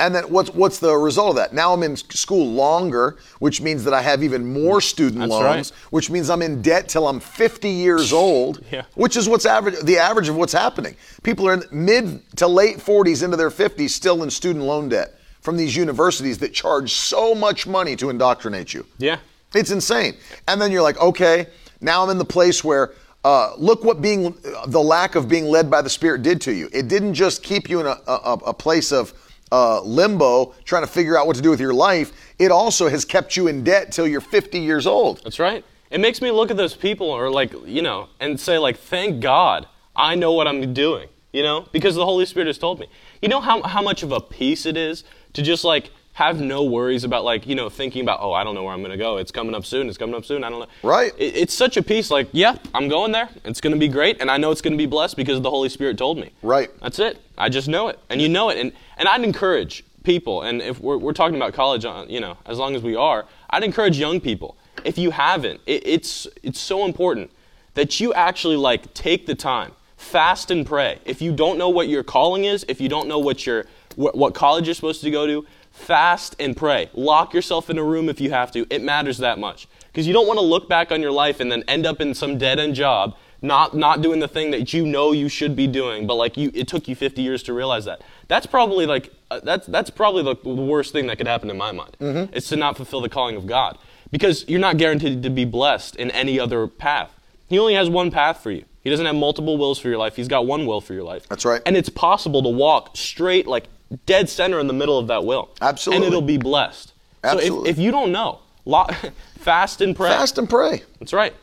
and 0.00 0.12
then 0.14 0.24
what's 0.24 0.50
what's 0.52 0.78
the 0.80 0.92
result 0.96 1.30
of 1.30 1.36
that? 1.36 1.52
Now 1.54 1.72
I'm 1.72 1.82
in 1.84 1.96
school 1.96 2.46
longer, 2.50 3.16
which 3.38 3.60
means 3.60 3.84
that 3.84 3.94
I 3.94 4.02
have 4.02 4.24
even 4.24 4.52
more 4.52 4.80
student 4.80 5.20
That's 5.20 5.30
loans, 5.30 5.70
right. 5.72 5.92
which 5.92 6.10
means 6.10 6.28
I'm 6.28 6.42
in 6.42 6.60
debt 6.60 6.88
till 6.88 7.06
I'm 7.06 7.20
50 7.20 7.68
years 7.68 8.12
old, 8.24 8.64
Yeah. 8.72 8.82
which 8.94 9.16
is 9.16 9.28
what's 9.28 9.46
average 9.46 9.78
the 9.82 9.98
average 9.98 10.28
of 10.28 10.36
what's 10.36 10.52
happening. 10.52 10.96
People 11.22 11.48
are 11.48 11.54
in 11.54 11.62
mid 11.70 12.20
to 12.36 12.48
late 12.48 12.78
40s 12.78 13.22
into 13.22 13.36
their 13.36 13.50
50s 13.50 13.90
still 13.90 14.22
in 14.24 14.30
student 14.30 14.64
loan 14.64 14.88
debt 14.88 15.14
from 15.40 15.56
these 15.56 15.76
universities 15.76 16.38
that 16.38 16.52
charge 16.52 16.92
so 16.92 17.32
much 17.32 17.66
money 17.68 17.94
to 17.94 18.10
indoctrinate 18.10 18.74
you. 18.74 18.84
Yeah. 18.98 19.18
It's 19.54 19.70
insane. 19.70 20.16
And 20.48 20.60
then 20.60 20.72
you're 20.72 20.82
like, 20.82 21.00
okay, 21.00 21.46
now 21.80 22.02
I'm 22.02 22.10
in 22.10 22.18
the 22.18 22.24
place 22.24 22.64
where 22.64 22.92
uh, 23.24 23.54
look 23.56 23.82
what 23.84 24.00
being 24.00 24.36
the 24.68 24.80
lack 24.80 25.14
of 25.16 25.28
being 25.28 25.46
led 25.46 25.70
by 25.70 25.82
the 25.82 25.90
Spirit 25.90 26.22
did 26.22 26.40
to 26.42 26.52
you. 26.52 26.68
It 26.72 26.88
didn't 26.88 27.14
just 27.14 27.42
keep 27.42 27.68
you 27.68 27.80
in 27.80 27.86
a, 27.86 27.98
a, 28.06 28.32
a 28.46 28.54
place 28.54 28.92
of 28.92 29.12
uh, 29.52 29.80
limbo 29.82 30.54
trying 30.64 30.82
to 30.82 30.86
figure 30.86 31.18
out 31.18 31.26
what 31.26 31.36
to 31.36 31.42
do 31.42 31.50
with 31.50 31.60
your 31.60 31.74
life. 31.74 32.12
It 32.38 32.50
also 32.50 32.88
has 32.88 33.04
kept 33.04 33.36
you 33.36 33.48
in 33.48 33.64
debt 33.64 33.92
till 33.92 34.06
you're 34.06 34.20
50 34.20 34.58
years 34.58 34.86
old. 34.86 35.22
That's 35.24 35.38
right. 35.38 35.64
It 35.90 36.00
makes 36.00 36.20
me 36.20 36.30
look 36.30 36.50
at 36.50 36.56
those 36.56 36.74
people 36.74 37.10
or 37.10 37.30
like, 37.30 37.52
you 37.64 37.82
know, 37.82 38.08
and 38.20 38.38
say 38.38 38.58
like, 38.58 38.76
thank 38.76 39.20
God 39.20 39.66
I 39.94 40.14
know 40.14 40.32
what 40.32 40.46
I'm 40.46 40.74
doing, 40.74 41.08
you 41.32 41.42
know, 41.42 41.66
because 41.72 41.94
the 41.94 42.04
Holy 42.04 42.26
Spirit 42.26 42.46
has 42.48 42.58
told 42.58 42.80
me. 42.80 42.88
You 43.22 43.28
know 43.28 43.40
how, 43.40 43.62
how 43.62 43.82
much 43.82 44.02
of 44.02 44.12
a 44.12 44.20
peace 44.20 44.66
it 44.66 44.76
is 44.76 45.04
to 45.32 45.42
just 45.42 45.64
like 45.64 45.90
have 46.16 46.40
no 46.40 46.64
worries 46.64 47.04
about 47.04 47.24
like, 47.24 47.46
you 47.46 47.54
know, 47.54 47.68
thinking 47.68 48.00
about, 48.00 48.20
oh, 48.22 48.32
I 48.32 48.42
don't 48.42 48.54
know 48.54 48.64
where 48.64 48.72
I'm 48.72 48.80
going 48.80 48.90
to 48.90 48.96
go. 48.96 49.18
It's 49.18 49.30
coming 49.30 49.54
up 49.54 49.66
soon. 49.66 49.86
It's 49.86 49.98
coming 49.98 50.14
up 50.14 50.24
soon. 50.24 50.44
I 50.44 50.48
don't 50.48 50.60
know. 50.60 50.66
Right. 50.82 51.12
It, 51.18 51.36
it's 51.36 51.52
such 51.52 51.76
a 51.76 51.82
peace 51.82 52.10
like, 52.10 52.28
yeah, 52.32 52.56
I'm 52.72 52.88
going 52.88 53.12
there. 53.12 53.28
It's 53.44 53.60
going 53.60 53.74
to 53.74 53.78
be 53.78 53.86
great. 53.86 54.18
And 54.22 54.30
I 54.30 54.38
know 54.38 54.50
it's 54.50 54.62
going 54.62 54.72
to 54.72 54.78
be 54.78 54.86
blessed 54.86 55.14
because 55.18 55.42
the 55.42 55.50
Holy 55.50 55.68
Spirit 55.68 55.98
told 55.98 56.16
me. 56.16 56.30
Right. 56.40 56.70
That's 56.80 56.98
it. 57.00 57.20
I 57.36 57.50
just 57.50 57.68
know 57.68 57.88
it. 57.88 57.98
And 58.08 58.22
you 58.22 58.30
know 58.30 58.48
it. 58.48 58.56
And, 58.56 58.72
and 58.96 59.06
I'd 59.06 59.24
encourage 59.24 59.84
people, 60.04 60.40
and 60.40 60.62
if 60.62 60.80
we're, 60.80 60.96
we're 60.96 61.12
talking 61.12 61.36
about 61.36 61.52
college, 61.52 61.84
uh, 61.84 62.06
you 62.08 62.20
know, 62.20 62.38
as 62.46 62.56
long 62.56 62.74
as 62.74 62.82
we 62.82 62.96
are, 62.96 63.26
I'd 63.50 63.62
encourage 63.62 63.98
young 63.98 64.18
people. 64.18 64.56
If 64.84 64.96
you 64.96 65.10
haven't, 65.10 65.60
it, 65.66 65.86
it's, 65.86 66.26
it's 66.42 66.60
so 66.60 66.86
important 66.86 67.30
that 67.74 68.00
you 68.00 68.14
actually 68.14 68.56
like 68.56 68.94
take 68.94 69.26
the 69.26 69.34
time, 69.34 69.72
fast 69.98 70.50
and 70.50 70.64
pray. 70.64 70.98
If 71.04 71.20
you 71.20 71.30
don't 71.34 71.58
know 71.58 71.68
what 71.68 71.88
your 71.88 72.02
calling 72.02 72.44
is, 72.44 72.64
if 72.68 72.80
you 72.80 72.88
don't 72.88 73.06
know 73.06 73.18
what 73.18 73.46
your, 73.46 73.66
what, 73.96 74.16
what 74.16 74.34
college 74.34 74.66
you're 74.66 74.74
supposed 74.74 75.02
to 75.02 75.10
go 75.10 75.26
to, 75.26 75.46
fast 75.76 76.34
and 76.38 76.56
pray. 76.56 76.90
Lock 76.94 77.34
yourself 77.34 77.70
in 77.70 77.78
a 77.78 77.84
room 77.84 78.08
if 78.08 78.20
you 78.20 78.30
have 78.30 78.50
to. 78.52 78.66
It 78.70 78.82
matters 78.82 79.18
that 79.18 79.38
much. 79.38 79.68
Because 79.86 80.06
you 80.06 80.12
don't 80.12 80.26
want 80.26 80.38
to 80.38 80.44
look 80.44 80.68
back 80.68 80.92
on 80.92 81.00
your 81.00 81.12
life 81.12 81.40
and 81.40 81.50
then 81.50 81.62
end 81.68 81.86
up 81.86 82.00
in 82.00 82.14
some 82.14 82.38
dead 82.38 82.58
end 82.58 82.74
job 82.74 83.16
not 83.42 83.74
not 83.74 84.02
doing 84.02 84.20
the 84.20 84.28
thing 84.28 84.50
that 84.50 84.72
you 84.72 84.86
know 84.86 85.12
you 85.12 85.28
should 85.28 85.54
be 85.54 85.66
doing, 85.66 86.06
but 86.06 86.14
like 86.14 86.36
you, 86.36 86.50
it 86.54 86.68
took 86.68 86.88
you 86.88 86.94
50 86.96 87.22
years 87.22 87.42
to 87.44 87.52
realize 87.52 87.84
that. 87.84 88.02
That's 88.28 88.46
probably 88.46 88.86
like 88.86 89.12
uh, 89.30 89.40
that's 89.42 89.66
that's 89.66 89.90
probably 89.90 90.22
the, 90.22 90.34
the 90.42 90.62
worst 90.62 90.92
thing 90.92 91.06
that 91.06 91.18
could 91.18 91.26
happen 91.26 91.50
in 91.50 91.56
my 91.56 91.72
mind. 91.72 91.96
It's 92.32 92.48
to 92.48 92.56
not 92.56 92.76
fulfill 92.76 93.00
the 93.00 93.08
calling 93.08 93.36
of 93.36 93.46
God 93.46 93.78
because 94.10 94.48
you're 94.48 94.60
not 94.60 94.76
guaranteed 94.78 95.22
to 95.22 95.30
be 95.30 95.44
blessed 95.44 95.96
in 95.96 96.10
any 96.10 96.40
other 96.40 96.66
path. 96.66 97.12
He 97.48 97.58
only 97.58 97.74
has 97.74 97.88
one 97.88 98.10
path 98.10 98.42
for 98.42 98.50
you. 98.50 98.64
He 98.82 98.90
doesn't 98.90 99.06
have 99.06 99.16
multiple 99.16 99.58
wills 99.58 99.78
for 99.78 99.88
your 99.88 99.98
life. 99.98 100.16
He's 100.16 100.28
got 100.28 100.46
one 100.46 100.66
will 100.66 100.80
for 100.80 100.94
your 100.94 101.02
life. 101.02 101.28
That's 101.28 101.44
right. 101.44 101.60
And 101.66 101.76
it's 101.76 101.88
possible 101.88 102.42
to 102.42 102.48
walk 102.48 102.96
straight, 102.96 103.46
like 103.46 103.66
dead 104.06 104.28
center 104.28 104.58
in 104.58 104.66
the 104.66 104.72
middle 104.72 104.98
of 104.98 105.06
that 105.08 105.24
will. 105.24 105.50
Absolutely. 105.60 106.06
And 106.06 106.12
it'll 106.12 106.26
be 106.26 106.38
blessed. 106.38 106.92
Absolutely. 107.22 107.58
So 107.58 107.64
if, 107.64 107.78
if 107.78 107.78
you 107.78 107.90
don't 107.90 108.12
know, 108.12 108.40
fast 109.38 109.80
and 109.80 109.94
pray. 109.94 110.10
Fast 110.10 110.38
and 110.38 110.48
pray. 110.48 110.82
That's 110.98 111.12
right. 111.12 111.34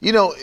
You 0.00 0.12
know, 0.12 0.34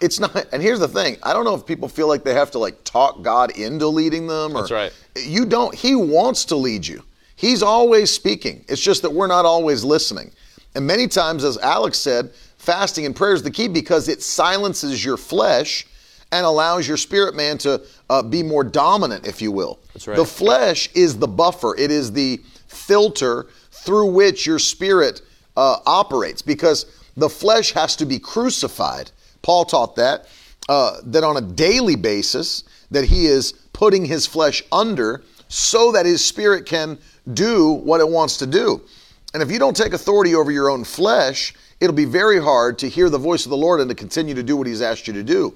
it's 0.00 0.20
not. 0.20 0.46
And 0.52 0.60
here's 0.60 0.80
the 0.80 0.88
thing: 0.88 1.16
I 1.22 1.32
don't 1.32 1.44
know 1.44 1.54
if 1.54 1.64
people 1.64 1.88
feel 1.88 2.08
like 2.08 2.24
they 2.24 2.34
have 2.34 2.50
to 2.52 2.58
like 2.58 2.84
talk 2.84 3.22
God 3.22 3.56
into 3.56 3.86
leading 3.86 4.26
them. 4.26 4.52
Or, 4.52 4.60
That's 4.60 4.70
right. 4.70 4.92
You 5.16 5.46
don't. 5.46 5.74
He 5.74 5.94
wants 5.94 6.44
to 6.46 6.56
lead 6.56 6.86
you. 6.86 7.02
He's 7.36 7.62
always 7.62 8.10
speaking. 8.10 8.64
It's 8.68 8.82
just 8.82 9.02
that 9.02 9.10
we're 9.10 9.28
not 9.28 9.44
always 9.44 9.84
listening. 9.84 10.32
And 10.74 10.86
many 10.86 11.06
times, 11.06 11.44
as 11.44 11.56
Alex 11.58 11.96
said, 11.96 12.32
fasting 12.58 13.06
and 13.06 13.14
prayer 13.14 13.32
is 13.32 13.42
the 13.42 13.50
key 13.50 13.68
because 13.68 14.08
it 14.08 14.22
silences 14.22 15.04
your 15.04 15.16
flesh 15.16 15.86
and 16.32 16.44
allows 16.44 16.86
your 16.86 16.96
spirit 16.96 17.34
man 17.34 17.56
to 17.58 17.80
uh, 18.10 18.22
be 18.22 18.42
more 18.42 18.64
dominant, 18.64 19.26
if 19.26 19.42
you 19.42 19.52
will. 19.52 19.78
That's 19.92 20.06
right. 20.06 20.16
The 20.16 20.24
flesh 20.24 20.88
is 20.94 21.18
the 21.18 21.28
buffer. 21.28 21.76
It 21.76 21.90
is 21.90 22.12
the 22.12 22.40
filter 22.66 23.46
through 23.70 24.06
which 24.12 24.46
your 24.46 24.58
spirit 24.58 25.22
uh, 25.56 25.78
operates 25.86 26.42
because 26.42 26.86
the 27.16 27.28
flesh 27.28 27.72
has 27.72 27.96
to 27.96 28.06
be 28.06 28.18
crucified. 28.18 29.10
Paul 29.42 29.64
taught 29.64 29.96
that 29.96 30.26
uh, 30.68 30.98
that 31.04 31.24
on 31.24 31.36
a 31.36 31.40
daily 31.40 31.96
basis 31.96 32.64
that 32.90 33.04
he 33.04 33.26
is 33.26 33.52
putting 33.72 34.04
his 34.04 34.26
flesh 34.26 34.62
under 34.70 35.22
so 35.48 35.92
that 35.92 36.04
his 36.04 36.24
spirit 36.24 36.66
can 36.66 36.98
do 37.32 37.70
what 37.70 38.00
it 38.00 38.08
wants 38.08 38.36
to 38.38 38.46
do. 38.46 38.82
And 39.34 39.42
if 39.42 39.50
you 39.50 39.58
don't 39.58 39.76
take 39.76 39.92
authority 39.92 40.34
over 40.34 40.50
your 40.50 40.70
own 40.70 40.84
flesh, 40.84 41.54
it'll 41.80 41.96
be 41.96 42.04
very 42.04 42.40
hard 42.40 42.78
to 42.78 42.88
hear 42.88 43.08
the 43.08 43.18
voice 43.18 43.46
of 43.46 43.50
the 43.50 43.56
Lord 43.56 43.80
and 43.80 43.88
to 43.88 43.94
continue 43.94 44.34
to 44.34 44.42
do 44.42 44.56
what 44.56 44.66
he's 44.66 44.82
asked 44.82 45.06
you 45.06 45.14
to 45.14 45.22
do. 45.22 45.54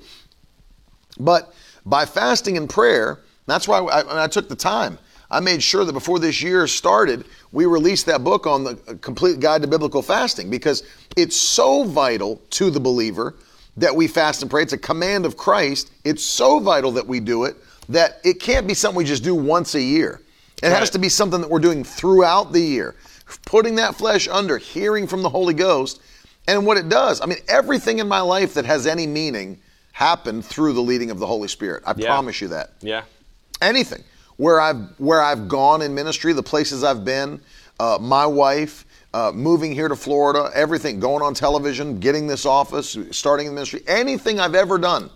But 1.19 1.55
by 1.85 2.05
fasting 2.05 2.57
and 2.57 2.69
prayer, 2.69 3.21
that's 3.47 3.67
why 3.67 3.79
I, 3.79 4.25
I 4.25 4.27
took 4.29 4.49
the 4.49 4.57
time. 4.57 4.99
I 5.31 5.41
made 5.41 5.63
sure 5.63 5.85
that 5.85 5.93
before 5.93 6.19
this 6.19 6.43
year 6.43 6.67
started, 6.67 7.25
we 7.53 7.65
released 7.65 8.07
that 8.07 8.23
book 8.23 8.47
on 8.47 8.65
the 8.65 8.79
uh, 8.87 8.95
complete 9.01 9.41
guide 9.41 9.63
to 9.63 9.69
biblical 9.69 10.03
fasting 10.03 10.51
because 10.51 10.83
it's 11.17 11.37
so 11.37 11.85
vital 11.85 12.41
to 12.51 12.71
the 12.71 12.81
believer 12.81 13.35
that 13.79 13.97
we 13.97 14.07
fast 14.07 14.43
and 14.43 14.51
pray. 14.51 14.63
It's 14.63 14.75
a 14.75 14.79
command 14.79 15.25
of 15.25 15.39
Christ. 15.39 15.91
It's 16.05 16.23
so 16.23 16.61
vital 16.61 16.93
that 16.93 17.07
we 17.07 17.19
do 17.19 17.45
it 17.45 17.57
that 17.89 18.21
it 18.25 18.41
can't 18.41 18.67
be 18.67 18.75
something 18.75 18.99
we 18.99 19.05
just 19.05 19.25
do 19.25 19.35
once 19.35 19.75
a 19.75 19.81
year. 19.81 20.21
It 20.63 20.69
has 20.69 20.91
to 20.91 20.99
be 20.99 21.09
something 21.09 21.41
that 21.41 21.51
we're 21.51 21.59
doing 21.59 21.83
throughout 21.83 22.53
the 22.53 22.61
year, 22.61 22.95
putting 23.47 23.75
that 23.77 23.97
flesh 23.97 24.29
under, 24.29 24.59
hearing 24.59 25.09
from 25.09 25.23
the 25.23 25.29
Holy 25.29 25.55
Ghost. 25.55 26.01
And 26.47 26.65
what 26.67 26.77
it 26.77 26.89
does, 26.89 27.21
I 27.21 27.27
mean, 27.27 27.39
everything 27.49 27.99
in 27.99 28.07
my 28.07 28.21
life 28.21 28.55
that 28.55 28.65
has 28.65 28.87
any 28.87 29.07
meaning 29.07 29.61
happened 29.93 30.45
through 30.45 30.73
the 30.73 30.81
leading 30.83 31.11
of 31.11 31.19
the 31.19 31.27
Holy 31.27 31.49
Spirit. 31.49 31.83
I 31.87 31.95
Yeah. 31.97 32.09
promise 32.09 32.41
you 32.41 32.49
that. 32.49 32.71
Yeah. 32.81 33.03
Anything 33.61 34.03
where 34.37 34.61
I've 34.61 34.99
where 34.99 35.23
I've 35.23 35.49
gone 35.49 35.83
in 35.83 35.95
ministry, 35.95 36.33
the 36.33 36.43
places 36.43 36.83
I've 36.83 37.05
been, 37.05 37.41
uh, 37.79 37.99
my 38.01 38.27
wife, 38.27 38.85
uh, 39.15 39.31
moving 39.35 39.73
here 39.73 39.89
to 39.89 39.97
Florida, 39.97 40.51
everything, 40.55 40.99
going 40.99 41.23
on 41.23 41.35
television, 41.35 42.01
getting 42.01 42.27
this 42.27 42.47
office, 42.47 42.97
starting 43.11 43.47
the 43.47 43.53
ministry, 43.53 43.83
anything 43.87 44.41
I've 44.41 44.55
ever 44.55 44.79
done. 44.79 45.11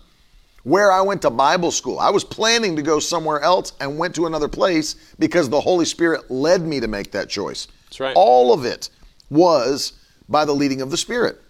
Where 0.63 0.91
I 0.91 0.99
went 1.01 1.21
to 1.21 1.29
Bible 1.29 1.71
school, 1.71 1.97
I 1.97 2.09
was 2.09 2.25
planning 2.25 2.75
to 2.75 2.81
go 2.81 2.99
somewhere 2.99 3.39
else 3.39 3.71
and 3.79 3.97
went 3.97 4.13
to 4.15 4.25
another 4.25 4.49
place 4.49 4.95
because 5.17 5.49
the 5.49 5.61
Holy 5.61 5.85
Spirit 5.85 6.29
led 6.29 6.61
me 6.61 6.81
to 6.81 6.87
make 6.89 7.11
that 7.13 7.29
choice. 7.29 7.67
That's 7.85 8.01
right. 8.01 8.13
All 8.17 8.51
of 8.51 8.65
it 8.65 8.89
was 9.29 9.93
by 10.27 10.43
the 10.43 10.53
leading 10.53 10.81
of 10.81 10.91
the 10.91 10.97
Spirit. 10.97 11.41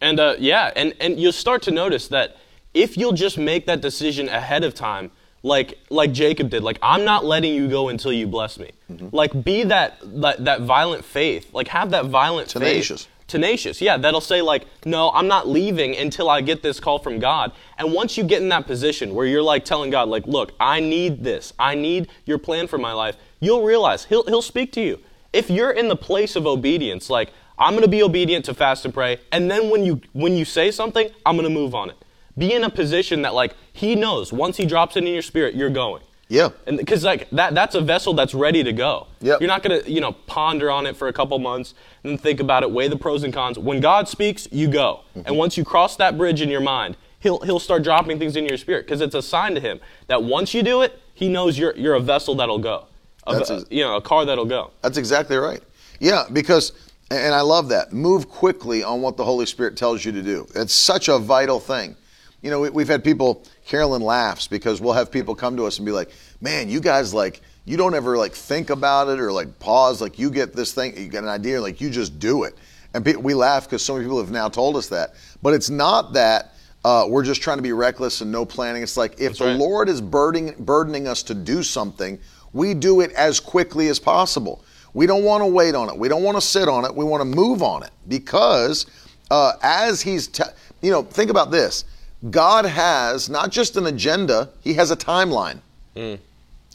And 0.00 0.18
uh, 0.18 0.36
yeah, 0.38 0.72
and, 0.74 0.94
and 1.00 1.20
you'll 1.20 1.32
start 1.32 1.62
to 1.64 1.70
notice 1.70 2.08
that 2.08 2.36
if 2.76 2.96
you'll 2.96 3.12
just 3.12 3.38
make 3.38 3.66
that 3.66 3.80
decision 3.80 4.28
ahead 4.28 4.62
of 4.62 4.74
time, 4.74 5.10
like 5.42 5.78
like 5.90 6.12
Jacob 6.12 6.50
did, 6.50 6.62
like 6.62 6.78
I'm 6.82 7.04
not 7.04 7.24
letting 7.24 7.54
you 7.54 7.68
go 7.68 7.88
until 7.88 8.12
you 8.12 8.26
bless 8.26 8.58
me. 8.58 8.70
Mm-hmm. 8.92 9.08
Like 9.12 9.44
be 9.44 9.64
that, 9.64 9.98
that 10.20 10.44
that 10.44 10.60
violent 10.62 11.04
faith. 11.04 11.52
Like 11.54 11.68
have 11.68 11.90
that 11.90 12.06
violent 12.06 12.48
Tenacious. 12.50 13.04
faith. 13.04 13.12
Tenacious. 13.28 13.80
Yeah, 13.80 13.96
that'll 13.96 14.20
say 14.20 14.42
like, 14.42 14.66
no, 14.84 15.10
I'm 15.10 15.26
not 15.26 15.48
leaving 15.48 15.96
until 15.96 16.28
I 16.28 16.42
get 16.42 16.62
this 16.62 16.78
call 16.78 16.98
from 16.98 17.18
God. 17.18 17.52
And 17.78 17.92
once 17.92 18.16
you 18.16 18.22
get 18.24 18.42
in 18.42 18.48
that 18.50 18.66
position 18.66 19.14
where 19.14 19.26
you're 19.26 19.42
like 19.42 19.64
telling 19.64 19.90
God, 19.90 20.08
like, 20.08 20.26
look, 20.26 20.52
I 20.60 20.78
need 20.80 21.24
this. 21.24 21.52
I 21.58 21.74
need 21.74 22.08
your 22.24 22.38
plan 22.38 22.68
for 22.68 22.78
my 22.78 22.92
life. 22.92 23.16
You'll 23.40 23.64
realize 23.64 24.04
he'll 24.04 24.24
he'll 24.24 24.42
speak 24.42 24.70
to 24.72 24.80
you. 24.80 25.00
If 25.32 25.50
you're 25.50 25.72
in 25.72 25.88
the 25.88 25.96
place 25.96 26.36
of 26.36 26.46
obedience, 26.46 27.08
like 27.08 27.32
I'm 27.58 27.72
going 27.72 27.84
to 27.84 27.88
be 27.88 28.02
obedient 28.02 28.44
to 28.46 28.54
fast 28.54 28.84
and 28.84 28.92
pray, 28.92 29.18
and 29.32 29.50
then 29.50 29.70
when 29.70 29.82
you 29.82 30.02
when 30.12 30.34
you 30.34 30.44
say 30.44 30.70
something, 30.70 31.08
I'm 31.24 31.36
going 31.36 31.48
to 31.48 31.54
move 31.54 31.74
on 31.74 31.88
it. 31.90 31.96
Be 32.38 32.52
in 32.52 32.64
a 32.64 32.70
position 32.70 33.22
that 33.22 33.34
like 33.34 33.54
he 33.72 33.94
knows 33.94 34.32
once 34.32 34.56
he 34.56 34.66
drops 34.66 34.96
it 34.96 35.04
in 35.04 35.12
your 35.12 35.22
spirit, 35.22 35.54
you're 35.54 35.70
going. 35.70 36.02
Yeah. 36.28 36.48
And 36.66 36.76
because 36.76 37.04
like 37.04 37.30
that 37.30 37.54
that's 37.54 37.74
a 37.74 37.80
vessel 37.80 38.12
that's 38.12 38.34
ready 38.34 38.64
to 38.64 38.72
go. 38.72 39.06
Yeah. 39.20 39.36
You're 39.40 39.48
not 39.48 39.62
gonna, 39.62 39.80
you 39.86 40.00
know, 40.00 40.12
ponder 40.12 40.70
on 40.70 40.86
it 40.86 40.96
for 40.96 41.08
a 41.08 41.12
couple 41.12 41.38
months 41.38 41.74
and 42.02 42.10
then 42.10 42.18
think 42.18 42.40
about 42.40 42.62
it, 42.62 42.70
weigh 42.70 42.88
the 42.88 42.96
pros 42.96 43.22
and 43.22 43.32
cons. 43.32 43.58
When 43.58 43.80
God 43.80 44.08
speaks, 44.08 44.48
you 44.50 44.68
go. 44.68 45.00
Mm-hmm. 45.10 45.26
And 45.26 45.38
once 45.38 45.56
you 45.56 45.64
cross 45.64 45.96
that 45.96 46.18
bridge 46.18 46.40
in 46.40 46.48
your 46.48 46.60
mind, 46.60 46.96
he'll 47.20 47.40
he'll 47.40 47.60
start 47.60 47.82
dropping 47.84 48.18
things 48.18 48.36
in 48.36 48.44
your 48.44 48.58
spirit 48.58 48.86
because 48.86 49.00
it's 49.00 49.14
a 49.14 49.22
sign 49.22 49.54
to 49.54 49.60
him 49.60 49.80
that 50.08 50.22
once 50.22 50.52
you 50.52 50.62
do 50.62 50.82
it, 50.82 51.00
he 51.14 51.28
knows 51.28 51.58
you're 51.58 51.76
you're 51.76 51.94
a 51.94 52.00
vessel 52.00 52.34
that'll 52.34 52.58
go. 52.58 52.86
A, 53.26 53.34
That's 53.34 53.50
a- 53.50 53.64
you 53.70 53.82
know, 53.82 53.96
a 53.96 54.00
car 54.00 54.24
that'll 54.24 54.44
go. 54.44 54.70
That's 54.82 54.98
exactly 54.98 55.36
right. 55.36 55.60
Yeah, 55.98 56.24
because, 56.32 56.72
and 57.10 57.34
I 57.34 57.40
love 57.40 57.68
that. 57.70 57.92
Move 57.92 58.28
quickly 58.28 58.84
on 58.84 59.00
what 59.02 59.16
the 59.16 59.24
Holy 59.24 59.46
Spirit 59.46 59.76
tells 59.76 60.04
you 60.04 60.12
to 60.12 60.22
do. 60.22 60.46
It's 60.54 60.74
such 60.74 61.08
a 61.08 61.18
vital 61.18 61.58
thing. 61.58 61.96
You 62.42 62.50
know, 62.50 62.60
we, 62.60 62.70
we've 62.70 62.88
had 62.88 63.02
people, 63.02 63.44
Carolyn 63.66 64.02
laughs 64.02 64.46
because 64.46 64.80
we'll 64.80 64.92
have 64.92 65.10
people 65.10 65.34
come 65.34 65.56
to 65.56 65.64
us 65.64 65.78
and 65.78 65.86
be 65.86 65.92
like, 65.92 66.10
man, 66.40 66.68
you 66.68 66.80
guys 66.80 67.12
like, 67.14 67.40
you 67.64 67.76
don't 67.76 67.94
ever 67.94 68.16
like 68.16 68.32
think 68.32 68.70
about 68.70 69.08
it 69.08 69.18
or 69.18 69.32
like 69.32 69.58
pause. 69.58 70.00
Like 70.00 70.18
you 70.18 70.30
get 70.30 70.52
this 70.52 70.72
thing, 70.72 70.96
you 70.96 71.08
get 71.08 71.24
an 71.24 71.28
idea, 71.28 71.60
like 71.60 71.80
you 71.80 71.90
just 71.90 72.18
do 72.18 72.44
it. 72.44 72.54
And 72.94 73.04
pe- 73.04 73.16
we 73.16 73.34
laugh 73.34 73.64
because 73.64 73.82
so 73.82 73.94
many 73.94 74.04
people 74.04 74.18
have 74.18 74.30
now 74.30 74.48
told 74.48 74.76
us 74.76 74.88
that. 74.88 75.14
But 75.42 75.54
it's 75.54 75.70
not 75.70 76.12
that 76.12 76.54
uh, 76.84 77.06
we're 77.08 77.24
just 77.24 77.42
trying 77.42 77.58
to 77.58 77.62
be 77.62 77.72
reckless 77.72 78.20
and 78.20 78.30
no 78.30 78.46
planning. 78.46 78.82
It's 78.82 78.96
like 78.96 79.14
if 79.14 79.18
That's 79.18 79.38
the 79.40 79.44
right. 79.46 79.56
Lord 79.56 79.88
is 79.88 80.00
burdening, 80.00 80.54
burdening 80.60 81.08
us 81.08 81.24
to 81.24 81.34
do 81.34 81.62
something, 81.64 82.18
we 82.52 82.74
do 82.74 83.00
it 83.00 83.10
as 83.12 83.40
quickly 83.40 83.88
as 83.88 83.98
possible. 83.98 84.64
We 84.94 85.06
don't 85.06 85.24
want 85.24 85.42
to 85.42 85.46
wait 85.46 85.74
on 85.74 85.88
it. 85.88 85.98
We 85.98 86.08
don't 86.08 86.22
want 86.22 86.36
to 86.36 86.40
sit 86.40 86.68
on 86.68 86.84
it. 86.84 86.94
We 86.94 87.04
want 87.04 87.20
to 87.20 87.24
move 87.24 87.62
on 87.62 87.82
it 87.82 87.90
because 88.08 88.86
uh, 89.30 89.54
as 89.62 90.00
He's, 90.00 90.28
te- 90.28 90.44
you 90.80 90.92
know, 90.92 91.02
think 91.02 91.30
about 91.30 91.50
this. 91.50 91.84
God 92.30 92.64
has 92.64 93.28
not 93.28 93.50
just 93.50 93.76
an 93.76 93.86
agenda; 93.86 94.50
He 94.60 94.74
has 94.74 94.90
a 94.90 94.96
timeline. 94.96 95.60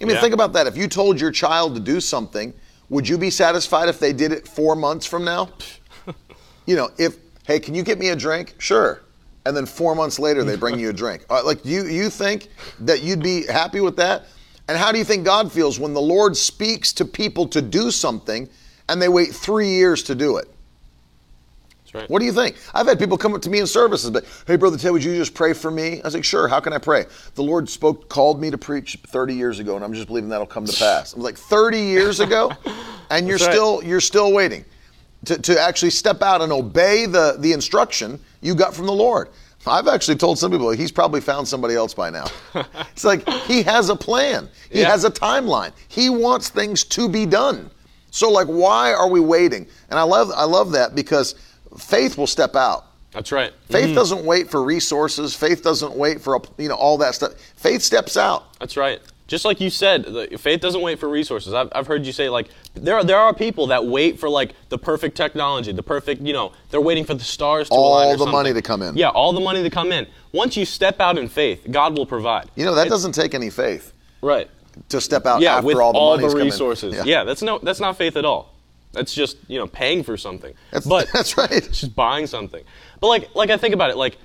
I 0.02 0.06
mean, 0.06 0.16
Yeah. 0.16 0.22
think 0.22 0.34
about 0.34 0.54
that. 0.54 0.68
If 0.68 0.78
you 0.78 0.88
told 0.88 1.20
your 1.22 1.32
child 1.32 1.76
to 1.76 1.80
do 1.82 2.00
something, 2.00 2.54
would 2.90 3.08
you 3.08 3.18
be 3.18 3.30
satisfied 3.30 3.88
if 3.90 4.00
they 4.00 4.14
did 4.14 4.32
it 4.32 4.48
four 4.48 4.76
months 4.76 5.06
from 5.06 5.24
now? 5.24 5.50
you 6.66 6.76
know, 6.76 6.90
if 6.98 7.18
hey, 7.46 7.60
can 7.60 7.76
you 7.76 7.84
get 7.84 8.00
me 8.00 8.10
a 8.10 8.16
drink? 8.16 8.56
Sure. 8.58 9.02
And 9.46 9.58
then 9.58 9.66
four 9.66 9.96
months 9.96 10.20
later, 10.20 10.44
they 10.44 10.56
bring 10.56 10.80
you 10.80 10.90
a 10.90 10.94
drink. 10.94 11.26
Uh, 11.30 11.42
like, 11.44 11.66
you 11.66 11.86
you 11.86 12.10
think 12.10 12.50
that 12.80 13.02
you'd 13.02 13.24
be 13.24 13.46
happy 13.48 13.80
with 13.82 13.96
that? 13.98 14.26
And 14.68 14.78
how 14.78 14.92
do 14.92 14.98
you 15.00 15.04
think 15.04 15.26
God 15.26 15.52
feels 15.52 15.80
when 15.80 15.94
the 15.94 16.02
Lord 16.02 16.38
speaks 16.38 16.94
to 16.94 17.06
people 17.06 17.48
to 17.50 17.62
do 17.62 17.92
something, 17.92 18.48
and 18.88 19.02
they 19.02 19.10
wait 19.10 19.34
three 19.34 19.70
years 19.70 20.04
to 20.04 20.16
do 20.16 20.38
it? 20.38 20.48
Right. 21.94 22.10
What 22.10 22.20
do 22.20 22.26
you 22.26 22.32
think? 22.32 22.56
I've 22.74 22.88
had 22.88 22.98
people 23.00 23.18
come 23.18 23.34
up 23.34 23.42
to 23.42 23.50
me 23.50 23.60
in 23.60 23.68
services, 23.68 24.10
but 24.12 24.26
hey, 24.48 24.56
brother 24.56 24.78
Ted, 24.78 24.92
would 24.94 25.04
you 25.04 25.16
just 25.16 25.34
pray 25.34 25.52
for 25.54 25.70
me? 25.70 26.00
I 26.02 26.06
was 26.06 26.14
like, 26.14 26.24
sure. 26.24 26.48
How 26.48 26.60
can 26.62 26.72
I 26.72 26.78
pray? 26.78 27.06
The 27.36 27.44
Lord 27.44 27.70
spoke, 27.70 28.08
called 28.08 28.40
me 28.40 28.50
to 28.50 28.58
preach 28.58 28.98
30 29.08 29.36
years 29.36 29.60
ago, 29.60 29.76
and 29.76 29.84
I'm 29.84 29.94
just 29.94 30.08
believing 30.08 30.30
that'll 30.30 30.46
come 30.48 30.66
to 30.66 30.78
pass. 30.78 31.14
I'm 31.14 31.22
like, 31.22 31.38
30 31.38 31.80
years 31.80 32.20
ago, 32.22 32.52
and 33.10 33.28
you're 33.28 33.38
right. 33.38 33.52
still 33.52 33.84
you're 33.84 34.00
still 34.02 34.32
waiting 34.32 34.64
to, 35.26 35.38
to 35.38 35.60
actually 35.60 35.90
step 35.92 36.22
out 36.22 36.42
and 36.42 36.52
obey 36.54 37.06
the 37.08 37.36
the 37.40 37.52
instruction 37.52 38.20
you 38.42 38.56
got 38.56 38.74
from 38.74 38.86
the 38.86 38.94
Lord. 38.94 39.28
I've 39.68 39.88
actually 39.88 40.16
told 40.18 40.40
some 40.40 40.50
people 40.50 40.72
he's 40.72 40.92
probably 40.92 41.22
found 41.22 41.48
somebody 41.48 41.76
else 41.76 41.94
by 41.94 42.10
now. 42.10 42.26
it's 42.92 43.04
like 43.04 43.28
he 43.44 43.62
has 43.64 43.90
a 43.90 43.96
plan. 43.96 44.50
He 44.72 44.80
Yeah. 44.80 44.90
has 44.90 45.04
a 45.04 45.12
timeline. 45.12 45.72
He 45.88 46.10
wants 46.10 46.50
things 46.50 46.84
to 46.86 47.08
be 47.08 47.26
done. 47.28 47.70
So 48.10 48.32
like 48.32 48.48
why 48.48 48.94
are 48.94 49.08
we 49.10 49.20
waiting? 49.20 49.68
And 49.90 50.00
I 50.00 50.04
love 50.04 50.32
I 50.36 50.46
love 50.46 50.72
that 50.72 50.96
because 50.96 51.36
faith 51.78 52.18
will 52.18 52.28
step 52.28 52.56
out. 52.56 52.86
That's 53.12 53.32
right. 53.32 53.52
Faith 53.70 53.90
mm. 53.90 53.96
doesn't 53.96 54.24
wait 54.24 54.50
for 54.50 54.64
resources. 54.64 55.36
Faith 55.36 55.64
doesn't 55.64 55.96
wait 55.96 56.22
for 56.22 56.36
a, 56.36 56.40
you 56.58 56.70
know 56.70 56.76
all 56.76 56.98
that 57.00 57.16
stuff. 57.16 57.34
Faith 57.56 57.82
steps 57.82 58.16
out. 58.16 58.58
That's 58.60 58.78
right. 58.78 59.02
Just 59.28 59.46
like 59.46 59.62
you 59.62 59.70
said, 59.70 60.04
the, 60.04 60.38
faith 60.38 60.60
doesn't 60.60 60.82
wait 60.82 61.00
for 61.00 61.08
resources. 61.08 61.54
I've, 61.54 61.70
I've 61.74 61.88
heard 61.88 62.06
you 62.06 62.12
say 62.12 62.28
like 62.28 62.50
there 62.74 62.96
are, 62.96 63.04
there 63.04 63.18
are 63.18 63.34
people 63.34 63.68
that 63.68 63.86
wait 63.86 64.20
for 64.20 64.30
like 64.30 64.56
the 64.70 64.78
perfect 64.78 65.16
technology, 65.16 65.72
the 65.72 65.84
perfect 65.84 66.22
you 66.22 66.34
know 66.34 66.52
they're 66.70 66.82
waiting 66.82 67.06
for 67.06 67.14
the 67.14 67.24
stars 67.24 67.68
to 67.70 67.76
All 67.76 67.94
align 67.94 68.16
or 68.16 68.18
the 68.18 68.26
money 68.26 68.54
to 68.54 68.62
come 68.62 68.82
in. 68.82 68.96
Yeah, 68.96 69.10
all 69.10 69.34
the 69.34 69.40
money 69.40 69.64
to 69.64 69.70
come 69.70 69.92
in. 69.92 70.08
Once 70.34 70.56
you 70.56 70.66
step 70.66 71.00
out 71.00 71.18
in 71.18 71.28
faith, 71.28 71.66
God 71.70 71.98
will 71.98 72.06
provide. 72.06 72.50
You 72.56 72.66
know 72.66 72.76
that 72.76 72.88
It's- 72.88 72.92
doesn't 72.92 73.14
take 73.14 73.34
any 73.34 73.50
faith 73.50 73.94
right. 74.22 74.50
to 74.90 75.00
step 75.00 75.26
out 75.26 75.42
Yeah, 75.42 75.56
after 75.56 75.68
with 75.68 75.78
all 75.78 75.94
the 75.94 76.00
all 76.00 76.18
the 76.18 76.28
come 76.28 76.40
in. 76.40 76.46
resources. 76.46 77.06
Yeah. 77.06 77.24
that's 77.24 77.42
no 77.42 77.60
that's 77.60 77.80
not 77.80 77.98
faith 77.98 78.16
at 78.16 78.26
all. 78.26 78.51
That's 78.94 79.14
just 79.14 79.38
you 79.48 79.58
know 79.58 79.68
paying 79.68 80.04
for 80.04 80.18
something. 80.18 80.54
That's, 80.72 80.86
but 80.86 81.10
that's 81.14 81.38
right. 81.38 81.52
it's 81.52 81.80
just 81.82 81.96
buying 81.96 82.28
something. 82.28 82.64
But 83.00 83.08
like 83.08 83.36
like 83.36 83.50
I 83.50 83.58
think 83.58 83.74
about 83.74 83.90
it 83.90 83.98
like 83.98 84.18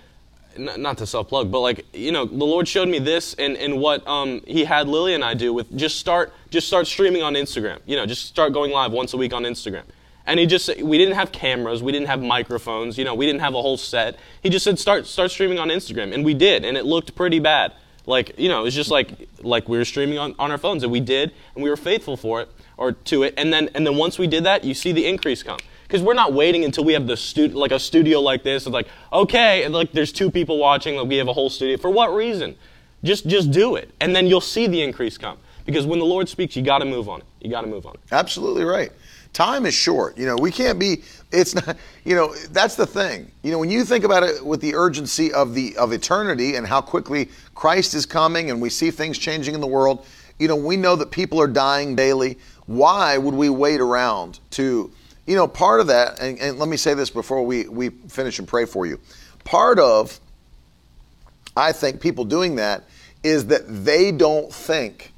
n- 0.57 0.83
not 0.83 0.99
to 0.99 1.07
self 1.07 1.29
plug, 1.29 1.51
but 1.51 1.61
like 1.61 1.87
you 1.95 2.13
know 2.13 2.25
the 2.25 2.45
Lord 2.45 2.67
showed 2.67 2.89
me 2.89 2.99
this 2.99 3.35
and 3.35 3.57
and 3.57 3.79
what 3.81 4.07
um, 4.07 4.43
He 4.47 4.65
had 4.65 4.89
Lily 4.89 5.15
and 5.15 5.25
I 5.25 5.35
do 5.35 5.53
with 5.53 5.77
just 5.77 5.99
start 5.99 6.33
just 6.51 6.67
start 6.67 6.87
streaming 6.87 7.23
on 7.23 7.35
Instagram. 7.35 7.81
You 7.87 7.97
know, 7.97 8.07
just 8.07 8.27
start 8.27 8.53
going 8.53 8.73
live 8.73 8.93
once 8.93 9.13
a 9.13 9.17
week 9.17 9.33
on 9.33 9.45
Instagram. 9.45 9.85
And 10.29 10.41
he 10.41 10.47
just 10.47 10.83
we 10.83 10.99
didn't 10.99 11.15
have 11.15 11.31
cameras, 11.31 11.85
we 11.85 11.93
didn't 11.93 12.09
have 12.09 12.21
microphones, 12.21 12.99
you 12.99 13.05
know, 13.05 13.15
we 13.15 13.27
didn't 13.27 13.43
have 13.43 13.55
a 13.55 13.63
whole 13.63 13.77
set. 13.77 14.19
He 14.43 14.51
just 14.51 14.65
said 14.65 14.79
start 14.79 15.07
start 15.07 15.31
streaming 15.31 15.61
on 15.61 15.69
Instagram, 15.69 16.13
and 16.13 16.25
we 16.25 16.35
did, 16.35 16.65
and 16.65 16.77
it 16.77 16.85
looked 16.85 17.15
pretty 17.15 17.39
bad. 17.39 17.73
Like 18.07 18.37
you 18.37 18.49
know, 18.49 18.61
it 18.61 18.65
was 18.65 18.75
just 18.75 18.91
like 18.91 19.29
like 19.43 19.69
we 19.69 19.79
were 19.79 19.85
streaming 19.85 20.19
on, 20.19 20.35
on 20.41 20.51
our 20.51 20.59
phones, 20.59 20.83
and 20.83 20.91
we 20.91 20.99
did, 20.99 21.33
and 21.55 21.63
we 21.63 21.71
were 21.71 21.77
faithful 21.77 22.17
for 22.17 22.41
it 22.41 22.49
or 22.77 22.93
to 22.93 23.23
it, 23.23 23.35
and 23.37 23.53
then 23.53 23.71
and 23.75 23.87
then 23.87 23.97
once 23.97 24.19
we 24.19 24.27
did 24.27 24.45
that, 24.45 24.65
you 24.65 24.75
see 24.75 24.93
the 24.93 25.07
increase 25.07 25.43
come 25.43 25.59
because 25.85 26.03
we're 26.03 26.15
not 26.15 26.33
waiting 26.33 26.65
until 26.65 26.85
we 26.85 26.93
have 26.93 27.07
the 27.07 27.17
stu- 27.17 27.49
like 27.49 27.71
a 27.71 27.79
studio 27.79 28.21
like 28.21 28.43
this. 28.43 28.67
It's 28.67 28.73
like 28.73 28.89
okay, 29.13 29.65
and 29.65 29.75
like 29.75 29.93
there's 29.93 30.13
two 30.13 30.31
people 30.31 30.59
watching, 30.59 30.97
like 30.97 31.09
we 31.09 31.17
have 31.17 31.29
a 31.29 31.33
whole 31.33 31.51
studio. 31.51 31.77
For 31.77 31.91
what 31.91 32.15
reason? 32.15 32.57
Just 33.05 33.27
just 33.27 33.51
do 33.51 33.77
it, 33.77 33.91
and 34.01 34.15
then 34.15 34.27
you'll 34.27 34.41
see 34.41 34.67
the 34.67 34.83
increase 34.83 35.19
come. 35.19 35.39
Because 35.65 35.85
when 35.85 35.99
the 35.99 36.05
Lord 36.05 36.29
speaks, 36.29 36.55
you 36.57 36.63
got 36.63 36.79
to 36.79 36.85
move 36.85 37.09
on 37.09 37.21
it. 37.21 37.27
You 37.41 37.51
got 37.51 37.63
to 37.63 37.67
move 37.67 37.87
on 37.87 37.95
it. 37.95 38.01
Absolutely 38.13 38.65
right. 38.65 38.93
Time 39.33 39.67
is 39.67 39.75
short. 39.75 40.17
You 40.17 40.25
know, 40.25 40.37
we 40.37 40.51
can't 40.51 40.79
be. 40.79 41.03
It's 41.33 41.55
not. 41.55 41.77
You 42.05 42.15
know, 42.15 42.35
that's 42.51 42.77
the 42.77 42.87
thing. 42.87 43.31
You 43.43 43.51
know, 43.51 43.59
when 43.59 43.71
you 43.71 43.85
think 43.85 44.05
about 44.05 44.23
it 44.23 44.45
with 44.45 44.61
the 44.61 44.75
urgency 44.75 45.33
of 45.33 45.55
the 45.55 45.77
of 45.77 45.93
eternity 45.93 46.55
and 46.55 46.67
how 46.67 46.81
quickly 46.81 47.29
Christ 47.55 47.95
is 47.95 48.07
coming, 48.07 48.51
and 48.51 48.63
we 48.63 48.71
see 48.71 48.91
things 48.91 49.19
changing 49.19 49.55
in 49.55 49.61
the 49.61 49.67
world. 49.67 50.07
You 50.39 50.49
know, 50.49 50.57
we 50.57 50.77
know 50.77 50.97
that 50.97 51.11
people 51.11 51.41
are 51.41 51.49
dying 51.49 51.97
daily. 51.97 52.39
Why 52.67 53.19
would 53.19 53.35
we 53.35 53.49
wait 53.49 53.81
around 53.81 54.41
to? 54.53 54.91
You 55.27 55.35
know, 55.35 55.49
part 55.49 55.81
of 55.81 55.89
that, 55.89 56.21
and, 56.21 56.39
and 56.39 56.59
let 56.59 56.69
me 56.69 56.77
say 56.77 56.95
this 56.95 57.11
before 57.11 57.45
we 57.45 57.67
we 57.69 57.91
finish 57.91 58.39
and 58.39 58.47
pray 58.47 58.65
for 58.65 58.87
you. 58.87 59.01
Part 59.45 59.79
of 59.79 60.21
I 61.57 61.73
think 61.73 62.01
people 62.01 62.25
doing 62.25 62.57
that 62.57 62.85
is 63.23 63.47
that 63.47 63.63
they 63.85 64.13
don't 64.13 64.53
think 64.53 65.13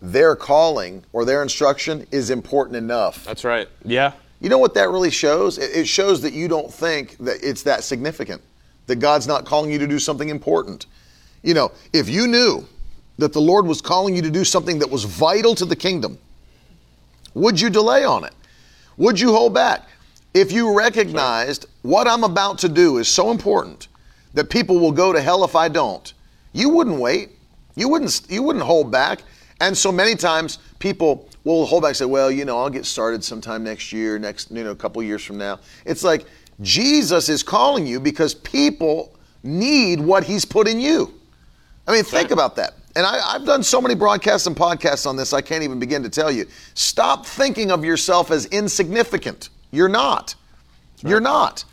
their 0.00 0.34
calling 0.34 1.04
or 1.12 1.24
their 1.24 1.42
instruction 1.42 2.06
is 2.10 2.30
important 2.30 2.76
enough. 2.76 3.24
That's 3.24 3.44
right. 3.44 3.68
Yeah. 3.84 4.12
You 4.40 4.48
know 4.48 4.58
what 4.58 4.74
that 4.74 4.88
really 4.88 5.10
shows? 5.10 5.58
It 5.58 5.70
it 5.76 5.88
shows 5.88 6.22
that 6.22 6.32
you 6.32 6.48
don't 6.48 6.72
think 6.72 7.18
that 7.18 7.38
it's 7.42 7.64
that 7.64 7.84
significant, 7.84 8.40
that 8.86 8.96
God's 8.96 9.26
not 9.26 9.44
calling 9.44 9.70
you 9.70 9.78
to 9.78 9.86
do 9.86 9.98
something 9.98 10.28
important. 10.28 10.86
You 11.42 11.54
know, 11.54 11.72
if 11.92 12.08
you 12.08 12.26
knew 12.26 12.66
that 13.18 13.32
the 13.32 13.40
Lord 13.40 13.66
was 13.66 13.82
calling 13.82 14.16
you 14.16 14.22
to 14.22 14.30
do 14.30 14.44
something 14.44 14.78
that 14.78 14.90
was 14.90 15.04
vital 15.04 15.54
to 15.56 15.64
the 15.64 15.76
kingdom, 15.76 16.18
would 17.34 17.60
you 17.60 17.70
delay 17.70 18.04
on 18.04 18.24
it? 18.24 18.34
Would 18.96 19.18
you 19.18 19.32
hold 19.32 19.54
back? 19.54 19.88
If 20.34 20.52
you 20.52 20.76
recognized 20.76 21.66
what 21.82 22.06
I'm 22.06 22.24
about 22.24 22.58
to 22.58 22.68
do 22.68 22.98
is 22.98 23.08
so 23.08 23.30
important 23.30 23.88
that 24.34 24.50
people 24.50 24.78
will 24.78 24.92
go 24.92 25.12
to 25.12 25.20
hell 25.20 25.44
if 25.44 25.56
I 25.56 25.68
don't, 25.68 26.12
you 26.52 26.68
wouldn't 26.68 26.98
wait. 26.98 27.30
You 27.74 27.88
wouldn't 27.88 28.22
you 28.28 28.42
wouldn't 28.42 28.64
hold 28.64 28.90
back. 28.90 29.22
And 29.60 29.76
so 29.76 29.90
many 29.90 30.14
times 30.14 30.58
people 30.78 31.28
will 31.44 31.66
hold 31.66 31.82
back 31.82 31.90
and 31.90 31.96
say, 31.96 32.04
"Well, 32.04 32.30
you 32.30 32.44
know, 32.44 32.58
I'll 32.58 32.70
get 32.70 32.86
started 32.86 33.24
sometime 33.24 33.64
next 33.64 33.92
year, 33.92 34.18
next, 34.18 34.50
you 34.50 34.64
know, 34.64 34.70
a 34.70 34.76
couple 34.76 35.02
years 35.02 35.24
from 35.24 35.38
now." 35.38 35.60
It's 35.84 36.04
like 36.04 36.26
Jesus 36.60 37.28
is 37.28 37.42
calling 37.42 37.86
you 37.86 38.00
because 38.00 38.34
people 38.34 39.14
need 39.42 40.00
what 40.00 40.24
he's 40.24 40.44
put 40.44 40.68
in 40.68 40.80
you. 40.80 41.14
I 41.86 41.92
mean, 41.92 42.04
think 42.04 42.30
about 42.30 42.56
that. 42.56 42.74
And 42.96 43.06
I, 43.06 43.34
I've 43.34 43.44
done 43.44 43.62
so 43.62 43.80
many 43.80 43.94
broadcasts 43.94 44.46
and 44.46 44.56
podcasts 44.56 45.06
on 45.06 45.16
this, 45.16 45.32
I 45.32 45.40
can't 45.40 45.62
even 45.62 45.78
begin 45.78 46.02
to 46.02 46.08
tell 46.08 46.30
you. 46.30 46.46
Stop 46.74 47.24
thinking 47.24 47.70
of 47.70 47.84
yourself 47.84 48.30
as 48.30 48.46
insignificant. 48.46 49.50
You're 49.70 49.88
not. 49.88 50.34
You're 51.02 51.20
not. 51.20 51.64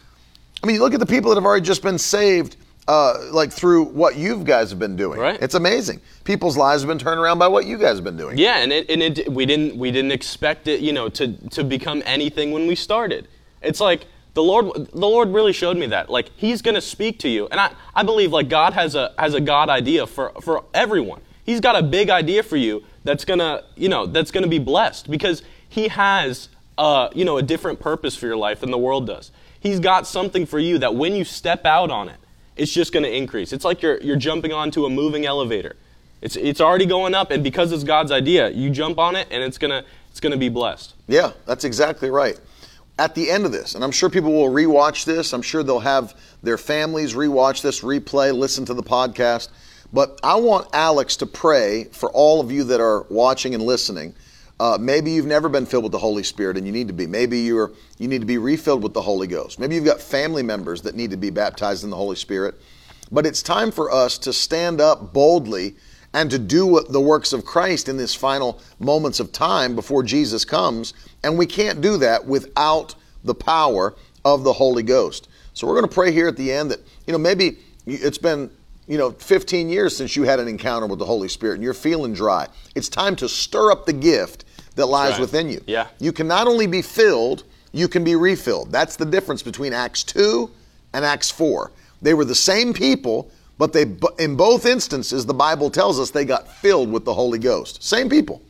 I 0.63 0.68
mean, 0.68 0.80
look 0.80 0.93
at 0.93 0.99
the 0.99 1.05
people 1.05 1.30
that 1.32 1.38
have 1.38 1.45
already 1.45 1.65
just 1.65 1.82
been 1.82 1.97
saved, 1.97 2.55
uh, 2.88 3.32
like 3.32 3.51
through 3.51 3.86
what 3.86 4.15
you 4.15 4.43
guys 4.43 4.70
have 4.70 4.80
been 4.80 4.95
doing. 4.95 5.20
Right. 5.20 5.41
It's 5.41 5.55
amazing. 5.55 6.01
People's 6.24 6.55
lives 6.55 6.84
have 6.84 6.88
been 6.88 6.99
turned 6.99 7.20
around 7.20 7.39
by 7.39 7.47
what 7.47 7.65
you 7.65 7.78
guys 7.78 7.97
have 7.97 8.03
been 8.03 8.18
doing. 8.18 8.38
Yeah, 8.38 8.57
and 8.57 8.72
it, 8.72 8.89
and 8.89 9.01
it 9.01 9.32
we 9.32 9.45
didn't 9.45 9.78
we 9.78 9.91
didn't 9.91 10.11
expect 10.11 10.68
it, 10.68 10.82
you 10.82 10.93
know, 10.93 11.09
to 11.09 11.34
to 11.49 11.63
become 11.63 12.01
anything 12.05 12.51
when 12.51 12.68
we 12.68 12.76
started. 12.76 13.28
It's 13.61 13.80
like 13.80 14.05
the 14.38 14.43
Lord 14.43 14.91
the 14.91 14.97
Lord 15.07 15.29
really 15.29 15.51
showed 15.51 15.77
me 15.77 15.88
that. 15.88 16.11
Like 16.11 16.29
he's 16.38 16.61
going 16.61 16.75
to 16.75 16.81
speak 16.81 17.17
to 17.19 17.27
you. 17.27 17.47
And 17.47 17.59
I 17.59 17.71
I 17.95 18.03
believe 18.03 18.31
like 18.31 18.49
God 18.49 18.73
has 18.73 18.93
a 18.93 19.11
has 19.17 19.33
a 19.33 19.41
God 19.41 19.67
idea 19.67 20.05
for 20.05 20.31
for 20.41 20.63
everyone. 20.75 21.21
He's 21.43 21.59
got 21.59 21.75
a 21.75 21.81
big 21.81 22.11
idea 22.11 22.43
for 22.43 22.55
you 22.55 22.83
that's 23.03 23.25
going 23.25 23.39
to, 23.39 23.63
you 23.75 23.89
know, 23.89 24.05
that's 24.05 24.31
going 24.31 24.43
to 24.43 24.49
be 24.49 24.59
blessed 24.59 25.09
because 25.09 25.41
he 25.67 25.88
has 25.88 26.49
uh, 26.77 27.09
you 27.15 27.25
know, 27.25 27.38
a 27.38 27.41
different 27.41 27.79
purpose 27.79 28.15
for 28.15 28.27
your 28.27 28.38
life 28.38 28.59
than 28.59 28.69
the 28.69 28.77
world 28.77 29.07
does. 29.07 29.31
He's 29.59 29.79
got 29.79 30.05
something 30.05 30.45
for 30.45 30.59
you 30.59 30.77
that 30.79 30.93
when 30.93 31.13
you 31.13 31.23
step 31.23 31.65
out 31.65 31.89
on 31.89 32.09
it, 32.09 32.19
it's 32.55 32.71
just 32.71 32.93
going 32.93 33.03
to 33.03 33.15
increase. 33.15 33.53
It's 33.53 33.65
like 33.65 33.81
you're 33.81 33.99
you're 34.01 34.17
jumping 34.17 34.53
onto 34.53 34.85
a 34.85 34.89
moving 34.89 35.25
elevator. 35.25 35.75
It's 36.21 36.35
it's 36.35 36.61
already 36.61 36.85
going 36.85 37.15
up, 37.15 37.31
and 37.31 37.43
because 37.43 37.71
it's 37.71 37.83
God's 37.83 38.11
idea, 38.11 38.49
you 38.49 38.69
jump 38.69 38.99
on 38.99 39.15
it, 39.15 39.27
and 39.31 39.43
it's 39.43 39.57
gonna 39.57 39.83
it's 40.11 40.19
gonna 40.19 40.38
be 40.38 40.49
blessed. 40.49 40.93
Yeah, 41.07 41.31
that's 41.45 41.63
exactly 41.63 42.09
right. 42.09 42.39
At 42.99 43.13
the 43.13 43.29
end 43.29 43.45
of 43.45 43.51
this, 43.51 43.75
and 43.75 43.83
I'm 43.83 43.91
sure 43.91 44.09
people 44.09 44.33
will 44.33 44.49
rewatch 44.49 45.05
this, 45.05 45.33
I'm 45.33 45.43
sure 45.43 45.61
they'll 45.61 45.79
have 45.79 46.15
their 46.41 46.57
families 46.57 47.13
rewatch 47.13 47.61
this, 47.61 47.81
replay, 47.81 48.35
listen 48.35 48.65
to 48.65 48.73
the 48.73 48.83
podcast. 48.83 49.49
But 49.93 50.19
I 50.23 50.35
want 50.35 50.67
Alex 50.73 51.15
to 51.17 51.25
pray 51.25 51.85
for 51.85 52.09
all 52.11 52.41
of 52.41 52.51
you 52.51 52.63
that 52.65 52.81
are 52.81 53.03
watching 53.09 53.53
and 53.53 53.63
listening. 53.63 54.15
Uh, 54.59 54.77
maybe 54.79 55.11
you've 55.11 55.27
never 55.27 55.47
been 55.49 55.65
filled 55.65 55.83
with 55.83 55.91
the 55.91 55.99
Holy 55.99 56.23
Spirit 56.23 56.57
and 56.57 56.65
you 56.65 56.73
need 56.73 56.87
to 56.87 56.93
be. 56.93 57.05
Maybe 57.05 57.39
you're 57.39 57.71
you 57.99 58.07
need 58.07 58.21
to 58.21 58.25
be 58.25 58.39
refilled 58.39 58.81
with 58.81 58.93
the 58.93 59.01
Holy 59.01 59.27
Ghost. 59.27 59.59
Maybe 59.59 59.75
you've 59.75 59.85
got 59.85 60.01
family 60.01 60.43
members 60.43 60.81
that 60.81 60.95
need 60.95 61.11
to 61.11 61.17
be 61.17 61.29
baptized 61.29 61.83
in 61.83 61.91
the 61.91 61.95
Holy 61.95 62.15
Spirit. 62.15 62.55
But 63.11 63.25
it's 63.25 63.43
time 63.43 63.71
for 63.71 63.91
us 63.91 64.17
to 64.19 64.33
stand 64.33 64.81
up 64.81 65.13
boldly 65.13 65.75
and 66.14 66.32
to 66.32 66.39
do 66.39 66.66
what- 66.66 66.91
the 66.91 67.01
works 67.01 67.34
of 67.34 67.45
Christ 67.45 67.89
in 67.89 67.97
this 67.97 68.16
final 68.16 68.60
moments 68.80 69.20
of 69.20 69.32
time 69.32 69.76
before 69.76 70.03
Jesus 70.03 70.45
comes. 70.45 70.93
And 71.24 71.38
we 71.38 71.45
can't 71.45 71.82
do 71.82 71.97
that 71.97 72.26
without 72.26 72.95
the 73.24 73.36
power 73.36 73.95
of 74.24 74.43
the 74.43 74.53
Holy 74.53 74.84
Ghost. 74.84 75.28
So 75.53 75.68
we're 75.68 75.74
going 75.74 75.88
to 75.88 75.93
pray 75.93 76.12
here 76.12 76.28
at 76.28 76.38
the 76.38 76.51
end 76.51 76.72
that, 76.72 76.80
you 77.05 77.12
know, 77.14 77.18
maybe 77.20 77.58
it's 77.86 78.18
been, 78.18 78.49
you 78.88 78.97
know, 78.97 79.12
15 79.12 79.70
years 79.70 79.95
since 79.95 80.16
you 80.16 80.24
had 80.24 80.39
an 80.39 80.47
encounter 80.47 80.88
with 80.88 80.99
the 80.99 81.05
Holy 81.05 81.28
Spirit 81.28 81.55
and 81.55 81.64
you're 81.64 81.74
feeling 81.74 82.14
dry. 82.14 82.47
It's 82.76 82.89
time 82.89 83.16
to 83.18 83.28
stir 83.30 83.72
up 83.72 83.86
the 83.86 83.93
gift 83.93 84.45
that 84.76 84.86
lies 84.86 85.14
right. 85.14 85.22
within 85.22 85.49
you. 85.49 85.62
Yeah. 85.68 85.88
You 85.99 86.12
can 86.12 86.28
not 86.28 86.47
only 86.47 86.68
be 86.68 86.82
filled, 86.82 87.43
you 87.72 87.88
can 87.88 88.03
be 88.03 88.16
refilled. 88.16 88.72
That's 88.72 88.95
the 88.95 89.05
difference 89.05 89.43
between 89.43 89.74
Acts 89.74 90.03
2 90.03 90.49
and 90.93 91.03
Acts 91.03 91.32
4. 91.32 91.72
They 92.01 92.14
were 92.14 92.26
the 92.26 92.36
same 92.36 92.74
people, 92.74 93.32
but 93.58 93.74
they 93.74 93.86
in 94.20 94.36
both 94.36 94.66
instances 94.66 95.26
the 95.26 95.34
Bible 95.34 95.70
tells 95.70 95.99
us 95.99 96.12
they 96.12 96.26
got 96.26 96.47
filled 96.47 96.91
with 96.91 97.05
the 97.05 97.14
Holy 97.14 97.39
Ghost. 97.39 97.84
Same 97.84 98.10
people. 98.10 98.41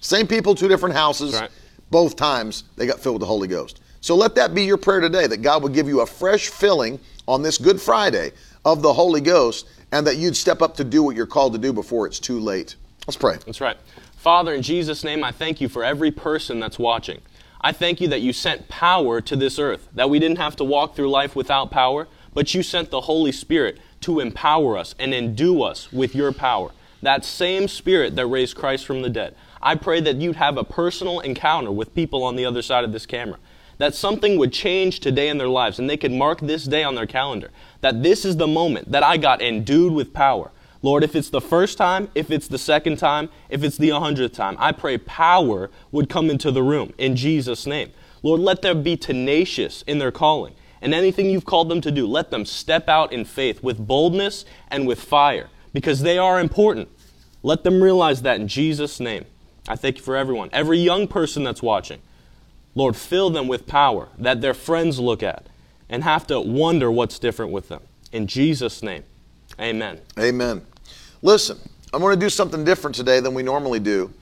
Same 0.00 0.26
people, 0.26 0.54
two 0.54 0.68
different 0.68 0.94
houses. 0.94 1.34
Right. 1.34 1.50
Both 1.90 2.16
times 2.16 2.64
they 2.76 2.86
got 2.86 3.00
filled 3.00 3.16
with 3.16 3.20
the 3.20 3.26
Holy 3.26 3.48
Ghost. 3.48 3.80
So 4.00 4.14
let 4.14 4.34
that 4.34 4.54
be 4.54 4.64
your 4.64 4.76
prayer 4.76 5.00
today 5.00 5.26
that 5.26 5.38
God 5.38 5.62
would 5.62 5.72
give 5.72 5.88
you 5.88 6.00
a 6.00 6.06
fresh 6.06 6.48
filling 6.48 7.00
on 7.26 7.42
this 7.42 7.56
Good 7.56 7.80
Friday 7.80 8.32
of 8.64 8.82
the 8.82 8.92
Holy 8.92 9.20
Ghost 9.20 9.66
and 9.92 10.06
that 10.06 10.16
you'd 10.16 10.36
step 10.36 10.60
up 10.60 10.76
to 10.76 10.84
do 10.84 11.02
what 11.02 11.16
you're 11.16 11.26
called 11.26 11.52
to 11.54 11.58
do 11.58 11.72
before 11.72 12.06
it's 12.06 12.18
too 12.18 12.38
late. 12.38 12.76
Let's 13.06 13.16
pray. 13.16 13.36
That's 13.46 13.60
right. 13.60 13.76
Father, 14.16 14.54
in 14.54 14.62
Jesus' 14.62 15.04
name, 15.04 15.22
I 15.22 15.32
thank 15.32 15.60
you 15.60 15.68
for 15.68 15.84
every 15.84 16.10
person 16.10 16.60
that's 16.60 16.78
watching. 16.78 17.20
I 17.60 17.72
thank 17.72 18.00
you 18.00 18.08
that 18.08 18.20
you 18.20 18.32
sent 18.32 18.68
power 18.68 19.20
to 19.22 19.36
this 19.36 19.58
earth, 19.58 19.88
that 19.94 20.10
we 20.10 20.18
didn't 20.18 20.38
have 20.38 20.56
to 20.56 20.64
walk 20.64 20.96
through 20.96 21.10
life 21.10 21.34
without 21.34 21.70
power, 21.70 22.08
but 22.34 22.52
you 22.52 22.62
sent 22.62 22.90
the 22.90 23.02
Holy 23.02 23.32
Spirit 23.32 23.78
to 24.00 24.20
empower 24.20 24.76
us 24.76 24.94
and 24.98 25.14
endue 25.14 25.62
us 25.62 25.90
with 25.92 26.14
your 26.14 26.32
power. 26.32 26.72
That 27.00 27.24
same 27.24 27.68
Spirit 27.68 28.16
that 28.16 28.26
raised 28.26 28.56
Christ 28.56 28.84
from 28.84 29.02
the 29.02 29.10
dead. 29.10 29.34
I 29.62 29.76
pray 29.76 30.00
that 30.00 30.16
you'd 30.16 30.36
have 30.36 30.58
a 30.58 30.64
personal 30.64 31.20
encounter 31.20 31.70
with 31.70 31.94
people 31.94 32.22
on 32.22 32.36
the 32.36 32.44
other 32.44 32.60
side 32.60 32.84
of 32.84 32.92
this 32.92 33.06
camera. 33.06 33.38
That 33.78 33.94
something 33.94 34.38
would 34.38 34.52
change 34.52 35.00
today 35.00 35.28
in 35.28 35.38
their 35.38 35.48
lives 35.48 35.78
and 35.78 35.88
they 35.88 35.96
could 35.96 36.12
mark 36.12 36.40
this 36.40 36.64
day 36.64 36.84
on 36.84 36.94
their 36.94 37.06
calendar. 37.06 37.50
That 37.80 38.02
this 38.02 38.24
is 38.24 38.36
the 38.36 38.46
moment 38.46 38.92
that 38.92 39.02
I 39.02 39.16
got 39.16 39.40
endued 39.40 39.92
with 39.92 40.12
power. 40.12 40.50
Lord, 40.82 41.02
if 41.02 41.16
it's 41.16 41.30
the 41.30 41.40
first 41.40 41.78
time, 41.78 42.10
if 42.14 42.30
it's 42.30 42.46
the 42.46 42.58
second 42.58 42.98
time, 42.98 43.30
if 43.48 43.64
it's 43.64 43.78
the 43.78 43.88
100th 43.88 44.34
time, 44.34 44.54
I 44.58 44.72
pray 44.72 44.98
power 44.98 45.70
would 45.90 46.10
come 46.10 46.28
into 46.28 46.50
the 46.50 46.62
room 46.62 46.92
in 46.98 47.16
Jesus' 47.16 47.66
name. 47.66 47.90
Lord, 48.22 48.40
let 48.40 48.60
them 48.60 48.82
be 48.82 48.96
tenacious 48.96 49.82
in 49.86 49.98
their 49.98 50.12
calling. 50.12 50.54
And 50.84 50.92
anything 50.92 51.30
you've 51.30 51.46
called 51.46 51.70
them 51.70 51.80
to 51.80 51.90
do, 51.90 52.06
let 52.06 52.30
them 52.30 52.44
step 52.44 52.90
out 52.90 53.10
in 53.10 53.24
faith 53.24 53.62
with 53.62 53.78
boldness 53.78 54.44
and 54.68 54.86
with 54.86 55.00
fire 55.00 55.48
because 55.72 56.02
they 56.02 56.18
are 56.18 56.38
important. 56.38 56.90
Let 57.42 57.64
them 57.64 57.82
realize 57.82 58.20
that 58.20 58.38
in 58.38 58.48
Jesus' 58.48 59.00
name. 59.00 59.24
I 59.66 59.76
thank 59.76 59.96
you 59.96 60.02
for 60.02 60.14
everyone, 60.14 60.50
every 60.52 60.76
young 60.76 61.08
person 61.08 61.42
that's 61.42 61.62
watching. 61.62 62.02
Lord, 62.74 62.96
fill 62.96 63.30
them 63.30 63.48
with 63.48 63.66
power 63.66 64.08
that 64.18 64.42
their 64.42 64.52
friends 64.52 65.00
look 65.00 65.22
at 65.22 65.46
and 65.88 66.04
have 66.04 66.26
to 66.26 66.38
wonder 66.38 66.90
what's 66.90 67.18
different 67.18 67.50
with 67.50 67.70
them. 67.70 67.80
In 68.12 68.26
Jesus' 68.26 68.82
name, 68.82 69.04
amen. 69.58 70.00
Amen. 70.18 70.66
Listen, 71.22 71.58
I'm 71.94 72.02
going 72.02 72.14
to 72.14 72.20
do 72.20 72.28
something 72.28 72.62
different 72.62 72.94
today 72.94 73.20
than 73.20 73.32
we 73.32 73.42
normally 73.42 73.80
do. 73.80 74.12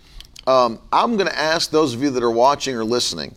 Um, 0.47 0.79
I'm 0.93 1.17
going 1.17 1.29
to 1.29 1.37
ask 1.37 1.73
those 1.73 1.93
of 1.93 2.03
you 2.03 2.11
that 2.11 2.23
are 2.23 2.31
watching 2.31 2.77
or 2.77 2.85
listening. 2.85 3.35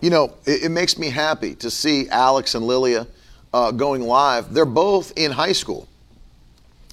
You 0.00 0.10
know, 0.10 0.34
it, 0.44 0.64
it 0.64 0.68
makes 0.70 0.98
me 0.98 1.10
happy 1.10 1.54
to 1.56 1.70
see 1.70 2.08
Alex 2.08 2.54
and 2.54 2.66
Lilia 2.66 3.06
uh, 3.52 3.70
going 3.70 4.02
live. 4.02 4.52
They're 4.52 4.64
both 4.64 5.12
in 5.16 5.32
high 5.32 5.52
school. 5.52 5.88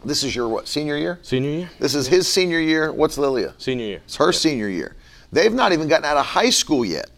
This 0.06 0.24
is 0.24 0.36
your 0.36 0.50
what 0.50 0.68
senior 0.68 0.98
year? 0.98 1.20
Senior 1.22 1.50
year? 1.50 1.70
This 1.80 1.96
is 1.96 2.08
his 2.08 2.28
senior 2.28 2.60
year. 2.60 2.92
What's 2.92 3.18
Lilia? 3.18 3.54
Senior 3.58 3.86
year. 3.86 4.02
It's 4.06 4.18
her 4.18 4.32
senior 4.32 4.68
year. 4.68 4.96
They've 5.32 5.54
not 5.54 5.72
even 5.72 5.88
gotten 5.88 6.06
out 6.06 6.18
of 6.18 6.26
high 6.26 6.50
school 6.50 6.86
yet, 6.86 7.10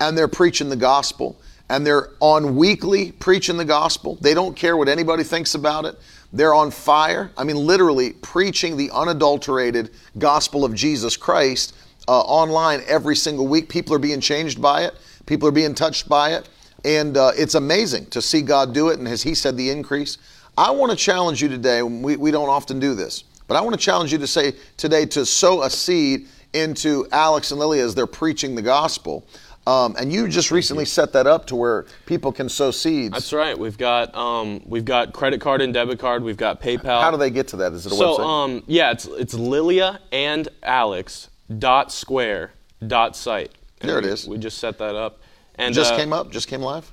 and 0.00 0.16
they're 0.16 0.28
preaching 0.28 0.68
the 0.70 0.76
gospel, 0.76 1.38
and 1.68 1.86
they're 1.86 2.10
on 2.20 2.56
weekly 2.56 3.12
preaching 3.12 3.56
the 3.56 3.64
gospel. 3.64 4.16
They 4.20 4.34
don't 4.34 4.56
care 4.56 4.76
what 4.76 4.88
anybody 4.88 5.22
thinks 5.22 5.54
about 5.54 5.84
it. 5.84 5.96
They're 6.32 6.54
on 6.54 6.70
fire. 6.70 7.30
I 7.36 7.44
mean, 7.44 7.56
literally 7.56 8.12
preaching 8.12 8.76
the 8.76 8.90
unadulterated 8.92 9.90
gospel 10.18 10.64
of 10.64 10.74
Jesus 10.74 11.16
Christ 11.16 11.74
uh, 12.08 12.20
online 12.20 12.82
every 12.86 13.16
single 13.16 13.46
week. 13.46 13.68
People 13.68 13.94
are 13.94 13.98
being 13.98 14.20
changed 14.20 14.60
by 14.60 14.84
it. 14.84 14.94
People 15.30 15.46
are 15.46 15.52
being 15.52 15.76
touched 15.76 16.08
by 16.08 16.32
it, 16.32 16.48
and 16.84 17.16
uh, 17.16 17.30
it's 17.36 17.54
amazing 17.54 18.06
to 18.06 18.20
see 18.20 18.42
God 18.42 18.74
do 18.74 18.88
it. 18.88 18.98
And 18.98 19.06
as 19.06 19.22
He 19.22 19.36
said, 19.36 19.56
the 19.56 19.70
increase. 19.70 20.18
I 20.58 20.72
want 20.72 20.90
to 20.90 20.96
challenge 20.96 21.40
you 21.40 21.48
today. 21.48 21.82
We, 21.82 22.16
we 22.16 22.32
don't 22.32 22.48
often 22.48 22.80
do 22.80 22.96
this, 22.96 23.22
but 23.46 23.56
I 23.56 23.60
want 23.60 23.72
to 23.74 23.80
challenge 23.80 24.10
you 24.10 24.18
to 24.18 24.26
say 24.26 24.54
today 24.76 25.06
to 25.06 25.24
sow 25.24 25.62
a 25.62 25.70
seed 25.70 26.26
into 26.52 27.06
Alex 27.12 27.52
and 27.52 27.60
Lily 27.60 27.78
as 27.78 27.94
they're 27.94 28.08
preaching 28.08 28.56
the 28.56 28.62
gospel. 28.62 29.24
Um, 29.68 29.94
and 30.00 30.12
you 30.12 30.26
just 30.26 30.50
recently 30.50 30.84
set 30.84 31.12
that 31.12 31.28
up 31.28 31.46
to 31.46 31.54
where 31.54 31.86
people 32.06 32.32
can 32.32 32.48
sow 32.48 32.72
seeds. 32.72 33.12
That's 33.12 33.32
right. 33.32 33.56
We've 33.56 33.78
got 33.78 34.12
um, 34.16 34.60
we've 34.66 34.84
got 34.84 35.12
credit 35.12 35.40
card 35.40 35.60
and 35.62 35.72
debit 35.72 36.00
card. 36.00 36.24
We've 36.24 36.36
got 36.36 36.60
PayPal. 36.60 37.00
How 37.00 37.12
do 37.12 37.16
they 37.18 37.30
get 37.30 37.46
to 37.48 37.56
that? 37.58 37.72
Is 37.72 37.86
it 37.86 37.92
a 37.92 37.94
so 37.94 38.18
website? 38.18 38.26
um, 38.26 38.62
yeah, 38.66 38.90
it's 38.90 39.04
it's 39.04 39.34
Lilia 39.34 40.00
and 40.10 40.48
Alex 40.64 41.28
dot 41.56 41.92
square 41.92 42.50
dot 42.84 43.14
site. 43.14 43.52
And 43.82 43.88
There 43.88 43.98
it 43.98 44.04
is. 44.04 44.26
we- 44.26 44.32
We 44.36 44.38
just 44.42 44.58
set 44.58 44.76
that 44.76 44.94
up. 44.94 45.19
And 45.60 45.74
just 45.74 45.92
uh, 45.92 45.96
came 45.96 46.12
up, 46.12 46.30
just 46.30 46.48
came 46.48 46.62
live. 46.62 46.90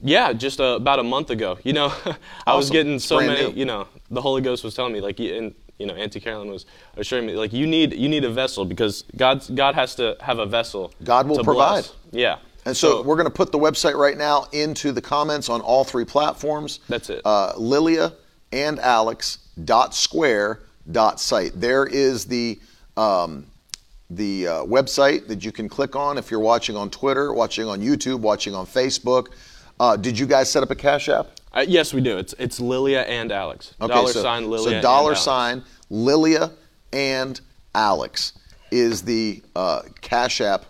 Yeah, 0.00 0.32
just 0.32 0.60
uh, 0.60 0.76
about 0.76 0.98
a 0.98 1.02
month 1.02 1.30
ago. 1.30 1.58
You 1.64 1.72
know, 1.72 1.92
I 2.46 2.54
was 2.54 2.70
getting 2.70 2.98
so 2.98 3.16
Brand 3.16 3.32
many. 3.32 3.52
new. 3.52 3.58
You 3.58 3.64
know, 3.64 3.88
the 4.10 4.20
Holy 4.20 4.42
Ghost 4.42 4.62
was 4.64 4.74
telling 4.74 4.92
me 4.92 5.00
like, 5.00 5.18
and 5.20 5.54
you 5.78 5.86
know, 5.86 5.94
Auntie 5.94 6.20
Carolyn 6.20 6.50
was 6.50 6.66
assuring 6.96 7.26
me 7.26 7.34
like, 7.34 7.52
you 7.52 7.66
need 7.66 7.94
you 7.94 8.08
need 8.08 8.24
a 8.24 8.30
vessel 8.30 8.64
because 8.64 9.04
God 9.16 9.44
God 9.54 9.74
has 9.74 9.94
to 9.96 10.16
have 10.20 10.38
a 10.38 10.46
vessel. 10.46 10.92
God 11.04 11.28
will 11.28 11.42
provide. 11.42 11.84
bless. 11.84 11.94
Yeah. 12.12 12.38
And 12.64 12.76
so, 12.76 13.00
we're 13.02 13.14
going 13.14 13.28
to 13.28 13.32
put 13.32 13.52
the 13.52 13.60
website 13.60 13.94
right 13.94 14.18
now 14.18 14.48
into 14.50 14.90
the 14.90 15.00
comments 15.00 15.48
on 15.48 15.60
all 15.60 15.84
three 15.84 16.04
platforms. 16.04 16.80
That's 16.88 17.10
it. 17.10 17.22
Uh, 17.24 17.52
Lilia 17.56 18.12
and 18.50 18.80
Alex 18.80 19.38
dot 19.64 19.94
square 19.94 20.62
dot 20.90 21.20
site. 21.20 21.52
There 21.54 21.86
is 21.86 22.24
the 22.24 22.58
um, 22.96 23.46
the 24.10 24.46
uh, 24.46 24.52
website 24.64 25.26
that 25.26 25.44
you 25.44 25.52
can 25.52 25.68
click 25.68 25.96
on 25.96 26.18
if 26.18 26.30
you're 26.30 26.40
watching 26.40 26.76
on 26.76 26.90
Twitter, 26.90 27.32
watching 27.32 27.66
on 27.66 27.80
YouTube, 27.80 28.20
watching 28.20 28.54
on 28.54 28.66
Facebook. 28.66 29.28
Uh, 29.78 29.96
did 29.96 30.18
you 30.18 30.26
guys 30.26 30.50
set 30.50 30.62
up 30.62 30.70
a 30.70 30.74
Cash 30.74 31.08
App? 31.08 31.28
Uh, 31.52 31.64
yes, 31.66 31.92
we 31.92 32.00
do. 32.00 32.18
It's 32.18 32.34
it's 32.38 32.60
Lilia 32.60 33.02
and 33.02 33.32
Alex. 33.32 33.74
dollar 33.78 34.12
so, 34.12 34.22
sign 34.22 34.48
Lilia. 34.48 34.76
So 34.76 34.82
dollar 34.82 35.10
Alex. 35.12 35.20
sign 35.20 35.64
Lilia 35.90 36.52
and 36.92 37.40
Alex 37.74 38.34
is 38.70 39.02
the 39.02 39.42
uh, 39.54 39.82
Cash 40.00 40.40
App 40.40 40.64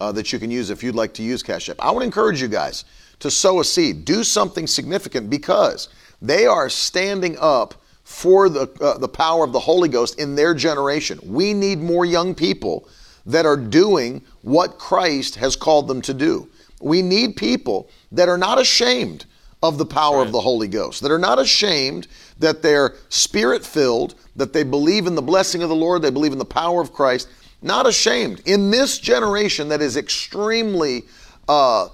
uh, 0.00 0.12
that 0.12 0.32
you 0.32 0.38
can 0.38 0.50
use 0.50 0.70
if 0.70 0.82
you'd 0.82 0.94
like 0.94 1.14
to 1.14 1.22
use 1.22 1.42
Cash 1.42 1.68
App. 1.68 1.76
I 1.80 1.90
would 1.90 2.02
encourage 2.02 2.40
you 2.40 2.48
guys 2.48 2.84
to 3.20 3.30
sow 3.30 3.60
a 3.60 3.64
seed, 3.64 4.04
do 4.04 4.24
something 4.24 4.66
significant 4.66 5.30
because 5.30 5.88
they 6.20 6.46
are 6.46 6.68
standing 6.68 7.36
up 7.40 7.74
for 8.12 8.50
the 8.50 8.70
uh, 8.80 8.98
the 8.98 9.08
power 9.08 9.42
of 9.42 9.52
the 9.52 9.58
Holy 9.58 9.88
Ghost 9.88 10.20
in 10.20 10.36
their 10.36 10.54
generation. 10.54 11.18
We 11.24 11.54
need 11.54 11.78
more 11.78 12.04
young 12.04 12.34
people 12.34 12.86
that 13.24 13.46
are 13.46 13.56
doing 13.56 14.22
what 14.42 14.78
Christ 14.78 15.36
has 15.36 15.56
called 15.56 15.88
them 15.88 16.02
to 16.02 16.12
do. 16.12 16.48
We 16.80 17.00
need 17.00 17.36
people 17.36 17.88
that 18.12 18.28
are 18.28 18.36
not 18.36 18.60
ashamed 18.60 19.24
of 19.62 19.78
the 19.78 19.86
power 19.86 20.20
of 20.20 20.30
the 20.30 20.40
Holy 20.40 20.68
Ghost, 20.68 21.00
that 21.02 21.10
are 21.10 21.18
not 21.18 21.38
ashamed 21.38 22.06
that 22.38 22.62
they're 22.62 22.96
spirit 23.08 23.64
filled, 23.64 24.14
that 24.36 24.52
they 24.52 24.64
believe 24.64 25.06
in 25.06 25.14
the 25.14 25.22
blessing 25.22 25.62
of 25.62 25.68
the 25.68 25.74
Lord, 25.74 26.02
they 26.02 26.10
believe 26.10 26.32
in 26.32 26.38
the 26.38 26.44
power 26.44 26.82
of 26.82 26.92
Christ, 26.92 27.28
not 27.62 27.86
ashamed. 27.86 28.42
In 28.44 28.70
this 28.70 28.98
generation 28.98 29.68
that 29.68 29.80
is 29.80 29.96
extremely, 29.96 31.04
uh, 31.48 31.88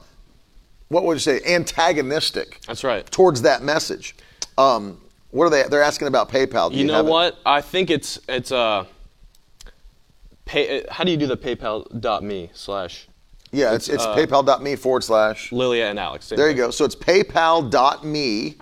what 0.88 1.04
would 1.04 1.14
you 1.14 1.20
say, 1.20 1.40
antagonistic 1.46 2.60
That's 2.66 2.82
right. 2.82 3.06
towards 3.10 3.42
that 3.42 3.62
message. 3.62 4.16
Um, 4.56 4.98
what 5.30 5.44
are 5.44 5.50
they? 5.50 5.62
They're 5.64 5.82
asking 5.82 6.08
about 6.08 6.30
PayPal. 6.30 6.70
Do 6.72 6.78
You 6.78 6.84
know 6.86 6.94
have 6.94 7.06
it? 7.06 7.10
what? 7.10 7.38
I 7.44 7.60
think 7.60 7.90
it's 7.90 8.18
it's 8.28 8.52
uh. 8.52 8.84
Pay, 10.44 10.80
uh, 10.82 10.92
how 10.92 11.04
do 11.04 11.10
you 11.10 11.18
do 11.18 11.26
the 11.26 11.36
PayPal.me 11.36 12.50
slash 12.54 13.06
Yeah, 13.52 13.74
it's, 13.74 13.88
it's 13.90 14.04
uh, 14.04 14.16
paypal.me 14.16 14.76
forward 14.76 15.04
slash. 15.04 15.52
Lilia 15.52 15.90
and 15.90 15.98
Alex? 16.00 16.30
There 16.30 16.48
you 16.48 16.56
go. 16.56 16.70
So 16.70 16.86
it's 16.86 16.96
paypal.me 16.96 18.56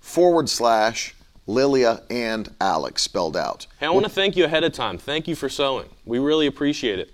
forward 0.00 0.48
slash 0.48 1.14
Lilia 1.48 2.02
and 2.10 2.48
Alex 2.60 3.02
spelled 3.02 3.36
out. 3.36 3.66
Hey, 3.80 3.86
I 3.86 3.90
want 3.90 4.04
to 4.06 4.10
thank 4.10 4.36
you 4.36 4.44
ahead 4.44 4.62
of 4.62 4.72
time. 4.72 4.98
Thank 4.98 5.26
you 5.26 5.34
for 5.34 5.48
sowing. 5.48 5.88
We 6.04 6.20
really 6.20 6.46
appreciate 6.46 7.00
it. 7.00 7.12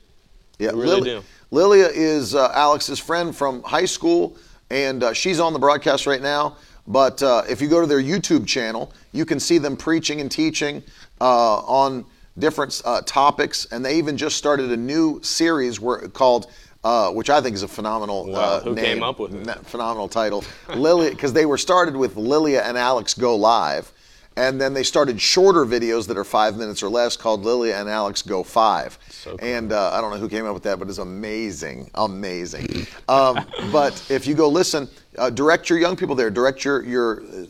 Yeah, 0.58 0.72
We 0.72 0.82
really 0.82 1.00
Lili- 1.00 1.20
do. 1.20 1.24
Lilia 1.50 1.86
is 1.86 2.34
uh, 2.34 2.52
Alex's 2.54 2.98
friend 2.98 3.34
from 3.34 3.62
high 3.62 3.86
school, 3.86 4.36
and 4.68 5.02
uh, 5.02 5.12
she's 5.14 5.40
on 5.40 5.54
the 5.54 5.58
broadcast 5.58 6.06
right 6.06 6.20
now. 6.20 6.56
But 6.88 7.22
uh, 7.22 7.42
if 7.48 7.60
you 7.60 7.68
go 7.68 7.80
to 7.80 7.86
their 7.86 8.02
YouTube 8.02 8.46
channel, 8.46 8.92
you 9.12 9.24
can 9.26 9.38
see 9.38 9.58
them 9.58 9.76
preaching 9.76 10.20
and 10.22 10.30
teaching 10.30 10.82
uh, 11.20 11.58
on 11.58 12.06
different 12.38 12.80
uh, 12.84 13.02
topics, 13.02 13.66
and 13.70 13.84
they 13.84 13.98
even 13.98 14.16
just 14.16 14.36
started 14.38 14.72
a 14.72 14.76
new 14.76 15.20
series 15.22 15.78
where, 15.80 16.08
called. 16.08 16.50
Uh, 16.84 17.10
which 17.10 17.28
I 17.28 17.40
think 17.40 17.54
is 17.56 17.64
a 17.64 17.68
phenomenal 17.68 18.28
Wow, 18.28 18.38
uh, 18.38 18.60
who 18.60 18.72
name, 18.72 18.84
came 18.84 19.02
up 19.02 19.18
with 19.18 19.34
it? 19.34 19.66
phenomenal 19.66 20.08
title, 20.08 20.44
Lilia, 20.76 21.10
because 21.16 21.32
they 21.32 21.44
were 21.44 21.58
started 21.58 21.96
with 21.96 22.16
Lilia 22.16 22.62
and 22.62 22.78
Alex 22.78 23.14
Go 23.14 23.34
Live, 23.34 23.92
And 24.36 24.60
then 24.60 24.74
they 24.74 24.84
started 24.84 25.20
shorter 25.20 25.66
videos 25.66 26.06
that 26.06 26.16
are 26.16 26.22
five 26.22 26.56
minutes 26.56 26.80
or 26.80 26.88
less 26.88 27.16
called 27.16 27.42
Lilia 27.44 27.76
and 27.80 27.88
Alex 27.88 28.22
Go 28.22 28.44
Five. 28.44 28.96
So 29.10 29.36
cool. 29.36 29.38
And 29.42 29.72
uh, 29.72 29.90
I 29.92 30.00
don't 30.00 30.12
know 30.12 30.18
who 30.18 30.28
came 30.28 30.46
up 30.46 30.54
with 30.54 30.62
that, 30.62 30.78
but 30.78 30.88
it's 30.88 30.98
amazing, 30.98 31.90
amazing. 31.96 32.86
um, 33.08 33.44
but 33.72 34.00
if 34.08 34.28
you 34.28 34.34
go 34.36 34.48
listen, 34.48 34.88
uh, 35.18 35.30
direct 35.30 35.68
your 35.68 35.78
young 35.78 35.96
people 35.96 36.14
there, 36.14 36.30
direct 36.30 36.64
your 36.64 36.82
your 36.84 37.22
uh, 37.22 37.46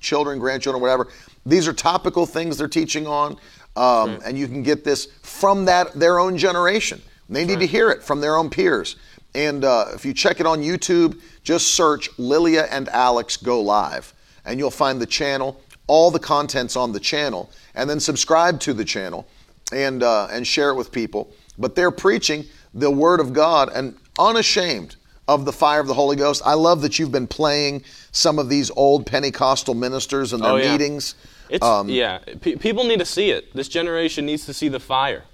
children, 0.00 0.38
grandchildren, 0.38 0.80
whatever. 0.80 1.08
These 1.46 1.68
are 1.68 1.72
topical 1.72 2.26
things 2.26 2.58
they're 2.58 2.68
teaching 2.68 3.06
on, 3.06 3.36
um, 3.76 4.20
and 4.24 4.38
you 4.38 4.46
can 4.46 4.62
get 4.62 4.84
this 4.84 5.06
from 5.22 5.64
that 5.66 5.92
their 5.92 6.18
own 6.18 6.36
generation. 6.38 7.00
They 7.28 7.44
need 7.44 7.60
to 7.60 7.66
hear 7.66 7.90
it 7.90 8.02
from 8.02 8.20
their 8.20 8.36
own 8.36 8.50
peers. 8.50 8.96
And 9.34 9.64
uh, 9.64 9.86
if 9.94 10.04
you 10.04 10.12
check 10.12 10.40
it 10.40 10.46
on 10.46 10.60
YouTube, 10.60 11.20
just 11.44 11.74
search 11.74 12.10
Lilia 12.18 12.66
and 12.70 12.88
Alex 12.88 13.36
Go 13.36 13.60
Live, 13.60 14.12
and 14.44 14.58
you'll 14.58 14.72
find 14.72 15.00
the 15.00 15.06
channel, 15.06 15.60
all 15.86 16.10
the 16.10 16.18
contents 16.18 16.74
on 16.74 16.92
the 16.92 16.98
channel, 16.98 17.48
and 17.76 17.88
then 17.88 18.00
subscribe 18.00 18.58
to 18.60 18.74
the 18.74 18.84
channel 18.84 19.28
and 19.72 20.02
uh, 20.02 20.26
and 20.30 20.46
share 20.46 20.70
it 20.70 20.74
with 20.74 20.90
people. 20.90 21.32
But 21.58 21.74
they're 21.74 21.92
preaching 21.92 22.44
the 22.74 22.90
Word 22.90 23.20
of 23.20 23.32
God 23.32 23.70
and 23.72 23.96
unashamed 24.18 24.96
of 25.30 25.44
the 25.44 25.52
fire 25.52 25.80
of 25.80 25.86
the 25.86 25.94
Holy 25.94 26.16
Ghost. 26.16 26.42
I 26.44 26.54
love 26.54 26.82
that 26.82 26.98
you've 26.98 27.12
been 27.12 27.26
playing 27.28 27.84
some 28.12 28.38
of 28.38 28.48
these 28.48 28.70
old 28.72 29.06
Pentecostal 29.06 29.74
ministers 29.74 30.32
and 30.32 30.42
their 30.42 30.52
Oh, 30.52 30.56
yeah. 30.56 30.72
meetings. 30.72 31.14
It's 31.48 31.64
Um, 31.64 31.88
yeah. 31.88 32.18
Pe 32.40 32.56
people 32.56 32.84
need 32.84 32.98
to 32.98 33.04
see 33.04 33.30
it. 33.30 33.54
This 33.54 33.68
generation 33.68 34.26
needs 34.26 34.44
to 34.46 34.52
see 34.54 34.68
the 34.68 34.80
fire. 34.80 35.24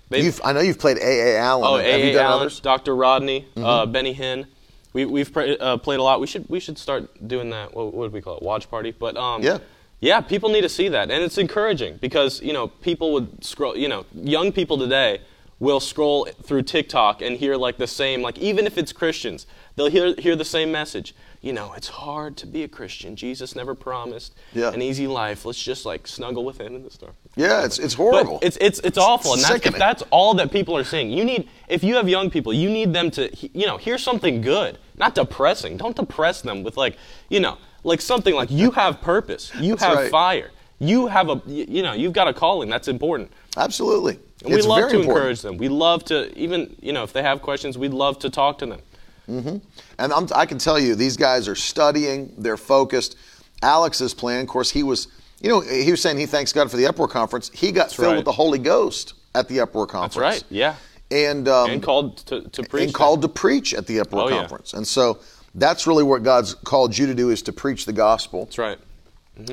I 0.44 0.52
know 0.52 0.60
you've 0.60 0.78
played 0.78 0.98
A.A. 0.98 1.36
Allen. 1.39 1.64
oh, 1.66 1.77
Have 1.77 1.86
A. 1.86 2.05
you 2.05 2.10
A. 2.10 2.12
done 2.12 2.24
Allen. 2.27 2.48
Mm-hmm. 2.48 2.62
Dr. 2.62 2.94
Rodney, 2.94 3.47
uh, 3.56 3.86
Benny 3.86 4.14
Hinn. 4.14 4.47
We, 4.93 5.05
we've 5.05 5.35
uh, 5.36 5.77
played 5.78 5.98
a 5.98 6.02
lot. 6.02 6.20
We 6.20 6.27
should 6.27 6.48
we 6.48 6.60
should 6.60 6.78
start 6.78 7.02
doing 7.27 7.51
that. 7.51 7.74
What, 7.74 7.93
what 7.93 8.06
do 8.09 8.12
we 8.12 8.20
call 8.23 8.36
it? 8.36 8.43
Watch 8.43 8.70
party. 8.70 8.93
But 8.93 9.16
um, 9.16 9.43
Yeah. 9.43 9.59
yeah. 10.01 10.20
People 10.23 10.48
need 10.51 10.62
to 10.62 10.68
see 10.70 10.89
that, 10.89 11.10
and 11.10 11.23
it's 11.23 11.36
encouraging 11.39 11.97
because 12.01 12.40
you 12.43 12.52
know 12.52 12.68
people 12.68 13.12
would 13.14 13.44
scroll. 13.44 13.77
You 13.77 13.89
know, 13.89 14.06
young 14.14 14.52
people 14.52 14.78
today 14.78 15.20
will 15.59 15.81
scroll 15.81 16.27
through 16.43 16.62
TikTok 16.62 17.20
and 17.23 17.36
hear 17.36 17.56
like 17.56 17.77
the 17.78 17.86
same. 17.86 18.23
Like 18.23 18.39
even 18.39 18.66
if 18.66 18.78
it's 18.78 18.93
Christians, 18.93 19.47
they'll 19.76 19.90
hear 19.90 20.14
hear 20.18 20.34
the 20.36 20.44
same 20.44 20.72
message. 20.72 21.14
You 21.42 21.52
know, 21.52 21.74
it's 21.76 21.88
hard 21.88 22.36
to 22.38 22.46
be 22.46 22.64
a 22.64 22.68
Christian. 22.68 23.14
Jesus 23.14 23.54
never 23.54 23.74
promised 23.74 24.34
Yeah. 24.52 24.72
an 24.72 24.82
easy 24.82 25.06
life. 25.06 25.44
Let's 25.44 25.62
just 25.62 25.86
like 25.86 26.06
snuggle 26.08 26.44
with 26.44 26.60
him 26.60 26.74
in 26.74 26.82
the 26.82 26.90
store. 26.90 27.12
Yeah, 27.36 27.64
it's 27.64 27.78
it's 27.78 27.94
horrible. 27.94 28.38
But 28.38 28.46
it's 28.46 28.56
it's 28.60 28.80
it's 28.80 28.98
awful, 28.98 29.34
and 29.34 29.42
that's, 29.42 29.64
if 29.66 29.76
that's 29.76 30.02
all 30.10 30.34
that 30.34 30.50
people 30.50 30.76
are 30.76 30.84
saying. 30.84 31.10
You 31.10 31.24
need 31.24 31.48
if 31.68 31.84
you 31.84 31.94
have 31.96 32.08
young 32.08 32.30
people, 32.30 32.52
you 32.52 32.68
need 32.68 32.92
them 32.92 33.10
to 33.12 33.30
you 33.36 33.66
know 33.66 33.76
hear 33.76 33.98
something 33.98 34.40
good, 34.40 34.78
not 34.96 35.14
depressing. 35.14 35.76
Don't 35.76 35.94
depress 35.94 36.40
them 36.42 36.62
with 36.64 36.76
like 36.76 36.96
you 37.28 37.40
know 37.40 37.58
like 37.84 38.00
something 38.00 38.34
like 38.34 38.50
you 38.50 38.72
have 38.72 39.00
purpose, 39.00 39.52
you 39.60 39.76
have 39.76 39.96
right. 39.96 40.10
fire, 40.10 40.50
you 40.80 41.06
have 41.06 41.28
a, 41.28 41.40
you 41.46 41.82
know 41.82 41.92
you've 41.92 42.14
got 42.14 42.26
a 42.26 42.32
calling 42.32 42.68
that's 42.68 42.88
important. 42.88 43.30
Absolutely. 43.56 44.18
And 44.42 44.52
we 44.52 44.58
It's 44.58 44.66
love 44.66 44.80
to 44.80 44.84
important. 44.96 45.06
encourage 45.06 45.40
them. 45.42 45.56
We 45.56 45.68
love 45.68 46.04
to 46.06 46.36
even 46.36 46.74
you 46.80 46.92
know 46.92 47.04
if 47.04 47.12
they 47.12 47.22
have 47.22 47.42
questions, 47.42 47.78
we'd 47.78 47.94
love 47.94 48.18
to 48.20 48.30
talk 48.30 48.58
to 48.58 48.66
them. 48.66 48.80
And 49.28 49.60
I'm, 49.98 50.28
I 50.34 50.46
can 50.46 50.58
tell 50.58 50.78
you, 50.78 50.94
these 50.94 51.16
guys 51.16 51.48
are 51.48 51.54
studying, 51.54 52.32
they're 52.38 52.56
focused. 52.56 53.16
Alex's 53.62 54.14
plan, 54.14 54.42
of 54.42 54.48
course, 54.48 54.70
he 54.70 54.82
was, 54.82 55.08
you 55.40 55.48
know, 55.48 55.60
he 55.60 55.90
was 55.90 56.00
saying 56.00 56.18
he 56.18 56.26
thanks 56.26 56.52
God 56.52 56.70
for 56.70 56.76
the 56.76 56.86
Uproar 56.86 57.08
Conference. 57.08 57.50
He 57.52 57.72
got 57.72 57.90
filled 57.90 58.08
right. 58.08 58.16
with 58.16 58.24
the 58.24 58.32
Holy 58.32 58.58
Ghost 58.58 59.14
at 59.34 59.48
the 59.48 59.60
Uproar 59.60 59.86
Conference. 59.86 60.14
That's 60.14 60.42
right. 60.42 60.44
Yeah. 60.50 60.76
And, 61.10 61.48
um, 61.48 61.70
And 61.70 61.82
called 61.82 62.18
to, 62.26 62.42
to 62.42 62.62
preach. 62.64 62.84
and 62.84 62.94
called 62.94 63.22
to 63.22 63.28
preach 63.28 63.74
at 63.74 63.86
the 63.86 64.00
Uproar 64.00 64.24
Oh, 64.24 64.28
yeah. 64.28 64.38
Conference. 64.40 64.74
And 64.74 64.86
so 64.86 65.18
that's 65.54 65.86
really 65.86 66.04
what 66.04 66.22
God's 66.22 66.54
called 66.54 66.96
you 66.96 67.06
to 67.06 67.14
do 67.14 67.30
is 67.30 67.42
to 67.42 67.52
preach 67.52 67.86
the 67.86 67.92
gospel. 67.92 68.44
That's 68.44 68.58
right. 68.58 68.78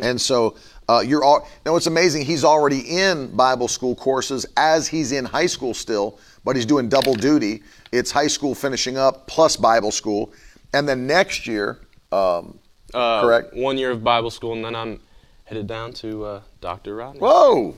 And 0.02 0.20
so 0.20 0.56
uh, 0.88 1.04
you're 1.06 1.24
all 1.26 1.46
now. 1.66 1.76
It's 1.76 1.88
amazing. 1.88 2.24
He's 2.24 2.46
already 2.46 2.80
in 2.80 3.36
Bible 3.36 3.68
school 3.68 3.96
courses 3.96 4.46
as 4.56 4.88
he's 4.88 5.12
in 5.12 5.26
high 5.26 5.46
school 5.46 5.74
still, 5.74 6.20
but 6.46 6.56
he's 6.56 6.66
doing 6.66 6.88
double 6.88 7.16
duty. 7.16 7.64
It's 7.94 8.12
high 8.12 8.28
school 8.28 8.56
finishing 8.56 8.98
up 8.98 9.28
plus 9.28 9.56
Bible 9.56 9.92
school, 9.92 10.34
and 10.74 10.90
then 10.90 11.06
next 11.06 11.46
year, 11.48 11.80
um, 12.12 12.60
Uh, 12.94 13.22
correct? 13.22 13.56
One 13.56 13.78
year 13.78 13.92
of 13.92 14.04
Bible 14.04 14.32
school, 14.32 14.54
and 14.54 14.64
then 14.66 14.76
I'm 14.76 15.00
headed 15.46 15.68
down 15.68 15.94
to 15.94 16.26
uh, 16.26 16.42
Dr. 16.62 16.96
Rodney. 16.96 17.20
Whoa! 17.20 17.76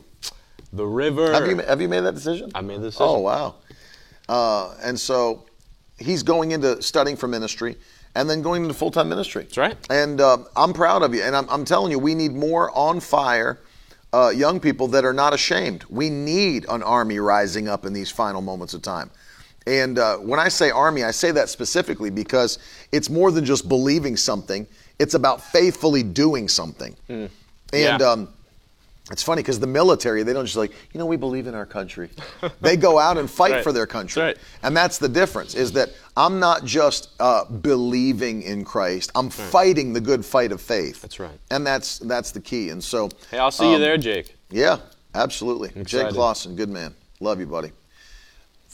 The 0.73 0.85
river. 0.85 1.31
Have 1.31 1.47
you 1.47 1.57
have 1.57 1.81
you 1.81 1.87
made 1.89 2.01
that 2.01 2.15
decision? 2.15 2.51
I 2.55 2.61
made 2.61 2.81
the 2.81 2.87
decision. 2.87 3.07
Oh 3.07 3.19
wow! 3.19 3.55
Uh, 4.27 4.73
and 4.81 4.99
so 4.99 5.45
he's 5.97 6.23
going 6.23 6.51
into 6.51 6.81
studying 6.81 7.17
for 7.17 7.27
ministry, 7.27 7.77
and 8.15 8.29
then 8.29 8.41
going 8.41 8.63
into 8.63 8.73
full 8.73 8.91
time 8.91 9.09
ministry. 9.09 9.43
That's 9.43 9.57
right. 9.57 9.77
And 9.89 10.19
uh, 10.21 10.37
I'm 10.55 10.73
proud 10.73 11.01
of 11.03 11.13
you. 11.13 11.21
And 11.23 11.35
I'm, 11.35 11.49
I'm 11.49 11.65
telling 11.65 11.91
you, 11.91 11.99
we 11.99 12.15
need 12.15 12.33
more 12.33 12.71
on 12.75 12.99
fire 12.99 13.59
uh, 14.13 14.29
young 14.29 14.59
people 14.59 14.87
that 14.89 15.03
are 15.05 15.13
not 15.13 15.33
ashamed. 15.33 15.83
We 15.89 16.09
need 16.09 16.65
an 16.69 16.83
army 16.83 17.19
rising 17.19 17.67
up 17.67 17.85
in 17.85 17.93
these 17.93 18.11
final 18.11 18.41
moments 18.41 18.73
of 18.73 18.81
time. 18.81 19.11
And 19.67 19.97
uh, 19.97 20.17
when 20.17 20.39
I 20.39 20.47
say 20.49 20.69
army, 20.69 21.03
I 21.03 21.11
say 21.11 21.31
that 21.31 21.49
specifically 21.49 22.09
because 22.09 22.59
it's 22.91 23.09
more 23.09 23.31
than 23.31 23.45
just 23.45 23.67
believing 23.67 24.15
something, 24.15 24.67
it's 24.99 25.13
about 25.15 25.41
faithfully 25.43 26.03
doing 26.03 26.47
something. 26.47 26.95
And 27.09 27.29
Yeah. 27.73 27.95
um, 27.97 28.29
it's 29.11 29.21
funny 29.23 29.41
because 29.43 29.59
the 29.59 29.67
military, 29.67 30.23
they 30.23 30.33
don't 30.33 30.45
just 30.45 30.55
like, 30.57 30.71
you 30.93 30.99
know, 30.99 31.05
we 31.05 31.15
believe 31.17 31.45
in 31.47 31.53
our 31.55 31.65
country. 31.65 32.09
they 32.61 32.75
go 32.77 32.97
out 32.99 33.17
and 33.17 33.29
fight 33.29 33.51
Right. 33.53 33.63
for 33.63 33.71
their 33.71 33.85
country. 33.87 34.21
Right. 34.21 34.37
And 34.63 34.75
that's 34.77 34.97
the 34.99 35.09
difference 35.09 35.53
is 35.55 35.71
that 35.73 35.89
I'm 36.17 36.39
not 36.39 36.63
just 36.65 37.09
uh, 37.19 37.45
believing 37.45 38.41
in 38.43 38.63
Christ, 38.65 39.11
I'm 39.15 39.29
fighting 39.29 39.93
the 39.93 40.01
good 40.01 40.23
fight 40.25 40.51
of 40.51 40.61
faith. 40.61 41.01
That's 41.01 41.19
right. 41.19 41.37
And 41.51 41.65
that's 41.65 41.99
that's 41.99 42.31
the 42.31 42.39
key. 42.39 42.69
And 42.69 42.83
so, 42.83 43.09
Hey, 43.31 43.37
I'll 43.39 43.51
see 43.51 43.67
you 43.69 43.75
um, 43.75 43.81
there, 43.81 43.97
Jake. 43.97 44.35
yeah, 44.49 44.77
absolutely. 45.13 45.69
Jake. 45.83 46.09
Clausen, 46.09 46.55
good 46.55 46.69
man. 46.69 46.93
Love 47.19 47.39
you, 47.39 47.45
buddy. 47.47 47.71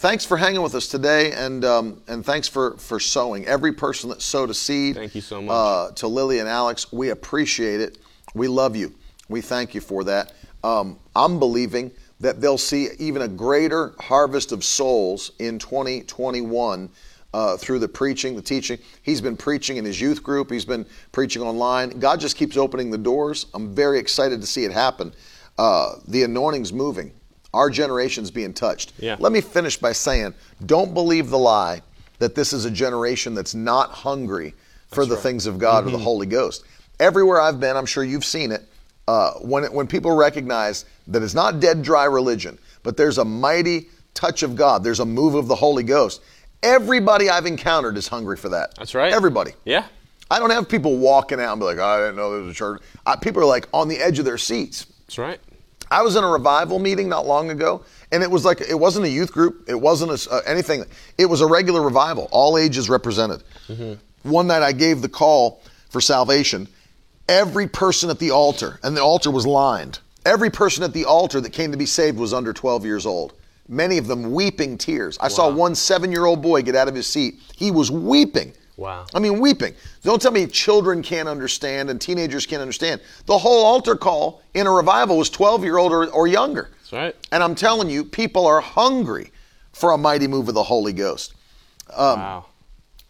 Thanks 0.01 0.25
for 0.25 0.35
hanging 0.35 0.63
with 0.63 0.73
us 0.73 0.87
today, 0.87 1.31
and 1.33 1.63
um, 1.63 2.01
and 2.07 2.25
thanks 2.25 2.47
for 2.47 2.75
for 2.77 2.99
sowing. 2.99 3.45
Every 3.45 3.71
person 3.71 4.09
that 4.09 4.23
sowed 4.23 4.49
a 4.49 4.53
seed. 4.55 4.95
Thank 4.95 5.13
you 5.13 5.21
so 5.21 5.43
much. 5.43 5.53
Uh, 5.53 5.91
to 5.91 6.07
Lily 6.07 6.39
and 6.39 6.49
Alex, 6.49 6.91
we 6.91 7.09
appreciate 7.09 7.79
it. 7.81 7.99
We 8.33 8.47
love 8.47 8.75
you. 8.75 8.95
We 9.29 9.41
thank 9.41 9.75
you 9.75 9.79
for 9.79 10.03
that. 10.05 10.33
Um, 10.63 10.97
I'm 11.15 11.37
believing 11.37 11.91
that 12.19 12.41
they'll 12.41 12.57
see 12.57 12.87
even 12.97 13.21
a 13.21 13.27
greater 13.27 13.93
harvest 13.99 14.51
of 14.51 14.63
souls 14.63 15.33
in 15.37 15.59
2021 15.59 16.89
uh, 17.35 17.57
through 17.57 17.77
the 17.77 17.87
preaching, 17.87 18.35
the 18.35 18.41
teaching. 18.41 18.79
He's 19.03 19.21
been 19.21 19.37
preaching 19.37 19.77
in 19.77 19.85
his 19.85 20.01
youth 20.01 20.23
group. 20.23 20.49
He's 20.49 20.65
been 20.65 20.87
preaching 21.11 21.43
online. 21.43 21.99
God 21.99 22.19
just 22.19 22.37
keeps 22.37 22.57
opening 22.57 22.89
the 22.89 22.97
doors. 22.97 23.45
I'm 23.53 23.75
very 23.75 23.99
excited 23.99 24.41
to 24.41 24.47
see 24.47 24.65
it 24.65 24.71
happen. 24.71 25.13
Uh, 25.59 25.97
the 26.07 26.23
anointing's 26.23 26.73
moving. 26.73 27.13
Our 27.53 27.69
generation's 27.69 28.31
being 28.31 28.53
touched. 28.53 28.93
Yeah. 28.97 29.17
Let 29.19 29.31
me 29.31 29.41
finish 29.41 29.77
by 29.77 29.91
saying, 29.91 30.33
don't 30.65 30.93
believe 30.93 31.29
the 31.29 31.37
lie 31.37 31.81
that 32.19 32.35
this 32.35 32.53
is 32.53 32.65
a 32.65 32.71
generation 32.71 33.33
that's 33.33 33.55
not 33.55 33.89
hungry 33.89 34.53
for 34.87 35.05
the 35.05 35.17
things 35.17 35.45
of 35.45 35.57
God 35.57 35.85
or 35.85 35.89
the 35.89 35.97
Holy 35.97 36.27
Ghost. 36.27 36.63
Everywhere 36.99 37.41
I've 37.41 37.59
been, 37.59 37.75
I'm 37.75 37.85
sure 37.85 38.03
you've 38.03 38.25
seen 38.25 38.51
it. 38.51 38.63
Uh, 39.07 39.33
when 39.39 39.63
it, 39.63 39.73
when 39.73 39.87
people 39.87 40.15
recognize 40.15 40.85
that 41.07 41.23
it's 41.23 41.33
not 41.33 41.59
dead 41.59 41.81
dry 41.81 42.05
religion, 42.05 42.57
but 42.83 42.95
there's 42.95 43.17
a 43.17 43.25
mighty 43.25 43.89
touch 44.13 44.43
of 44.43 44.55
God, 44.55 44.83
there's 44.83 44.99
a 44.99 45.05
move 45.05 45.35
of 45.35 45.47
the 45.47 45.55
Holy 45.55 45.83
Ghost. 45.83 46.21
Everybody 46.63 47.29
I've 47.29 47.47
encountered 47.47 47.97
is 47.97 48.07
hungry 48.07 48.37
for 48.37 48.49
that. 48.49 48.75
That's 48.75 48.93
right. 48.93 49.11
Everybody. 49.11 49.53
Yeah. 49.65 49.87
I 50.29 50.39
don't 50.39 50.51
have 50.51 50.69
people 50.69 50.97
walking 50.97 51.41
out 51.41 51.53
and 51.53 51.59
be 51.59 51.65
like, 51.65 51.79
I 51.79 51.97
didn't 51.97 52.15
know 52.15 52.31
there 52.31 52.41
was 52.41 52.51
a 52.51 52.57
church. 52.57 52.81
I, 53.05 53.15
people 53.15 53.41
are 53.41 53.45
like 53.45 53.67
on 53.73 53.87
the 53.87 53.97
edge 53.97 54.19
of 54.19 54.25
their 54.25 54.37
seats. 54.37 54.85
That's 55.07 55.17
right. 55.17 55.39
I 55.91 56.01
was 56.01 56.15
in 56.15 56.23
a 56.23 56.27
revival 56.27 56.79
meeting 56.79 57.09
not 57.09 57.27
long 57.27 57.51
ago, 57.51 57.83
and 58.11 58.23
it 58.23 58.31
was 58.31 58.45
like 58.45 58.61
it 58.61 58.79
wasn't 58.79 59.05
a 59.05 59.09
youth 59.09 59.31
group, 59.33 59.65
it 59.67 59.79
wasn't 59.79 60.11
a, 60.11 60.31
uh, 60.33 60.41
anything. 60.47 60.85
It 61.17 61.25
was 61.25 61.41
a 61.41 61.45
regular 61.45 61.81
revival, 61.81 62.29
all 62.31 62.57
ages 62.57 62.89
represented. 62.89 63.43
One 64.23 64.47
night 64.47 64.63
I 64.63 64.71
gave 64.71 65.01
the 65.01 65.09
call 65.09 65.61
for 65.89 65.99
salvation. 65.99 66.67
Every 67.27 67.67
person 67.67 68.09
at 68.09 68.19
the 68.19 68.31
altar, 68.31 68.79
and 68.83 68.95
the 68.95 69.01
altar 69.01 69.29
was 69.31 69.45
lined. 69.45 69.99
Every 70.25 70.49
person 70.49 70.83
at 70.83 70.93
the 70.93 71.05
altar 71.05 71.41
that 71.41 71.51
came 71.51 71.71
to 71.71 71.77
be 71.77 71.85
saved 71.85 72.17
was 72.17 72.33
under 72.33 72.53
12 72.53 72.85
years 72.85 73.05
old. 73.05 73.33
Many 73.67 73.97
of 73.97 74.07
them 74.07 74.31
weeping 74.31 74.77
tears. 74.77 75.17
I 75.19 75.27
saw 75.29 75.49
one 75.49 75.75
seven-year-old 75.75 76.41
boy 76.41 76.61
get 76.61 76.75
out 76.75 76.87
of 76.87 76.95
his 76.95 77.07
seat. 77.07 77.39
He 77.55 77.71
was 77.71 77.89
weeping. 77.89 78.53
Wow. 78.81 79.05
I 79.13 79.19
mean, 79.19 79.39
weeping. 79.39 79.75
Don't 80.01 80.19
tell 80.19 80.31
me 80.31 80.47
children 80.47 81.03
can't 81.03 81.29
understand 81.29 81.91
and 81.91 82.01
teenagers 82.01 82.47
can't 82.47 82.63
understand. 82.63 82.99
The 83.27 83.37
whole 83.37 83.63
altar 83.63 83.95
call 83.95 84.41
in 84.55 84.65
a 84.65 84.71
revival 84.71 85.19
was 85.19 85.29
12 85.29 85.63
year 85.63 85.77
old 85.77 85.91
or, 85.91 86.07
or 86.07 86.25
younger. 86.25 86.71
That's 86.79 86.91
right. 86.91 87.15
And 87.31 87.43
I'm 87.43 87.53
telling 87.53 87.91
you, 87.91 88.03
people 88.03 88.47
are 88.47 88.59
hungry 88.59 89.31
for 89.71 89.91
a 89.91 89.97
mighty 89.99 90.27
move 90.27 90.49
of 90.49 90.55
the 90.55 90.63
Holy 90.63 90.93
Ghost. 90.93 91.35
Um, 91.93 92.19
wow. 92.19 92.45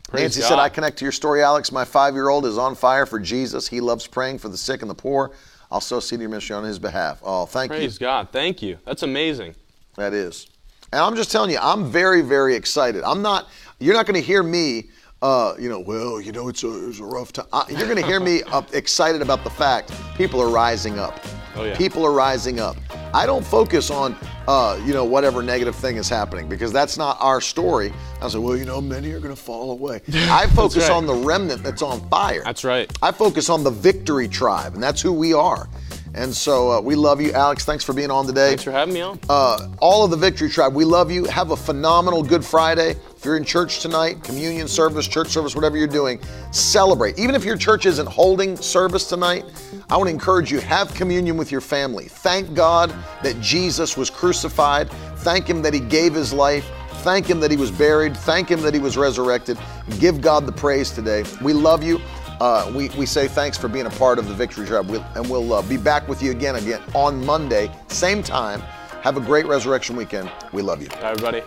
Praise 0.10 0.24
Nancy 0.24 0.42
God. 0.42 0.48
said, 0.50 0.60
I 0.60 0.68
connect 0.68 0.98
to 0.98 1.06
your 1.06 1.14
story, 1.14 1.42
Alex. 1.42 1.72
My 1.72 1.86
five 1.86 2.16
year 2.16 2.28
old 2.28 2.46
is 2.46 2.58
on 2.58 2.76
fire 2.76 3.06
for 3.06 3.18
Jesus. 3.18 3.66
He 3.66 3.80
loves 3.80 4.06
praying 4.08 4.40
for 4.40 4.50
the 4.50 4.58
sick 4.58 4.82
and 4.82 4.90
the 4.90 4.96
poor. 4.96 5.32
I'll 5.72 5.80
sow 5.80 6.02
seed 6.02 6.18
in 6.18 6.22
your 6.22 6.30
ministry 6.30 6.54
on 6.54 6.66
his 6.66 6.80
behalf. 6.80 7.22
Oh, 7.24 7.46
thank 7.46 7.72
Praise 7.72 7.82
you. 7.82 7.88
Praise 7.88 7.98
God. 7.98 8.28
Thank 8.34 8.62
you. 8.62 8.78
That's 8.84 9.04
amazing. 9.04 9.56
That 9.96 10.14
is. 10.14 10.48
And 10.92 11.00
I'm 11.00 11.16
just 11.16 11.32
telling 11.32 11.50
you, 11.50 11.60
I'm 11.62 11.90
very, 11.90 12.22
very 12.22 12.56
excited. 12.56 13.04
I'm 13.04 13.22
not, 13.22 13.48
you're 13.80 13.94
not 13.94 14.06
going 14.06 14.20
to 14.20 14.26
hear 14.26 14.44
me, 14.44 14.90
uh, 15.22 15.54
you 15.60 15.70
know, 15.70 15.80
well, 15.80 16.20
you 16.20 16.32
know, 16.32 16.48
it's 16.48 16.64
a, 16.64 16.90
it's 16.90 17.00
a 17.00 17.06
rough 17.06 17.32
time. 17.32 17.46
Uh, 17.54 17.64
you're 17.70 17.86
going 17.86 17.98
to 17.98 18.06
hear 18.06 18.20
me 18.20 18.42
uh, 18.48 18.62
excited 18.74 19.22
about 19.22 19.44
the 19.44 19.50
fact 19.50 19.92
people 20.16 20.42
are 20.42 20.50
rising 20.50 20.98
up. 21.00 21.20
Oh, 21.56 21.66
yeah. 21.66 21.78
People 21.78 22.06
are 22.06 22.14
rising 22.14 22.60
up. 22.60 22.78
I 23.14 23.26
don't 23.26 23.46
focus 23.46 23.92
on, 23.92 24.16
uh, 24.48 24.82
you 24.86 24.94
know, 24.94 25.04
whatever 25.04 25.44
negative 25.44 25.76
thing 25.76 25.98
is 25.98 26.08
happening 26.08 26.48
because 26.48 26.72
that's 26.72 26.98
not 26.98 27.18
our 27.20 27.42
story. 27.42 27.94
I 28.22 28.30
say, 28.30 28.40
well, 28.40 28.56
you 28.56 28.64
know, 28.64 28.80
many 28.80 29.12
are 29.12 29.20
going 29.20 29.36
to 29.36 29.42
fall 29.42 29.72
away. 29.72 30.02
I 30.14 30.48
focus 30.48 30.88
right. 30.88 30.92
on 30.92 31.06
the 31.06 31.14
remnant 31.14 31.62
that's 31.62 31.82
on 31.82 32.08
fire. 32.10 32.42
That's 32.44 32.64
right. 32.64 32.90
I 33.02 33.12
focus 33.12 33.50
on 33.50 33.64
the 33.64 33.70
victory 33.70 34.30
tribe, 34.30 34.76
and 34.76 34.82
that's 34.82 35.02
who 35.02 35.12
we 35.12 35.34
are. 35.34 35.68
And 36.14 36.36
so 36.36 36.72
uh, 36.72 36.82
we 36.82 36.96
love 36.96 37.22
you, 37.22 37.32
Alex. 37.32 37.64
Thanks 37.64 37.84
for 37.84 37.94
being 37.94 38.12
on 38.12 38.26
today. 38.26 38.50
Thanks 38.50 38.64
for 38.64 38.72
having 38.72 38.94
me 38.94 39.02
on. 39.02 39.20
Uh, 39.30 39.70
all 39.80 40.04
of 40.04 40.12
the 40.12 40.18
Victory 40.18 40.50
Tribe, 40.50 40.74
we 40.74 40.84
love 40.84 41.10
you. 41.10 41.24
Have 41.26 41.52
a 41.52 41.56
phenomenal 41.56 42.22
Good 42.22 42.44
Friday. 42.44 42.96
If 43.16 43.24
you're 43.24 43.38
in 43.38 43.46
church 43.46 43.80
tonight, 43.80 44.24
communion 44.24 44.68
service, 44.68 45.08
church 45.08 45.30
service, 45.30 45.56
whatever 45.56 45.78
you're 45.78 45.88
doing, 45.88 46.20
celebrate. 46.52 47.18
Even 47.18 47.36
if 47.36 47.46
your 47.46 47.56
church 47.56 47.86
isn't 47.86 48.08
holding 48.08 48.58
service 48.58 49.08
tonight, 49.08 49.46
I 49.90 49.98
want 49.98 50.08
to 50.08 50.14
encourage 50.14 50.52
you 50.52 50.60
have 50.60 50.94
communion 50.96 51.38
with 51.38 51.52
your 51.52 51.62
family. 51.62 52.06
Thank 52.06 52.54
God 52.54 52.94
that 53.24 53.40
Jesus 53.40 53.96
was 53.96 54.10
crucified. 54.10 54.90
Thank 55.20 55.48
Him 55.48 55.62
that 55.62 55.74
He 55.74 55.80
gave 55.80 56.14
His 56.14 56.34
life. 56.34 56.70
Thank 57.04 57.28
Him 57.28 57.40
that 57.40 57.52
He 57.52 57.58
was 57.58 57.72
buried. 57.72 58.18
Thank 58.18 58.50
Him 58.50 58.62
that 58.62 58.74
He 58.74 58.80
was 58.80 58.98
resurrected. 58.98 59.58
Give 60.00 60.20
God 60.20 60.46
the 60.46 60.52
praise 60.52 60.92
today. 60.92 61.24
We 61.42 61.54
love 61.54 61.84
you. 61.84 62.02
Uh, 62.42 62.72
we, 62.76 62.90
we 62.98 63.06
say 63.06 63.28
thanks 63.28 63.56
for 63.56 63.68
being 63.68 63.86
a 63.86 63.92
part 63.92 64.18
of 64.18 64.28
the 64.28 64.34
Victory 64.34 64.66
Tribe, 64.66 64.90
we'll, 64.90 65.06
and 65.14 65.30
we'll 65.30 65.54
uh, 65.54 65.62
be 65.62 65.78
back 65.78 66.08
with 66.08 66.24
you 66.24 66.32
again 66.32 66.56
again 66.56 66.82
on 66.96 67.24
Monday, 67.24 67.70
same 67.88 68.24
time. 68.24 68.62
Have 69.04 69.16
a 69.16 69.20
great 69.22 69.46
resurrection 69.46 69.96
weekend. 69.96 70.32
We 70.52 70.64
love 70.64 70.82
you. 70.82 70.90
Bye, 70.90 71.12
everybody. 71.12 71.44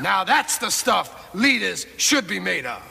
Now 0.00 0.24
that's 0.24 0.56
the 0.56 0.70
stuff 0.70 1.34
leaders 1.34 1.86
should 1.98 2.26
be 2.26 2.40
made 2.40 2.64
of. 2.64 2.89